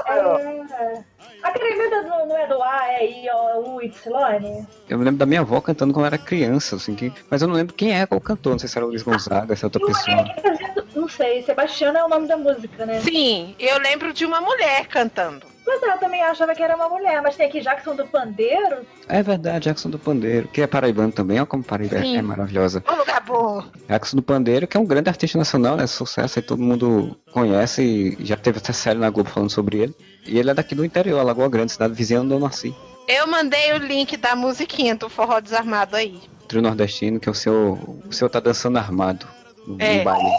É. 0.09 1.05
A 1.45 1.51
Cremilda 1.53 2.03
não, 2.03 2.27
não 2.27 2.37
é 2.37 2.49
do 2.49 2.61
A, 2.61 2.93
é 2.95 3.07
I, 3.07 3.31
O, 3.31 3.77
U, 3.77 3.83
Y? 3.83 4.67
Eu 4.89 4.99
me 4.99 5.05
lembro 5.05 5.19
da 5.19 5.27
minha 5.27 5.43
avó 5.43 5.61
cantando 5.61 5.93
quando 5.95 6.03
eu 6.05 6.09
era 6.09 6.19
criança, 6.19 6.75
assim, 6.75 6.97
que... 6.97 7.13
mas 7.31 7.43
eu 7.43 7.49
não 7.49 7.55
lembro 7.55 7.75
quem 7.75 7.97
é 7.97 8.07
qual 8.07 8.21
cantor, 8.21 8.53
não 8.53 8.59
sei 8.59 8.69
se 8.69 8.77
era 8.77 8.85
o 8.85 8.89
Luiz 8.89 9.03
Gonzaga, 9.03 9.55
se 9.55 9.65
é 9.65 9.67
outra 9.67 9.81
E 9.81 9.85
o 9.85 9.87
pessoa. 9.87 10.35
fazia, 10.43 10.85
não 10.97 11.09
sei, 11.09 11.43
Sebastiana 11.45 12.01
é 12.01 12.05
o 12.05 12.09
nome 12.09 12.27
da 12.27 12.37
música, 12.37 12.85
né? 12.85 13.01
Sim, 13.01 13.55
eu 13.61 13.79
lembro 13.79 14.13
de 14.13 14.27
uma 14.27 14.41
mulher 14.41 14.89
cantando. 14.89 15.54
Mas 15.81 15.83
eu 15.95 15.99
também 15.99 16.23
achava 16.23 16.55
que 16.55 16.63
era 16.63 16.77
uma 16.77 16.89
mulher, 16.89 17.21
mas 17.21 17.37
tem 17.37 17.47
aqui 17.47 17.61
Jackson 17.61 17.97
do 17.97 18.07
Pandeiro. 18.07 18.79
É 19.09 19.23
verdade, 19.23 19.65
Jackson 19.65 19.91
do 19.91 19.99
Pandeiro, 19.99 20.49
que 20.49 20.63
é 20.63 20.67
paraibano 20.67 21.11
também, 21.13 21.39
olha 21.39 21.47
como 21.47 21.63
Paraíba 21.65 21.97
é- 21.97 22.03
Sim. 22.03 22.17
é 22.17 22.23
maravilhosa. 22.23 22.83
Um 22.91 22.95
lugar 22.97 23.21
bom. 23.23 23.65
Jackson 23.89 24.17
do 24.17 24.23
Pandeiro, 24.23 24.67
que 24.67 24.77
é 24.77 24.81
um 24.81 24.87
grande 24.87 25.09
artista 25.09 25.37
nacional, 25.37 25.77
né? 25.77 25.87
Sucesso 25.87 26.39
aí 26.39 26.43
todo 26.45 26.63
mundo 26.63 27.17
conhece 27.33 28.17
e 28.19 28.25
já 28.25 28.37
teve 28.37 28.59
até 28.59 28.73
série 28.73 28.99
na 28.99 29.11
Globo 29.11 29.31
falando 29.31 29.51
sobre 29.51 29.79
ele. 29.79 29.95
E 30.27 30.39
ele 30.39 30.51
é 30.51 30.55
daqui 30.55 30.75
do 30.75 30.85
interior, 30.85 31.23
Lagoa 31.23 31.49
Grande, 31.49 31.73
cidade 31.73 31.93
vizinha 31.95 32.21
onde 32.21 32.33
eu 32.33 32.41
nasci. 32.41 32.75
Eu 33.09 33.27
mandei 33.27 33.73
o 33.75 33.79
link 33.79 34.17
da 34.17 34.35
musiquinha 34.35 34.95
do 34.95 35.11
Forró 35.11 35.41
Desarmado 35.41 35.97
aí. 35.97 36.21
Trio 36.49 36.63
nordestino, 36.63 37.19
que 37.21 37.29
é 37.29 37.33
o 37.33 37.35
seu. 37.35 38.01
O 38.09 38.13
seu 38.13 38.29
tá 38.31 38.39
dançando 38.41 38.79
armado 38.79 39.27
no, 39.67 39.77
É. 39.81 39.99
no 39.99 40.05
baile. 40.05 40.31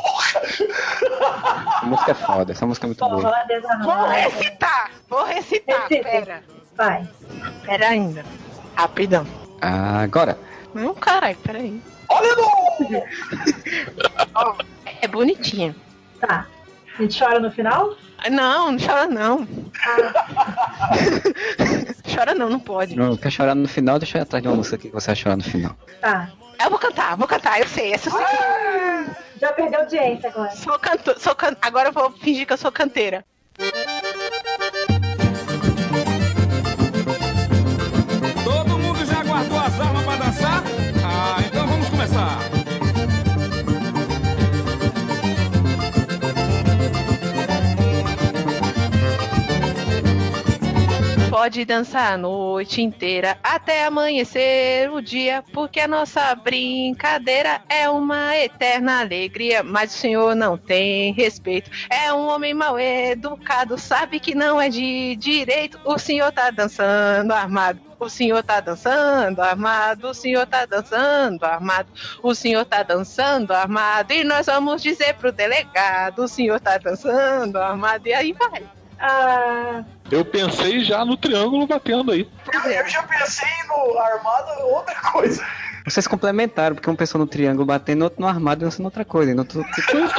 A 1.82 1.86
música 1.86 2.12
é 2.12 2.16
foda, 2.16 2.52
essa 2.52 2.66
música 2.66 2.86
é 2.86 2.90
muito 2.90 3.00
boa. 3.08 3.22
Forró 3.22 3.44
desarmado. 3.48 3.84
Vou 4.00 4.08
recitar, 4.10 4.92
vou 5.10 5.24
recitar, 5.26 5.82
Recite. 5.88 6.04
pera. 6.04 6.44
Vai. 6.76 7.08
Pera 7.66 7.88
ainda. 7.90 8.26
Rapidão. 8.76 9.26
Ah, 9.62 10.02
agora. 10.02 10.38
Não, 10.74 10.94
caralho, 10.94 11.38
peraí. 11.38 11.82
Olha 12.10 12.36
no! 12.36 13.04
É 15.02 15.08
bonitinha. 15.08 15.76
Tá. 16.20 16.46
A 16.98 17.02
gente 17.02 17.18
chora 17.18 17.40
no 17.40 17.52
final? 17.52 17.96
Não, 18.30 18.72
não 18.72 18.80
chora 18.80 19.08
não. 19.08 19.46
chora 22.14 22.34
não, 22.34 22.50
não 22.50 22.60
pode. 22.60 22.96
Não, 22.96 23.16
quer 23.18 23.32
chorar 23.32 23.56
no 23.56 23.68
final? 23.68 24.00
Deixa 24.00 24.18
eu 24.18 24.22
ir 24.22 24.24
atrás 24.24 24.42
de 24.42 24.48
uma 24.48 24.56
música 24.56 24.76
aqui 24.76 24.88
que 24.90 24.94
você 24.94 25.08
vai 25.08 25.16
chorar 25.16 25.38
no 25.38 25.44
final. 25.44 25.76
Tá. 26.02 26.30
Eu 26.64 26.70
vou 26.70 26.80
cantar, 26.80 27.16
vou 27.18 27.28
cantar, 27.28 27.60
eu 27.60 27.68
sei. 27.68 27.94
Essa 27.94 28.10
eu 28.10 28.14
sei. 28.14 29.16
Já 29.40 29.54
perdeu 29.54 29.82
audiência 29.82 30.30
agora. 30.30 30.52
Sou 30.52 30.80
canto, 30.80 31.20
sou 31.20 31.36
can... 31.36 31.56
Agora 31.62 31.90
eu 31.90 31.94
vou 31.94 32.12
fingir 32.12 32.48
que 32.48 32.54
eu 32.54 32.58
sou 32.58 32.72
canteira. 32.72 33.26
Pode 51.46 51.64
dançar 51.64 52.14
a 52.14 52.18
noite 52.18 52.82
inteira 52.82 53.38
até 53.44 53.86
amanhecer 53.86 54.90
o 54.90 55.00
dia, 55.00 55.44
porque 55.54 55.80
a 55.80 55.88
nossa 55.88 56.34
brincadeira 56.34 57.62
é 57.70 57.88
uma 57.88 58.36
eterna 58.36 59.02
alegria. 59.02 59.62
Mas 59.62 59.94
o 59.94 59.98
senhor 60.00 60.36
não 60.36 60.58
tem 60.58 61.14
respeito, 61.14 61.70
é 61.88 62.12
um 62.12 62.28
homem 62.30 62.56
mal 62.56 62.80
educado, 62.80 63.78
sabe 63.78 64.20
que 64.20 64.34
não 64.34 64.60
é 64.60 64.70
de 64.70 65.16
direito. 65.18 65.80
O 65.86 66.00
senhor 66.00 66.32
tá 66.32 66.50
dançando 66.50 67.32
armado. 67.32 67.80
O 68.00 68.10
senhor 68.10 68.42
tá 68.42 68.60
dançando 68.60 69.40
armado, 69.40 70.08
o 70.08 70.14
senhor 70.16 70.48
tá 70.48 70.66
dançando 70.66 71.46
armado, 71.46 71.90
o 72.24 72.34
senhor 72.34 72.66
tá 72.66 72.82
dançando 72.82 73.54
armado, 73.54 74.12
e 74.14 74.24
nós 74.24 74.48
vamos 74.48 74.82
dizer 74.82 75.14
pro 75.14 75.32
delegado: 75.32 76.24
o 76.24 76.28
senhor 76.28 76.60
tá 76.60 76.80
dançando 76.80 77.60
armado, 77.60 78.08
e 78.08 78.14
aí 78.16 78.34
vai. 78.34 78.64
Ah, 78.98 79.84
Eu 80.12 80.24
pensei 80.24 80.84
já 80.84 81.04
no 81.04 81.18
triângulo 81.18 81.66
batendo 81.66 82.12
aí. 82.12 82.30
Eu, 82.54 82.72
eu 82.72 82.88
já 82.88 83.04
pensei 83.04 83.50
no 83.68 83.98
armado 83.98 84.52
outra 84.68 84.96
coisa. 84.96 85.46
Vocês 85.86 86.08
complementaram, 86.08 86.76
porque 86.76 86.90
um 86.90 86.96
pensou 86.96 87.20
no 87.20 87.28
triângulo 87.28 87.66
batendo, 87.66 88.04
outro 88.04 88.20
no 88.20 88.28
armado 88.28 88.62
e 88.62 88.66
dançando 88.66 88.86
outra 88.86 89.06
coisa. 89.06 89.36
Outro, 89.38 89.64
tudo, 89.86 90.10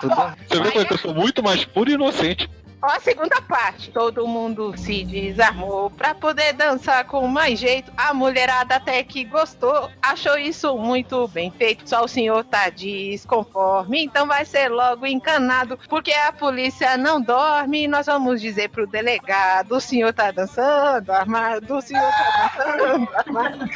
tudo, 0.00 0.14
Você 0.48 0.60
vê 0.60 0.70
como 0.70 0.82
é 0.82 0.84
que 0.84 0.92
eu 0.92 0.98
sou 0.98 1.14
muito 1.14 1.42
mais 1.42 1.64
puro 1.64 1.90
e 1.90 1.94
inocente. 1.94 2.50
Ó, 2.82 2.86
a 2.86 3.00
segunda 3.00 3.40
parte. 3.42 3.90
Todo 3.90 4.26
mundo 4.26 4.76
se 4.76 5.04
desarmou 5.04 5.90
pra 5.90 6.14
poder 6.14 6.54
dançar 6.54 7.04
com 7.04 7.26
mais 7.26 7.58
jeito. 7.58 7.92
A 7.96 8.14
mulherada 8.14 8.76
até 8.76 9.02
que 9.02 9.24
gostou, 9.24 9.90
achou 10.00 10.38
isso 10.38 10.76
muito 10.78 11.28
bem 11.28 11.50
feito. 11.50 11.88
Só 11.88 12.04
o 12.04 12.08
senhor 12.08 12.44
tá 12.44 12.70
desconforme, 12.70 14.04
então 14.04 14.26
vai 14.26 14.44
ser 14.44 14.68
logo 14.68 15.06
encanado, 15.06 15.78
porque 15.88 16.12
a 16.12 16.32
polícia 16.32 16.96
não 16.96 17.20
dorme. 17.20 17.86
Nós 17.86 18.06
vamos 18.06 18.40
dizer 18.40 18.70
pro 18.70 18.86
delegado: 18.86 19.72
o 19.72 19.80
senhor 19.80 20.12
tá 20.12 20.30
dançando 20.30 21.12
armado, 21.12 21.76
o 21.76 21.82
senhor 21.82 22.10
tá 22.10 22.52
dançando 22.56 23.08
armado. 23.14 23.70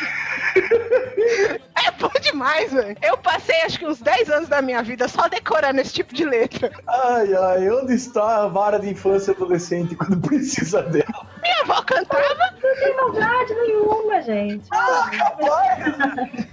É 1.87 1.91
bom 1.99 2.11
demais, 2.21 2.73
velho. 2.73 2.97
Eu 3.03 3.17
passei 3.19 3.61
acho 3.63 3.79
que 3.79 3.87
uns 3.87 4.01
10 4.01 4.31
anos 4.31 4.49
da 4.49 4.63
minha 4.63 4.83
vida 4.83 5.09
só 5.09 5.29
decorando 5.29 5.81
esse 5.81 5.93
tipo 5.93 6.15
de 6.15 6.25
letra. 6.25 6.71
Ai, 6.87 7.35
ai, 7.35 7.71
onde 7.71 7.95
está 7.95 8.45
a 8.45 8.49
vara 8.49 8.79
de 8.79 8.91
infância 8.91 9.33
e 9.33 9.35
adolescente 9.35 9.95
quando 9.97 10.21
precisa 10.21 10.83
dela? 10.83 11.27
Minha 11.43 11.61
avó 11.63 11.83
cantava. 11.83 12.55
não 12.63 12.75
tem 12.75 12.97
maldade 12.97 13.55
nenhuma, 13.55 14.23
gente. 14.23 14.67
Ah, 14.73 15.11
capaz! 15.17 15.85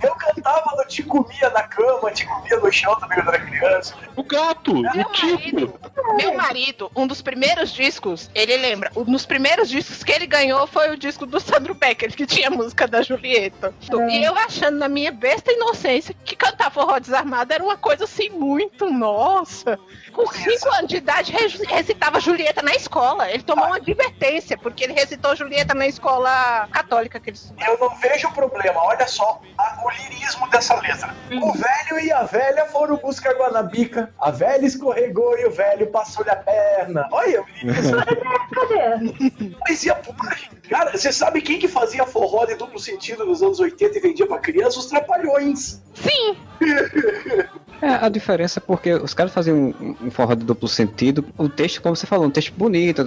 Eu 0.03 0.15
cantava 0.15 0.75
no 0.75 0.85
Te 0.85 1.03
Comia 1.03 1.49
na 1.51 1.63
cama, 1.63 2.11
Te 2.11 2.25
Comia 2.25 2.59
no 2.59 2.71
chão 2.71 2.95
também 2.95 3.17
quando 3.19 3.33
era 3.35 3.45
criança. 3.45 3.95
O 4.15 4.23
gato, 4.23 4.73
Meu 4.73 5.05
o 5.07 5.11
tipo. 5.11 5.31
marido, 5.31 5.79
meu 6.17 6.33
marido, 6.35 6.91
um 6.95 7.07
dos 7.07 7.21
primeiros 7.21 7.71
discos, 7.71 8.29
ele 8.35 8.57
lembra, 8.57 8.91
um 8.95 9.03
dos 9.03 9.25
primeiros 9.25 9.69
discos 9.69 10.03
que 10.03 10.11
ele 10.11 10.27
ganhou 10.27 10.67
foi 10.67 10.91
o 10.91 10.97
disco 10.97 11.25
do 11.25 11.39
Sandro 11.39 11.73
Becker, 11.73 12.13
que 12.13 12.25
tinha 12.25 12.47
a 12.49 12.51
música 12.51 12.87
da 12.87 13.01
Julieta. 13.01 13.73
E 14.09 14.20
eu 14.23 14.35
achando 14.37 14.77
na 14.77 14.87
minha 14.89 15.11
besta 15.11 15.51
inocência 15.51 16.15
que 16.25 16.35
cantar 16.35 16.71
forró 16.71 16.99
desarmado 16.99 17.53
era 17.53 17.63
uma 17.63 17.77
coisa 17.77 18.03
assim 18.05 18.29
muito, 18.29 18.89
nossa. 18.89 19.77
Com 20.13 20.25
5 20.27 20.69
anos 20.75 20.87
de 20.87 20.97
idade, 20.97 21.31
re- 21.31 21.65
recitava 21.67 22.19
Julieta 22.19 22.61
na 22.61 22.73
escola. 22.75 23.29
Ele 23.31 23.43
tomou 23.43 23.65
uma 23.65 23.77
advertência, 23.77 24.57
porque 24.57 24.83
ele 24.83 24.93
recitou 24.93 25.35
Julieta 25.35 25.73
na 25.73 25.87
escola 25.87 26.67
católica 26.71 27.19
que 27.19 27.29
ele 27.29 27.37
estudou. 27.37 27.65
Eu 27.65 27.77
não 27.79 27.95
vejo 27.95 28.31
problema, 28.33 28.83
olha 28.83 29.07
só 29.07 29.41
a- 29.57 29.81
o 29.85 29.89
lirismo 29.89 30.49
dessa 30.49 30.75
letra. 30.79 31.15
O 31.31 31.53
velho 31.53 31.99
e 32.05 32.11
a 32.11 32.23
velha 32.23 32.65
foram 32.67 32.97
buscar 32.97 33.33
Guanabica, 33.33 34.13
a 34.19 34.31
velha 34.31 34.65
escorregou 34.65 35.37
e 35.37 35.45
o 35.45 35.51
velho 35.51 35.87
passou-lhe 35.87 36.29
a 36.29 36.35
perna. 36.35 37.07
Olha, 37.11 37.41
o 37.41 37.45
lirismo. 37.45 37.97
Cadê? 38.53 39.55
Poesia 39.65 39.95
pura. 39.95 40.35
Cara, 40.69 40.91
você 40.97 41.11
sabe 41.11 41.41
quem 41.41 41.59
que 41.59 41.67
fazia 41.67 42.05
forró 42.05 42.45
de 42.45 42.55
duplo 42.55 42.79
sentido 42.79 43.25
nos 43.25 43.41
anos 43.41 43.59
80 43.59 43.97
e 43.97 44.01
vendia 44.11 44.27
pra 44.27 44.37
criança? 44.37 44.79
Os 44.79 44.85
trapalhões. 44.85 45.81
Sim, 45.93 46.35
É, 47.81 47.95
a 47.95 48.09
diferença 48.09 48.59
é 48.59 48.61
porque 48.61 48.93
os 48.93 49.11
caras 49.11 49.33
faziam 49.33 49.57
um, 49.57 49.95
um 50.03 50.11
forró 50.11 50.35
de 50.35 50.45
duplo 50.45 50.67
sentido, 50.67 51.25
o 51.35 51.49
texto, 51.49 51.81
como 51.81 51.95
você 51.95 52.05
falou, 52.05 52.27
um 52.27 52.29
texto 52.29 52.53
bonito. 52.55 53.03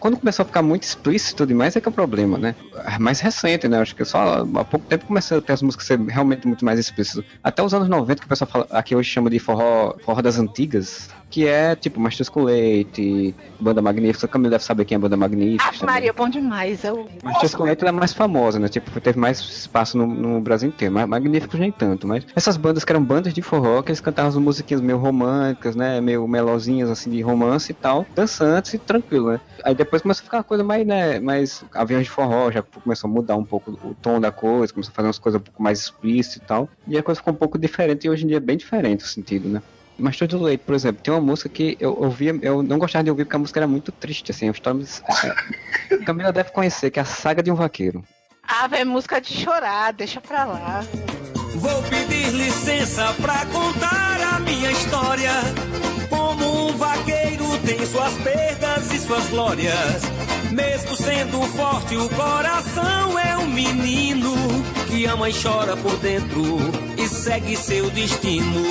Quando 0.00 0.16
começou 0.16 0.44
a 0.44 0.46
ficar 0.46 0.62
muito 0.62 0.82
explícito 0.84 1.46
demais, 1.46 1.76
é 1.76 1.80
que 1.80 1.86
é 1.86 1.90
o 1.90 1.92
problema, 1.92 2.38
né? 2.38 2.54
É 2.86 2.98
mais 2.98 3.20
recente, 3.20 3.68
né? 3.68 3.78
Acho 3.78 3.94
que 3.94 4.02
só 4.02 4.42
há 4.56 4.64
pouco 4.64 4.86
tempo 4.86 5.04
começou 5.04 5.36
a 5.36 5.42
ter 5.42 5.52
as 5.52 5.60
músicas 5.60 5.86
ser 5.86 6.00
realmente 6.00 6.46
muito 6.46 6.64
mais 6.64 6.78
explícitas. 6.78 7.22
Até 7.42 7.62
os 7.62 7.74
anos 7.74 7.86
90, 7.86 8.20
que 8.20 8.24
o 8.24 8.28
pessoal 8.28 8.50
fala, 8.50 8.66
aqui 8.70 8.96
hoje 8.96 9.10
chama 9.10 9.28
de 9.28 9.38
forró, 9.38 9.94
forró 10.02 10.22
das 10.22 10.38
antigas, 10.38 11.10
que 11.34 11.48
é 11.48 11.74
tipo 11.74 11.98
Mastros 11.98 12.28
com 12.28 12.44
Leite, 12.44 13.34
Banda 13.58 13.82
Magnífica. 13.82 14.28
Camila 14.28 14.50
deve 14.50 14.62
saber 14.62 14.84
quem 14.84 14.94
é 14.94 14.98
Banda 15.00 15.16
Magnífica. 15.16 15.64
Ah, 15.80 15.84
Maria, 15.84 16.12
bom 16.12 16.28
demais. 16.28 16.84
Eu... 16.84 17.08
Mastros 17.24 17.56
com 17.56 17.64
Leite 17.64 17.84
é 17.84 17.90
mais 17.90 18.12
famosa, 18.12 18.60
né? 18.60 18.68
Tipo, 18.68 19.00
teve 19.00 19.18
mais 19.18 19.40
espaço 19.40 19.98
no, 19.98 20.06
no 20.06 20.40
Brasil 20.40 20.68
inteiro. 20.68 20.94
Magníficos 20.94 21.58
nem 21.58 21.72
tanto, 21.72 22.06
mas 22.06 22.24
essas 22.36 22.56
bandas 22.56 22.84
que 22.84 22.92
eram 22.92 23.02
bandas 23.02 23.34
de 23.34 23.42
forró, 23.42 23.82
que 23.82 23.90
eles 23.90 24.00
cantavam 24.00 24.28
as 24.28 24.36
musiquinhas 24.36 24.80
meio 24.80 24.96
românticas, 24.96 25.74
né? 25.74 26.00
Meio 26.00 26.28
melosinhas 26.28 26.88
assim 26.88 27.10
de 27.10 27.20
romance 27.20 27.72
e 27.72 27.74
tal, 27.74 28.06
dançantes 28.14 28.74
e 28.74 28.78
tranquilo, 28.78 29.32
né? 29.32 29.40
Aí 29.64 29.74
depois 29.74 30.02
começou 30.02 30.22
a 30.22 30.24
ficar 30.26 30.36
uma 30.36 30.44
coisa 30.44 30.62
mais, 30.62 30.86
né? 30.86 31.18
Mais 31.18 31.64
aviões 31.74 32.04
de 32.04 32.10
forró, 32.10 32.52
já 32.52 32.62
começou 32.62 33.10
a 33.10 33.12
mudar 33.12 33.34
um 33.34 33.44
pouco 33.44 33.72
o 33.72 33.92
tom 34.00 34.20
da 34.20 34.30
coisa, 34.30 34.72
começou 34.72 34.92
a 34.92 34.94
fazer 34.94 35.08
umas 35.08 35.18
coisas 35.18 35.40
um 35.40 35.44
pouco 35.44 35.60
mais 35.60 35.80
explícitas 35.80 36.36
e 36.36 36.40
tal. 36.46 36.68
E 36.86 36.96
a 36.96 37.02
coisa 37.02 37.18
ficou 37.18 37.34
um 37.34 37.36
pouco 37.36 37.58
diferente 37.58 38.06
e 38.06 38.10
hoje 38.10 38.22
em 38.22 38.28
dia 38.28 38.36
é 38.36 38.40
bem 38.40 38.56
diferente 38.56 39.04
o 39.04 39.08
sentido, 39.08 39.48
né? 39.48 39.60
Mas 39.98 40.16
todo 40.16 40.42
leite, 40.42 40.62
por 40.64 40.74
exemplo, 40.74 41.02
tem 41.02 41.14
uma 41.14 41.20
música 41.20 41.48
que 41.48 41.76
eu 41.78 41.96
ouvia, 41.96 42.36
eu 42.42 42.62
não 42.62 42.78
gostava 42.78 43.04
de 43.04 43.10
ouvir 43.10 43.24
porque 43.24 43.36
a 43.36 43.38
música 43.38 43.60
era 43.60 43.66
muito 43.66 43.92
triste, 43.92 44.30
assim, 44.30 44.48
a 44.48 44.52
história. 44.52 44.84
É, 45.90 45.96
Camila 45.98 46.32
deve 46.32 46.50
conhecer, 46.50 46.90
que 46.90 46.98
é 46.98 47.02
a 47.02 47.04
saga 47.04 47.42
de 47.42 47.50
um 47.50 47.54
vaqueiro. 47.54 48.04
Ah, 48.46 48.68
é 48.72 48.84
música 48.84 49.20
de 49.20 49.32
chorar, 49.32 49.92
deixa 49.92 50.20
pra 50.20 50.44
lá. 50.44 50.84
Vou 51.54 51.82
pedir 51.84 52.30
licença 52.32 53.14
pra 53.22 53.46
contar 53.46 54.34
a 54.34 54.40
minha 54.40 54.70
história. 54.70 55.30
Como 56.10 56.68
um 56.68 56.76
vaqueiro 56.76 57.58
tem 57.64 57.86
suas 57.86 58.12
perdas 58.14 58.92
e 58.92 58.98
suas 58.98 59.28
glórias. 59.28 60.02
Mesmo 60.50 60.96
sendo 60.96 61.40
forte, 61.56 61.96
o 61.96 62.08
coração 62.10 63.18
é 63.18 63.38
um 63.38 63.46
menino 63.48 64.34
que 64.88 65.06
ama 65.06 65.30
e 65.30 65.42
chora 65.42 65.76
por 65.76 65.96
dentro 65.98 66.58
e 66.98 67.08
segue 67.08 67.56
seu 67.56 67.90
destino. 67.90 68.62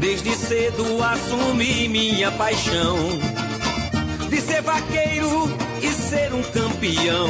Desde 0.00 0.34
cedo 0.34 1.04
assumi 1.04 1.86
minha 1.86 2.32
paixão 2.32 2.96
de 4.30 4.40
ser 4.40 4.62
vaqueiro 4.62 5.52
e 5.82 5.88
ser 5.88 6.32
um 6.32 6.42
campeão. 6.42 7.28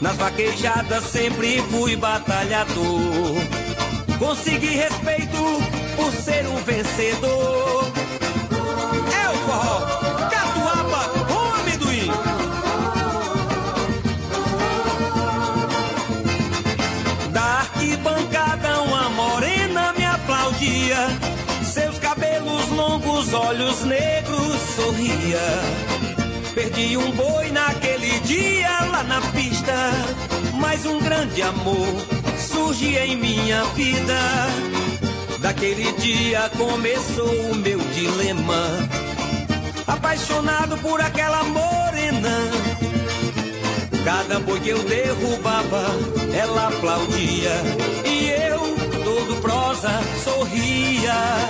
Nas 0.00 0.16
vaquejadas 0.16 1.04
sempre 1.04 1.60
fui 1.70 1.96
batalhador. 1.96 3.34
Consegui 4.18 4.68
respeito 4.68 5.36
por 5.96 6.10
ser 6.12 6.46
um 6.46 6.56
vencedor. 6.64 7.57
Longos, 23.28 23.34
olhos 23.34 23.84
negros 23.84 24.60
sorria. 24.76 25.38
Perdi 26.54 26.96
um 26.96 27.10
boi 27.12 27.50
naquele 27.50 28.18
dia 28.20 28.80
lá 28.90 29.02
na 29.04 29.20
pista, 29.32 29.74
mas 30.54 30.84
um 30.86 30.98
grande 30.98 31.42
amor 31.42 31.88
surge 32.38 32.96
em 32.96 33.16
minha 33.16 33.64
vida. 33.76 34.18
Daquele 35.40 35.92
dia 35.92 36.50
começou 36.56 37.32
o 37.50 37.54
meu 37.54 37.78
dilema, 37.78 38.88
apaixonado 39.86 40.76
por 40.78 41.00
aquela 41.00 41.44
morena. 41.44 42.50
Cada 44.04 44.40
boi 44.40 44.58
que 44.60 44.70
eu 44.70 44.82
derrubava, 44.84 45.84
ela 46.34 46.68
aplaudia 46.68 47.52
e 48.04 48.30
eu, 48.30 48.60
todo 49.04 49.40
prosa, 49.40 49.90
sorria. 50.24 51.47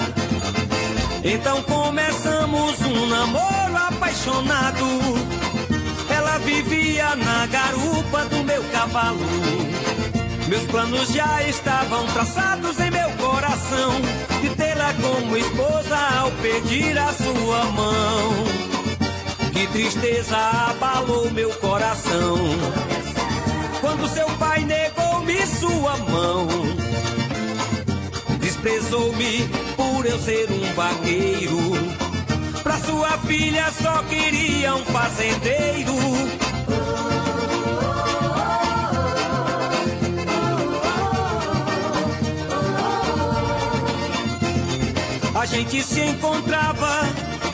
Então 1.31 1.63
começamos 1.65 2.81
um 2.81 3.07
namoro 3.07 3.77
apaixonado. 3.77 4.87
Ela 6.09 6.39
vivia 6.39 7.15
na 7.17 7.47
garupa 7.47 8.25
do 8.25 8.43
meu 8.45 8.65
cavalo. 8.73 9.27
Meus 10.49 10.63
planos 10.65 11.11
já 11.11 11.43
estavam 11.43 12.07
traçados 12.07 12.81
em 12.81 12.91
meu 12.91 13.11
coração. 13.19 14.01
De 14.41 14.49
tê-la 14.57 14.95
como 14.95 15.37
esposa 15.37 15.99
ao 16.19 16.31
pedir 16.31 16.97
a 16.97 17.13
sua 17.13 17.65
mão. 17.73 18.33
Que 19.53 19.67
tristeza 19.67 20.35
abalou 20.71 21.31
meu 21.31 21.51
coração. 21.57 22.39
Quando 23.83 24.09
seu 24.09 24.31
pai 24.39 24.65
negou-me 24.65 25.47
sua 25.47 25.95
mão. 25.99 26.49
Desprezou-me 28.41 29.78
eu 30.09 30.19
ser 30.19 30.51
um 30.51 30.75
vaqueiro. 30.75 31.59
Pra 32.63 32.79
sua 32.79 33.11
filha 33.19 33.71
só 33.71 34.03
queria 34.05 34.75
um 34.75 34.85
fazendeiro. 34.87 35.95
A 45.35 45.47
gente 45.47 45.83
se 45.83 46.01
encontrava 46.01 47.03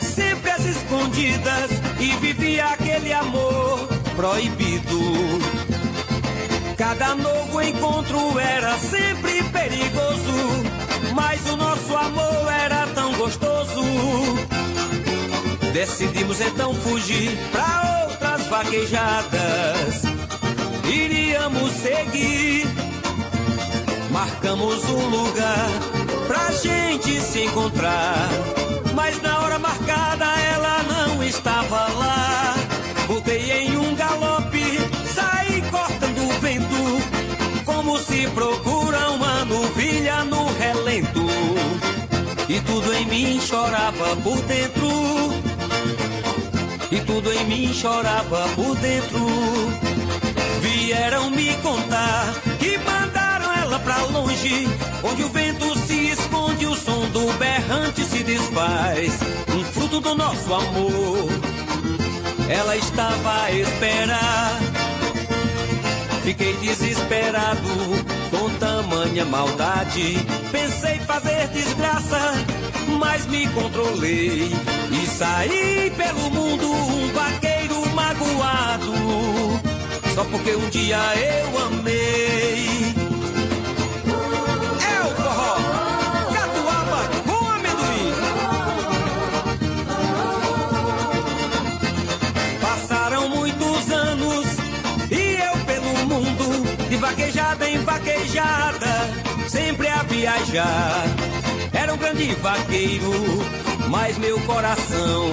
sempre 0.01 0.49
às 0.51 0.65
escondidas 0.65 1.69
e 1.99 2.15
vivia 2.17 2.65
aquele 2.67 3.13
amor 3.13 3.87
proibido. 4.15 4.99
Cada 6.77 7.15
novo 7.15 7.61
encontro 7.61 8.39
era 8.39 8.77
sempre 8.77 9.43
perigoso, 9.43 10.74
mas 11.13 11.45
o 11.49 11.55
nosso 11.55 11.95
amor 11.95 12.51
era 12.51 12.87
tão 12.87 13.13
gostoso. 13.13 13.81
Decidimos 15.73 16.39
então 16.39 16.73
fugir 16.73 17.37
pra 17.51 18.07
outras 18.07 18.47
vaquejadas. 18.47 20.03
Iríamos 20.85 21.71
seguir, 21.71 22.67
marcamos 24.11 24.83
um 24.85 25.09
lugar 25.09 25.69
pra 26.27 26.51
gente 26.51 27.19
se 27.21 27.43
encontrar. 27.45 28.29
Mas 28.93 29.21
na 29.21 29.39
hora 29.39 29.59
marcada 29.59 30.25
ela 30.25 30.83
não 30.83 31.23
estava 31.23 31.87
lá. 31.93 32.55
Voltei 33.07 33.51
em 33.51 33.77
um 33.77 33.95
galope, 33.95 34.79
saí 35.13 35.61
cortando 35.69 36.29
o 36.29 36.39
vento, 36.39 37.63
como 37.65 37.99
se 37.99 38.27
procura 38.27 38.74
E 42.47 42.61
tudo 42.61 42.93
em 42.93 43.05
mim 43.07 43.41
chorava 43.41 44.15
por 44.17 44.39
dentro. 44.43 44.87
E 46.91 47.01
tudo 47.01 47.33
em 47.33 47.45
mim 47.45 47.73
chorava 47.73 48.47
por 48.55 48.75
dentro. 48.77 49.25
Vieram 50.61 51.31
me 51.31 51.55
contar 51.57 52.35
que 52.59 52.77
mandaram 52.77 53.51
ela 53.51 53.79
pra 53.79 54.03
longe, 54.03 54.67
onde 55.03 55.23
o 55.23 55.29
vento 55.29 55.77
se 55.87 56.09
esconde, 56.09 56.67
o 56.67 56.75
som 56.75 57.09
do 57.09 57.33
berrante 57.39 58.03
se 58.03 58.23
desfaz. 58.23 59.19
Um 59.55 59.63
fruto 59.63 59.99
do 59.99 60.13
nosso 60.13 60.53
amor. 60.53 61.29
Ela 62.47 62.77
estava 62.77 63.43
a 63.43 63.51
esperar. 63.51 64.84
Fiquei 66.25 66.53
desesperado 66.53 67.69
com 68.31 68.49
tamanha 68.57 69.23
maldade. 69.25 70.17
Pensei 70.51 70.97
fazer 71.01 71.47
desgraça, 71.49 72.33
mas 72.99 73.27
me 73.27 73.47
controlei 73.49 74.49
e 74.91 75.05
saí 75.05 75.93
pelo 75.95 76.31
mundo 76.31 76.71
um 76.71 77.13
vaqueiro 77.13 77.87
magoado. 77.93 78.91
Só 80.15 80.23
porque 80.25 80.55
um 80.55 80.67
dia 80.69 80.97
eu 80.97 81.59
amei. 81.67 83.04
De 97.55 97.65
vaquejada 97.65 97.69
em 97.69 97.77
vaquejada, 97.79 99.47
sempre 99.47 99.87
a 99.87 100.03
viajar. 100.03 101.03
Era 101.73 101.93
um 101.93 101.97
grande 101.97 102.33
vaqueiro, 102.35 103.11
mas 103.89 104.17
meu 104.17 104.39
coração 104.41 105.29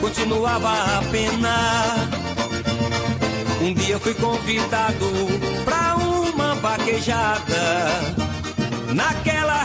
continuava 0.00 0.70
a 0.70 1.02
penar. 1.10 2.08
Um 3.60 3.72
dia 3.74 3.98
fui 3.98 4.14
convidado 4.14 5.10
pra 5.64 5.96
uma 5.96 6.54
vaquejada. 6.56 8.14
Naquela 8.92 9.62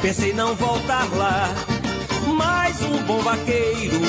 Pensei 0.00 0.32
não 0.32 0.54
voltar 0.54 1.08
lá, 1.16 1.52
mas 2.36 2.80
um 2.82 3.02
bom 3.02 3.18
vaqueiro 3.18 4.00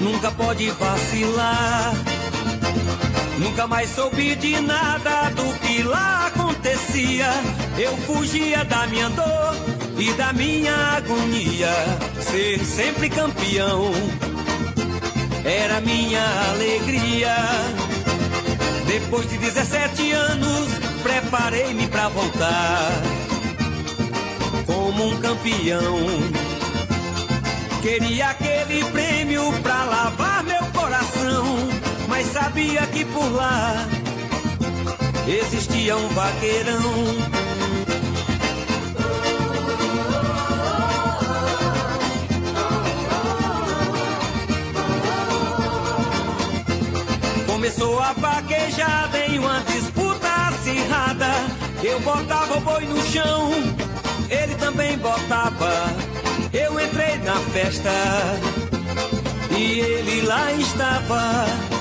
nunca 0.00 0.30
pode 0.30 0.70
vacilar. 0.70 1.92
Nunca 3.40 3.66
mais 3.66 3.88
soube 3.90 4.34
de 4.36 4.60
nada 4.60 5.30
do 5.30 5.58
que 5.60 5.82
lá 5.82 6.26
acontecia. 6.26 7.30
Eu 7.78 7.96
fugia 7.98 8.64
da 8.66 8.86
minha 8.86 9.08
dor 9.08 9.56
e 9.98 10.12
da 10.12 10.30
minha 10.34 10.74
agonia. 10.98 11.72
Ser 12.20 12.58
sempre 12.60 13.08
campeão 13.08 13.92
era 15.42 15.80
minha 15.80 16.22
alegria. 16.50 17.34
Depois 18.86 19.28
de 19.30 19.38
17 19.38 20.12
anos, 20.12 20.68
preparei-me 21.02 21.86
pra 21.88 22.08
voltar 22.08 22.90
como 24.66 25.08
um 25.08 25.16
campeão. 25.18 25.96
Queria 27.80 28.28
aquele 28.28 28.84
prêmio 28.90 29.50
pra 29.62 29.84
lavar 29.84 30.44
meu 30.44 30.62
coração, 30.74 31.79
mas 32.20 32.32
sabia 32.32 32.86
que 32.88 33.02
por 33.02 33.32
lá 33.32 33.88
existia 35.26 35.96
um 35.96 36.06
vaqueirão. 36.08 36.92
Começou 47.46 47.98
a 48.00 48.12
vaquejada 48.12 49.18
em 49.26 49.38
uma 49.38 49.60
disputa 49.60 50.28
acirrada. 50.48 51.32
Eu 51.82 52.00
botava 52.00 52.58
o 52.58 52.60
boi 52.60 52.84
no 52.84 53.02
chão, 53.02 53.50
ele 54.28 54.54
também 54.56 54.98
botava. 54.98 55.72
Eu 56.52 56.78
entrei 56.78 57.16
na 57.20 57.36
festa 57.54 57.90
e 59.56 59.80
ele 59.80 60.20
lá 60.26 60.52
estava. 60.52 61.79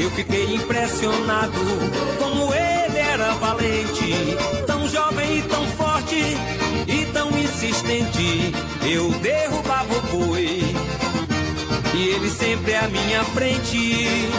Eu 0.00 0.10
fiquei 0.12 0.54
impressionado 0.54 1.60
como 2.18 2.54
ele 2.54 2.98
era 2.98 3.34
valente, 3.34 4.34
tão 4.66 4.88
jovem 4.88 5.38
e 5.38 5.42
tão 5.42 5.66
forte 5.72 6.16
e 6.88 7.04
tão 7.12 7.28
insistente. 7.38 8.50
Eu 8.90 9.10
derrubava 9.20 9.94
o 9.94 10.00
boi 10.00 10.62
e 11.92 12.08
ele 12.08 12.30
sempre 12.30 12.76
à 12.76 12.88
minha 12.88 13.22
frente. 13.24 14.30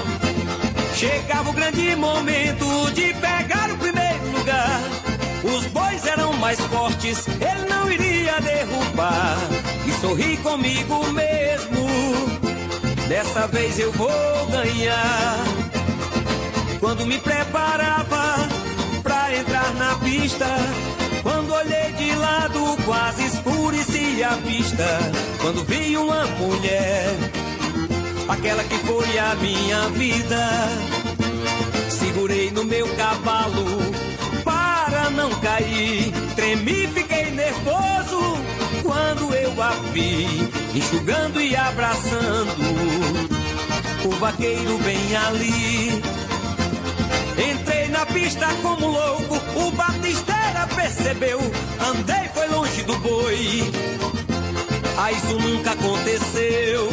Chegava 0.95 1.51
o 1.51 1.53
grande 1.53 1.95
momento 1.95 2.91
de 2.95 3.13
pegar 3.13 3.69
o 3.71 3.77
primeiro 3.77 4.31
lugar. 4.35 4.81
Os 5.43 5.67
bois 5.67 6.03
eram 6.07 6.33
mais 6.33 6.59
fortes, 6.59 7.27
ele 7.27 7.69
não 7.69 7.87
iria 7.87 8.41
derrubar. 8.41 9.37
E 9.85 9.91
sorri 10.01 10.37
comigo 10.37 11.05
mesmo. 11.11 12.50
Dessa 13.11 13.45
vez 13.45 13.77
eu 13.77 13.91
vou 13.91 14.09
ganhar. 14.49 15.35
Quando 16.79 17.05
me 17.05 17.17
preparava 17.17 18.47
pra 19.03 19.35
entrar 19.35 19.73
na 19.73 19.95
pista, 19.95 20.47
quando 21.21 21.53
olhei 21.53 21.91
de 21.97 22.15
lado, 22.15 22.77
quase 22.85 23.25
escurecia 23.25 24.29
a 24.29 24.35
vista. 24.37 24.85
Quando 25.41 25.61
vi 25.65 25.97
uma 25.97 26.25
mulher 26.37 27.13
aquela 28.29 28.63
que 28.63 28.77
foi 28.77 29.19
a 29.19 29.35
minha 29.35 29.89
vida. 29.89 30.49
Segurei 31.89 32.49
no 32.49 32.63
meu 32.63 32.87
cavalo 32.95 33.65
para 34.45 35.09
não 35.09 35.31
cair. 35.41 36.13
Tremi, 36.37 36.87
fiquei 36.87 37.29
nervoso 37.31 38.37
quando 38.83 39.33
eu 39.35 39.61
a 39.61 39.71
vi, 39.91 40.47
enxugando 40.73 41.41
e 41.41 41.55
abraçando 41.55 42.55
o 44.05 44.11
vaqueiro 44.19 44.77
bem 44.79 45.15
ali. 45.15 46.01
Entrei 47.37 47.87
na 47.89 48.05
pista 48.05 48.47
como 48.61 48.87
louco, 48.87 49.35
o 49.55 49.71
batisteira 49.71 50.67
percebeu. 50.75 51.39
Andei, 51.79 52.29
foi 52.33 52.47
longe 52.47 52.83
do 52.83 52.97
boi. 52.99 53.71
Ah, 54.97 55.11
isso 55.11 55.39
nunca 55.39 55.71
aconteceu. 55.71 56.87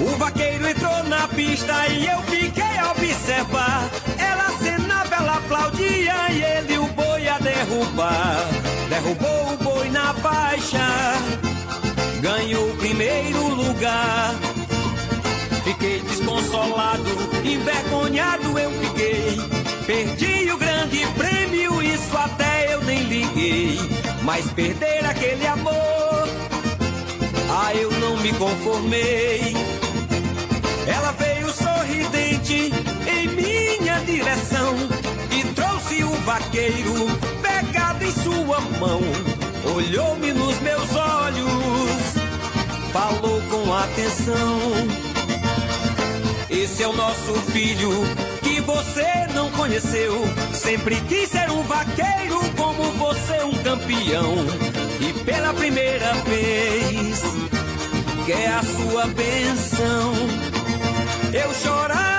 O 0.00 0.16
vaqueiro 0.16 0.68
entrou 0.68 1.02
na 1.04 1.26
pista 1.28 1.86
e 1.88 2.06
eu 2.06 2.20
fiquei 2.22 2.78
a 2.78 2.92
observar. 2.92 3.88
Ela 4.18 4.46
acenava, 4.48 5.14
ela 5.14 5.36
aplaudia 5.36 6.30
e 6.30 6.42
ele 6.42 6.78
o 6.78 6.86
boi 6.88 7.28
a 7.28 7.38
derrubar. 7.38 8.48
Derrubou 8.88 9.54
o 9.54 9.56
boi 9.56 9.90
na 9.90 10.14
faixa, 10.14 11.14
ganhou 12.20 12.70
o 12.70 12.76
primeiro 12.76 13.46
lugar. 13.48 14.34
Fiquei 15.64 16.00
desconsolado, 16.00 17.04
envergonhado 17.44 18.58
eu 18.58 18.70
fiquei. 18.72 19.38
Perdi 19.86 20.50
o 20.50 20.58
grande 20.58 21.06
prêmio, 21.16 21.82
isso 21.82 22.16
até 22.16 22.74
eu 22.74 22.82
nem 22.82 23.02
liguei. 23.04 23.78
Mas 24.22 24.50
perder 24.52 25.04
aquele 25.04 25.46
amor, 25.46 26.28
ah, 27.50 27.74
eu 27.74 27.90
não 27.92 28.16
me 28.18 28.32
conformei. 28.34 29.54
Ela 30.86 31.12
veio 31.12 31.50
sorridente 31.52 32.72
em 33.06 33.28
minha 33.28 33.98
direção 34.00 34.74
e 35.30 35.44
trouxe 35.54 36.02
o 36.02 36.10
vaqueiro 36.24 37.06
pegado 37.42 38.04
em 38.04 38.12
sua 38.12 38.60
mão. 38.78 39.00
Olhou-me 39.74 40.27
atenção. 43.84 44.58
Esse 46.50 46.82
é 46.82 46.88
o 46.88 46.92
nosso 46.92 47.34
filho 47.52 47.90
que 48.42 48.60
você 48.60 49.06
não 49.34 49.50
conheceu. 49.52 50.14
Sempre 50.52 51.00
quis 51.02 51.28
ser 51.30 51.50
um 51.50 51.62
vaqueiro 51.62 52.38
como 52.56 52.82
você, 52.92 53.42
um 53.44 53.54
campeão. 53.62 54.34
E 55.00 55.12
pela 55.24 55.54
primeira 55.54 56.12
vez, 56.24 57.22
quer 58.26 58.48
a 58.48 58.62
sua 58.62 59.06
benção. 59.06 60.12
Eu 61.32 61.54
chorava 61.54 62.17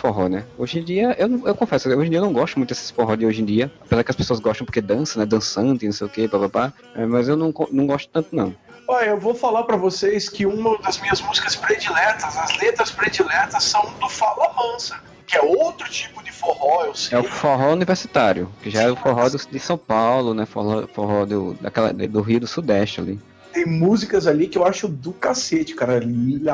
forró, 0.00 0.28
né? 0.28 0.44
Hoje 0.58 0.78
em 0.80 0.82
dia, 0.84 1.14
eu, 1.18 1.46
eu 1.46 1.54
confesso, 1.54 1.88
hoje 1.88 2.06
em 2.06 2.10
dia 2.10 2.18
eu 2.18 2.24
não 2.24 2.32
gosto 2.32 2.56
muito 2.56 2.70
desses 2.70 2.90
forró 2.90 3.14
de 3.14 3.26
hoje 3.26 3.42
em 3.42 3.44
dia. 3.44 3.70
Apesar 3.84 4.02
que 4.02 4.10
as 4.10 4.16
pessoas 4.16 4.40
gostam 4.40 4.64
porque 4.64 4.80
dança, 4.80 5.18
né? 5.18 5.26
Dançante, 5.26 5.84
não 5.86 5.92
sei 5.92 6.06
o 6.06 6.10
que, 6.10 6.26
papapá. 6.28 6.72
É, 6.94 7.04
mas 7.06 7.28
eu 7.28 7.36
não, 7.36 7.52
não 7.70 7.86
gosto 7.86 8.08
tanto, 8.10 8.34
não. 8.34 8.54
Olha, 8.88 9.06
eu 9.10 9.20
vou 9.20 9.34
falar 9.34 9.62
pra 9.64 9.76
vocês 9.76 10.28
que 10.28 10.44
uma 10.46 10.76
das 10.78 10.98
minhas 11.00 11.20
músicas 11.20 11.54
prediletas, 11.54 12.36
as 12.36 12.56
letras 12.58 12.90
prediletas, 12.90 13.62
são 13.64 13.82
do 14.00 14.08
Fala 14.08 14.52
Mansa, 14.54 14.96
que 15.26 15.36
é 15.36 15.40
outro 15.42 15.88
tipo 15.88 16.20
de 16.24 16.32
forró, 16.32 16.84
eu 16.86 16.94
sei. 16.94 17.16
É 17.16 17.20
o 17.20 17.24
forró 17.24 17.72
universitário, 17.72 18.50
que 18.62 18.68
já 18.68 18.82
é 18.82 18.90
o 18.90 18.96
forró 18.96 19.28
do- 19.28 19.36
de 19.38 19.60
São 19.60 19.78
Paulo, 19.78 20.34
né? 20.34 20.44
Forró, 20.44 20.86
forró 20.92 21.24
do, 21.24 21.54
daquela, 21.60 21.92
do 21.92 22.20
Rio 22.20 22.40
do 22.40 22.48
Sudeste 22.48 23.00
ali. 23.00 23.20
Tem 23.52 23.66
músicas 23.66 24.26
ali 24.26 24.48
que 24.48 24.56
eu 24.56 24.64
acho 24.64 24.88
do 24.88 25.12
cacete, 25.12 25.74
cara. 25.74 26.00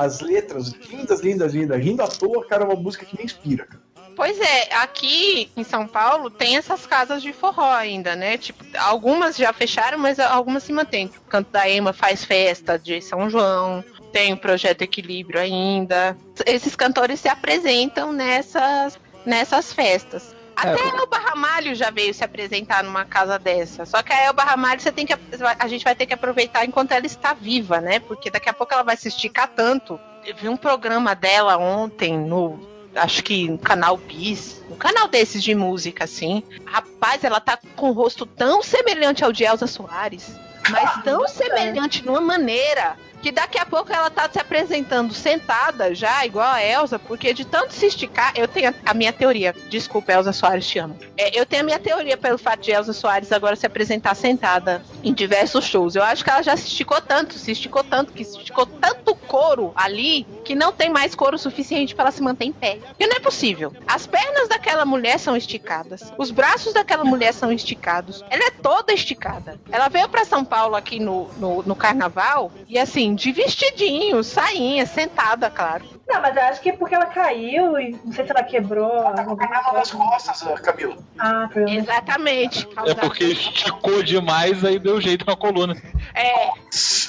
As 0.01 0.21
letras 0.21 0.73
lindas, 0.91 1.21
lindas, 1.21 1.55
lindas. 1.55 1.83
Rindo 1.83 2.03
à 2.03 2.09
toa, 2.09 2.47
cara, 2.47 2.65
é 2.65 2.67
uma 2.67 2.81
música 2.81 3.05
que 3.05 3.17
me 3.17 3.25
inspira, 3.25 3.67
cara. 3.67 3.87
Pois 4.17 4.41
é, 4.41 4.75
aqui 4.77 5.51
em 5.55 5.63
São 5.63 5.87
Paulo 5.87 6.31
tem 6.31 6.57
essas 6.57 6.87
casas 6.87 7.23
de 7.23 7.35
forró 7.35 7.71
ainda, 7.71 8.17
né? 8.17 8.39
Tipo, 8.39 8.65
algumas 8.79 9.37
já 9.37 9.53
fecharam, 9.53 9.99
mas 9.99 10.19
algumas 10.19 10.63
se 10.63 10.73
mantêm. 10.73 11.11
O 11.27 11.29
Canto 11.29 11.51
da 11.51 11.69
Ema 11.69 11.93
faz 11.93 12.25
festa 12.25 12.79
de 12.79 13.03
São 13.03 13.29
João, 13.29 13.85
tem 14.13 14.33
o 14.33 14.39
Projeto 14.39 14.81
Equilíbrio 14.81 15.39
ainda. 15.39 16.17
Esses 16.47 16.75
cantores 16.75 17.21
se 17.21 17.29
apresentam 17.29 18.11
nessas, 18.11 18.99
nessas 19.27 19.71
festas. 19.71 20.36
Até 20.57 20.83
a 20.83 20.97
Elba 20.97 21.19
Ramalho 21.19 21.75
já 21.75 21.91
veio 21.91 22.15
se 22.15 22.25
apresentar 22.25 22.83
numa 22.83 23.05
casa 23.05 23.39
dessa. 23.39 23.85
Só 23.85 24.03
que 24.03 24.13
a 24.13 24.25
Elba 24.25 24.43
Ramalho 24.43 24.81
você 24.81 24.91
tem 24.91 25.05
que. 25.05 25.15
A 25.59 25.69
gente 25.69 25.85
vai 25.85 25.95
ter 25.95 26.07
que 26.07 26.15
aproveitar 26.15 26.65
enquanto 26.65 26.93
ela 26.93 27.05
está 27.05 27.35
viva, 27.35 27.81
né? 27.81 28.01
Porque 28.01 28.31
daqui 28.31 28.49
a 28.49 28.55
pouco 28.55 28.73
ela 28.73 28.83
vai 28.83 28.97
se 28.97 29.09
esticar 29.09 29.49
tanto. 29.49 30.01
Eu 30.25 30.35
vi 30.35 30.49
um 30.49 30.57
programa 30.57 31.15
dela 31.15 31.59
ontem 31.59 32.19
no. 32.19 32.75
Acho 32.95 33.23
que 33.23 33.47
no 33.51 33.59
canal 33.59 33.99
Bis, 33.99 34.65
um 34.71 34.77
canal 34.77 35.07
desses 35.07 35.43
de 35.43 35.55
música, 35.55 36.05
assim. 36.05 36.43
Rapaz, 36.65 37.23
ela 37.23 37.39
tá 37.39 37.59
com 37.77 37.91
o 37.91 37.93
rosto 37.93 38.25
tão 38.25 38.63
semelhante 38.63 39.23
ao 39.23 39.33
de 39.33 39.45
Elza 39.45 39.67
Soares, 39.67 40.35
mas 40.71 41.03
tão 41.05 41.29
semelhante 41.29 42.03
numa 42.07 42.23
maneira 42.23 42.97
que 43.23 43.33
daqui 43.33 43.59
a 43.59 43.67
pouco 43.67 43.93
ela 43.93 44.11
tá 44.11 44.29
se 44.31 44.39
apresentando 44.39 45.13
sentada 45.13 45.95
já, 45.95 46.25
igual 46.25 46.47
a 46.47 46.63
Elsa, 46.63 46.99
porque 46.99 47.33
de 47.33 47.45
tanto 47.45 47.73
se 47.73 47.87
esticar, 47.87 48.33
eu 48.37 48.47
tenho 48.47 48.75
a, 48.85 48.95
minha 48.95 49.13
teoria. 49.13 49.55
Desculpa, 49.69 50.13
Elsa 50.13 50.33
Soares, 50.33 50.67
te 50.67 50.79
amo. 50.79 50.97
É, 51.17 51.39
eu 51.39 51.45
tenho 51.45 51.63
a 51.63 51.65
minha 51.65 51.79
teoria 51.79 52.17
pelo 52.17 52.39
fato 52.39 52.61
de 52.61 52.71
Elsa 52.71 52.93
Soares 52.93 53.33
agora 53.33 53.57
se 53.57 53.67
apresentar 53.67 54.15
sentada 54.15 54.83
em 55.03 55.13
diversos 55.13 55.65
shows. 55.65 55.95
Eu 55.95 56.03
acho 56.03 56.25
que 56.25 56.31
ela 56.31 56.43
já 56.43 56.57
se 56.57 56.69
esticou 56.69 57.01
tanto, 57.01 57.35
se 57.35 57.53
esticou 57.53 57.83
tanto, 57.85 58.13
que 58.13 58.25
se 58.25 58.39
esticou 58.39 58.67
tanto 58.67 59.15
couro 59.15 59.73
ali, 59.75 60.25
que 60.45 60.55
não 60.55 60.73
tem 60.73 60.91
mais 60.91 61.15
couro 61.15 61.39
suficiente 61.39 61.95
para 61.95 62.05
ela 62.05 62.13
se 62.13 62.23
manter 62.23 62.47
em 62.47 62.53
pé. 62.53 62.79
E 62.99 63.07
não 63.07 63.17
é 63.17 63.21
possível. 63.21 63.73
As 63.87 64.07
pernas 64.07 64.49
daquela 64.49 64.85
mulher 64.85 65.19
são 65.19 65.37
esticadas, 65.37 66.13
os 66.17 66.31
braços 66.31 66.73
daquela 66.73 67.05
mulher 67.05 67.33
são 67.33 67.53
esticados, 67.53 68.25
ela 68.31 68.45
é 68.45 68.51
toda 68.51 68.93
esticada. 68.93 69.59
Ela 69.71 69.89
veio 69.89 70.09
para 70.09 70.25
São 70.25 70.45
Paulo 70.45 70.77
aqui 70.77 70.99
no, 70.99 71.29
no, 71.39 71.63
no 71.63 71.77
carnaval 71.77 72.51
e 72.69 72.79
assim, 72.79 73.15
de 73.15 73.33
vestidinho, 73.33 74.23
sainha, 74.23 74.87
sentada, 74.87 75.51
claro. 75.51 75.85
Não, 76.09 76.23
mas 76.23 76.37
eu 76.37 76.43
acho 76.43 76.61
que 76.61 76.69
é 76.71 76.73
porque 76.73 76.95
ela 76.95 77.07
caiu 77.07 77.79
e 77.79 77.99
não 78.05 78.13
sei 78.13 78.25
se 78.25 78.31
ela 78.31 78.43
quebrou. 78.45 78.89
Tá 78.89 79.25
com 79.25 79.35
problema 79.35 79.73
nas 79.73 79.91
costas, 79.91 80.43
ah, 80.47 80.55
Camila. 80.61 80.97
Ah. 81.19 81.49
Exatamente. 81.67 82.69
É 82.87 82.95
porque 82.95 83.25
esticou 83.25 84.03
demais, 84.05 84.65
aí 84.65 84.79
deu 84.87 85.01
jeito 85.01 85.27
na 85.27 85.35
coluna. 85.35 85.77
É, 86.15 86.51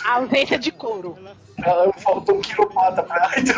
ausência 0.06 0.58
de 0.58 0.72
couro. 0.72 1.16
Ela 1.64 1.94
faltou 1.94 2.38
um 2.38 2.42
quiropata 2.42 3.04
pra. 3.04 3.32
Então... 3.38 3.56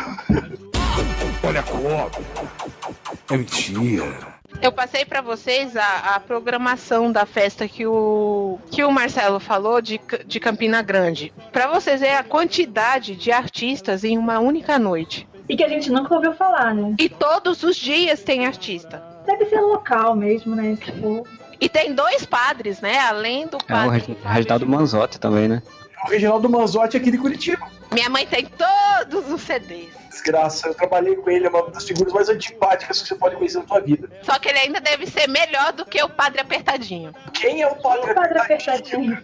Olha 1.41 1.61
a. 1.61 3.33
É 3.33 3.37
mentira. 3.37 4.39
Eu 4.61 4.73
passei 4.73 5.05
para 5.05 5.21
vocês 5.21 5.77
a, 5.77 6.15
a, 6.15 6.19
programação 6.19 7.11
da 7.11 7.25
festa 7.25 7.67
que 7.67 7.85
o, 7.85 8.59
que 8.69 8.83
o 8.83 8.91
Marcelo 8.91 9.39
falou 9.39 9.81
de, 9.81 10.01
de 10.25 10.39
Campina 10.39 10.81
Grande. 10.81 11.31
Para 11.51 11.67
vocês 11.67 12.01
verem 12.01 12.17
a 12.17 12.23
quantidade 12.23 13.15
de 13.15 13.31
artistas 13.31 14.03
em 14.03 14.17
uma 14.17 14.39
única 14.39 14.77
noite. 14.77 15.27
E 15.47 15.55
que 15.55 15.63
a 15.63 15.69
gente 15.69 15.89
nunca 15.89 16.13
ouviu 16.13 16.33
falar, 16.33 16.75
né? 16.75 16.93
E 16.99 17.07
todos 17.07 17.63
os 17.63 17.77
dias 17.77 18.21
tem 18.21 18.45
artista. 18.45 19.01
Deve 19.25 19.45
ser 19.45 19.61
local 19.61 20.13
mesmo, 20.15 20.55
né? 20.55 20.75
Tipo... 20.75 21.25
E 21.59 21.67
tem 21.67 21.93
dois 21.93 22.25
padres, 22.25 22.79
né? 22.81 22.99
Além 22.99 23.47
do 23.47 23.57
padre. 23.57 24.17
É 24.23 24.27
o 24.27 24.31
Reginaldo 24.31 24.67
Manzotti 24.67 25.19
também, 25.19 25.47
né? 25.47 25.61
O 26.05 26.09
Reginaldo 26.09 26.49
Manzotti 26.49 26.95
é 26.95 26.99
aqui 26.99 27.11
de 27.11 27.17
Curitiba. 27.17 27.67
Minha 27.91 28.09
mãe 28.09 28.25
tem 28.25 28.45
todos 28.45 29.31
os 29.31 29.41
CDs. 29.41 29.89
Desgraça, 30.09 30.67
eu 30.67 30.73
trabalhei 30.73 31.15
com 31.15 31.29
ele, 31.29 31.45
é 31.45 31.49
uma 31.49 31.69
das 31.69 31.85
figuras 31.85 32.13
mais 32.13 32.29
antipáticas 32.29 33.01
que 33.01 33.07
você 33.07 33.15
pode 33.15 33.35
conhecer 33.35 33.59
na 33.59 33.67
sua 33.67 33.79
vida. 33.79 34.09
Só 34.21 34.37
que 34.37 34.49
ele 34.49 34.59
ainda 34.59 34.79
deve 34.79 35.07
ser 35.07 35.27
melhor 35.27 35.73
do 35.73 35.85
que 35.85 36.01
o 36.01 36.09
Padre 36.09 36.41
Apertadinho. 36.41 37.13
Quem 37.33 37.61
é 37.61 37.67
o 37.67 37.75
Padre, 37.75 38.11
o 38.11 38.15
padre 38.15 38.39
Apertadinho? 38.39 39.17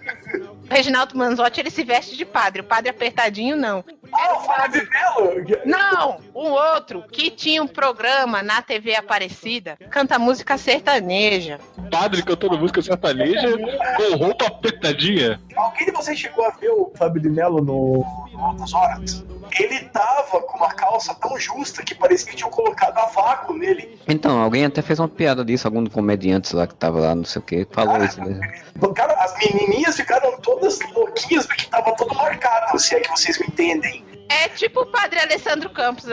O 0.69 0.73
Reginaldo 0.73 1.17
Manzotti, 1.17 1.59
ele 1.59 1.69
se 1.69 1.83
veste 1.83 2.17
de 2.17 2.25
padre. 2.25 2.61
O 2.61 2.65
Padre 2.65 2.89
Apertadinho, 2.89 3.55
não. 3.55 3.83
Ah, 4.17 4.37
o 4.37 4.39
Fábio 4.41 4.87
Melo? 4.89 5.45
Não, 5.65 6.17
um 6.33 6.51
outro 6.51 7.03
que 7.11 7.29
tinha 7.29 7.61
um 7.61 7.67
programa 7.67 8.41
na 8.41 8.61
TV 8.61 8.95
Aparecida, 8.95 9.77
canta 9.89 10.17
música 10.17 10.57
sertaneja. 10.57 11.59
Padre 11.91 12.23
cantando 12.23 12.57
música 12.57 12.81
sertaneja 12.81 13.57
com 13.97 14.15
roupa 14.15 14.47
apertadinha. 14.47 15.39
Alguém 15.55 15.85
de 15.87 15.91
vocês 15.91 16.17
chegou 16.17 16.45
a 16.45 16.51
ver 16.51 16.69
o 16.69 16.91
Fábio 16.95 17.21
de 17.21 17.29
Melo 17.29 17.61
no 17.61 18.05
Altas 18.37 18.73
Horas? 18.73 19.25
Ele 19.59 19.79
tava 19.89 20.41
com 20.41 20.57
uma 20.57 20.73
calça 20.73 21.13
tão 21.15 21.37
justa 21.37 21.83
que 21.83 21.93
parecia 21.93 22.29
que 22.29 22.37
tinham 22.37 22.49
colocado 22.49 22.97
a 22.97 23.05
vácuo 23.07 23.53
nele. 23.53 23.99
Então, 24.07 24.41
alguém 24.41 24.65
até 24.65 24.81
fez 24.81 24.99
uma 24.99 25.07
piada 25.07 25.45
disso, 25.45 25.67
algum 25.67 25.85
comediante 25.85 26.55
lá 26.55 26.65
que 26.65 26.75
tava 26.75 26.99
lá, 26.99 27.15
não 27.15 27.25
sei 27.25 27.39
o 27.41 27.43
que, 27.43 27.67
falou 27.71 27.93
cara, 27.93 28.05
isso 28.05 28.21
mesmo. 28.21 28.93
Cara, 28.93 29.13
as 29.13 29.33
menininhas 29.37 29.95
ficaram 29.95 30.37
todas 30.39 30.79
louquinhas 30.93 31.45
porque 31.45 31.65
tava 31.67 31.95
todo 31.95 32.13
marcado, 32.15 32.77
se 32.79 32.95
é 32.95 32.99
que 32.99 33.09
vocês 33.09 33.39
me 33.39 33.47
entendem. 33.47 34.04
É 34.29 34.49
tipo 34.49 34.81
o 34.81 34.85
padre 34.85 35.19
Alessandro 35.19 35.69
Campos. 35.69 36.05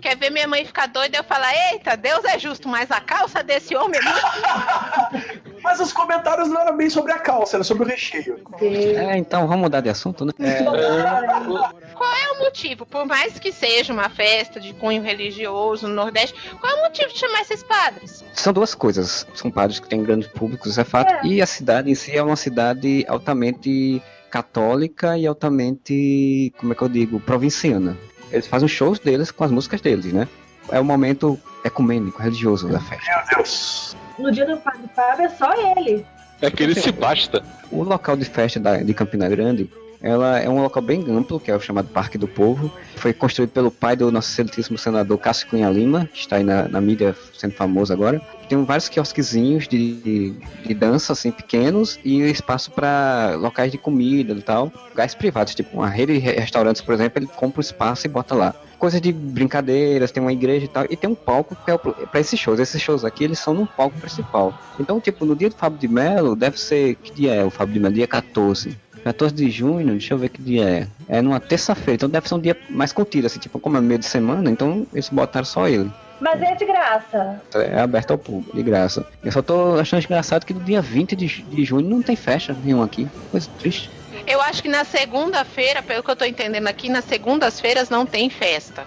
Quer 0.00 0.16
ver 0.16 0.30
minha 0.30 0.48
mãe 0.48 0.64
ficar 0.64 0.86
doida? 0.86 1.18
Eu 1.18 1.24
falo, 1.24 1.44
eita, 1.72 1.96
Deus 1.96 2.24
é 2.24 2.38
justo, 2.38 2.68
mas 2.68 2.90
a 2.90 3.00
calça 3.00 3.42
desse 3.42 3.76
homem 3.76 4.00
é 4.00 5.50
mas 5.62 5.78
os 5.78 5.92
comentários 5.92 6.48
não 6.48 6.60
eram 6.60 6.76
bem 6.76 6.88
sobre 6.88 7.12
a 7.12 7.18
calça, 7.18 7.56
era 7.56 7.64
sobre 7.64 7.84
o 7.84 7.86
recheio. 7.86 8.40
É, 8.60 9.16
então 9.16 9.46
vamos 9.46 9.62
mudar 9.62 9.80
de 9.80 9.88
assunto, 9.88 10.24
né? 10.24 10.32
É... 10.40 10.62
Qual 11.94 12.12
é 12.14 12.32
o 12.32 12.38
motivo? 12.44 12.86
Por 12.86 13.04
mais 13.06 13.38
que 13.38 13.52
seja 13.52 13.92
uma 13.92 14.08
festa 14.08 14.58
de 14.58 14.72
cunho 14.72 15.02
religioso 15.02 15.86
no 15.86 15.94
Nordeste, 15.94 16.34
qual 16.58 16.72
é 16.72 16.80
o 16.80 16.82
motivo 16.84 17.12
de 17.12 17.18
chamar 17.18 17.42
esses 17.42 17.62
padres? 17.62 18.24
São 18.32 18.52
duas 18.52 18.74
coisas. 18.74 19.26
São 19.34 19.50
padres 19.50 19.78
que 19.78 19.88
têm 19.88 20.02
grandes 20.02 20.28
públicos, 20.28 20.70
isso 20.70 20.80
é 20.80 20.84
fato. 20.84 21.12
É. 21.12 21.26
E 21.26 21.42
a 21.42 21.46
cidade 21.46 21.90
em 21.90 21.94
si 21.94 22.16
é 22.16 22.22
uma 22.22 22.36
cidade 22.36 23.04
altamente 23.06 24.02
católica 24.30 25.18
e 25.18 25.26
altamente, 25.26 26.52
como 26.58 26.72
é 26.72 26.76
que 26.76 26.82
eu 26.82 26.88
digo, 26.88 27.20
provinciana. 27.20 27.96
Eles 28.30 28.46
fazem 28.46 28.66
os 28.66 28.72
shows 28.72 28.98
deles 28.98 29.30
com 29.30 29.44
as 29.44 29.50
músicas 29.50 29.80
deles, 29.80 30.12
né? 30.12 30.28
É 30.70 30.78
o 30.78 30.84
momento 30.84 31.38
ecumênico, 31.64 32.22
religioso 32.22 32.68
da 32.68 32.80
festa. 32.80 33.10
Meu 33.10 33.36
Deus! 33.36 33.96
No 34.18 34.30
dia 34.30 34.46
do 34.46 34.56
Padre 34.58 34.88
Fábio 34.94 35.24
é 35.24 35.28
só 35.30 35.52
ele. 35.76 36.06
É 36.40 36.50
que 36.50 36.62
ele 36.62 36.74
se 36.74 36.92
basta. 36.92 37.42
O 37.70 37.82
local 37.82 38.16
de 38.16 38.24
festa 38.24 38.60
da, 38.60 38.76
de 38.78 38.94
Campina 38.94 39.28
Grande 39.28 39.70
ela 40.02 40.38
é 40.38 40.48
um 40.48 40.62
local 40.62 40.82
bem 40.82 41.04
amplo, 41.10 41.38
que 41.38 41.50
é 41.50 41.56
o 41.56 41.60
chamado 41.60 41.88
Parque 41.88 42.16
do 42.16 42.26
Povo. 42.26 42.72
Foi 42.96 43.12
construído 43.12 43.50
pelo 43.50 43.70
pai 43.70 43.94
do 43.94 44.10
nosso 44.10 44.30
excelentíssimo 44.30 44.78
senador 44.78 45.18
Cássio 45.18 45.48
Cunha 45.48 45.68
Lima, 45.68 46.08
que 46.12 46.20
está 46.20 46.36
aí 46.36 46.44
na, 46.44 46.68
na 46.68 46.80
mídia 46.80 47.14
sendo 47.36 47.52
famoso 47.52 47.92
agora. 47.92 48.20
Tem 48.48 48.62
vários 48.64 48.88
quiosquezinhos 48.88 49.68
de, 49.68 50.34
de, 50.66 50.74
dança, 50.74 51.12
assim, 51.12 51.30
pequenos, 51.30 52.00
e 52.04 52.20
espaço 52.22 52.70
para 52.70 53.36
locais 53.36 53.70
de 53.70 53.78
comida 53.78 54.32
e 54.32 54.42
tal. 54.42 54.72
Lugares 54.88 55.14
privados, 55.14 55.54
tipo 55.54 55.76
uma 55.76 55.88
rede 55.88 56.14
de 56.14 56.18
restaurantes, 56.18 56.82
por 56.82 56.94
exemplo, 56.94 57.18
ele 57.18 57.26
compra 57.26 57.58
o 57.58 57.62
espaço 57.62 58.06
e 58.06 58.10
bota 58.10 58.34
lá 58.34 58.54
coisas 58.80 59.00
de 59.00 59.12
brincadeiras, 59.12 60.10
tem 60.10 60.22
uma 60.22 60.32
igreja 60.32 60.64
e 60.64 60.68
tal, 60.68 60.86
e 60.88 60.96
tem 60.96 61.10
um 61.10 61.14
palco 61.14 61.54
que 61.54 61.70
é 61.70 61.76
para 61.76 62.18
esses 62.18 62.40
shows. 62.40 62.58
Esses 62.58 62.80
shows 62.80 63.04
aqui, 63.04 63.24
eles 63.24 63.38
são 63.38 63.52
no 63.52 63.66
palco 63.66 64.00
principal. 64.00 64.58
Então, 64.80 64.98
tipo, 64.98 65.26
no 65.26 65.36
dia 65.36 65.50
do 65.50 65.54
Fábio 65.54 65.78
de 65.78 65.86
Melo, 65.86 66.34
deve 66.34 66.58
ser. 66.58 66.94
Que 66.96 67.12
dia 67.12 67.34
é 67.34 67.44
o 67.44 67.50
Fábio 67.50 67.74
de 67.74 67.80
Melo? 67.80 67.94
Dia 67.94 68.08
14. 68.08 68.76
14 69.04 69.34
de 69.34 69.50
junho, 69.50 69.92
deixa 69.92 70.14
eu 70.14 70.18
ver 70.18 70.28
que 70.28 70.40
dia 70.40 70.68
é. 70.68 70.86
É 71.08 71.22
numa 71.22 71.40
terça-feira, 71.40 71.94
então 71.94 72.08
deve 72.08 72.28
ser 72.28 72.34
um 72.34 72.40
dia 72.40 72.56
mais 72.68 72.92
contido, 72.92 73.26
assim, 73.26 73.38
tipo, 73.38 73.58
como 73.58 73.76
é 73.76 73.80
meio 73.80 73.98
de 73.98 74.06
semana, 74.06 74.50
então 74.50 74.86
eles 74.92 75.08
botaram 75.08 75.44
só 75.44 75.68
ele. 75.68 75.90
Mas 76.20 76.40
é 76.42 76.54
de 76.54 76.66
graça. 76.66 77.40
É 77.54 77.80
aberto 77.80 78.10
ao 78.10 78.18
público, 78.18 78.54
de 78.54 78.62
graça. 78.62 79.06
Eu 79.24 79.32
só 79.32 79.40
tô 79.40 79.78
achando 79.78 80.04
engraçado 80.04 80.44
que 80.44 80.52
no 80.52 80.60
dia 80.60 80.82
20 80.82 81.16
de, 81.16 81.42
de 81.42 81.64
junho 81.64 81.88
não 81.88 82.02
tem 82.02 82.14
festa 82.14 82.54
nenhuma 82.62 82.84
aqui. 82.84 83.08
Coisa 83.30 83.48
triste. 83.58 83.90
Eu 84.26 84.40
acho 84.42 84.62
que 84.62 84.68
na 84.68 84.84
segunda-feira, 84.84 85.82
pelo 85.82 86.02
que 86.02 86.10
eu 86.10 86.16
tô 86.16 86.26
entendendo 86.26 86.68
aqui, 86.68 86.90
nas 86.90 87.06
segundas-feiras 87.06 87.88
não 87.88 88.04
tem 88.04 88.28
festa. 88.28 88.84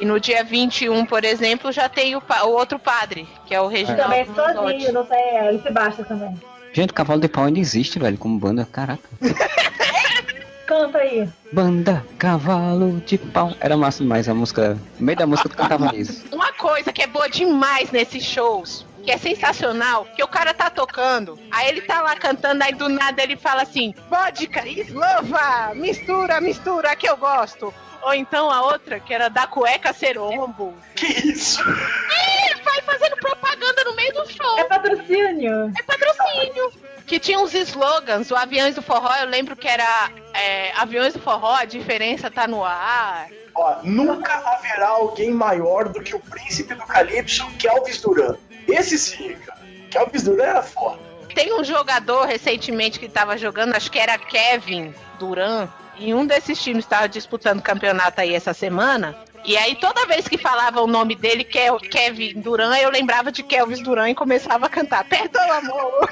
E 0.00 0.06
no 0.06 0.18
dia 0.18 0.42
21, 0.42 1.04
por 1.04 1.24
exemplo, 1.24 1.70
já 1.70 1.86
tem 1.86 2.16
o, 2.16 2.22
o 2.44 2.48
outro 2.48 2.78
padre, 2.78 3.28
que 3.44 3.54
é 3.54 3.60
o 3.60 3.66
Reginaldo. 3.66 4.02
Também 4.02 4.20
é 4.20 4.24
sozinho, 4.24 4.92
não 4.94 5.06
sei, 5.06 5.18
é, 5.18 5.48
ele 5.48 5.60
se 5.60 5.70
baixa 5.70 6.02
também. 6.02 6.34
Gente, 6.72 6.92
Cavalo 6.92 7.20
de 7.20 7.28
Pau 7.28 7.44
ainda 7.44 7.58
existe, 7.58 7.98
velho, 7.98 8.16
como 8.16 8.38
banda. 8.38 8.66
Caraca. 8.70 9.02
Canta 10.66 10.98
aí. 10.98 11.28
Banda 11.52 12.04
Cavalo 12.16 13.02
de 13.04 13.18
Pau. 13.18 13.52
Era 13.60 13.76
massa 13.76 14.02
demais 14.02 14.28
a 14.28 14.34
música. 14.34 14.78
No 14.98 15.06
meio 15.06 15.18
da 15.18 15.26
música 15.26 15.48
tu 15.48 15.56
cantava 15.56 15.94
isso. 15.96 16.24
Uma 16.32 16.52
coisa 16.52 16.92
que 16.92 17.02
é 17.02 17.06
boa 17.08 17.28
demais 17.28 17.90
nesses 17.90 18.22
shows 18.22 18.86
que 19.02 19.10
é 19.10 19.18
sensacional, 19.18 20.06
que 20.14 20.22
o 20.22 20.28
cara 20.28 20.52
tá 20.52 20.68
tocando, 20.68 21.38
aí 21.50 21.68
ele 21.68 21.80
tá 21.80 22.02
lá 22.02 22.14
cantando, 22.16 22.62
aí 22.62 22.74
do 22.74 22.88
nada 22.88 23.22
ele 23.22 23.36
fala 23.36 23.62
assim, 23.62 23.94
vodka, 24.10 24.66
eslova, 24.68 25.74
mistura, 25.74 26.40
mistura, 26.40 26.94
que 26.94 27.08
eu 27.08 27.16
gosto. 27.16 27.72
Ou 28.02 28.14
então 28.14 28.50
a 28.50 28.62
outra, 28.62 28.98
que 28.98 29.12
era 29.12 29.28
da 29.28 29.46
cueca 29.46 29.92
serombo. 29.92 30.74
Que 30.94 31.06
isso? 31.06 31.60
É, 31.62 32.54
vai 32.62 32.80
fazendo 32.82 33.16
propaganda 33.16 33.84
no 33.84 33.94
meio 33.94 34.12
do 34.14 34.30
show. 34.30 34.58
É 34.58 34.64
patrocínio. 34.64 35.72
É 35.78 35.82
patrocínio. 35.82 36.72
Que 37.06 37.18
tinha 37.18 37.38
uns 37.38 37.52
slogans, 37.54 38.30
o 38.30 38.36
Aviões 38.36 38.74
do 38.74 38.82
Forró, 38.82 39.12
eu 39.16 39.26
lembro 39.26 39.56
que 39.56 39.66
era 39.66 40.10
é, 40.32 40.72
Aviões 40.76 41.12
do 41.12 41.20
Forró, 41.20 41.54
a 41.56 41.64
diferença 41.64 42.30
tá 42.30 42.46
no 42.46 42.64
ar. 42.64 43.28
Ó, 43.54 43.78
nunca 43.82 44.32
haverá 44.32 44.88
alguém 44.88 45.30
maior 45.30 45.88
do 45.88 46.00
que 46.02 46.14
o 46.14 46.20
príncipe 46.20 46.74
do 46.74 46.86
Calypso, 46.86 47.46
que 47.58 47.68
é 47.68 47.72
Duran. 48.02 48.36
Esse 48.68 48.96
sim, 48.98 49.34
cara. 49.34 49.60
Que 49.90 49.98
Elvis 49.98 50.22
Duran 50.22 50.44
era 50.44 50.62
foda. 50.62 51.00
Tem 51.34 51.52
um 51.52 51.64
jogador 51.64 52.26
recentemente 52.26 52.98
que 52.98 53.08
tava 53.08 53.36
jogando, 53.36 53.74
acho 53.74 53.90
que 53.90 53.98
era 53.98 54.16
Kevin 54.16 54.94
Duran 55.18 55.68
E 55.96 56.14
um 56.14 56.26
desses 56.26 56.60
times 56.62 56.84
estava 56.84 57.08
disputando 57.08 57.60
campeonato 57.62 58.20
aí 58.20 58.34
essa 58.34 58.54
semana. 58.54 59.16
E 59.44 59.56
aí, 59.56 59.74
toda 59.76 60.06
vez 60.06 60.28
que 60.28 60.36
falava 60.38 60.80
o 60.80 60.86
nome 60.86 61.14
dele, 61.14 61.44
Kel- 61.44 61.78
Kevin 61.78 62.40
Duran, 62.40 62.76
eu 62.76 62.90
lembrava 62.90 63.32
de 63.32 63.42
Kelvis 63.42 63.80
Duran 63.82 64.10
e 64.10 64.14
começava 64.14 64.66
a 64.66 64.68
cantar: 64.68 65.04
Perdoa, 65.04 65.56
amor! 65.58 66.10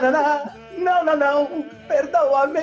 não, 0.00 0.12
não, 0.12 0.52
não, 0.78 1.04
não, 1.04 1.16
não, 1.16 1.62
perdoa-me. 1.88 2.60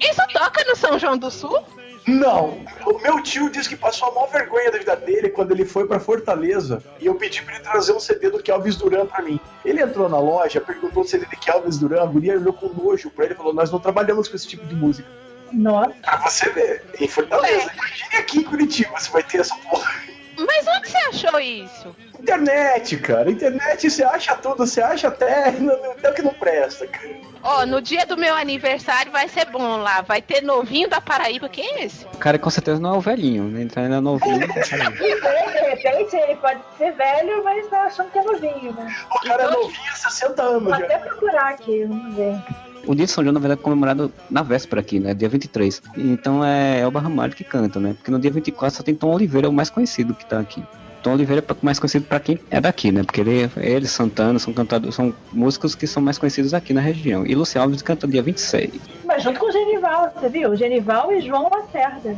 Isso 0.00 0.20
toca 0.32 0.64
no 0.64 0.76
São 0.76 0.98
João 0.98 1.16
do 1.18 1.30
Sul? 1.30 1.62
Não, 2.08 2.64
o 2.86 2.98
meu 3.00 3.22
tio 3.22 3.50
disse 3.50 3.68
que 3.68 3.76
passou 3.76 4.08
a 4.08 4.14
maior 4.14 4.30
vergonha 4.30 4.70
da 4.70 4.78
vida 4.78 4.96
dele 4.96 5.28
quando 5.28 5.52
ele 5.52 5.66
foi 5.66 5.86
pra 5.86 6.00
Fortaleza 6.00 6.82
e 6.98 7.04
eu 7.04 7.14
pedi 7.14 7.42
pra 7.42 7.54
ele 7.54 7.62
trazer 7.62 7.92
um 7.92 8.00
CD 8.00 8.30
do 8.30 8.42
Kelvis 8.42 8.76
Duran 8.76 9.06
pra 9.06 9.22
mim. 9.22 9.38
Ele 9.62 9.82
entrou 9.82 10.08
na 10.08 10.18
loja, 10.18 10.58
perguntou 10.58 11.02
o 11.02 11.06
CD 11.06 11.26
de 11.26 11.36
Kelvis 11.36 11.76
Duran, 11.76 12.02
a 12.02 12.06
guria 12.06 12.38
olhou 12.38 12.54
com 12.54 12.68
nojo 12.68 13.10
pra 13.10 13.26
ele 13.26 13.34
e 13.34 13.36
falou: 13.36 13.52
Nós 13.52 13.70
não 13.70 13.78
trabalhamos 13.78 14.26
com 14.26 14.36
esse 14.36 14.48
tipo 14.48 14.64
de 14.64 14.74
música. 14.74 15.06
Nossa. 15.52 15.94
Pra 16.02 16.16
você 16.16 16.48
ver, 16.50 16.84
em 16.98 17.08
Fortaleza. 17.08 17.70
Imagine 17.74 18.16
aqui 18.16 18.38
em 18.38 18.44
Curitiba 18.44 18.98
se 18.98 19.10
vai 19.10 19.22
ter 19.22 19.40
essa 19.40 19.54
porra. 19.56 19.90
Mas 20.38 20.66
onde 20.66 20.90
você 20.90 20.98
achou 20.98 21.40
isso? 21.40 21.96
Internet, 22.20 22.96
cara. 22.98 23.30
Internet 23.30 23.88
você 23.88 24.02
acha 24.02 24.34
tudo, 24.36 24.66
você 24.66 24.80
acha 24.80 25.08
até, 25.08 25.48
até 25.48 26.10
o 26.10 26.14
que 26.14 26.22
não 26.22 26.34
presta, 26.34 26.86
cara. 26.86 27.16
Ó, 27.42 27.64
no 27.64 27.80
dia 27.80 28.04
do 28.04 28.16
meu 28.16 28.34
aniversário 28.34 29.12
vai 29.12 29.28
ser 29.28 29.46
bom 29.46 29.78
lá. 29.78 30.02
Vai 30.02 30.20
ter 30.20 30.42
novinho 30.42 30.88
da 30.88 31.00
Paraíba. 31.00 31.48
Quem 31.48 31.64
é 31.76 31.84
esse? 31.84 32.04
O 32.06 32.18
cara 32.18 32.38
com 32.38 32.50
certeza 32.50 32.80
não 32.80 32.94
é 32.94 32.98
o 32.98 33.00
velhinho, 33.00 33.44
né? 33.44 33.62
Então 33.62 33.84
ele 33.84 33.94
é 33.94 34.00
novinho. 34.00 34.40
De 34.48 35.74
repente 35.74 36.16
ele 36.16 36.36
pode 36.36 36.60
ser 36.76 36.92
velho, 36.92 37.44
mas 37.44 37.66
tá 37.68 37.82
achando 37.82 38.10
que 38.10 38.18
é 38.18 38.22
novinho, 38.22 38.72
né? 38.72 38.96
O 39.10 39.20
cara 39.20 39.44
é 39.44 39.50
novinho, 39.50 39.96
60 39.96 40.42
anos 40.42 40.62
Vou 40.64 40.72
já. 40.72 40.84
até 40.84 40.98
procurar 40.98 41.50
aqui, 41.50 41.84
vamos 41.84 42.14
ver. 42.14 42.42
O 42.86 42.94
dia 42.94 43.06
de 43.06 43.12
São 43.12 43.22
João, 43.22 43.34
na 43.34 43.40
verdade, 43.40 43.60
é 43.60 43.64
comemorado 43.64 44.12
na 44.30 44.42
véspera 44.42 44.80
aqui, 44.80 44.98
né? 44.98 45.14
Dia 45.14 45.28
23. 45.28 45.82
Então 45.96 46.44
é 46.44 46.80
Elba 46.80 47.00
Ramalho 47.00 47.34
que 47.34 47.44
canta, 47.44 47.78
né? 47.78 47.94
Porque 47.94 48.10
no 48.10 48.18
dia 48.18 48.30
24 48.30 48.76
só 48.76 48.82
tem 48.82 48.94
Tom 48.94 49.12
Oliveira, 49.12 49.48
o 49.48 49.52
mais 49.52 49.70
conhecido 49.70 50.14
que 50.14 50.24
tá 50.24 50.40
aqui. 50.40 50.62
Tom 51.02 51.14
Oliveira 51.14 51.44
é 51.46 51.54
mais 51.62 51.78
conhecido 51.78 52.06
pra 52.06 52.20
quem 52.20 52.38
é 52.50 52.60
daqui, 52.60 52.90
né? 52.90 53.02
Porque 53.02 53.20
ele, 53.20 53.50
ele 53.56 53.86
Santana, 53.86 54.38
são 54.38 54.52
cantadores, 54.52 54.94
são 54.94 55.14
músicos 55.32 55.74
que 55.74 55.86
são 55.86 56.02
mais 56.02 56.18
conhecidos 56.18 56.54
aqui 56.54 56.72
na 56.72 56.80
região. 56.80 57.26
E 57.26 57.34
Luciano 57.34 57.66
Alves 57.66 57.82
canta 57.82 58.06
dia 58.06 58.22
26. 58.22 58.72
Mas 59.04 59.22
junto 59.22 59.38
com 59.38 59.46
o 59.46 59.52
Genival, 59.52 60.12
você 60.14 60.28
viu? 60.28 60.56
Genival 60.56 61.12
e 61.12 61.20
João 61.20 61.48
Lacerda. 61.50 62.16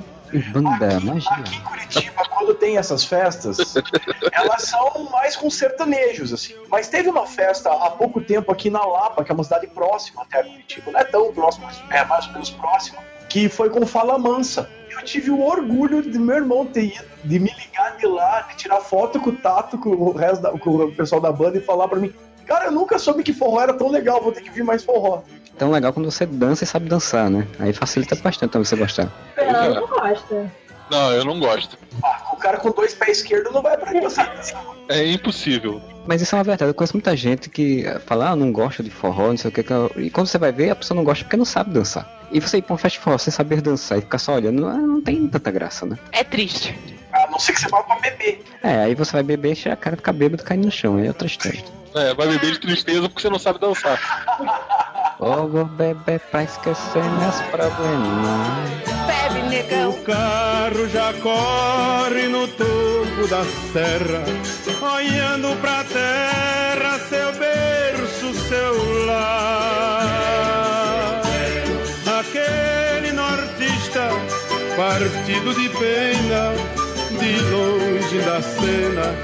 Banda, 0.53 1.01
magia. 1.01 1.61
Curitiba, 1.65 2.23
quando 2.31 2.55
tem 2.55 2.77
essas 2.79 3.05
festas, 3.05 3.75
elas 4.33 4.63
são 4.63 5.09
mais 5.11 5.37
com 5.37 5.51
sertanejos, 5.51 6.33
assim. 6.33 6.55
Mas 6.71 6.89
teve 6.89 7.09
uma 7.09 7.27
festa 7.27 7.71
há 7.71 7.91
pouco 7.91 8.21
tempo 8.21 8.53
aqui 8.53 8.71
na 8.71 8.85
Lapa, 8.85 9.25
que 9.25 9.33
é 9.33 9.35
uma 9.35 9.43
cidade 9.43 9.67
próxima 9.67 10.23
até 10.23 10.41
a 10.41 10.45
Curitiba. 10.45 10.93
Não 10.93 11.01
é 11.01 11.05
tão 11.05 11.33
próximo, 11.33 11.67
mas 11.67 11.83
é 11.91 12.05
mais 12.05 12.27
ou 12.27 12.33
menos 12.33 12.51
próxima. 12.51 12.99
Que 13.29 13.49
foi 13.49 13.71
com 13.71 13.85
Fala 13.85 14.19
Mansa. 14.19 14.71
Eu 14.91 15.03
tive 15.03 15.31
o 15.31 15.41
orgulho 15.41 16.03
de 16.03 16.19
meu 16.19 16.37
irmão 16.37 16.67
ter 16.67 16.85
ido, 16.85 17.05
de 17.25 17.39
me 17.39 17.51
ligar 17.59 17.97
de 17.97 18.07
lá, 18.07 18.43
de 18.43 18.57
tirar 18.57 18.81
foto 18.81 19.21
com 19.21 19.31
o 19.31 19.37
Tato, 19.37 19.79
com 19.79 19.91
o 19.91 20.13
resto 20.13 20.43
da, 20.43 20.51
com 20.51 20.71
o 20.71 20.93
pessoal 20.93 21.21
da 21.21 21.31
banda 21.31 21.59
e 21.59 21.61
falar 21.61 21.89
pra 21.89 21.99
mim. 21.99 22.13
Cara, 22.47 22.67
eu 22.67 22.73
nunca 22.73 22.99
soube 22.99 23.23
que 23.23 23.33
forró 23.33 23.63
era 23.63 23.73
tão 23.73 23.89
legal, 23.89 24.21
vou 24.21 24.33
ter 24.33 24.41
que 24.41 24.51
vir 24.51 24.65
mais 24.65 24.83
forró. 24.83 25.23
Tão 25.57 25.71
legal 25.71 25.93
quando 25.93 26.11
você 26.11 26.27
dança 26.27 26.65
e 26.65 26.67
sabe 26.67 26.89
dançar, 26.89 27.31
né? 27.31 27.47
Aí 27.59 27.73
facilita 27.73 28.17
bastante 28.17 28.51
pra 28.51 28.59
você 28.59 28.75
gostar. 28.75 29.09
Fernando 29.35 29.75
não 29.75 29.87
gosta. 29.87 30.51
Não, 30.91 31.13
eu 31.13 31.25
não 31.25 31.39
gosto. 31.39 31.79
O 32.33 32.37
cara 32.37 32.59
com 32.59 32.71
dois 32.71 32.95
pés 32.95 33.19
esquerdos 33.19 33.53
não 33.53 33.63
vai 33.63 33.77
pra 33.77 33.93
dançar. 33.93 34.35
É 34.89 35.07
impossível. 35.07 35.81
Mas 36.07 36.21
isso 36.21 36.35
é 36.35 36.39
uma 36.39 36.45
verdade. 36.45 36.71
Eu 36.71 36.75
conheço 36.75 36.95
muita 36.97 37.17
gente 37.17 37.49
que 37.49 37.85
fala, 38.07 38.31
ah, 38.31 38.37
não 38.37 38.51
gosto 38.51 38.83
de 38.83 38.91
forró, 38.91 39.29
não 39.29 39.37
sei 39.37 39.51
o 39.51 39.53
que. 39.53 39.65
E 39.97 40.11
quando 40.11 40.27
você 40.27 40.39
vai 40.39 40.51
ver, 40.51 40.71
a 40.71 40.77
pessoa 40.77 40.97
não 40.97 41.05
gosta 41.05 41.25
porque 41.25 41.37
não 41.37 41.45
sabe 41.45 41.71
dançar. 41.71 42.29
E 42.33 42.41
você 42.41 42.59
ir 42.59 42.63
pra 42.63 42.75
um 42.75 42.79
festa 42.79 42.99
de 42.99 43.05
forró 43.05 43.19
sem 43.19 43.33
saber 43.33 43.61
dançar 43.61 43.99
e 43.99 44.01
ficar 44.01 44.19
só 44.19 44.35
olhando, 44.35 44.67
ah, 44.67 44.75
não 44.75 45.01
tem 45.01 45.29
tanta 45.29 45.51
graça, 45.51 45.87
né? 45.87 45.97
É 46.13 46.25
triste. 46.25 46.75
A 47.31 47.33
não 47.33 47.39
ser 47.39 47.53
que 47.53 47.61
você 47.61 47.69
vá 47.69 47.81
pra 47.85 47.95
beber. 48.01 48.43
É, 48.61 48.83
aí 48.83 48.95
você 48.97 49.13
vai 49.13 49.23
beber, 49.23 49.53
encher 49.53 49.71
a 49.71 49.77
cara, 49.77 49.97
ficar 49.97 50.13
bêbado 50.13 50.43
e 50.43 50.45
cair 50.45 50.59
no 50.59 50.69
chão. 50.69 50.97
Aí 50.97 51.05
é 51.05 51.09
outra 51.09 51.29
história. 51.29 51.63
É, 51.95 52.13
vai 52.13 52.27
beber 52.27 52.51
de 52.53 52.59
tristeza 52.59 53.09
porque 53.09 53.23
você 53.23 53.31
não 53.31 53.39
sabe 53.39 53.61
dançar. 53.61 55.17
Ô, 55.21 55.47
vou 55.47 55.65
beber 55.65 56.19
pra 56.19 56.43
esquecer 56.43 57.05
meus 57.05 57.41
problemas. 57.43 58.49
Bebe, 59.07 59.43
negão. 59.49 59.91
O 59.91 60.03
carro 60.03 60.89
já 60.89 61.13
corre 61.15 62.27
no 62.27 62.49
topo 62.49 63.29
da 63.29 63.45
serra, 63.73 64.25
olhando 64.97 65.57
pra 65.61 65.85
terra, 65.85 66.99
seu 67.09 67.33
berço, 67.35 68.35
seu 68.49 69.07
lar. 69.07 70.11
Aquele 72.19 73.13
nortista, 73.13 74.11
partido 74.77 75.55
de 75.55 75.69
pena, 75.71 76.55
de 77.19 77.41
longe 77.51 78.19
da 78.21 78.41
cena, 78.43 79.15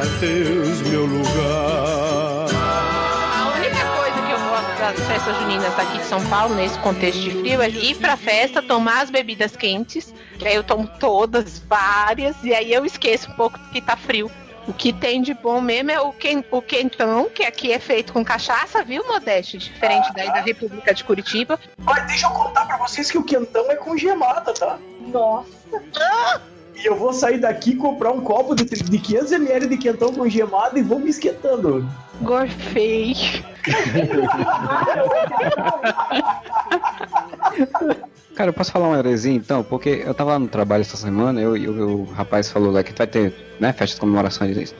adeus, 0.00 0.80
meu 0.82 1.04
lugar. 1.06 2.46
A 2.52 3.52
única 3.56 3.86
coisa 3.96 4.22
que 4.26 4.32
eu 4.32 4.38
gosto 4.38 4.78
das 4.78 5.06
festas 5.06 5.36
juninas 5.38 5.78
aqui 5.78 5.98
de 5.98 6.04
São 6.04 6.24
Paulo, 6.26 6.54
nesse 6.54 6.78
contexto 6.80 7.20
de 7.20 7.30
frio, 7.30 7.62
é 7.62 7.68
ir 7.68 7.94
pra 7.96 8.16
festa, 8.16 8.60
tomar 8.62 9.02
as 9.02 9.10
bebidas 9.10 9.56
quentes, 9.56 10.12
que 10.38 10.46
aí 10.46 10.54
eu 10.54 10.64
tomo 10.64 10.88
todas, 10.98 11.58
várias, 11.60 12.36
e 12.42 12.52
aí 12.54 12.72
eu 12.72 12.84
esqueço 12.84 13.30
um 13.30 13.34
pouco 13.34 13.58
que 13.72 13.80
tá 13.80 13.96
frio. 13.96 14.30
O 14.68 14.72
que 14.74 14.92
tem 14.92 15.22
de 15.22 15.32
bom 15.34 15.60
mesmo 15.60 15.90
é 15.90 16.00
o, 16.00 16.12
quen- 16.12 16.44
o 16.50 16.60
quentão, 16.62 17.28
que 17.30 17.42
aqui 17.44 17.72
é 17.72 17.78
feito 17.78 18.12
com 18.12 18.22
cachaça, 18.24 18.84
viu, 18.84 19.04
Modeste? 19.08 19.56
Diferente 19.58 20.12
daí 20.14 20.28
da 20.28 20.40
República 20.40 20.92
de 20.94 21.02
Curitiba. 21.02 21.58
Mas 21.78 22.06
deixa 22.06 22.26
eu 22.26 22.30
contar 22.30 22.66
pra 22.66 22.76
vocês 22.76 23.10
que 23.10 23.16
o 23.18 23.24
quentão 23.24 23.68
é 23.70 23.74
com 23.76 23.96
gemada, 23.96 24.52
tá? 24.52 24.78
Nossa. 25.00 25.48
E 26.82 26.86
eu 26.86 26.96
vou 26.96 27.12
sair 27.12 27.38
daqui 27.38 27.76
comprar 27.76 28.10
um 28.10 28.22
copo 28.22 28.54
de, 28.54 28.64
de 28.64 28.98
500ml 28.98 29.68
de 29.68 29.76
quentão 29.76 30.10
com 30.12 30.26
gemada 30.28 30.78
e 30.78 30.82
vou 30.82 30.98
me 30.98 31.10
esquentando. 31.10 31.86
Gorfei. 32.22 33.14
Cara, 38.34 38.48
eu 38.48 38.54
posso 38.54 38.72
falar 38.72 38.88
uma 38.88 38.98
heresia 38.98 39.34
então? 39.34 39.62
Porque 39.62 40.02
eu 40.06 40.14
tava 40.14 40.32
lá 40.32 40.38
no 40.38 40.48
trabalho 40.48 40.80
essa 40.80 40.96
semana, 40.96 41.42
eu, 41.42 41.54
eu, 41.56 42.00
o 42.00 42.04
rapaz 42.04 42.50
falou 42.50 42.72
lá 42.72 42.82
que 42.82 42.96
vai 42.96 43.06
ter, 43.06 43.34
né, 43.60 43.70
festa 43.72 43.96
de 43.96 44.00
comemoração 44.00 44.46
de, 44.46 44.54
de 44.54 44.74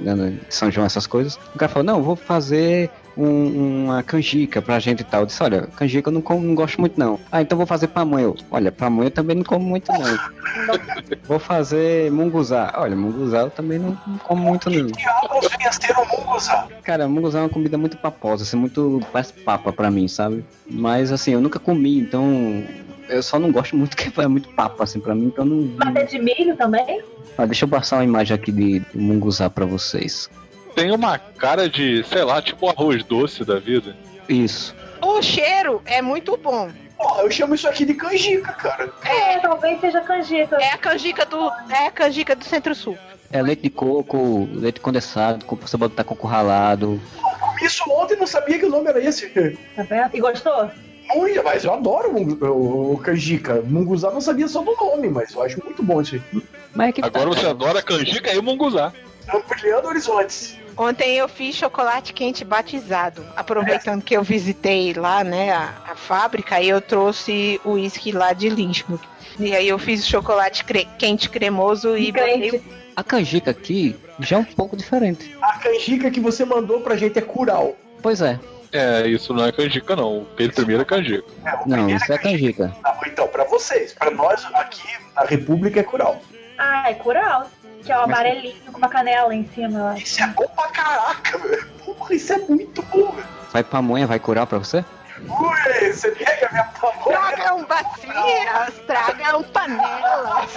São 0.49 0.71
João, 0.71 0.87
essas 0.87 1.07
coisas. 1.07 1.39
O 1.55 1.59
cara 1.59 1.71
falou, 1.71 1.85
não, 1.85 1.99
eu 1.99 2.03
vou 2.03 2.17
fazer 2.17 2.89
um- 3.25 3.85
uma 3.85 4.03
canjica 4.03 4.61
pra 4.63 4.79
gente 4.79 5.01
e 5.01 5.05
tal. 5.05 5.21
Eu 5.21 5.27
disse, 5.27 5.43
olha, 5.43 5.63
canjica 5.77 6.09
eu 6.09 6.13
não, 6.13 6.21
como, 6.23 6.43
não 6.47 6.55
gosto 6.55 6.81
muito 6.81 6.99
não. 6.99 7.19
Ah, 7.31 7.41
então 7.43 7.57
vou 7.59 7.67
fazer 7.67 7.89
pamonha. 7.89 8.25
Eu, 8.25 8.37
olha, 8.51 8.71
pamonha 8.73 9.07
eu 9.07 9.11
também 9.11 9.37
não 9.37 9.45
como 9.45 9.65
muito 9.65 9.91
não. 9.93 10.01
vou 11.27 11.39
fazer 11.39 12.11
munguzá. 12.11 12.73
Olha, 12.77 12.97
munguzá 12.97 13.41
eu 13.41 13.51
também 13.51 13.79
não, 13.79 13.97
não 14.07 14.19
como 14.19 14.43
muito 14.43 14.69
não. 14.71 14.87
Diabos 14.87 15.49
venha 15.59 15.73
ser 15.73 15.95
um 15.99 16.07
munguzá. 16.19 16.67
Cara, 16.83 17.09
munguzá 17.09 17.39
é 17.41 17.43
uma 17.43 17.49
comida 17.49 17.77
muito 17.79 17.97
paposa, 17.97 18.43
assim, 18.43 18.57
muito 18.57 19.01
parece 19.13 19.33
papa 19.33 19.73
pra 19.73 19.91
mim, 19.91 20.09
sabe? 20.09 20.45
Mas 20.69 21.13
assim, 21.13 21.33
eu 21.33 21.41
nunca 21.41 21.59
comi, 21.59 21.99
então 22.01 22.65
eu 23.09 23.23
só 23.23 23.39
não 23.39 23.51
gosto 23.51 23.77
muito 23.77 23.97
que 23.97 24.11
é 24.21 24.29
muito 24.29 24.49
papa, 24.51 24.85
assim, 24.85 25.01
pra 25.01 25.15
mim, 25.15 25.27
então 25.27 25.45
não. 25.45 25.63
Bater 25.77 26.07
de 26.07 26.19
milho 26.19 26.57
também? 26.57 27.03
Ah, 27.39 27.47
deixa 27.47 27.65
eu 27.65 27.69
passar 27.69 27.97
uma 27.97 28.05
imagem 28.05 28.35
aqui 28.35 28.53
de, 28.53 28.81
de 28.81 28.99
munguzá 28.99 29.49
pra 29.49 29.65
vocês. 29.65 30.29
Tem 30.75 30.91
uma 30.91 31.19
cara 31.19 31.69
de, 31.69 32.05
sei 32.05 32.25
lá, 32.25 32.41
tipo 32.41 32.69
arroz 32.69 33.03
doce 33.05 33.45
da 33.45 33.59
vida. 33.59 33.97
Isso. 34.29 34.75
O 35.03 35.21
cheiro 35.23 35.83
é 35.85 36.01
muito 36.03 36.37
bom. 36.37 36.71
Porra, 36.97 37.23
eu 37.23 37.31
chamo 37.31 37.55
isso 37.55 37.67
aqui 37.69 37.85
de 37.85 37.95
canjica, 37.95 38.53
cara. 38.53 38.93
É, 39.05 39.39
talvez 39.39 39.81
seja 39.81 40.01
canjica. 40.03 40.57
É 40.57 40.71
a 40.73 40.79
canjica 40.79 41.25
do, 41.25 41.51
é 41.71 41.87
a 41.87 41.91
canjica 41.91 42.37
do 42.37 42.45
Centro-Sul. 42.45 42.97
É 43.33 43.41
leite 43.41 43.63
de 43.63 43.71
coco, 43.71 44.49
leite 44.53 44.81
condensado, 44.81 45.45
com- 45.45 45.57
você 45.57 45.77
botar 45.77 46.05
coco 46.05 46.27
ralado. 46.27 47.01
Comi 47.41 47.65
isso 47.65 47.85
ontem 47.91 48.15
e 48.15 48.17
não 48.19 48.27
sabia 48.27 48.59
que 48.59 48.67
o 48.67 48.69
nome 48.69 48.89
era 48.89 49.01
esse. 49.03 49.29
Tá 49.77 49.83
vendo? 49.85 50.11
E 50.15 50.21
gostou? 50.21 50.71
Muito, 51.15 51.43
mas 51.43 51.65
eu 51.65 51.73
adoro 51.73 52.11
o, 52.13 52.45
o, 52.47 52.95
o 52.95 52.99
canjica. 52.99 53.63
Munguzá 53.63 54.11
não 54.11 54.21
sabia 54.21 54.47
só 54.49 54.61
do 54.63 54.75
nome, 54.77 55.09
mas 55.09 55.33
eu 55.35 55.43
acho 55.43 55.63
muito 55.65 55.83
bom 55.83 56.01
isso 56.03 56.17
aí. 56.17 56.43
Mas 56.75 56.89
é 56.89 56.93
que 56.93 57.05
Agora 57.05 57.27
você 57.31 57.47
adora 57.47 57.83
canjica 57.83 58.33
e 58.33 58.39
o 58.39 58.43
munguzá. 58.43 58.93
Ampliando 59.33 59.87
horizontes. 59.87 60.57
Ontem 60.77 61.17
eu 61.17 61.29
fiz 61.29 61.57
chocolate 61.57 62.13
quente 62.13 62.45
batizado. 62.45 63.25
Aproveitando 63.37 64.03
que 64.03 64.17
eu 64.17 64.23
visitei 64.23 64.95
lá, 64.95 65.23
né, 65.23 65.53
a, 65.53 65.75
a 65.93 65.95
fábrica, 65.97 66.57
aí 66.57 66.69
eu 66.69 66.81
trouxe 66.81 67.61
o 67.65 67.73
uísque 67.73 68.13
lá 68.13 68.33
de 68.33 68.49
Lynchburg. 68.49 69.03
E 69.39 69.55
aí 69.55 69.69
eu 69.69 69.79
fiz 69.79 70.05
o 70.05 70.09
chocolate 70.09 70.65
cre- 70.65 70.89
quente 70.99 71.29
cremoso 71.29 71.97
e 71.97 72.11
botei... 72.13 72.63
A 72.97 73.03
canjica 73.03 73.51
aqui 73.51 73.97
já 74.19 74.37
é 74.37 74.39
um 74.41 74.45
pouco 74.45 74.77
diferente. 74.77 75.35
A 75.41 75.59
canjica 75.59 76.11
que 76.11 76.21
você 76.21 76.45
mandou 76.45 76.81
pra 76.81 76.97
gente 76.97 77.19
é 77.19 77.23
curau. 77.23 77.77
Pois 78.03 78.21
é. 78.21 78.39
É, 78.73 79.07
isso 79.07 79.33
não 79.33 79.45
é 79.45 79.53
canjica 79.53 79.97
não. 79.97 80.19
O 80.19 80.25
Pedro 80.25 80.55
primeiro 80.57 80.83
é 80.83 80.85
canjica. 80.85 81.25
Não, 81.67 81.89
isso 81.91 82.13
é 82.13 82.19
canjica. 82.19 82.75
Ah, 82.85 82.97
então, 83.07 83.27
pra 83.29 83.45
vocês. 83.45 83.93
Pra 83.93 84.11
nós, 84.11 84.45
aqui 84.55 84.87
na 85.17 85.23
República 85.25 85.81
é 85.81 85.83
curau. 85.83 86.21
Ah, 86.59 86.91
é 86.91 86.95
curau. 86.95 87.47
Que 87.85 87.93
é 87.93 87.99
o 87.99 88.03
amarelinho 88.03 88.73
com 88.73 88.79
uma 88.79 88.89
canela 88.89 89.35
em 89.35 89.47
cima. 89.49 89.95
Isso 89.99 90.23
é 90.23 90.27
bom 90.29 90.47
pra 90.49 90.69
caraca, 90.69 91.39
velho. 91.39 91.67
Porra, 91.85 92.15
isso 92.15 92.33
é 92.33 92.39
muito 92.39 92.83
bom, 92.83 93.11
velho. 93.13 93.27
Vai 93.53 93.65
pamonha, 93.65 94.07
vai 94.07 94.19
curar 94.19 94.47
pra 94.47 94.59
você? 94.59 94.85
Ui, 95.29 95.93
você 95.93 96.11
pega 96.13 96.71
Tragam 97.05 97.65
bacias, 97.65 98.75
tragam 98.87 99.43
panelas. 99.45 100.51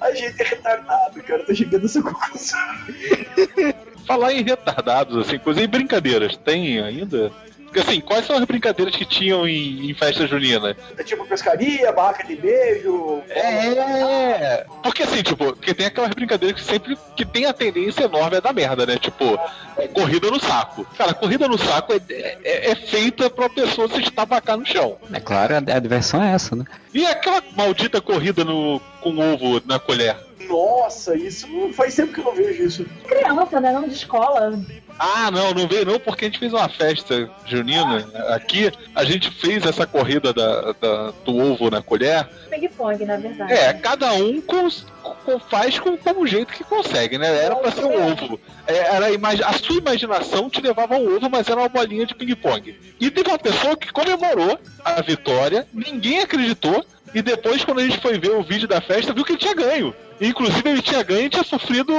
A 0.00 0.14
gente 0.14 0.40
é 0.40 0.44
retardado, 0.44 1.22
cara. 1.22 1.44
Tô 1.44 1.54
chegando 1.54 1.82
nessa 1.82 2.02
conclusão. 2.02 2.58
Falar 4.06 4.32
em 4.32 4.42
retardados, 4.42 5.26
assim, 5.26 5.38
coisa 5.38 5.62
em 5.62 5.68
brincadeiras, 5.68 6.36
tem 6.38 6.80
ainda? 6.80 7.30
Porque 7.70 7.88
assim, 7.88 8.00
quais 8.00 8.26
são 8.26 8.36
as 8.36 8.44
brincadeiras 8.44 8.94
que 8.96 9.04
tinham 9.04 9.46
em, 9.46 9.88
em 9.88 9.94
festa 9.94 10.26
junina? 10.26 10.76
É 10.98 11.04
tipo 11.04 11.24
pescaria, 11.24 11.92
barraca 11.92 12.26
de 12.26 12.34
beijo. 12.34 13.22
É. 13.28 14.66
Porque 14.82 15.04
assim, 15.04 15.22
tipo, 15.22 15.54
porque 15.54 15.72
tem 15.72 15.86
aquelas 15.86 16.10
brincadeiras 16.10 16.60
que 16.60 16.66
sempre 16.66 16.98
que 17.16 17.24
tem 17.24 17.46
a 17.46 17.52
tendência 17.52 18.04
enorme 18.04 18.38
a 18.38 18.40
dar 18.40 18.52
merda, 18.52 18.84
né? 18.84 18.98
Tipo, 18.98 19.38
é, 19.76 19.86
corrida 19.86 20.28
no 20.32 20.40
saco. 20.40 20.84
Cara, 20.98 21.14
corrida 21.14 21.46
no 21.46 21.56
saco 21.56 21.92
é, 21.92 22.00
é, 22.42 22.72
é 22.72 22.74
feita 22.74 23.30
pra 23.30 23.48
pessoa 23.48 23.88
se 23.88 24.00
estabacar 24.00 24.58
no 24.58 24.66
chão. 24.66 24.98
É 25.12 25.20
claro, 25.20 25.54
a, 25.54 25.58
a 25.58 25.78
diversão 25.78 26.20
é 26.20 26.32
essa, 26.32 26.56
né? 26.56 26.64
E 26.92 27.06
aquela 27.06 27.40
maldita 27.54 28.00
corrida 28.00 28.44
no, 28.44 28.80
com 29.00 29.16
ovo 29.16 29.62
na 29.64 29.78
colher? 29.78 30.16
Nossa, 30.48 31.16
isso 31.16 31.46
faz 31.74 31.94
tempo 31.94 32.12
que 32.12 32.18
eu 32.18 32.24
não 32.24 32.34
vejo 32.34 32.64
isso. 32.64 32.84
Criança, 33.06 33.60
né? 33.60 33.72
Não 33.72 33.86
de 33.86 33.94
escola. 33.94 34.58
Ah, 35.02 35.30
não, 35.30 35.54
não 35.54 35.66
veio 35.66 35.86
não, 35.86 35.98
porque 35.98 36.26
a 36.26 36.28
gente 36.28 36.38
fez 36.38 36.52
uma 36.52 36.68
festa 36.68 37.28
junina 37.46 38.06
aqui. 38.28 38.70
A 38.94 39.02
gente 39.02 39.30
fez 39.30 39.64
essa 39.64 39.86
corrida 39.86 40.30
da, 40.34 40.72
da- 40.72 41.12
do 41.24 41.36
ovo 41.38 41.70
na 41.70 41.80
colher. 41.80 42.28
Ping-pong, 42.50 43.02
na 43.06 43.16
verdade. 43.16 43.50
É, 43.50 43.72
cada 43.72 44.12
um 44.12 44.42
com, 44.42 44.68
com- 45.24 45.38
faz 45.40 45.78
com, 45.78 45.96
com 45.96 46.20
o 46.20 46.26
jeito 46.26 46.52
que 46.52 46.62
consegue, 46.62 47.16
né? 47.16 47.34
Era 47.44 47.56
pra 47.56 47.70
ser 47.72 47.84
um 47.86 48.12
ovo. 48.12 48.38
É, 48.66 48.76
era 48.76 49.06
a 49.46 49.52
sua 49.54 49.76
imaginação 49.78 50.50
te 50.50 50.60
levava 50.60 50.96
ao 50.96 51.02
ovo, 51.02 51.30
mas 51.30 51.48
era 51.48 51.58
uma 51.60 51.68
bolinha 51.70 52.04
de 52.04 52.14
ping-pong. 52.14 52.78
E 53.00 53.10
teve 53.10 53.30
uma 53.30 53.38
pessoa 53.38 53.74
que 53.78 53.90
comemorou 53.90 54.58
a 54.84 55.00
vitória, 55.00 55.66
ninguém 55.72 56.20
acreditou. 56.20 56.84
E 57.14 57.22
depois, 57.22 57.64
quando 57.64 57.80
a 57.80 57.82
gente 57.82 57.98
foi 57.98 58.18
ver 58.18 58.30
o 58.30 58.42
vídeo 58.42 58.68
da 58.68 58.80
festa, 58.80 59.12
viu 59.12 59.24
que 59.24 59.32
ele 59.32 59.38
tinha 59.38 59.54
ganho. 59.54 59.94
Inclusive, 60.20 60.68
ele 60.68 60.82
tinha 60.82 61.02
ganho 61.02 61.26
e 61.26 61.30
tinha 61.30 61.42
sofrido 61.42 61.92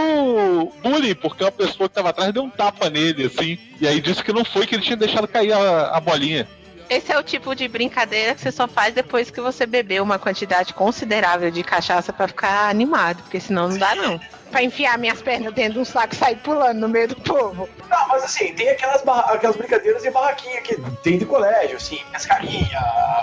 bullying, 0.82 1.16
porque 1.16 1.44
uma 1.44 1.52
pessoa 1.52 1.90
que 1.90 1.96
tava 1.96 2.10
atrás 2.10 2.32
deu 2.32 2.44
um 2.44 2.50
tapa 2.50 2.90
nele, 2.90 3.26
assim. 3.26 3.58
E 3.80 3.88
aí 3.88 4.00
disse 4.00 4.24
que 4.24 4.32
não 4.32 4.46
foi, 4.46 4.66
que 4.66 4.76
ele 4.76 4.84
tinha 4.84 4.96
deixado 4.96 5.28
cair 5.28 5.52
a, 5.52 5.98
a 5.98 6.00
bolinha. 6.00 6.48
Esse 6.90 7.12
é 7.12 7.18
o 7.18 7.24
tipo 7.24 7.56
de 7.56 7.68
brincadeira 7.70 8.36
que 8.36 8.42
você 8.42 8.52
só 8.52 8.68
faz 8.68 8.94
depois 8.94 9.32
que 9.32 9.40
você 9.40 9.66
bebeu 9.66 10.04
uma 10.04 10.20
quantidade 10.20 10.74
considerável 10.74 11.50
de 11.50 11.64
cachaça 11.64 12.12
pra 12.12 12.28
ficar 12.28 12.70
animado, 12.70 13.24
porque 13.24 13.40
senão 13.40 13.70
não 13.70 13.78
dá 13.78 13.96
não. 13.96 14.20
Pra 14.52 14.62
enfiar 14.62 14.98
minhas 14.98 15.22
pernas 15.22 15.54
dentro 15.54 15.74
de 15.74 15.80
um 15.80 15.86
saco 15.86 16.14
e 16.14 16.18
sair 16.18 16.36
pulando 16.38 16.80
no 16.80 16.90
meio 16.90 17.08
do 17.08 17.16
povo. 17.16 17.70
Não, 17.90 18.08
mas 18.10 18.24
assim, 18.26 18.54
tem 18.54 18.70
aquelas, 18.70 19.02
barra- 19.02 19.34
aquelas 19.34 19.56
brincadeiras 19.56 20.04
de 20.04 20.12
barraquinha 20.12 20.62
que 20.62 20.76
tem 21.02 21.18
de 21.18 21.26
colégio, 21.26 21.78
assim, 21.78 22.00
pescaria. 22.12 22.68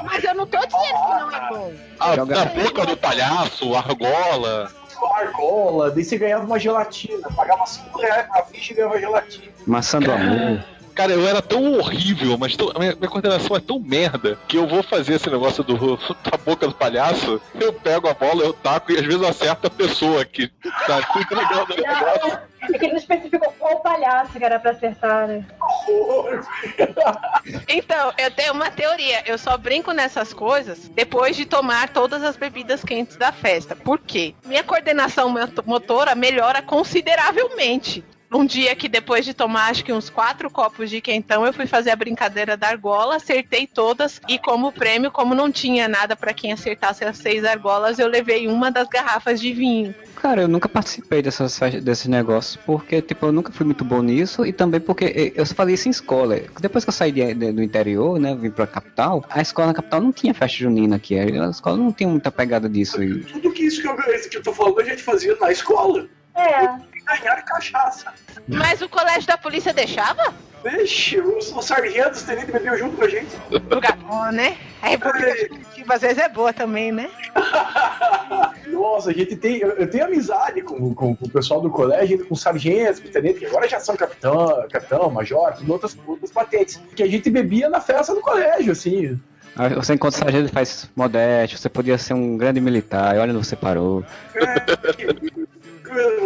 Mas 0.04 0.24
eu 0.24 0.34
não 0.34 0.46
tô 0.46 0.56
dizendo 0.58 0.82
que 0.82 0.90
não 0.92 1.30
é 1.36 1.48
bom. 1.50 1.72
A, 2.00 2.12
a 2.12 2.44
boca 2.46 2.86
do 2.86 2.96
palhaço, 2.96 3.74
argola. 3.74 4.70
Argola, 5.14 5.90
daí 5.90 6.02
você 6.04 6.18
ganhava 6.18 6.44
uma 6.44 6.58
gelatina, 6.58 7.28
pagava 7.36 7.64
5 7.66 8.00
reais 8.00 8.26
pra 8.26 8.42
ficha 8.46 8.72
e 8.72 8.76
ganhava 8.76 8.98
gelatina. 8.98 9.52
Maçã 9.66 10.00
do 10.00 10.10
amor. 10.10 10.64
Cara, 10.98 11.12
eu 11.12 11.28
era 11.28 11.40
tão 11.40 11.74
horrível, 11.74 12.36
mas 12.36 12.56
tão- 12.56 12.72
a 12.74 12.78
minha, 12.80 12.92
minha 12.96 13.08
coordenação 13.08 13.56
é 13.56 13.60
tão 13.60 13.78
merda 13.78 14.36
que 14.48 14.56
eu 14.58 14.66
vou 14.66 14.82
fazer 14.82 15.14
esse 15.14 15.30
negócio 15.30 15.62
do, 15.62 15.96
da 16.28 16.36
boca 16.44 16.66
do 16.66 16.74
palhaço, 16.74 17.40
eu 17.54 17.72
pego 17.72 18.08
a 18.08 18.14
bola, 18.14 18.42
eu 18.42 18.52
taco 18.52 18.90
e 18.90 18.96
às 18.98 19.04
vezes 19.04 19.22
eu 19.22 19.28
acerto 19.28 19.68
a 19.68 19.70
pessoa 19.70 20.24
que 20.24 20.48
tá 20.88 20.98
entregando 21.20 21.72
o 21.72 21.76
negócio. 21.76 22.38
É 22.60 22.66
que 22.76 22.84
ele 22.84 22.88
não 22.94 22.98
especificou 22.98 23.54
qual 23.60 23.78
palhaço 23.80 24.32
que 24.32 24.44
era 24.44 24.58
pra 24.58 24.72
acertar, 24.72 25.28
né? 25.28 25.46
Então, 27.68 28.12
eu 28.18 28.30
tenho 28.32 28.52
uma 28.52 28.70
teoria. 28.70 29.22
Eu 29.24 29.38
só 29.38 29.56
brinco 29.56 29.92
nessas 29.92 30.34
coisas 30.34 30.88
depois 30.88 31.36
de 31.36 31.46
tomar 31.46 31.90
todas 31.90 32.22
as 32.24 32.36
bebidas 32.36 32.82
quentes 32.84 33.16
da 33.16 33.30
festa. 33.32 33.76
Por 33.76 33.98
quê? 34.00 34.34
Minha 34.44 34.64
coordenação 34.64 35.28
moto- 35.30 35.62
motora 35.64 36.14
melhora 36.16 36.60
consideravelmente. 36.60 38.04
Um 38.32 38.44
dia 38.44 38.76
que 38.76 38.88
depois 38.88 39.24
de 39.24 39.32
tomar 39.32 39.70
acho 39.70 39.82
que 39.84 39.92
uns 39.92 40.10
quatro 40.10 40.50
copos 40.50 40.90
de 40.90 41.00
quentão, 41.00 41.46
eu 41.46 41.52
fui 41.52 41.66
fazer 41.66 41.90
a 41.90 41.96
brincadeira 41.96 42.56
da 42.58 42.68
argola, 42.68 43.16
acertei 43.16 43.66
todas 43.66 44.20
e 44.28 44.38
como 44.38 44.70
prêmio, 44.70 45.10
como 45.10 45.34
não 45.34 45.50
tinha 45.50 45.88
nada 45.88 46.14
pra 46.14 46.34
quem 46.34 46.52
acertasse 46.52 47.04
as 47.04 47.16
seis 47.16 47.42
argolas, 47.44 47.98
eu 47.98 48.06
levei 48.06 48.46
uma 48.46 48.70
das 48.70 48.86
garrafas 48.86 49.40
de 49.40 49.52
vinho. 49.54 49.94
Cara, 50.16 50.42
eu 50.42 50.48
nunca 50.48 50.68
participei 50.68 51.22
dessas, 51.22 51.58
festas- 51.58 51.82
desses 51.82 52.06
negócios, 52.06 52.56
porque, 52.66 53.00
tipo, 53.00 53.24
eu 53.26 53.32
nunca 53.32 53.50
fui 53.52 53.64
muito 53.64 53.84
bom 53.84 54.02
nisso, 54.02 54.44
e 54.44 54.52
também 54.52 54.80
porque 54.80 55.32
eu 55.34 55.46
só 55.46 55.54
fazia 55.54 55.74
isso 55.74 55.88
em 55.88 55.90
escola. 55.90 56.38
Depois 56.60 56.84
que 56.84 56.90
eu 56.90 56.94
saí 56.94 57.12
de- 57.12 57.32
de- 57.34 57.52
do 57.52 57.62
interior, 57.62 58.18
né, 58.20 58.36
vim 58.38 58.50
pra 58.50 58.66
capital, 58.66 59.24
a 59.30 59.40
escola 59.40 59.68
na 59.68 59.74
capital 59.74 60.00
não 60.02 60.12
tinha 60.12 60.34
festa 60.34 60.58
junina 60.58 60.96
aqui, 60.96 61.18
a 61.18 61.48
escola 61.48 61.76
não 61.78 61.92
tinha 61.92 62.08
muita 62.08 62.30
pegada 62.30 62.68
disso. 62.68 63.02
E... 63.02 63.20
Tudo 63.24 63.52
que 63.52 63.62
isso 63.64 63.80
que 63.80 63.88
eu, 63.88 63.96
isso 64.14 64.28
que 64.28 64.36
eu 64.36 64.42
tô 64.42 64.52
falando 64.52 64.80
a 64.80 64.84
gente 64.84 65.02
fazia 65.02 65.34
na 65.36 65.50
escola. 65.50 66.06
É. 66.38 66.88
Ganhar 67.20 67.42
cachaça. 67.42 68.12
Mas 68.46 68.82
o 68.82 68.88
colégio 68.88 69.26
da 69.26 69.38
polícia 69.38 69.72
deixava? 69.72 70.34
Vixe, 70.62 71.18
os, 71.20 71.52
os 71.52 71.64
sargentos 71.64 72.22
tenentes 72.22 72.52
bebiam 72.52 72.76
junto 72.76 72.96
com 72.96 73.04
a 73.04 73.08
gente. 73.08 73.28
Lugar 73.70 73.96
bom, 73.96 74.30
né? 74.32 74.56
A 74.82 74.88
República 74.88 75.48
às 75.88 76.00
vezes 76.02 76.18
é 76.18 76.28
boa 76.28 76.52
também, 76.52 76.92
né? 76.92 77.10
Nossa, 78.68 79.10
a 79.10 79.12
gente 79.12 79.36
tem. 79.36 79.58
Eu, 79.58 79.70
eu 79.70 79.88
tenho 79.88 80.04
amizade 80.04 80.60
com, 80.62 80.94
com, 80.94 81.16
com 81.16 81.24
o 81.24 81.30
pessoal 81.30 81.60
do 81.60 81.70
colégio, 81.70 82.26
com 82.26 82.34
sargentos, 82.34 83.00
tenentes, 83.10 83.38
que 83.38 83.46
agora 83.46 83.68
já 83.68 83.80
são 83.80 83.96
capitão, 83.96 84.66
capitão, 84.70 85.10
major, 85.10 85.54
tudo 85.54 85.72
outras, 85.72 85.96
outras 86.06 86.30
patentes. 86.30 86.80
Que 86.94 87.02
a 87.02 87.08
gente 87.08 87.30
bebia 87.30 87.68
na 87.68 87.80
festa 87.80 88.14
do 88.14 88.20
colégio, 88.20 88.72
assim. 88.72 89.18
Aí 89.56 89.74
Você 89.74 89.94
encontra 89.94 90.20
sargento 90.20 90.48
e 90.48 90.52
faz 90.52 90.88
modesto, 90.94 91.56
você 91.56 91.68
podia 91.68 91.98
ser 91.98 92.14
um 92.14 92.36
grande 92.36 92.60
militar, 92.60 93.16
e 93.16 93.18
olha 93.18 93.32
onde 93.32 93.44
você 93.44 93.56
parou. 93.56 94.04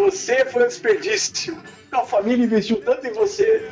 Você 0.05 0.45
foi 0.47 0.65
um 0.65 0.69
desperdício. 0.69 1.59
A 1.91 2.01
família 2.01 2.45
investiu 2.45 2.81
tanto 2.83 3.07
em 3.07 3.13
você. 3.13 3.69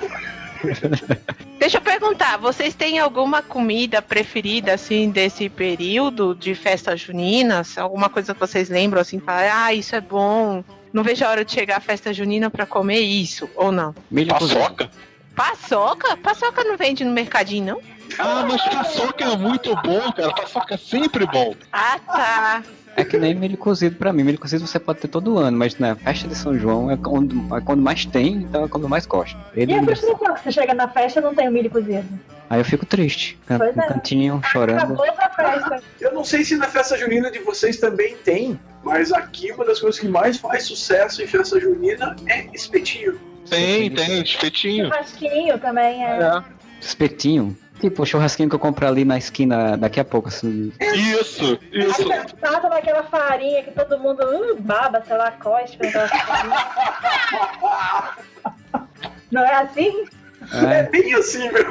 Deixa 1.59 1.79
eu 1.79 1.83
perguntar, 1.83 2.37
vocês 2.37 2.75
têm 2.75 2.99
alguma 2.99 3.43
comida 3.43 4.03
preferida, 4.03 4.75
assim, 4.75 5.11
desse 5.11 5.49
período 5.49 6.35
de 6.35 6.55
festas 6.55 7.01
juninas? 7.01 7.79
Alguma 7.79 8.09
coisa 8.09 8.35
que 8.35 8.41
vocês 8.41 8.69
lembram, 8.69 9.01
assim, 9.01 9.19
falar, 9.21 9.67
ah, 9.67 9.75
isso 9.75 9.97
é 9.97 10.01
bom, 10.01 10.63
não 10.93 11.03
vejo 11.03 11.25
a 11.25 11.31
hora 11.31 11.45
de 11.45 11.53
chegar 11.53 11.79
a 11.79 11.81
festa 11.81 12.13
junina 12.13 12.51
pra 12.51 12.67
comer 12.67 13.01
isso, 13.01 13.49
ou 13.55 13.71
não? 13.71 13.95
Milho 14.11 14.31
Paçoca? 14.31 14.91
Paçoca? 15.35 16.17
Paçoca 16.17 16.65
não 16.65 16.77
vende 16.77 17.05
no 17.05 17.13
mercadinho, 17.13 17.75
não? 17.75 17.81
Ah, 18.19 18.45
mas 18.47 18.63
paçoca 18.63 19.25
é 19.25 19.37
muito 19.37 19.75
bom, 19.77 20.13
cara. 20.13 20.35
Paçoca 20.35 20.75
é 20.75 20.77
sempre 20.77 21.27
bom. 21.27 21.55
Ah, 21.73 21.99
tá. 22.07 22.63
É 22.97 23.05
que 23.05 23.17
nem 23.17 23.35
milho 23.35 23.57
cozido 23.57 23.97
pra 23.97 24.13
mim. 24.13 24.23
Milho 24.25 24.39
cozido 24.39 24.67
você 24.67 24.79
pode 24.79 24.99
ter 25.01 25.09
todo 25.09 25.39
ano, 25.39 25.57
mas 25.57 25.79
na 25.79 25.95
festa 25.95 26.29
de 26.29 26.35
São 26.35 26.59
João 26.59 26.91
é 26.91 26.97
quando, 26.97 27.57
é 27.57 27.61
quando 27.61 27.81
mais 27.81 28.05
tem, 28.05 28.35
então 28.35 28.65
é 28.65 28.69
quando 28.69 28.89
mais 28.89 29.07
gosto. 29.07 29.39
Ele, 29.55 29.73
E 29.73 29.79
a 29.79 29.83
frustração 29.83 30.35
que 30.35 30.43
você 30.43 30.53
chega 30.53 30.75
na 30.75 30.89
festa 30.89 31.21
e 31.21 31.23
não 31.23 31.35
tem 31.35 31.49
o 31.49 31.53
milho 31.53 31.71
cozido? 31.71 32.05
aí 32.51 32.61
eu 32.61 32.65
fico 32.65 32.85
triste, 32.85 33.39
can- 33.47 33.59
Pois 33.59 33.77
no 33.77 33.83
é. 33.83 33.87
cantinho, 33.87 34.41
chorando. 34.45 34.79
Acabou 34.79 35.05
a 35.07 35.31
festa. 35.31 35.83
Eu 36.01 36.13
não 36.13 36.25
sei 36.25 36.43
se 36.45 36.57
na 36.57 36.67
festa 36.67 36.99
junina 36.99 37.31
de 37.31 37.39
vocês 37.39 37.79
também 37.79 38.17
tem, 38.17 38.59
mas 38.83 39.13
aqui 39.13 39.53
uma 39.53 39.65
das 39.65 39.79
coisas 39.81 40.01
que 40.01 40.09
mais 40.09 40.37
faz 40.37 40.65
sucesso 40.65 41.23
em 41.23 41.27
festa 41.29 41.61
junina 41.61 42.17
é 42.27 42.47
espetinho. 42.53 43.19
Tem, 43.49 43.89
tem, 43.91 44.21
espetinho. 44.23 44.87
Churrasquinho 44.87 45.59
também 45.59 46.05
é. 46.05 46.43
Espetinho. 46.81 47.57
Tipo 47.81 48.03
o 48.03 48.07
churrasquinho 48.07 48.49
que 48.49 48.55
eu 48.55 48.59
compro 48.59 48.87
ali 48.87 49.05
na 49.05 49.17
esquina 49.17 49.77
daqui 49.77 49.99
a 50.01 50.05
pouco, 50.05 50.29
assim. 50.29 50.73
Isso, 50.95 51.59
isso. 51.73 52.13
Acertado 52.13 52.69
naquela 52.69 53.03
farinha 53.05 53.63
que 53.63 53.71
todo 53.71 53.99
mundo 53.99 54.21
uh, 54.23 54.61
baba, 54.61 55.03
sei 55.07 55.17
lá, 55.17 55.31
cospe. 55.33 55.89
Não 59.33 59.43
é 59.43 59.55
assim? 59.63 60.05
É 60.53 60.83
bem 60.85 61.15
assim, 61.15 61.51
meu. 61.51 61.65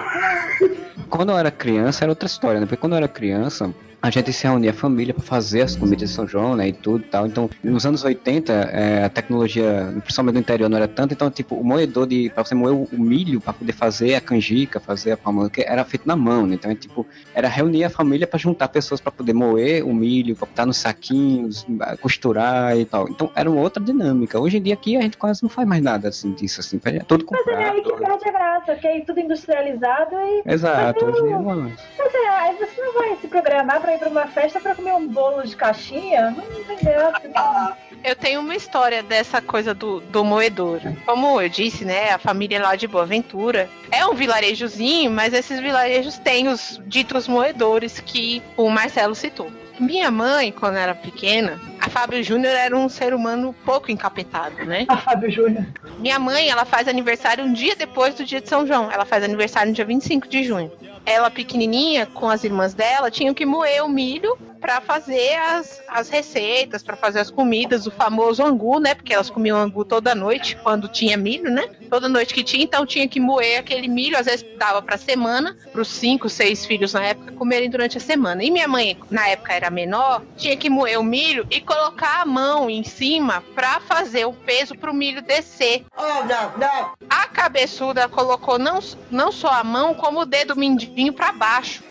Quando 1.10 1.32
eu 1.32 1.38
era 1.38 1.51
criança 1.51 2.03
era 2.05 2.12
outra 2.12 2.28
história, 2.28 2.60
né? 2.60 2.66
Porque 2.66 2.80
quando 2.80 2.93
eu 2.93 2.97
era 2.97 3.07
criança, 3.07 3.74
a 4.01 4.09
gente 4.09 4.31
se 4.31 4.47
reunia 4.47 4.71
a 4.71 4.73
família 4.73 5.13
para 5.13 5.23
fazer 5.23 5.61
as 5.61 5.75
comidas 5.75 6.09
de 6.09 6.15
São 6.15 6.27
João, 6.27 6.55
né? 6.55 6.69
E 6.69 6.73
tudo 6.73 7.03
e 7.03 7.07
tal. 7.07 7.27
Então, 7.27 7.49
nos 7.63 7.85
anos 7.85 8.03
80, 8.03 8.53
é, 8.53 9.03
a 9.03 9.09
tecnologia, 9.09 9.93
principalmente 10.03 10.35
no 10.35 10.39
interior, 10.39 10.69
não 10.69 10.77
era 10.77 10.87
tanto. 10.87 11.13
Então, 11.13 11.29
tipo, 11.29 11.55
o 11.55 11.63
moedor 11.63 12.07
de. 12.07 12.29
pra 12.29 12.43
você 12.43 12.55
moer 12.55 12.73
o, 12.73 12.87
o 12.91 12.99
milho 12.99 13.41
para 13.41 13.53
poder 13.53 13.73
fazer 13.73 14.15
a 14.15 14.21
canjica, 14.21 14.79
fazer 14.79 15.11
a 15.11 15.17
pamonha, 15.17 15.49
era 15.57 15.83
feito 15.83 16.07
na 16.07 16.15
mão, 16.15 16.47
né? 16.47 16.55
Então, 16.55 16.71
é, 16.71 16.75
tipo, 16.75 17.05
era 17.33 17.47
reunir 17.47 17.83
a 17.83 17.89
família 17.89 18.25
para 18.25 18.39
juntar 18.39 18.69
pessoas 18.69 19.01
para 19.01 19.11
poder 19.11 19.33
moer 19.33 19.85
o 19.85 19.93
milho, 19.93 20.35
pra 20.35 20.47
botar 20.47 20.65
nos 20.65 20.77
saquinhos, 20.77 21.65
costurar 22.01 22.77
e 22.77 22.85
tal. 22.85 23.09
Então, 23.09 23.29
era 23.35 23.49
uma 23.49 23.59
outra 23.61 23.83
dinâmica. 23.83 24.39
Hoje 24.39 24.57
em 24.57 24.61
dia 24.61 24.73
aqui 24.73 24.95
a 24.95 25.01
gente 25.01 25.17
quase 25.17 25.43
não 25.43 25.49
faz 25.49 25.67
mais 25.67 25.83
nada 25.83 26.07
assim 26.07 26.31
disso, 26.31 26.61
assim. 26.61 26.79
É 26.85 26.99
tudo 26.99 27.25
Mas 27.29 27.47
é 27.47 27.69
aí 27.69 27.81
que 27.81 27.89
comprado. 27.89 28.19
perde 28.19 28.29
a 28.29 28.31
graça, 28.31 28.71
porque 28.73 28.87
aí 28.87 29.03
tudo 29.03 29.19
industrializado 29.19 30.15
e. 30.15 30.43
Exato, 30.45 31.05
hoje 31.05 31.19
em 31.19 31.23
dia 31.27 31.39
não 31.39 31.67
é. 31.67 31.73
Mas 31.97 32.13
é, 32.13 32.29
aí 32.29 32.55
você 32.57 32.81
não 32.81 32.93
vai 32.93 33.15
se 33.17 33.27
programar 33.27 33.81
pra 33.81 33.88
ir 33.93 33.99
pra 33.99 34.09
uma 34.09 34.27
festa 34.27 34.59
pra 34.59 34.75
comer 34.75 34.93
um 34.93 35.07
bolo 35.07 35.43
de 35.43 35.55
caixinha? 35.55 36.31
Não 36.31 36.63
tem 36.63 36.77
graça. 36.77 37.77
Eu 38.03 38.15
tenho 38.15 38.39
uma 38.39 38.55
história 38.55 39.03
dessa 39.03 39.41
coisa 39.41 39.73
do, 39.73 39.99
do 39.99 40.23
moedor. 40.23 40.79
Como 41.05 41.41
eu 41.41 41.49
disse, 41.49 41.83
né? 41.83 42.11
A 42.11 42.17
família 42.17 42.61
lá 42.61 42.75
de 42.75 42.87
Boa 42.87 43.05
Ventura 43.05 43.69
é 43.91 44.05
um 44.05 44.13
vilarejozinho, 44.13 45.11
mas 45.11 45.33
esses 45.33 45.59
vilarejos 45.59 46.17
têm 46.17 46.47
os 46.47 46.79
ditos 46.85 47.27
moedores 47.27 47.99
que 47.99 48.41
o 48.55 48.69
Marcelo 48.69 49.15
citou. 49.15 49.51
Minha 49.79 50.11
mãe, 50.11 50.51
quando 50.51 50.77
era 50.77 50.93
pequena, 50.93 51.59
a 51.79 51.89
Fábio 51.89 52.21
Júnior 52.21 52.53
era 52.53 52.75
um 52.75 52.89
ser 52.89 53.13
humano 53.13 53.55
pouco 53.65 53.89
encapetado, 53.89 54.65
né? 54.65 54.85
A 54.89 54.97
Fábio 54.97 55.31
Júnior. 55.31 55.65
Minha 55.97 56.19
mãe, 56.19 56.49
ela 56.49 56.65
faz 56.65 56.87
aniversário 56.87 57.45
um 57.45 57.53
dia 57.53 57.77
depois 57.77 58.13
do 58.13 58.25
dia 58.25 58.41
de 58.41 58.49
São 58.49 58.67
João. 58.67 58.91
Ela 58.91 59.05
faz 59.05 59.23
aniversário 59.23 59.69
no 59.69 59.75
dia 59.75 59.85
25 59.85 60.27
de 60.27 60.43
junho. 60.43 60.71
Ela, 61.05 61.29
pequenininha, 61.31 62.05
com 62.05 62.29
as 62.29 62.43
irmãs 62.43 62.73
dela, 62.73 63.09
tinham 63.09 63.33
que 63.33 63.45
moer 63.45 63.83
o 63.83 63.89
milho 63.89 64.37
para 64.60 64.82
fazer 64.82 65.36
as, 65.36 65.82
as 65.88 66.10
receitas, 66.10 66.84
para 66.84 66.95
fazer 66.95 67.20
as 67.20 67.32
comidas, 67.32 67.88
o 67.88 67.91
famoso 67.91 68.43
angu, 68.43 68.80
né? 68.80 68.93
Porque 68.93 69.14
elas 69.14 69.30
comiam 69.30 69.57
angu 69.57 69.86
toda 69.86 70.14
noite, 70.14 70.57
quando 70.62 70.88
tinha 70.88 71.18
milho, 71.18 71.49
né? 71.49 71.70
Toda 71.89 72.10
noite 72.10 72.34
que 72.34 72.43
tinha, 72.43 72.64
então 72.64 72.86
tinha 72.86 73.07
que 73.07 73.20
moer 73.20 73.60
aquele 73.60 73.88
milho, 73.88 74.18
às 74.18 74.26
vezes 74.26 74.45
dava 74.57 74.82
para 74.82 74.97
semana, 74.97 75.57
para 75.72 75.82
os 75.82 75.88
cinco, 75.88 76.30
seis 76.30 76.66
filhos 76.66 76.93
na 76.93 77.03
época 77.03 77.32
comerem 77.32 77.70
durante 77.70 77.97
a 77.97 78.01
semana. 78.01 78.43
E 78.43 78.51
minha 78.51 78.68
mãe, 78.68 78.97
na 79.10 79.28
época 79.28 79.53
era 79.53 79.70
menor, 79.70 80.22
tinha 80.38 80.55
que 80.57 80.70
moer 80.70 80.99
o 80.99 81.03
milho 81.03 81.47
e 81.49 81.62
colocar 81.62 82.22
a 82.22 82.26
mão 82.26 82.70
em 82.70 82.84
cima 82.84 83.43
para 83.55 83.80
fazer 83.80 84.26
o 84.26 84.34
peso 84.34 84.76
para 84.76 84.91
o 84.91 84.93
milho 84.93 85.22
descer. 85.22 85.86
Oh, 85.97 86.24
não, 86.26 86.57
não. 86.57 86.91
A 87.10 87.28
cabeçuda 87.28 88.07
colocou 88.10 88.60
não, 88.60 88.80
não 89.10 89.32
só 89.32 89.49
a 89.49 89.64
mão, 89.64 89.93
como 89.93 90.22
o 90.22 90.26
dedo 90.26 90.55
mindinho 90.55 91.14
para 91.14 91.32
baixo. 91.32 91.84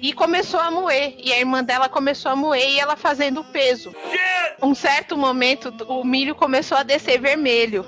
E 0.00 0.12
começou 0.12 0.60
a 0.60 0.70
moer. 0.70 1.14
E 1.18 1.32
a 1.32 1.38
irmã 1.38 1.62
dela 1.62 1.88
começou 1.88 2.03
a 2.30 2.36
moer 2.36 2.70
e 2.70 2.78
ela 2.78 2.96
fazendo 2.96 3.40
o 3.40 3.44
peso. 3.44 3.94
Um 4.62 4.74
certo 4.74 5.16
momento, 5.16 5.72
o 5.88 6.04
milho 6.04 6.34
começou 6.34 6.78
a 6.78 6.82
descer 6.82 7.20
vermelho. 7.20 7.86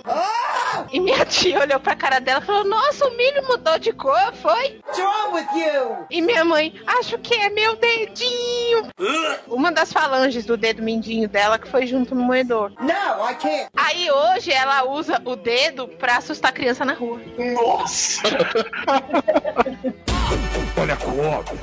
E 0.93 1.01
minha 1.01 1.25
tia 1.25 1.61
olhou 1.61 1.81
pra 1.81 1.95
cara 1.95 2.19
dela 2.21 2.41
e 2.41 2.47
falou: 2.47 2.65
Nossa, 2.65 3.07
o 3.07 3.17
milho 3.17 3.47
mudou 3.47 3.79
de 3.79 3.93
cor, 3.93 4.33
foi? 4.35 4.81
What's 4.87 4.99
wrong 4.99 5.35
with 5.35 5.47
you? 5.55 6.07
E 6.11 6.21
minha 6.21 6.45
mãe, 6.45 6.75
acho 6.87 7.19
que 7.19 7.35
é 7.35 7.49
meu 7.49 7.77
dedinho. 7.77 8.89
Uma 9.49 9.73
das 9.73 9.93
falanges 9.93 10.45
do 10.45 10.57
dedo 10.57 10.83
mindinho 10.83 11.29
dela 11.29 11.59
que 11.59 11.69
foi 11.69 11.87
junto 11.87 12.15
no 12.15 12.23
moedor. 12.23 12.73
No, 12.81 13.31
I 13.31 13.35
can't. 13.35 13.69
Aí 13.77 14.11
hoje 14.11 14.53
ela 14.53 14.85
usa 14.85 15.21
o 15.25 15.37
dedo 15.37 15.89
pra 15.89 16.19
assustar 16.19 16.51
a 16.51 16.55
criança 16.55 16.85
na 16.85 16.95
rua. 16.95 17.21
Nossa! 17.55 18.23
Olha 20.77 20.95
a 20.95 20.97
cobra. 20.97 21.55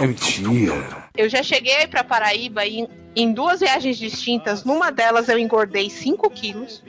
É 0.00 0.06
mentira. 0.06 1.04
Eu 1.16 1.28
já 1.28 1.42
cheguei 1.42 1.86
pra 1.86 2.02
Paraíba 2.02 2.66
em, 2.66 2.88
em 3.14 3.32
duas 3.32 3.60
viagens 3.60 3.98
distintas. 3.98 4.64
Numa 4.64 4.90
delas 4.90 5.28
eu 5.28 5.38
engordei 5.38 5.88
5 5.88 6.28
quilos. 6.30 6.82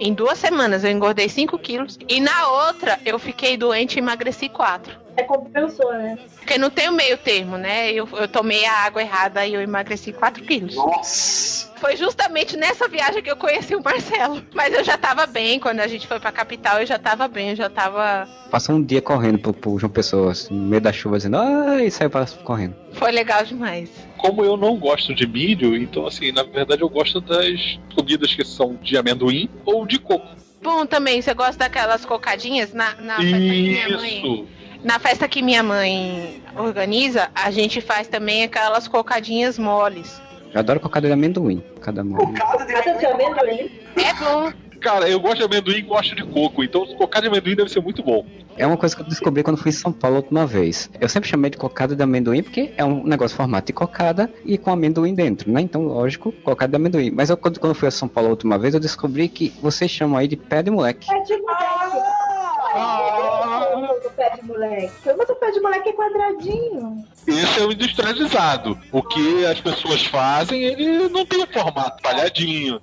Em 0.00 0.12
duas 0.12 0.38
semanas 0.38 0.84
eu 0.84 0.90
engordei 0.90 1.28
5 1.28 1.58
quilos. 1.58 1.98
E 2.08 2.20
na 2.20 2.48
outra 2.48 2.98
eu 3.04 3.18
fiquei 3.18 3.56
doente 3.56 3.96
e 3.96 3.98
emagreci 3.98 4.48
4. 4.48 5.02
É 5.16 5.22
compensou, 5.24 5.92
né? 5.92 6.18
Porque 6.36 6.56
não 6.56 6.70
tem 6.70 6.88
o 6.88 6.92
meio 6.92 7.18
termo, 7.18 7.56
né? 7.58 7.92
Eu, 7.92 8.08
eu 8.12 8.26
tomei 8.26 8.64
a 8.64 8.72
água 8.84 9.02
errada 9.02 9.46
e 9.46 9.52
eu 9.54 9.60
emagreci 9.60 10.12
4 10.12 10.42
quilos. 10.44 10.74
Nossa! 10.74 11.70
Foi 11.78 11.96
justamente 11.96 12.56
nessa 12.56 12.86
viagem 12.88 13.22
que 13.22 13.30
eu 13.30 13.36
conheci 13.36 13.74
o 13.74 13.82
Marcelo. 13.82 14.42
Mas 14.54 14.72
eu 14.72 14.84
já 14.84 14.96
tava 14.96 15.26
bem. 15.26 15.58
Quando 15.58 15.80
a 15.80 15.86
gente 15.88 16.06
foi 16.06 16.18
pra 16.20 16.30
capital, 16.30 16.78
eu 16.80 16.86
já 16.86 16.98
tava 16.98 17.26
bem. 17.28 17.50
Eu 17.50 17.56
já 17.56 17.68
tava. 17.68 18.26
Passou 18.50 18.76
um 18.76 18.82
dia 18.82 19.02
correndo 19.02 19.38
pro, 19.38 19.52
pro 19.52 19.78
João 19.78 19.90
Pessoa, 19.90 20.32
assim, 20.32 20.54
no 20.54 20.64
meio 20.66 20.80
da 20.80 20.92
chuva, 20.92 21.16
dizendo, 21.16 21.36
ai, 21.38 21.90
saiu 21.90 22.08
pra- 22.08 22.24
correndo. 22.44 22.76
Foi 22.92 23.10
legal 23.10 23.44
demais. 23.44 23.90
Como 24.16 24.44
eu 24.44 24.56
não 24.56 24.76
gosto 24.76 25.12
de 25.14 25.26
milho, 25.26 25.76
então 25.76 26.06
assim, 26.06 26.30
na 26.30 26.44
verdade 26.44 26.82
eu 26.82 26.88
gosto 26.88 27.20
das 27.20 27.78
comidas 27.94 28.32
que 28.32 28.44
são 28.44 28.76
de 28.76 28.96
amendoim 28.96 29.50
ou 29.64 29.84
de 29.84 29.98
coco. 29.98 30.28
Bom, 30.62 30.86
também, 30.86 31.20
você 31.20 31.34
gosta 31.34 31.56
daquelas 31.56 32.04
cocadinhas 32.04 32.72
na, 32.72 32.94
na 33.00 33.16
festa 33.16 33.36
que 33.38 33.62
minha 33.62 33.88
mãe. 33.98 34.48
Na 34.84 34.98
festa 34.98 35.28
que 35.28 35.42
minha 35.42 35.62
mãe 35.62 36.42
organiza, 36.56 37.30
a 37.34 37.50
gente 37.50 37.80
faz 37.80 38.08
também 38.08 38.42
aquelas 38.42 38.88
cocadinhas 38.88 39.58
moles. 39.58 40.20
Eu 40.52 40.60
adoro 40.60 40.80
cocada 40.80 41.06
de 41.06 41.12
amendoim. 41.12 41.62
Cada 41.80 42.02
mão. 42.02 42.18
Cocada 42.18 42.64
de 42.64 43.06
amendoim. 43.06 43.70
É 43.96 44.14
bom. 44.14 44.52
Cara, 44.80 45.08
eu 45.08 45.20
gosto 45.20 45.38
de 45.38 45.44
amendoim 45.44 45.76
e 45.76 45.82
gosto 45.82 46.16
de 46.16 46.24
coco, 46.24 46.64
então 46.64 46.84
cocada 46.96 47.22
de 47.22 47.28
amendoim 47.28 47.54
deve 47.54 47.70
ser 47.70 47.80
muito 47.80 48.02
bom. 48.02 48.26
É 48.56 48.66
uma 48.66 48.76
coisa 48.76 48.96
que 48.96 49.00
eu 49.00 49.06
descobri 49.06 49.44
quando 49.44 49.56
fui 49.56 49.68
em 49.68 49.72
São 49.72 49.92
Paulo 49.92 50.16
a 50.16 50.20
última 50.20 50.44
vez. 50.44 50.90
Eu 51.00 51.08
sempre 51.08 51.30
chamei 51.30 51.50
de 51.52 51.56
cocada 51.56 51.94
de 51.94 52.02
amendoim 52.02 52.42
porque 52.42 52.72
é 52.76 52.84
um 52.84 53.04
negócio 53.04 53.36
formato 53.36 53.68
de 53.68 53.72
cocada 53.72 54.28
e 54.44 54.58
com 54.58 54.70
amendoim 54.70 55.14
dentro, 55.14 55.50
né? 55.52 55.60
Então, 55.60 55.82
lógico, 55.82 56.32
cocada 56.32 56.70
de 56.70 56.76
amendoim. 56.76 57.12
Mas 57.12 57.30
eu, 57.30 57.36
quando, 57.36 57.60
quando 57.60 57.74
fui 57.74 57.86
a 57.86 57.92
São 57.92 58.08
Paulo 58.08 58.28
a 58.28 58.32
última 58.32 58.58
vez, 58.58 58.74
eu 58.74 58.80
descobri 58.80 59.28
que 59.28 59.54
vocês 59.62 59.88
chamam 59.88 60.18
aí 60.18 60.26
de 60.26 60.36
pé 60.36 60.64
de 60.64 60.70
moleque. 60.70 61.06
Pé 61.06 61.20
de 61.20 61.36
moleque. 61.38 61.62
Ah, 62.74 63.41
do 63.41 63.41
pé 64.12 64.30
de 64.36 64.42
moleque. 64.44 64.92
Mas 65.16 65.28
o 65.28 65.34
pé 65.34 65.50
de 65.50 65.60
moleque 65.60 65.88
é 65.88 65.92
quadradinho. 65.92 67.04
Esse 67.26 67.60
é 67.60 67.64
o 67.64 67.72
industrializado. 67.72 68.78
O 68.90 69.02
que 69.02 69.44
as 69.46 69.60
pessoas 69.60 70.04
fazem, 70.06 70.62
ele 70.62 71.08
não 71.08 71.24
tem 71.26 71.42
o 71.42 71.46
formato 71.46 72.02
talhadinho. 72.02 72.80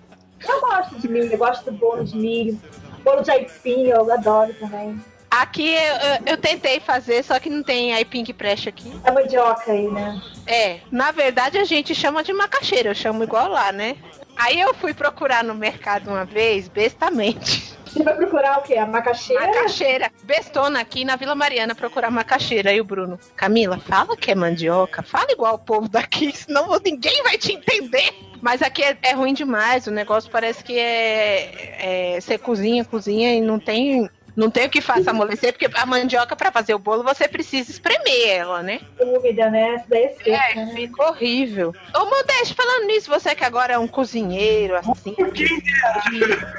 Eu 0.48 0.62
gosto 0.62 0.96
de 1.00 1.08
milho, 1.08 1.32
eu 1.32 1.38
gosto 1.38 1.66
do 1.66 1.72
bolo 1.74 2.04
de 2.04 2.16
milho. 2.18 2.60
Bolo 3.04 3.22
de 3.22 3.32
aipim, 3.32 3.88
eu 3.88 4.12
adoro 4.12 4.54
também. 4.56 5.00
Aqui 5.32 5.70
eu, 5.74 5.78
eu- 5.96 6.20
eu 6.26 6.38
tentei 6.38 6.80
fazer, 6.80 7.24
só 7.24 7.40
que 7.40 7.50
não 7.50 7.62
tem 7.62 7.94
aipim 7.94 8.24
que 8.24 8.34
preste 8.34 8.68
aqui. 8.68 8.92
É 9.04 9.12
mandioca 9.12 9.72
aí, 9.72 9.88
né? 9.88 10.20
É, 10.48 10.80
na 10.92 11.12
verdade 11.12 11.58
a 11.60 11.64
gente 11.64 11.94
chama 11.94 12.24
de 12.24 12.34
macaxeira, 12.34 12.90
eu 12.90 12.96
chamo 12.96 13.24
igual 13.24 13.48
lá, 13.48 13.72
né? 13.72 13.96
Aí 14.36 14.60
eu 14.60 14.74
fui 14.74 14.94
procurar 14.94 15.44
no 15.44 15.54
mercado 15.54 16.10
uma 16.10 16.26
vez, 16.26 16.68
bestamente. 16.68 17.78
Você 17.92 18.04
vai 18.04 18.16
procurar 18.16 18.60
o 18.60 18.62
quê? 18.62 18.76
A 18.76 18.86
macaxeira? 18.86 19.48
Macaxeira. 19.48 20.12
Bestona 20.24 20.80
aqui 20.80 21.04
na 21.04 21.16
Vila 21.16 21.34
Mariana 21.36 21.74
procurar 21.74 22.12
macaxeira. 22.12 22.70
Aí 22.70 22.80
o 22.80 22.84
Bruno, 22.84 23.20
Camila, 23.36 23.80
fala 23.80 24.16
que 24.16 24.30
é 24.32 24.36
mandioca, 24.36 25.02
fala 25.02 25.32
igual 25.32 25.56
o 25.56 25.60
povo 25.60 25.90
daqui, 25.90 26.32
senão 26.36 26.68
ninguém 26.84 27.24
vai 27.24 27.38
te 27.38 27.54
entender. 27.54 28.14
Mas 28.42 28.62
aqui 28.62 28.84
é, 28.84 28.98
é 29.02 29.14
ruim 29.14 29.34
demais, 29.34 29.88
o 29.88 29.92
negócio 29.92 30.30
parece 30.32 30.64
que 30.64 30.78
é, 30.78 32.14
é. 32.16 32.22
Você 32.22 32.38
cozinha, 32.38 32.86
cozinha 32.86 33.34
e 33.36 33.42
não 33.42 33.60
tem. 33.60 34.10
Não 34.36 34.50
tem 34.50 34.68
o 34.68 34.70
que 34.70 34.80
faça 34.80 35.10
amolecer, 35.12 35.52
porque 35.52 35.68
a 35.76 35.86
mandioca, 35.86 36.34
pra 36.34 36.50
fazer 36.50 36.74
o 36.74 36.80
bolo, 36.80 37.04
você 37.04 37.28
precisa 37.28 37.72
espremer 37.72 38.30
ela, 38.30 38.64
né? 38.64 38.80
Úmida, 38.98 39.50
né? 39.50 39.74
Essa 39.74 39.86
daí 39.90 40.04
é 40.04 40.10
seca, 40.14 40.30
É, 40.32 40.56
né? 40.56 40.72
fica 40.74 41.04
horrível. 41.10 41.74
Ô, 41.94 42.06
Modeste, 42.06 42.54
falando 42.54 42.86
nisso, 42.86 43.10
você 43.10 43.36
que 43.36 43.44
agora 43.44 43.74
é 43.74 43.78
um 43.78 43.88
cozinheiro, 43.88 44.78
assim, 44.78 45.14
Quem 45.14 45.60
dera! 45.60 46.56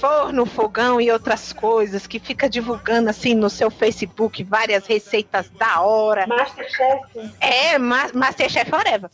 Forno, 0.00 0.46
fogão 0.46 1.00
e 1.00 1.10
outras 1.10 1.52
coisas, 1.52 2.06
que 2.06 2.18
fica 2.18 2.48
divulgando, 2.48 3.10
assim, 3.10 3.34
no 3.34 3.48
seu 3.48 3.70
Facebook 3.70 4.44
várias 4.44 4.86
receitas 4.86 5.50
da 5.50 5.80
hora. 5.80 6.26
Masterchef. 6.26 7.00
É, 7.40 7.78
ma 7.78 8.08
Masterchef 8.14 8.70
Forever. 8.70 9.10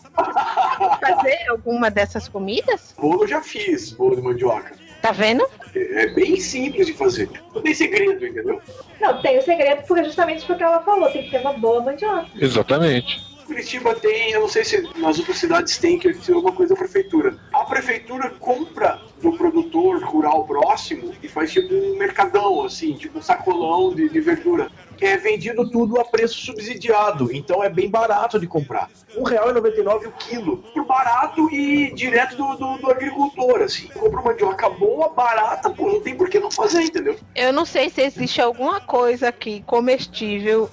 Fazer 1.01 1.49
alguma 1.49 1.91
dessas 1.91 2.29
comidas? 2.29 2.95
Bolo 2.99 3.25
eu 3.25 3.29
já 3.29 3.43
fiz, 3.43 3.93
bolo 3.93 4.17
de 4.17 4.23
mandioca. 4.23 4.75
Tá 5.01 5.11
vendo? 5.11 5.45
É 5.75 5.93
é 6.03 6.07
bem 6.09 6.37
simples 6.41 6.87
de 6.87 6.93
fazer. 6.95 7.29
Não 7.55 7.63
tem 7.63 7.75
segredo, 7.75 8.25
entendeu? 8.27 8.61
Não, 9.01 9.21
tem 9.21 9.39
o 9.39 9.43
segredo 9.43 9.83
porque 9.87 10.05
justamente 10.05 10.45
porque 10.45 10.63
ela 10.63 10.81
falou, 10.83 11.11
tem 11.11 11.25
que 11.25 11.31
ter 11.31 11.41
uma 11.41 11.53
boa 11.53 11.83
mandioca. 11.83 12.27
Exatamente. 12.37 13.32
Curitiba 13.47 13.95
tem, 13.95 14.33
eu 14.33 14.41
não 14.41 14.49
sei 14.49 14.65
se 14.65 14.81
nas 14.99 15.19
outras 15.19 15.39
cidades 15.39 15.79
tem, 15.79 15.99
que 15.99 16.09
é 16.09 16.35
uma 16.35 16.53
coisa 16.53 16.75
da 16.75 16.79
prefeitura. 16.79 17.37
A 17.53 17.65
prefeitura 17.65 18.31
compra 18.31 19.01
do 19.21 19.33
produtor 19.33 20.03
rural 20.03 20.45
próximo 20.45 21.13
e 21.23 21.29
faz 21.29 21.53
tipo 21.53 21.73
um 21.73 21.97
mercadão, 21.97 22.65
assim, 22.65 22.95
tipo 22.95 23.19
um 23.19 23.23
sacolão 23.23 23.95
de, 23.95 24.09
de 24.09 24.21
verdura. 24.21 24.71
É 25.01 25.17
vendido 25.17 25.69
tudo 25.69 26.01
a 26.01 26.05
preço 26.05 26.39
subsidiado, 26.39 27.35
então 27.35 27.63
é 27.63 27.69
bem 27.69 27.91
barato 27.91 28.39
de 28.39 28.47
comprar. 28.47 28.89
R$1,99 29.09 30.07
o 30.07 30.13
quilo. 30.13 30.59
Por 30.75 30.85
barato 30.85 31.53
e 31.53 31.93
direto 31.93 32.37
do, 32.37 32.57
do, 32.57 32.79
do 32.79 32.91
agricultor, 32.91 33.63
assim. 33.63 33.89
Compra 33.89 34.21
uma 34.21 34.31
mandioca 34.31 34.69
boa, 34.71 35.09
barata, 35.09 35.71
pô, 35.71 35.89
não 35.89 36.01
tem 36.01 36.17
por 36.17 36.29
que 36.29 36.39
não 36.39 36.51
fazer, 36.51 36.83
entendeu? 36.83 37.17
Eu 37.35 37.53
não 37.53 37.65
sei 37.65 37.91
se 37.91 38.03
existe 38.03 38.41
alguma 38.41 38.81
coisa 38.81 39.29
aqui 39.29 39.63
comestível 39.67 40.71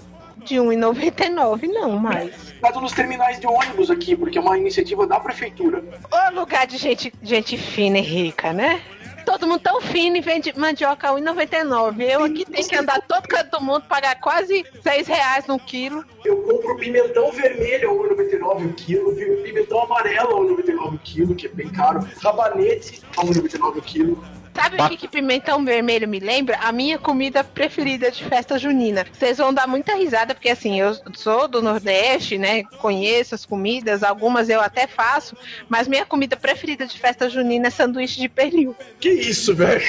de 0.50 0.60
R$1,99, 0.60 1.68
não, 1.68 1.92
mas. 1.92 2.54
Caso 2.60 2.82
nos 2.82 2.92
terminais 2.92 3.40
de 3.40 3.46
ônibus 3.46 3.92
aqui, 3.92 4.16
porque 4.16 4.38
é 4.38 4.42
uma 4.42 4.58
iniciativa 4.58 5.06
da 5.06 5.20
prefeitura. 5.20 5.84
Ô 6.12 6.40
lugar 6.40 6.66
de 6.66 6.78
gente, 6.78 7.14
gente 7.22 7.56
fina 7.58 8.00
e 8.00 8.02
rica, 8.02 8.52
né? 8.52 8.82
Todo 9.26 9.46
mundo 9.46 9.60
tão 9.60 9.80
fino 9.80 10.18
e 10.18 10.22
vende 10.22 10.52
mandioca 10.58 11.08
a 11.08 11.14
R$1,99. 11.14 12.02
Eu 12.02 12.24
aqui 12.24 12.46
tenho 12.46 12.68
que 12.68 12.76
andar 12.76 13.00
todo 13.02 13.28
canto 13.28 13.60
do 13.60 13.64
mundo, 13.64 13.84
pagar 13.88 14.20
quase 14.20 14.66
6 14.82 15.08
reais 15.08 15.46
no 15.46 15.60
quilo. 15.60 16.04
Eu 16.26 16.42
compro 16.42 16.76
pimentão 16.78 17.32
vermelho 17.32 17.92
a 17.92 17.94
1,99 17.94 18.66
o 18.66 18.74
quilo, 18.74 19.16
pimentão 19.44 19.84
amarelo 19.84 20.36
a 20.36 20.64
1,99 20.64 20.96
o 20.96 20.98
quilo, 21.00 21.36
que 21.36 21.46
é 21.46 21.50
bem 21.50 21.70
caro, 21.70 22.00
rabanete 22.24 23.04
a 23.16 23.22
1,99 23.22 23.78
o 23.78 23.82
quilo. 23.84 24.24
Sabe 24.62 24.82
o 24.82 24.90
que, 24.90 24.98
que 24.98 25.08
pimentão 25.08 25.64
vermelho 25.64 26.08
me 26.08 26.20
lembra? 26.20 26.58
A 26.58 26.72
minha 26.72 26.98
comida 26.98 27.44
preferida 27.44 28.12
de 28.12 28.24
festa 28.26 28.60
junina. 28.60 29.06
Vocês 29.12 29.38
vão 29.38 29.54
dar 29.54 29.68
muita 29.68 29.96
risada, 29.96 30.36
porque 30.36 30.50
assim, 30.50 30.80
eu 30.80 30.96
sou 31.16 31.48
do 31.48 31.62
Nordeste, 31.62 32.38
né? 32.38 32.64
Conheço 32.80 33.36
as 33.36 33.46
comidas, 33.46 34.04
algumas 34.04 34.50
eu 34.50 34.60
até 34.60 34.86
faço, 34.86 35.36
mas 35.70 35.88
minha 35.88 36.06
comida 36.06 36.36
preferida 36.36 36.86
de 36.86 37.00
festa 37.00 37.30
junina 37.30 37.68
é 37.68 37.72
sanduíche 37.72 38.20
de 38.20 38.28
pernil. 38.28 38.76
Que 39.00 39.10
isso, 39.10 39.56
velho? 39.56 39.82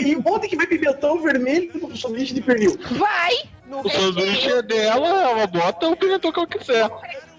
E 0.00 0.16
onde 0.24 0.48
que 0.48 0.56
vai 0.56 0.66
pimentão 0.66 1.20
vermelho 1.22 1.70
no 1.74 1.96
sanduíche 1.96 2.34
de 2.34 2.42
pernil? 2.42 2.78
Vai! 2.92 3.44
No 3.66 3.80
O 3.80 3.88
sanduíche 3.88 4.50
é 4.50 4.62
dela, 4.62 5.08
ela 5.30 5.46
bota 5.46 5.88
o 5.88 5.96
pimentão 5.96 6.32
que 6.32 6.38
ela 6.40 6.48
quiser. 6.48 6.90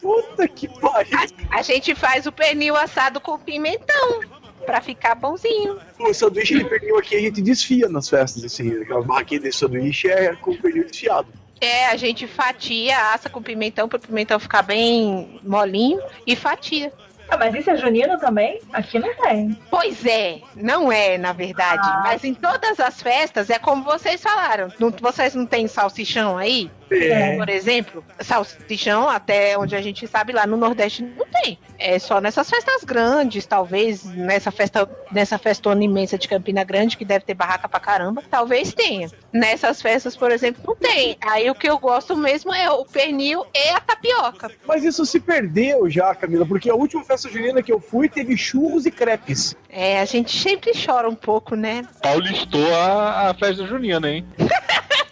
Puta 0.02 0.48
que 0.48 0.68
pariu. 0.80 1.18
A 1.52 1.62
gente 1.62 1.94
faz 1.94 2.26
o 2.26 2.32
pernil 2.32 2.76
assado 2.76 3.20
com 3.20 3.38
pimentão. 3.38 4.22
Pra 4.66 4.82
ficar 4.82 5.16
bonzinho. 5.16 5.80
O 6.00 6.14
sanduíche 6.14 6.58
de 6.58 6.64
pernil 6.66 6.98
aqui 6.98 7.16
a 7.16 7.20
gente 7.20 7.42
desfia 7.42 7.88
nas 7.90 8.08
festas, 8.10 8.44
assim. 8.44 8.82
Aquela 8.82 9.02
barraquinha 9.02 9.40
desse 9.42 9.60
sanduíche 9.60 10.08
é 10.10 10.36
com 10.36 10.56
pernil 10.56 10.86
desfiado. 10.86 11.28
É, 11.60 11.88
a 11.88 11.96
gente 11.96 12.26
fatia, 12.28 13.14
assa 13.14 13.30
com 13.30 13.42
pimentão 13.42 13.88
para 13.88 13.98
o 13.98 14.02
pimentão 14.02 14.40
ficar 14.40 14.64
bem 14.64 15.40
molinho 15.44 16.02
e 16.26 16.36
fatia. 16.36 16.92
Ah, 17.30 17.38
mas 17.38 17.54
isso 17.56 17.70
é 17.70 17.78
junino 17.78 18.20
também? 18.20 18.60
Aqui 18.74 19.00
não 19.00 19.14
tem. 19.16 19.58
Pois 19.70 20.06
é, 20.06 20.42
não 20.56 20.92
é, 20.92 21.18
na 21.18 21.32
verdade. 21.32 21.82
Ah. 21.86 22.02
Mas 22.04 22.24
em 22.24 22.34
todas 22.34 22.80
as 22.80 23.02
festas 23.02 23.50
é 23.50 23.58
como 23.58 23.84
vocês 23.84 24.22
falaram. 24.22 24.70
Não- 24.80 24.90
vocês 25.00 25.34
não 25.36 25.46
têm 25.46 25.68
salsichão 25.68 26.38
aí? 26.38 26.70
É. 26.92 27.38
Por 27.38 27.50
exemplo, 27.50 28.04
salsichão, 28.20 29.10
até 29.10 29.58
onde 29.58 29.76
a 29.76 29.82
gente 29.82 30.06
sabe, 30.08 30.34
lá 30.34 30.46
no 30.46 30.58
Nordeste 30.58 31.04
não 31.04 31.26
tem. 31.26 31.58
É 31.80 31.98
só 31.98 32.20
nessas 32.20 32.50
festas 32.50 32.84
grandes, 32.84 33.46
talvez 33.46 34.04
nessa 34.04 34.52
festa, 34.52 34.90
nessa 35.12 35.38
festona 35.38 35.84
imensa 35.84 36.18
de 36.18 36.28
Campina 36.28 36.64
Grande, 36.64 36.98
que 36.98 37.06
deve 37.06 37.26
ter 37.26 37.34
barraca 37.34 37.68
pra 37.68 37.80
caramba, 37.80 38.22
talvez 38.30 38.74
tenha. 38.74 39.10
Nessas 39.32 39.82
festas, 39.82 40.16
por 40.16 40.32
exemplo, 40.32 40.62
não 40.68 40.76
tem. 40.76 41.18
Aí 41.22 41.50
o 41.50 41.56
que 41.56 41.70
eu 41.70 41.80
gosto 41.80 42.16
mesmo 42.16 42.54
é 42.54 42.70
o 42.70 42.86
pernil 42.86 43.46
e 43.54 43.70
a 43.70 43.80
tapioca. 43.80 44.52
Mas 44.68 44.84
isso 44.84 45.06
se 45.06 45.20
perdeu 45.20 45.90
já, 45.90 46.14
Camila, 46.14 46.46
porque 46.46 46.70
a 46.70 46.76
última 46.76 47.04
festa 47.04 47.30
junina 47.30 47.64
que 47.64 47.72
eu 47.72 47.80
fui 47.80 48.10
teve 48.10 48.38
churros 48.38 48.86
e 48.86 48.92
crepes. 48.92 49.56
É, 49.70 50.02
a 50.02 50.06
gente 50.06 50.38
sempre 50.38 50.72
chora 50.74 51.10
um 51.10 51.16
pouco, 51.16 51.56
né? 51.56 51.84
Paulistou 52.02 52.76
a, 52.76 53.30
a 53.30 53.34
festa 53.34 53.66
junina, 53.66 54.10
hein? 54.10 54.26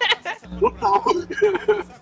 Total. 0.58 1.04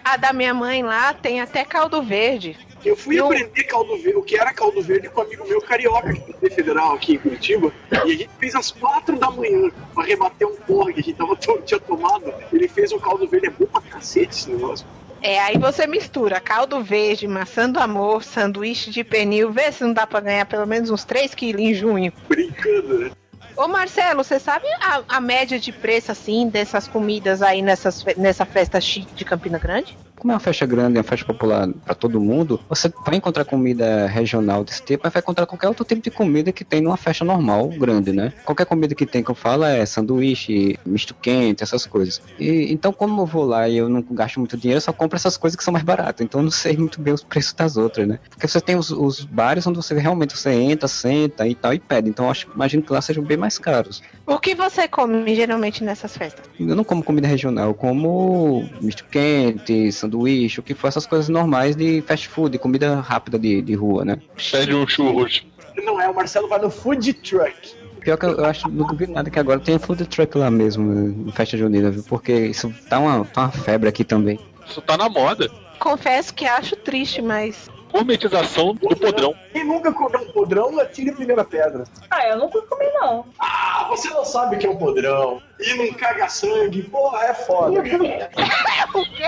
A 0.04 0.18
da 0.18 0.32
minha 0.32 0.54
mãe 0.54 0.84
lá 0.84 1.14
tem 1.14 1.42
até 1.42 1.66
caldo 1.66 2.02
verde. 2.02 2.58
Eu 2.86 2.96
fui 2.96 3.20
aprender 3.20 3.64
caldo 3.64 3.98
verde, 3.98 4.18
o 4.18 4.24
que 4.24 4.38
era 4.38 4.54
caldo 4.54 4.82
verde 4.82 5.10
com 5.10 5.20
um 5.20 5.24
amigo 5.24 5.48
meu 5.48 5.60
carioca, 5.62 6.14
que 6.14 6.46
é 6.46 6.50
federal 6.50 6.94
aqui 6.94 7.16
em 7.16 7.18
Curitiba, 7.18 7.74
e 7.92 7.96
a 7.98 8.06
gente 8.06 8.30
fez 8.40 8.56
às 8.56 8.72
quatro 8.72 9.18
da 9.20 9.30
manhã 9.30 9.70
pra 9.94 10.04
rebater 10.04 10.48
um 10.48 10.56
porre 10.56 10.94
que 10.94 11.00
a 11.00 11.04
gente 11.04 11.16
tava, 11.16 11.36
tinha 11.36 11.80
tomado. 11.80 12.34
Ele 12.54 12.68
fez 12.68 12.92
um 12.94 13.00
caldo 13.00 13.28
verde, 13.28 13.48
é 13.48 13.50
bom 13.50 13.66
pra 13.66 13.82
cacete 13.82 14.30
esse 14.30 14.50
negócio. 14.50 14.86
É, 15.22 15.40
aí 15.40 15.58
você 15.58 15.88
mistura 15.88 16.40
caldo 16.40 16.82
verde, 16.84 17.28
maçã 17.28 17.68
do 17.70 17.80
amor, 17.80 18.24
sanduíche 18.24 18.92
de 18.92 19.04
pernil, 19.04 19.52
vê 19.52 19.72
se 19.72 19.84
não 19.84 19.92
dá 19.92 20.06
pra 20.06 20.20
ganhar 20.20 20.46
pelo 20.46 20.68
menos 20.68 20.92
uns 20.92 21.04
3 21.04 21.34
quilos 21.34 21.62
em 21.62 21.74
junho. 21.74 22.14
Brincando, 22.30 23.00
né? 23.00 23.12
Ô 23.58 23.68
Marcelo, 23.68 24.24
você 24.24 24.40
sabe 24.40 24.68
a, 24.80 25.18
a 25.18 25.20
média 25.20 25.60
de 25.60 25.72
preço 25.72 26.12
assim 26.12 26.48
dessas 26.48 26.88
comidas 26.88 27.42
aí 27.42 27.64
nessas, 27.64 28.06
nessa 28.16 28.46
festa 28.46 28.80
chique 28.80 29.16
de 29.16 29.26
Campina 29.26 29.58
Grande? 29.58 29.98
Como 30.20 30.32
é 30.32 30.36
uma 30.36 30.40
festa 30.40 30.66
grande, 30.66 30.98
é 30.98 31.00
uma 31.00 31.04
festa 31.04 31.26
popular 31.26 31.68
para 31.86 31.94
todo 31.94 32.20
mundo, 32.20 32.60
você 32.68 32.92
vai 33.06 33.16
encontrar 33.16 33.46
comida 33.46 34.08
regional 34.08 34.64
desse 34.64 34.82
tipo, 34.84 35.02
mas 35.04 35.14
vai 35.14 35.22
encontrar 35.22 35.46
qualquer 35.46 35.68
outro 35.68 35.86
tipo 35.86 36.02
de 36.02 36.10
comida 36.10 36.52
que 36.52 36.66
tem 36.66 36.82
numa 36.82 36.98
festa 36.98 37.24
normal, 37.24 37.68
grande, 37.70 38.12
né? 38.12 38.34
Qualquer 38.44 38.66
comida 38.66 38.96
que 38.96 39.06
tem 39.06 39.24
que 39.24 39.30
eu 39.30 39.36
falo 39.36 39.64
é 39.64 39.86
sanduíche, 39.86 40.78
misto 40.86 41.14
quente, 41.14 41.64
essas 41.64 41.86
coisas. 41.86 42.22
E 42.40 42.72
então, 42.74 42.92
como 42.92 43.22
eu 43.22 43.26
vou 43.26 43.46
lá 43.46 43.70
e 43.70 43.78
eu 43.78 43.88
não 43.88 44.02
gasto 44.02 44.40
muito 44.40 44.58
dinheiro, 44.58 44.78
eu 44.78 44.82
só 44.82 44.92
compro 44.92 45.16
essas 45.16 45.38
coisas 45.38 45.56
que 45.56 45.64
são 45.64 45.72
mais 45.72 45.86
baratas. 45.86 46.26
Então, 46.26 46.42
eu 46.42 46.46
não 46.46 46.52
sei 46.52 46.76
muito 46.76 47.00
bem 47.00 47.14
os 47.14 47.24
preços 47.24 47.54
das 47.54 47.78
outras, 47.78 48.08
né? 48.08 48.20
Porque 48.30 48.48
você 48.48 48.60
tem 48.60 48.76
os, 48.76 48.90
os 48.90 49.24
bares 49.24 49.66
onde 49.68 49.78
você 49.78 49.94
realmente 50.00 50.36
você 50.36 50.52
entra, 50.52 50.88
senta 50.88 51.48
e 51.48 51.54
tal 51.54 51.74
e 51.74 51.80
pede. 51.80 52.10
Então, 52.10 52.26
eu 52.26 52.32
acho, 52.32 52.48
imagino 52.54 52.82
que 52.82 52.92
lá 52.92 53.02
sejam 53.02 53.24
bem 53.24 53.38
mais 53.38 53.58
caros. 53.58 54.02
O 54.26 54.40
que 54.40 54.56
você 54.56 54.88
come 54.88 55.36
geralmente 55.36 55.84
nessas 55.84 56.18
festas? 56.18 56.46
Eu 56.60 56.76
não 56.76 56.84
como 56.84 57.04
comida 57.04 57.28
regional, 57.28 57.68
eu 57.68 57.74
como 57.74 58.68
misto 58.82 59.06
quente, 59.06 59.92
sanduíche, 59.92 60.07
o 60.16 60.64
que 60.64 60.74
for 60.74 60.88
essas 60.88 61.06
coisas 61.06 61.30
normais 61.30 61.76
de 61.76 62.02
fast 62.02 62.28
food, 62.28 62.58
comida 62.58 63.00
rápida 63.00 63.38
de, 63.38 63.62
de 63.62 63.74
rua, 63.74 64.06
né? 64.06 64.20
Pede 64.52 64.74
um 64.74 64.88
churros. 64.88 65.46
Não 65.84 66.02
é, 66.02 66.10
o 66.10 66.16
Marcelo 66.16 66.48
vai 66.48 66.60
no 66.60 66.70
food 66.70 67.14
truck. 67.14 67.76
Pior 68.00 68.18
que 68.18 68.26
eu, 68.26 68.38
eu 68.38 68.46
acho, 68.46 68.70
não 68.70 68.88
duvido 68.88 69.12
nada 69.12 69.30
que 69.30 69.40
agora 69.40 69.60
tenha 69.60 69.80
food 69.80 70.06
truck 70.06 70.38
lá 70.38 70.50
mesmo, 70.50 70.84
né, 70.84 71.14
em 71.28 71.32
festa 71.32 71.58
junina, 71.58 71.92
viu? 71.92 72.04
Porque 72.04 72.34
isso 72.34 72.74
tá 72.90 73.00
uma, 73.00 73.26
tá 73.26 73.42
uma 73.42 73.52
febre 73.52 73.90
aqui 73.90 74.04
também. 74.04 74.40
Isso 74.66 74.82
tá 74.82 74.96
na 74.96 75.10
moda. 75.10 75.50
Confesso 75.80 76.34
que 76.34 76.46
acho 76.46 76.76
triste, 76.78 77.22
mas 77.22 77.70
Gourmetização 77.92 78.74
do 78.76 78.96
podrão. 78.96 79.34
Quem 79.54 79.64
nunca 79.64 79.92
comeu 79.94 80.22
um 80.22 80.32
podrão, 80.32 80.80
atire 80.80 81.10
a 81.10 81.14
primeira 81.14 81.44
pedra. 81.44 81.86
Ah, 82.10 82.28
eu 82.28 82.38
nunca 82.38 82.62
comi, 82.64 82.86
não. 82.94 83.26
Ah, 83.40 83.88
você 83.90 84.10
não 84.10 84.26
sabe 84.26 84.56
o 84.56 84.60
que 84.60 84.68
é 84.68 84.70
um 84.70 84.78
podrão. 84.78 85.42
E 85.60 85.74
não 85.74 85.94
caga 85.94 86.28
sangue, 86.28 86.84
porra, 86.84 87.26
é 87.26 87.34
foda. 87.34 87.80
o 87.80 87.84
quê? 87.84 89.24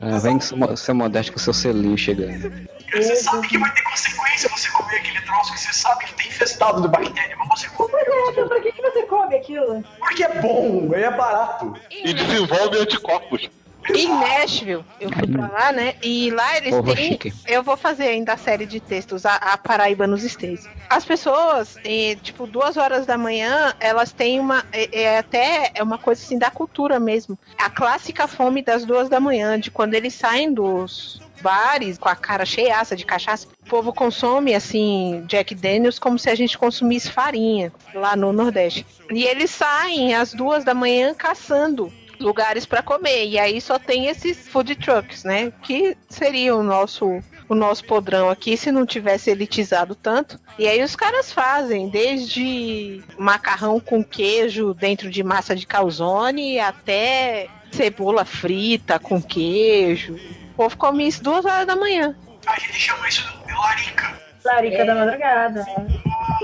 Ah, 0.00 0.18
vem 0.18 0.38
seu 0.40 0.94
modesto 0.94 1.32
com 1.32 1.38
seu 1.38 1.52
selinho 1.52 1.96
chegando. 1.96 2.52
Você 2.92 3.16
sabe 3.16 3.46
que 3.48 3.58
vai 3.58 3.72
ter 3.74 3.82
consequência 3.82 4.48
você 4.50 4.70
comer 4.70 4.96
aquele 4.96 5.20
troço 5.22 5.52
que 5.52 5.60
você 5.60 5.72
sabe 5.72 6.04
que 6.04 6.14
tem 6.14 6.28
infestado 6.28 6.82
de 6.82 6.88
bactéria, 6.88 7.36
mas 7.36 7.48
você 7.48 7.68
come. 7.70 7.90
Pois 7.90 8.06
é, 8.06 8.30
então 8.30 8.48
pra 8.48 8.60
que, 8.60 8.72
que 8.72 8.82
você 8.82 9.02
come 9.02 9.36
aquilo? 9.36 9.84
Porque 9.98 10.24
é 10.24 10.40
bom, 10.40 10.90
é 10.94 11.10
barato. 11.10 11.74
E 11.90 12.12
desenvolve 12.12 12.78
anticorpos. 12.78 13.50
Em 13.94 14.08
Nashville, 14.08 14.84
eu 15.00 15.10
fui 15.10 15.26
pra 15.26 15.48
lá, 15.48 15.72
né? 15.72 15.94
E 16.02 16.30
lá 16.30 16.56
eles 16.56 16.70
Porra, 16.70 16.94
têm. 16.94 17.12
chique. 17.12 17.32
Eu 17.46 17.62
vou 17.62 17.76
fazer 17.76 18.04
ainda 18.04 18.32
a 18.32 18.36
série 18.36 18.66
de 18.66 18.80
textos, 18.80 19.24
a, 19.24 19.36
a 19.36 19.56
Paraíba 19.56 20.06
nos 20.06 20.22
States. 20.24 20.68
As 20.88 21.04
pessoas, 21.04 21.76
eh, 21.84 22.16
tipo, 22.22 22.46
duas 22.46 22.76
horas 22.76 23.06
da 23.06 23.16
manhã, 23.16 23.74
elas 23.80 24.12
têm 24.12 24.40
uma. 24.40 24.64
É, 24.72 25.02
é 25.02 25.18
até 25.18 25.70
é 25.74 25.82
uma 25.82 25.98
coisa 25.98 26.22
assim 26.22 26.38
da 26.38 26.50
cultura 26.50 26.98
mesmo. 26.98 27.38
A 27.58 27.70
clássica 27.70 28.26
fome 28.26 28.62
das 28.62 28.84
duas 28.84 29.08
da 29.08 29.20
manhã, 29.20 29.58
de 29.58 29.70
quando 29.70 29.94
eles 29.94 30.14
saem 30.14 30.52
dos 30.52 31.20
bares 31.40 31.98
com 31.98 32.08
a 32.08 32.16
cara 32.16 32.44
cheiaça 32.44 32.96
de 32.96 33.04
cachaça. 33.04 33.46
O 33.64 33.68
povo 33.68 33.92
consome, 33.92 34.54
assim, 34.54 35.24
Jack 35.26 35.54
Daniels 35.54 35.98
como 35.98 36.18
se 36.18 36.30
a 36.30 36.34
gente 36.34 36.56
consumisse 36.56 37.10
farinha 37.10 37.72
lá 37.94 38.16
no 38.16 38.32
Nordeste. 38.32 38.86
E 39.10 39.24
eles 39.24 39.50
saem 39.50 40.14
às 40.14 40.32
duas 40.32 40.64
da 40.64 40.74
manhã 40.74 41.14
caçando 41.14 41.92
lugares 42.20 42.64
para 42.66 42.82
comer. 42.82 43.26
E 43.26 43.38
aí 43.38 43.60
só 43.60 43.78
tem 43.78 44.06
esses 44.06 44.48
food 44.48 44.74
trucks, 44.76 45.24
né? 45.24 45.52
Que 45.62 45.96
seria 46.08 46.54
o 46.54 46.62
nosso 46.62 47.20
o 47.48 47.54
nosso 47.54 47.84
podrão 47.84 48.28
aqui 48.28 48.56
se 48.56 48.72
não 48.72 48.84
tivesse 48.84 49.30
elitizado 49.30 49.94
tanto. 49.94 50.36
E 50.58 50.66
aí 50.66 50.82
os 50.82 50.96
caras 50.96 51.30
fazem 51.32 51.88
desde 51.88 53.00
macarrão 53.16 53.78
com 53.78 54.02
queijo 54.02 54.74
dentro 54.74 55.08
de 55.08 55.22
massa 55.22 55.54
de 55.54 55.64
calzone 55.64 56.58
até 56.58 57.46
cebola 57.70 58.24
frita 58.24 58.98
com 58.98 59.22
queijo. 59.22 60.14
O 60.52 60.54
povo 60.56 60.76
come 60.76 61.06
isso 61.06 61.22
duas 61.22 61.44
horas 61.44 61.66
da 61.66 61.76
manhã. 61.76 62.16
A 62.46 62.58
gente 62.58 62.72
chama 62.74 63.08
isso 63.08 63.22
de 63.46 63.52
larica. 63.52 64.20
Larica 64.44 64.84
da 64.84 64.94
madrugada. 64.94 65.64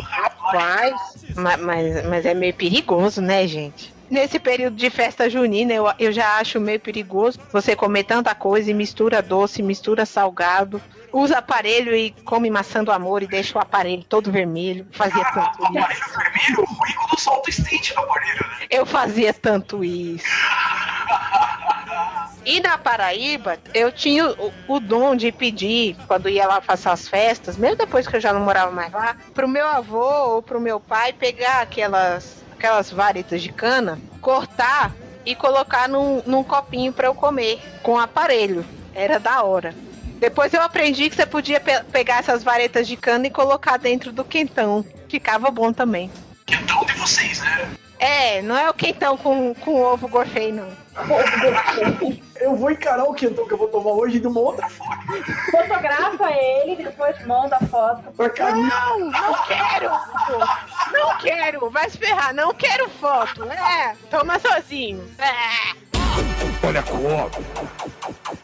Rapaz, 0.02 0.94
ma- 1.36 1.56
mas, 1.56 2.04
mas 2.06 2.26
é 2.26 2.34
meio 2.34 2.54
perigoso, 2.54 3.20
né, 3.20 3.46
gente? 3.46 3.91
Nesse 4.12 4.38
período 4.38 4.76
de 4.76 4.90
festa 4.90 5.30
junina, 5.30 5.72
eu, 5.72 5.90
eu 5.98 6.12
já 6.12 6.36
acho 6.36 6.60
meio 6.60 6.78
perigoso 6.78 7.40
você 7.50 7.74
comer 7.74 8.04
tanta 8.04 8.34
coisa 8.34 8.70
e 8.70 8.74
mistura 8.74 9.22
doce, 9.22 9.62
mistura 9.62 10.04
salgado, 10.04 10.82
usa 11.10 11.38
aparelho 11.38 11.96
e 11.96 12.10
come 12.22 12.50
maçã 12.50 12.84
do 12.84 12.92
amor 12.92 13.22
e 13.22 13.26
deixa 13.26 13.56
o 13.56 13.62
aparelho 13.62 14.04
todo 14.04 14.30
vermelho. 14.30 14.86
Fazia 14.92 15.24
tanto 15.32 15.62
isso. 15.62 15.78
Aparelho 15.78 16.04
vermelho, 16.14 16.60
o 16.60 16.64
ruim 16.64 16.92
quando 16.94 17.18
solta 17.18 17.48
estente 17.48 17.94
no 17.94 18.02
aparelho, 18.02 18.46
né? 18.46 18.66
Eu 18.68 18.84
fazia 18.84 19.32
tanto 19.32 19.82
isso. 19.82 20.26
E 22.44 22.60
na 22.60 22.76
Paraíba, 22.76 23.56
eu 23.72 23.90
tinha 23.90 24.28
o, 24.28 24.52
o 24.68 24.78
dom 24.78 25.16
de 25.16 25.32
pedir, 25.32 25.96
quando 26.06 26.28
ia 26.28 26.46
lá 26.46 26.60
passar 26.60 26.92
as 26.92 27.08
festas, 27.08 27.56
mesmo 27.56 27.76
depois 27.78 28.06
que 28.06 28.16
eu 28.16 28.20
já 28.20 28.34
não 28.34 28.40
morava 28.40 28.70
mais 28.70 28.92
lá, 28.92 29.16
pro 29.32 29.48
meu 29.48 29.66
avô 29.66 30.34
ou 30.34 30.42
pro 30.42 30.60
meu 30.60 30.78
pai 30.78 31.14
pegar 31.14 31.62
aquelas, 31.62 32.44
aquelas 32.62 32.92
varetas 32.92 33.42
de 33.42 33.50
cana, 33.50 33.98
cortar 34.20 34.92
e 35.26 35.34
colocar 35.34 35.88
num, 35.88 36.22
num 36.24 36.44
copinho 36.44 36.92
para 36.92 37.08
eu 37.08 37.14
comer, 37.14 37.60
com 37.82 37.98
aparelho. 37.98 38.64
Era 38.94 39.18
da 39.18 39.42
hora. 39.42 39.74
Depois 40.20 40.54
eu 40.54 40.62
aprendi 40.62 41.10
que 41.10 41.16
você 41.16 41.26
podia 41.26 41.58
pe- 41.58 41.82
pegar 41.90 42.18
essas 42.20 42.44
varetas 42.44 42.86
de 42.86 42.96
cana 42.96 43.26
e 43.26 43.30
colocar 43.30 43.76
dentro 43.78 44.12
do 44.12 44.24
quentão. 44.24 44.84
Ficava 45.08 45.50
bom 45.50 45.72
também. 45.72 46.08
Quentão 46.46 46.84
de 46.84 46.92
vocês, 46.92 47.40
né? 47.40 47.68
É, 47.98 48.42
não 48.42 48.56
é 48.56 48.70
o 48.70 48.74
quentão 48.74 49.16
com, 49.16 49.52
com 49.54 49.80
ovo 49.80 50.06
gorfei, 50.06 50.52
não. 50.52 50.68
eu 52.42 52.56
vou 52.56 52.70
encarar 52.70 53.04
o 53.04 53.14
quentão 53.14 53.46
que 53.46 53.54
eu 53.54 53.58
vou 53.58 53.68
tomar 53.68 53.92
hoje 53.92 54.18
de 54.18 54.26
uma 54.26 54.40
outra 54.40 54.68
forma. 54.68 55.04
Fotografa 55.50 56.30
ele, 56.32 56.76
depois 56.76 57.26
manda 57.26 57.56
a 57.56 57.66
foto. 57.66 58.02
Não, 58.18 58.98
não 59.10 59.34
quero! 59.46 59.90
Não 60.92 61.18
quero! 61.18 61.70
Vai 61.70 61.88
se 61.88 61.98
ferrar, 61.98 62.34
não 62.34 62.52
quero 62.52 62.88
foto! 62.88 63.44
É, 63.44 63.94
toma 64.10 64.38
sozinho! 64.38 65.02
É. 65.18 65.82
Olha 66.66 66.80
a 66.80 66.82
cor. 66.82 67.30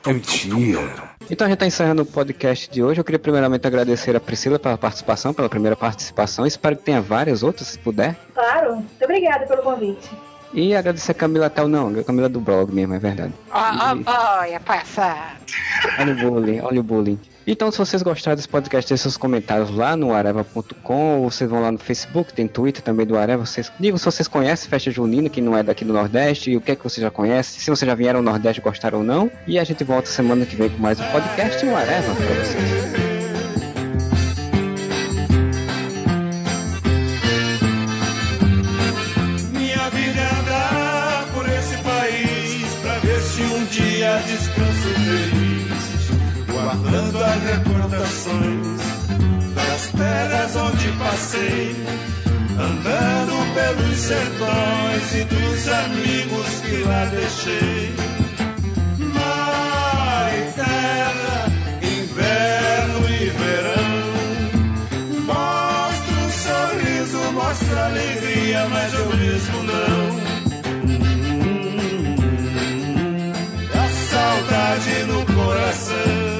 É 0.06 0.12
mentira. 0.12 1.10
Então 1.30 1.44
a 1.44 1.48
gente 1.48 1.56
está 1.56 1.66
encerrando 1.66 2.02
o 2.02 2.06
podcast 2.06 2.70
de 2.70 2.82
hoje. 2.82 3.00
Eu 3.00 3.04
queria 3.04 3.18
primeiramente 3.18 3.66
agradecer 3.66 4.16
a 4.16 4.20
Priscila 4.20 4.58
pela 4.58 4.78
participação, 4.78 5.34
pela 5.34 5.48
primeira 5.48 5.76
participação. 5.76 6.46
Espero 6.46 6.76
que 6.76 6.82
tenha 6.84 7.00
várias 7.00 7.42
outras, 7.42 7.68
se 7.68 7.78
puder. 7.78 8.16
Claro. 8.34 8.76
Muito 8.76 9.04
obrigada 9.04 9.46
pelo 9.46 9.62
convite. 9.62 10.10
E 10.58 10.74
agradecer 10.74 11.12
a 11.12 11.14
Camila 11.14 11.48
Tal, 11.48 11.68
não, 11.68 12.00
a 12.00 12.02
Camila 12.02 12.28
do 12.28 12.40
blog 12.40 12.74
mesmo, 12.74 12.92
é 12.92 12.98
verdade. 12.98 13.32
Ó, 13.52 13.60
ó, 13.60 14.40
olha, 14.40 14.58
passar. 14.58 15.40
Olha 16.00 16.12
o 16.12 16.16
bullying, 16.16 16.60
olha 16.60 16.80
o 16.80 16.82
bullying. 16.82 17.16
Então, 17.46 17.70
se 17.70 17.78
vocês 17.78 18.02
gostaram 18.02 18.34
desse 18.34 18.48
podcast, 18.48 18.90
deixem 18.90 19.02
seus 19.04 19.16
comentários 19.16 19.70
lá 19.70 19.96
no 19.96 20.12
areva.com, 20.12 21.20
ou 21.20 21.30
vocês 21.30 21.48
vão 21.48 21.62
lá 21.62 21.70
no 21.70 21.78
Facebook, 21.78 22.32
tem 22.32 22.48
Twitter 22.48 22.82
também 22.82 23.06
do 23.06 23.16
Areva. 23.16 23.46
Vocês 23.46 23.70
digam 23.78 23.96
se 23.96 24.04
vocês 24.04 24.26
conhecem 24.26 24.68
Festa 24.68 24.90
Junina, 24.90 25.28
que 25.28 25.40
não 25.40 25.56
é 25.56 25.62
daqui 25.62 25.84
do 25.84 25.92
Nordeste, 25.92 26.50
e 26.50 26.56
o 26.56 26.60
que 26.60 26.72
é 26.72 26.76
que 26.76 26.82
vocês 26.82 27.00
já 27.00 27.10
conhecem, 27.10 27.60
se 27.60 27.70
vocês 27.70 27.88
já 27.88 27.94
vieram 27.94 28.18
ao 28.18 28.24
Nordeste, 28.24 28.60
gostaram 28.60 28.98
ou 28.98 29.04
não. 29.04 29.30
E 29.46 29.60
a 29.60 29.64
gente 29.64 29.84
volta 29.84 30.08
semana 30.08 30.44
que 30.44 30.56
vem 30.56 30.68
com 30.68 30.78
mais 30.78 30.98
um 30.98 31.04
podcast 31.04 31.64
e 31.64 31.68
um 31.68 31.76
Areva 31.76 32.14
pra 32.16 32.26
vocês. 32.34 33.07
Passei, 51.18 51.74
andando 52.56 53.34
pelos 53.54 53.98
sertões 53.98 55.14
e 55.14 55.24
dos 55.24 55.68
amigos 55.68 56.46
que 56.60 56.76
lá 56.84 57.04
deixei. 57.06 57.92
Mar 58.98 60.30
e 60.32 60.52
terra, 60.52 61.50
inverno 61.82 63.08
e 63.10 63.30
verão. 63.30 63.98
Mostra 65.26 66.14
um 66.24 66.30
sorriso, 66.30 67.32
mostra 67.32 67.86
alegria, 67.86 68.68
mas 68.68 68.94
eu 68.94 69.06
mesmo 69.16 69.62
não. 69.64 70.18
A 73.74 73.88
saudade 74.10 75.04
no 75.04 75.26
coração. 75.34 76.37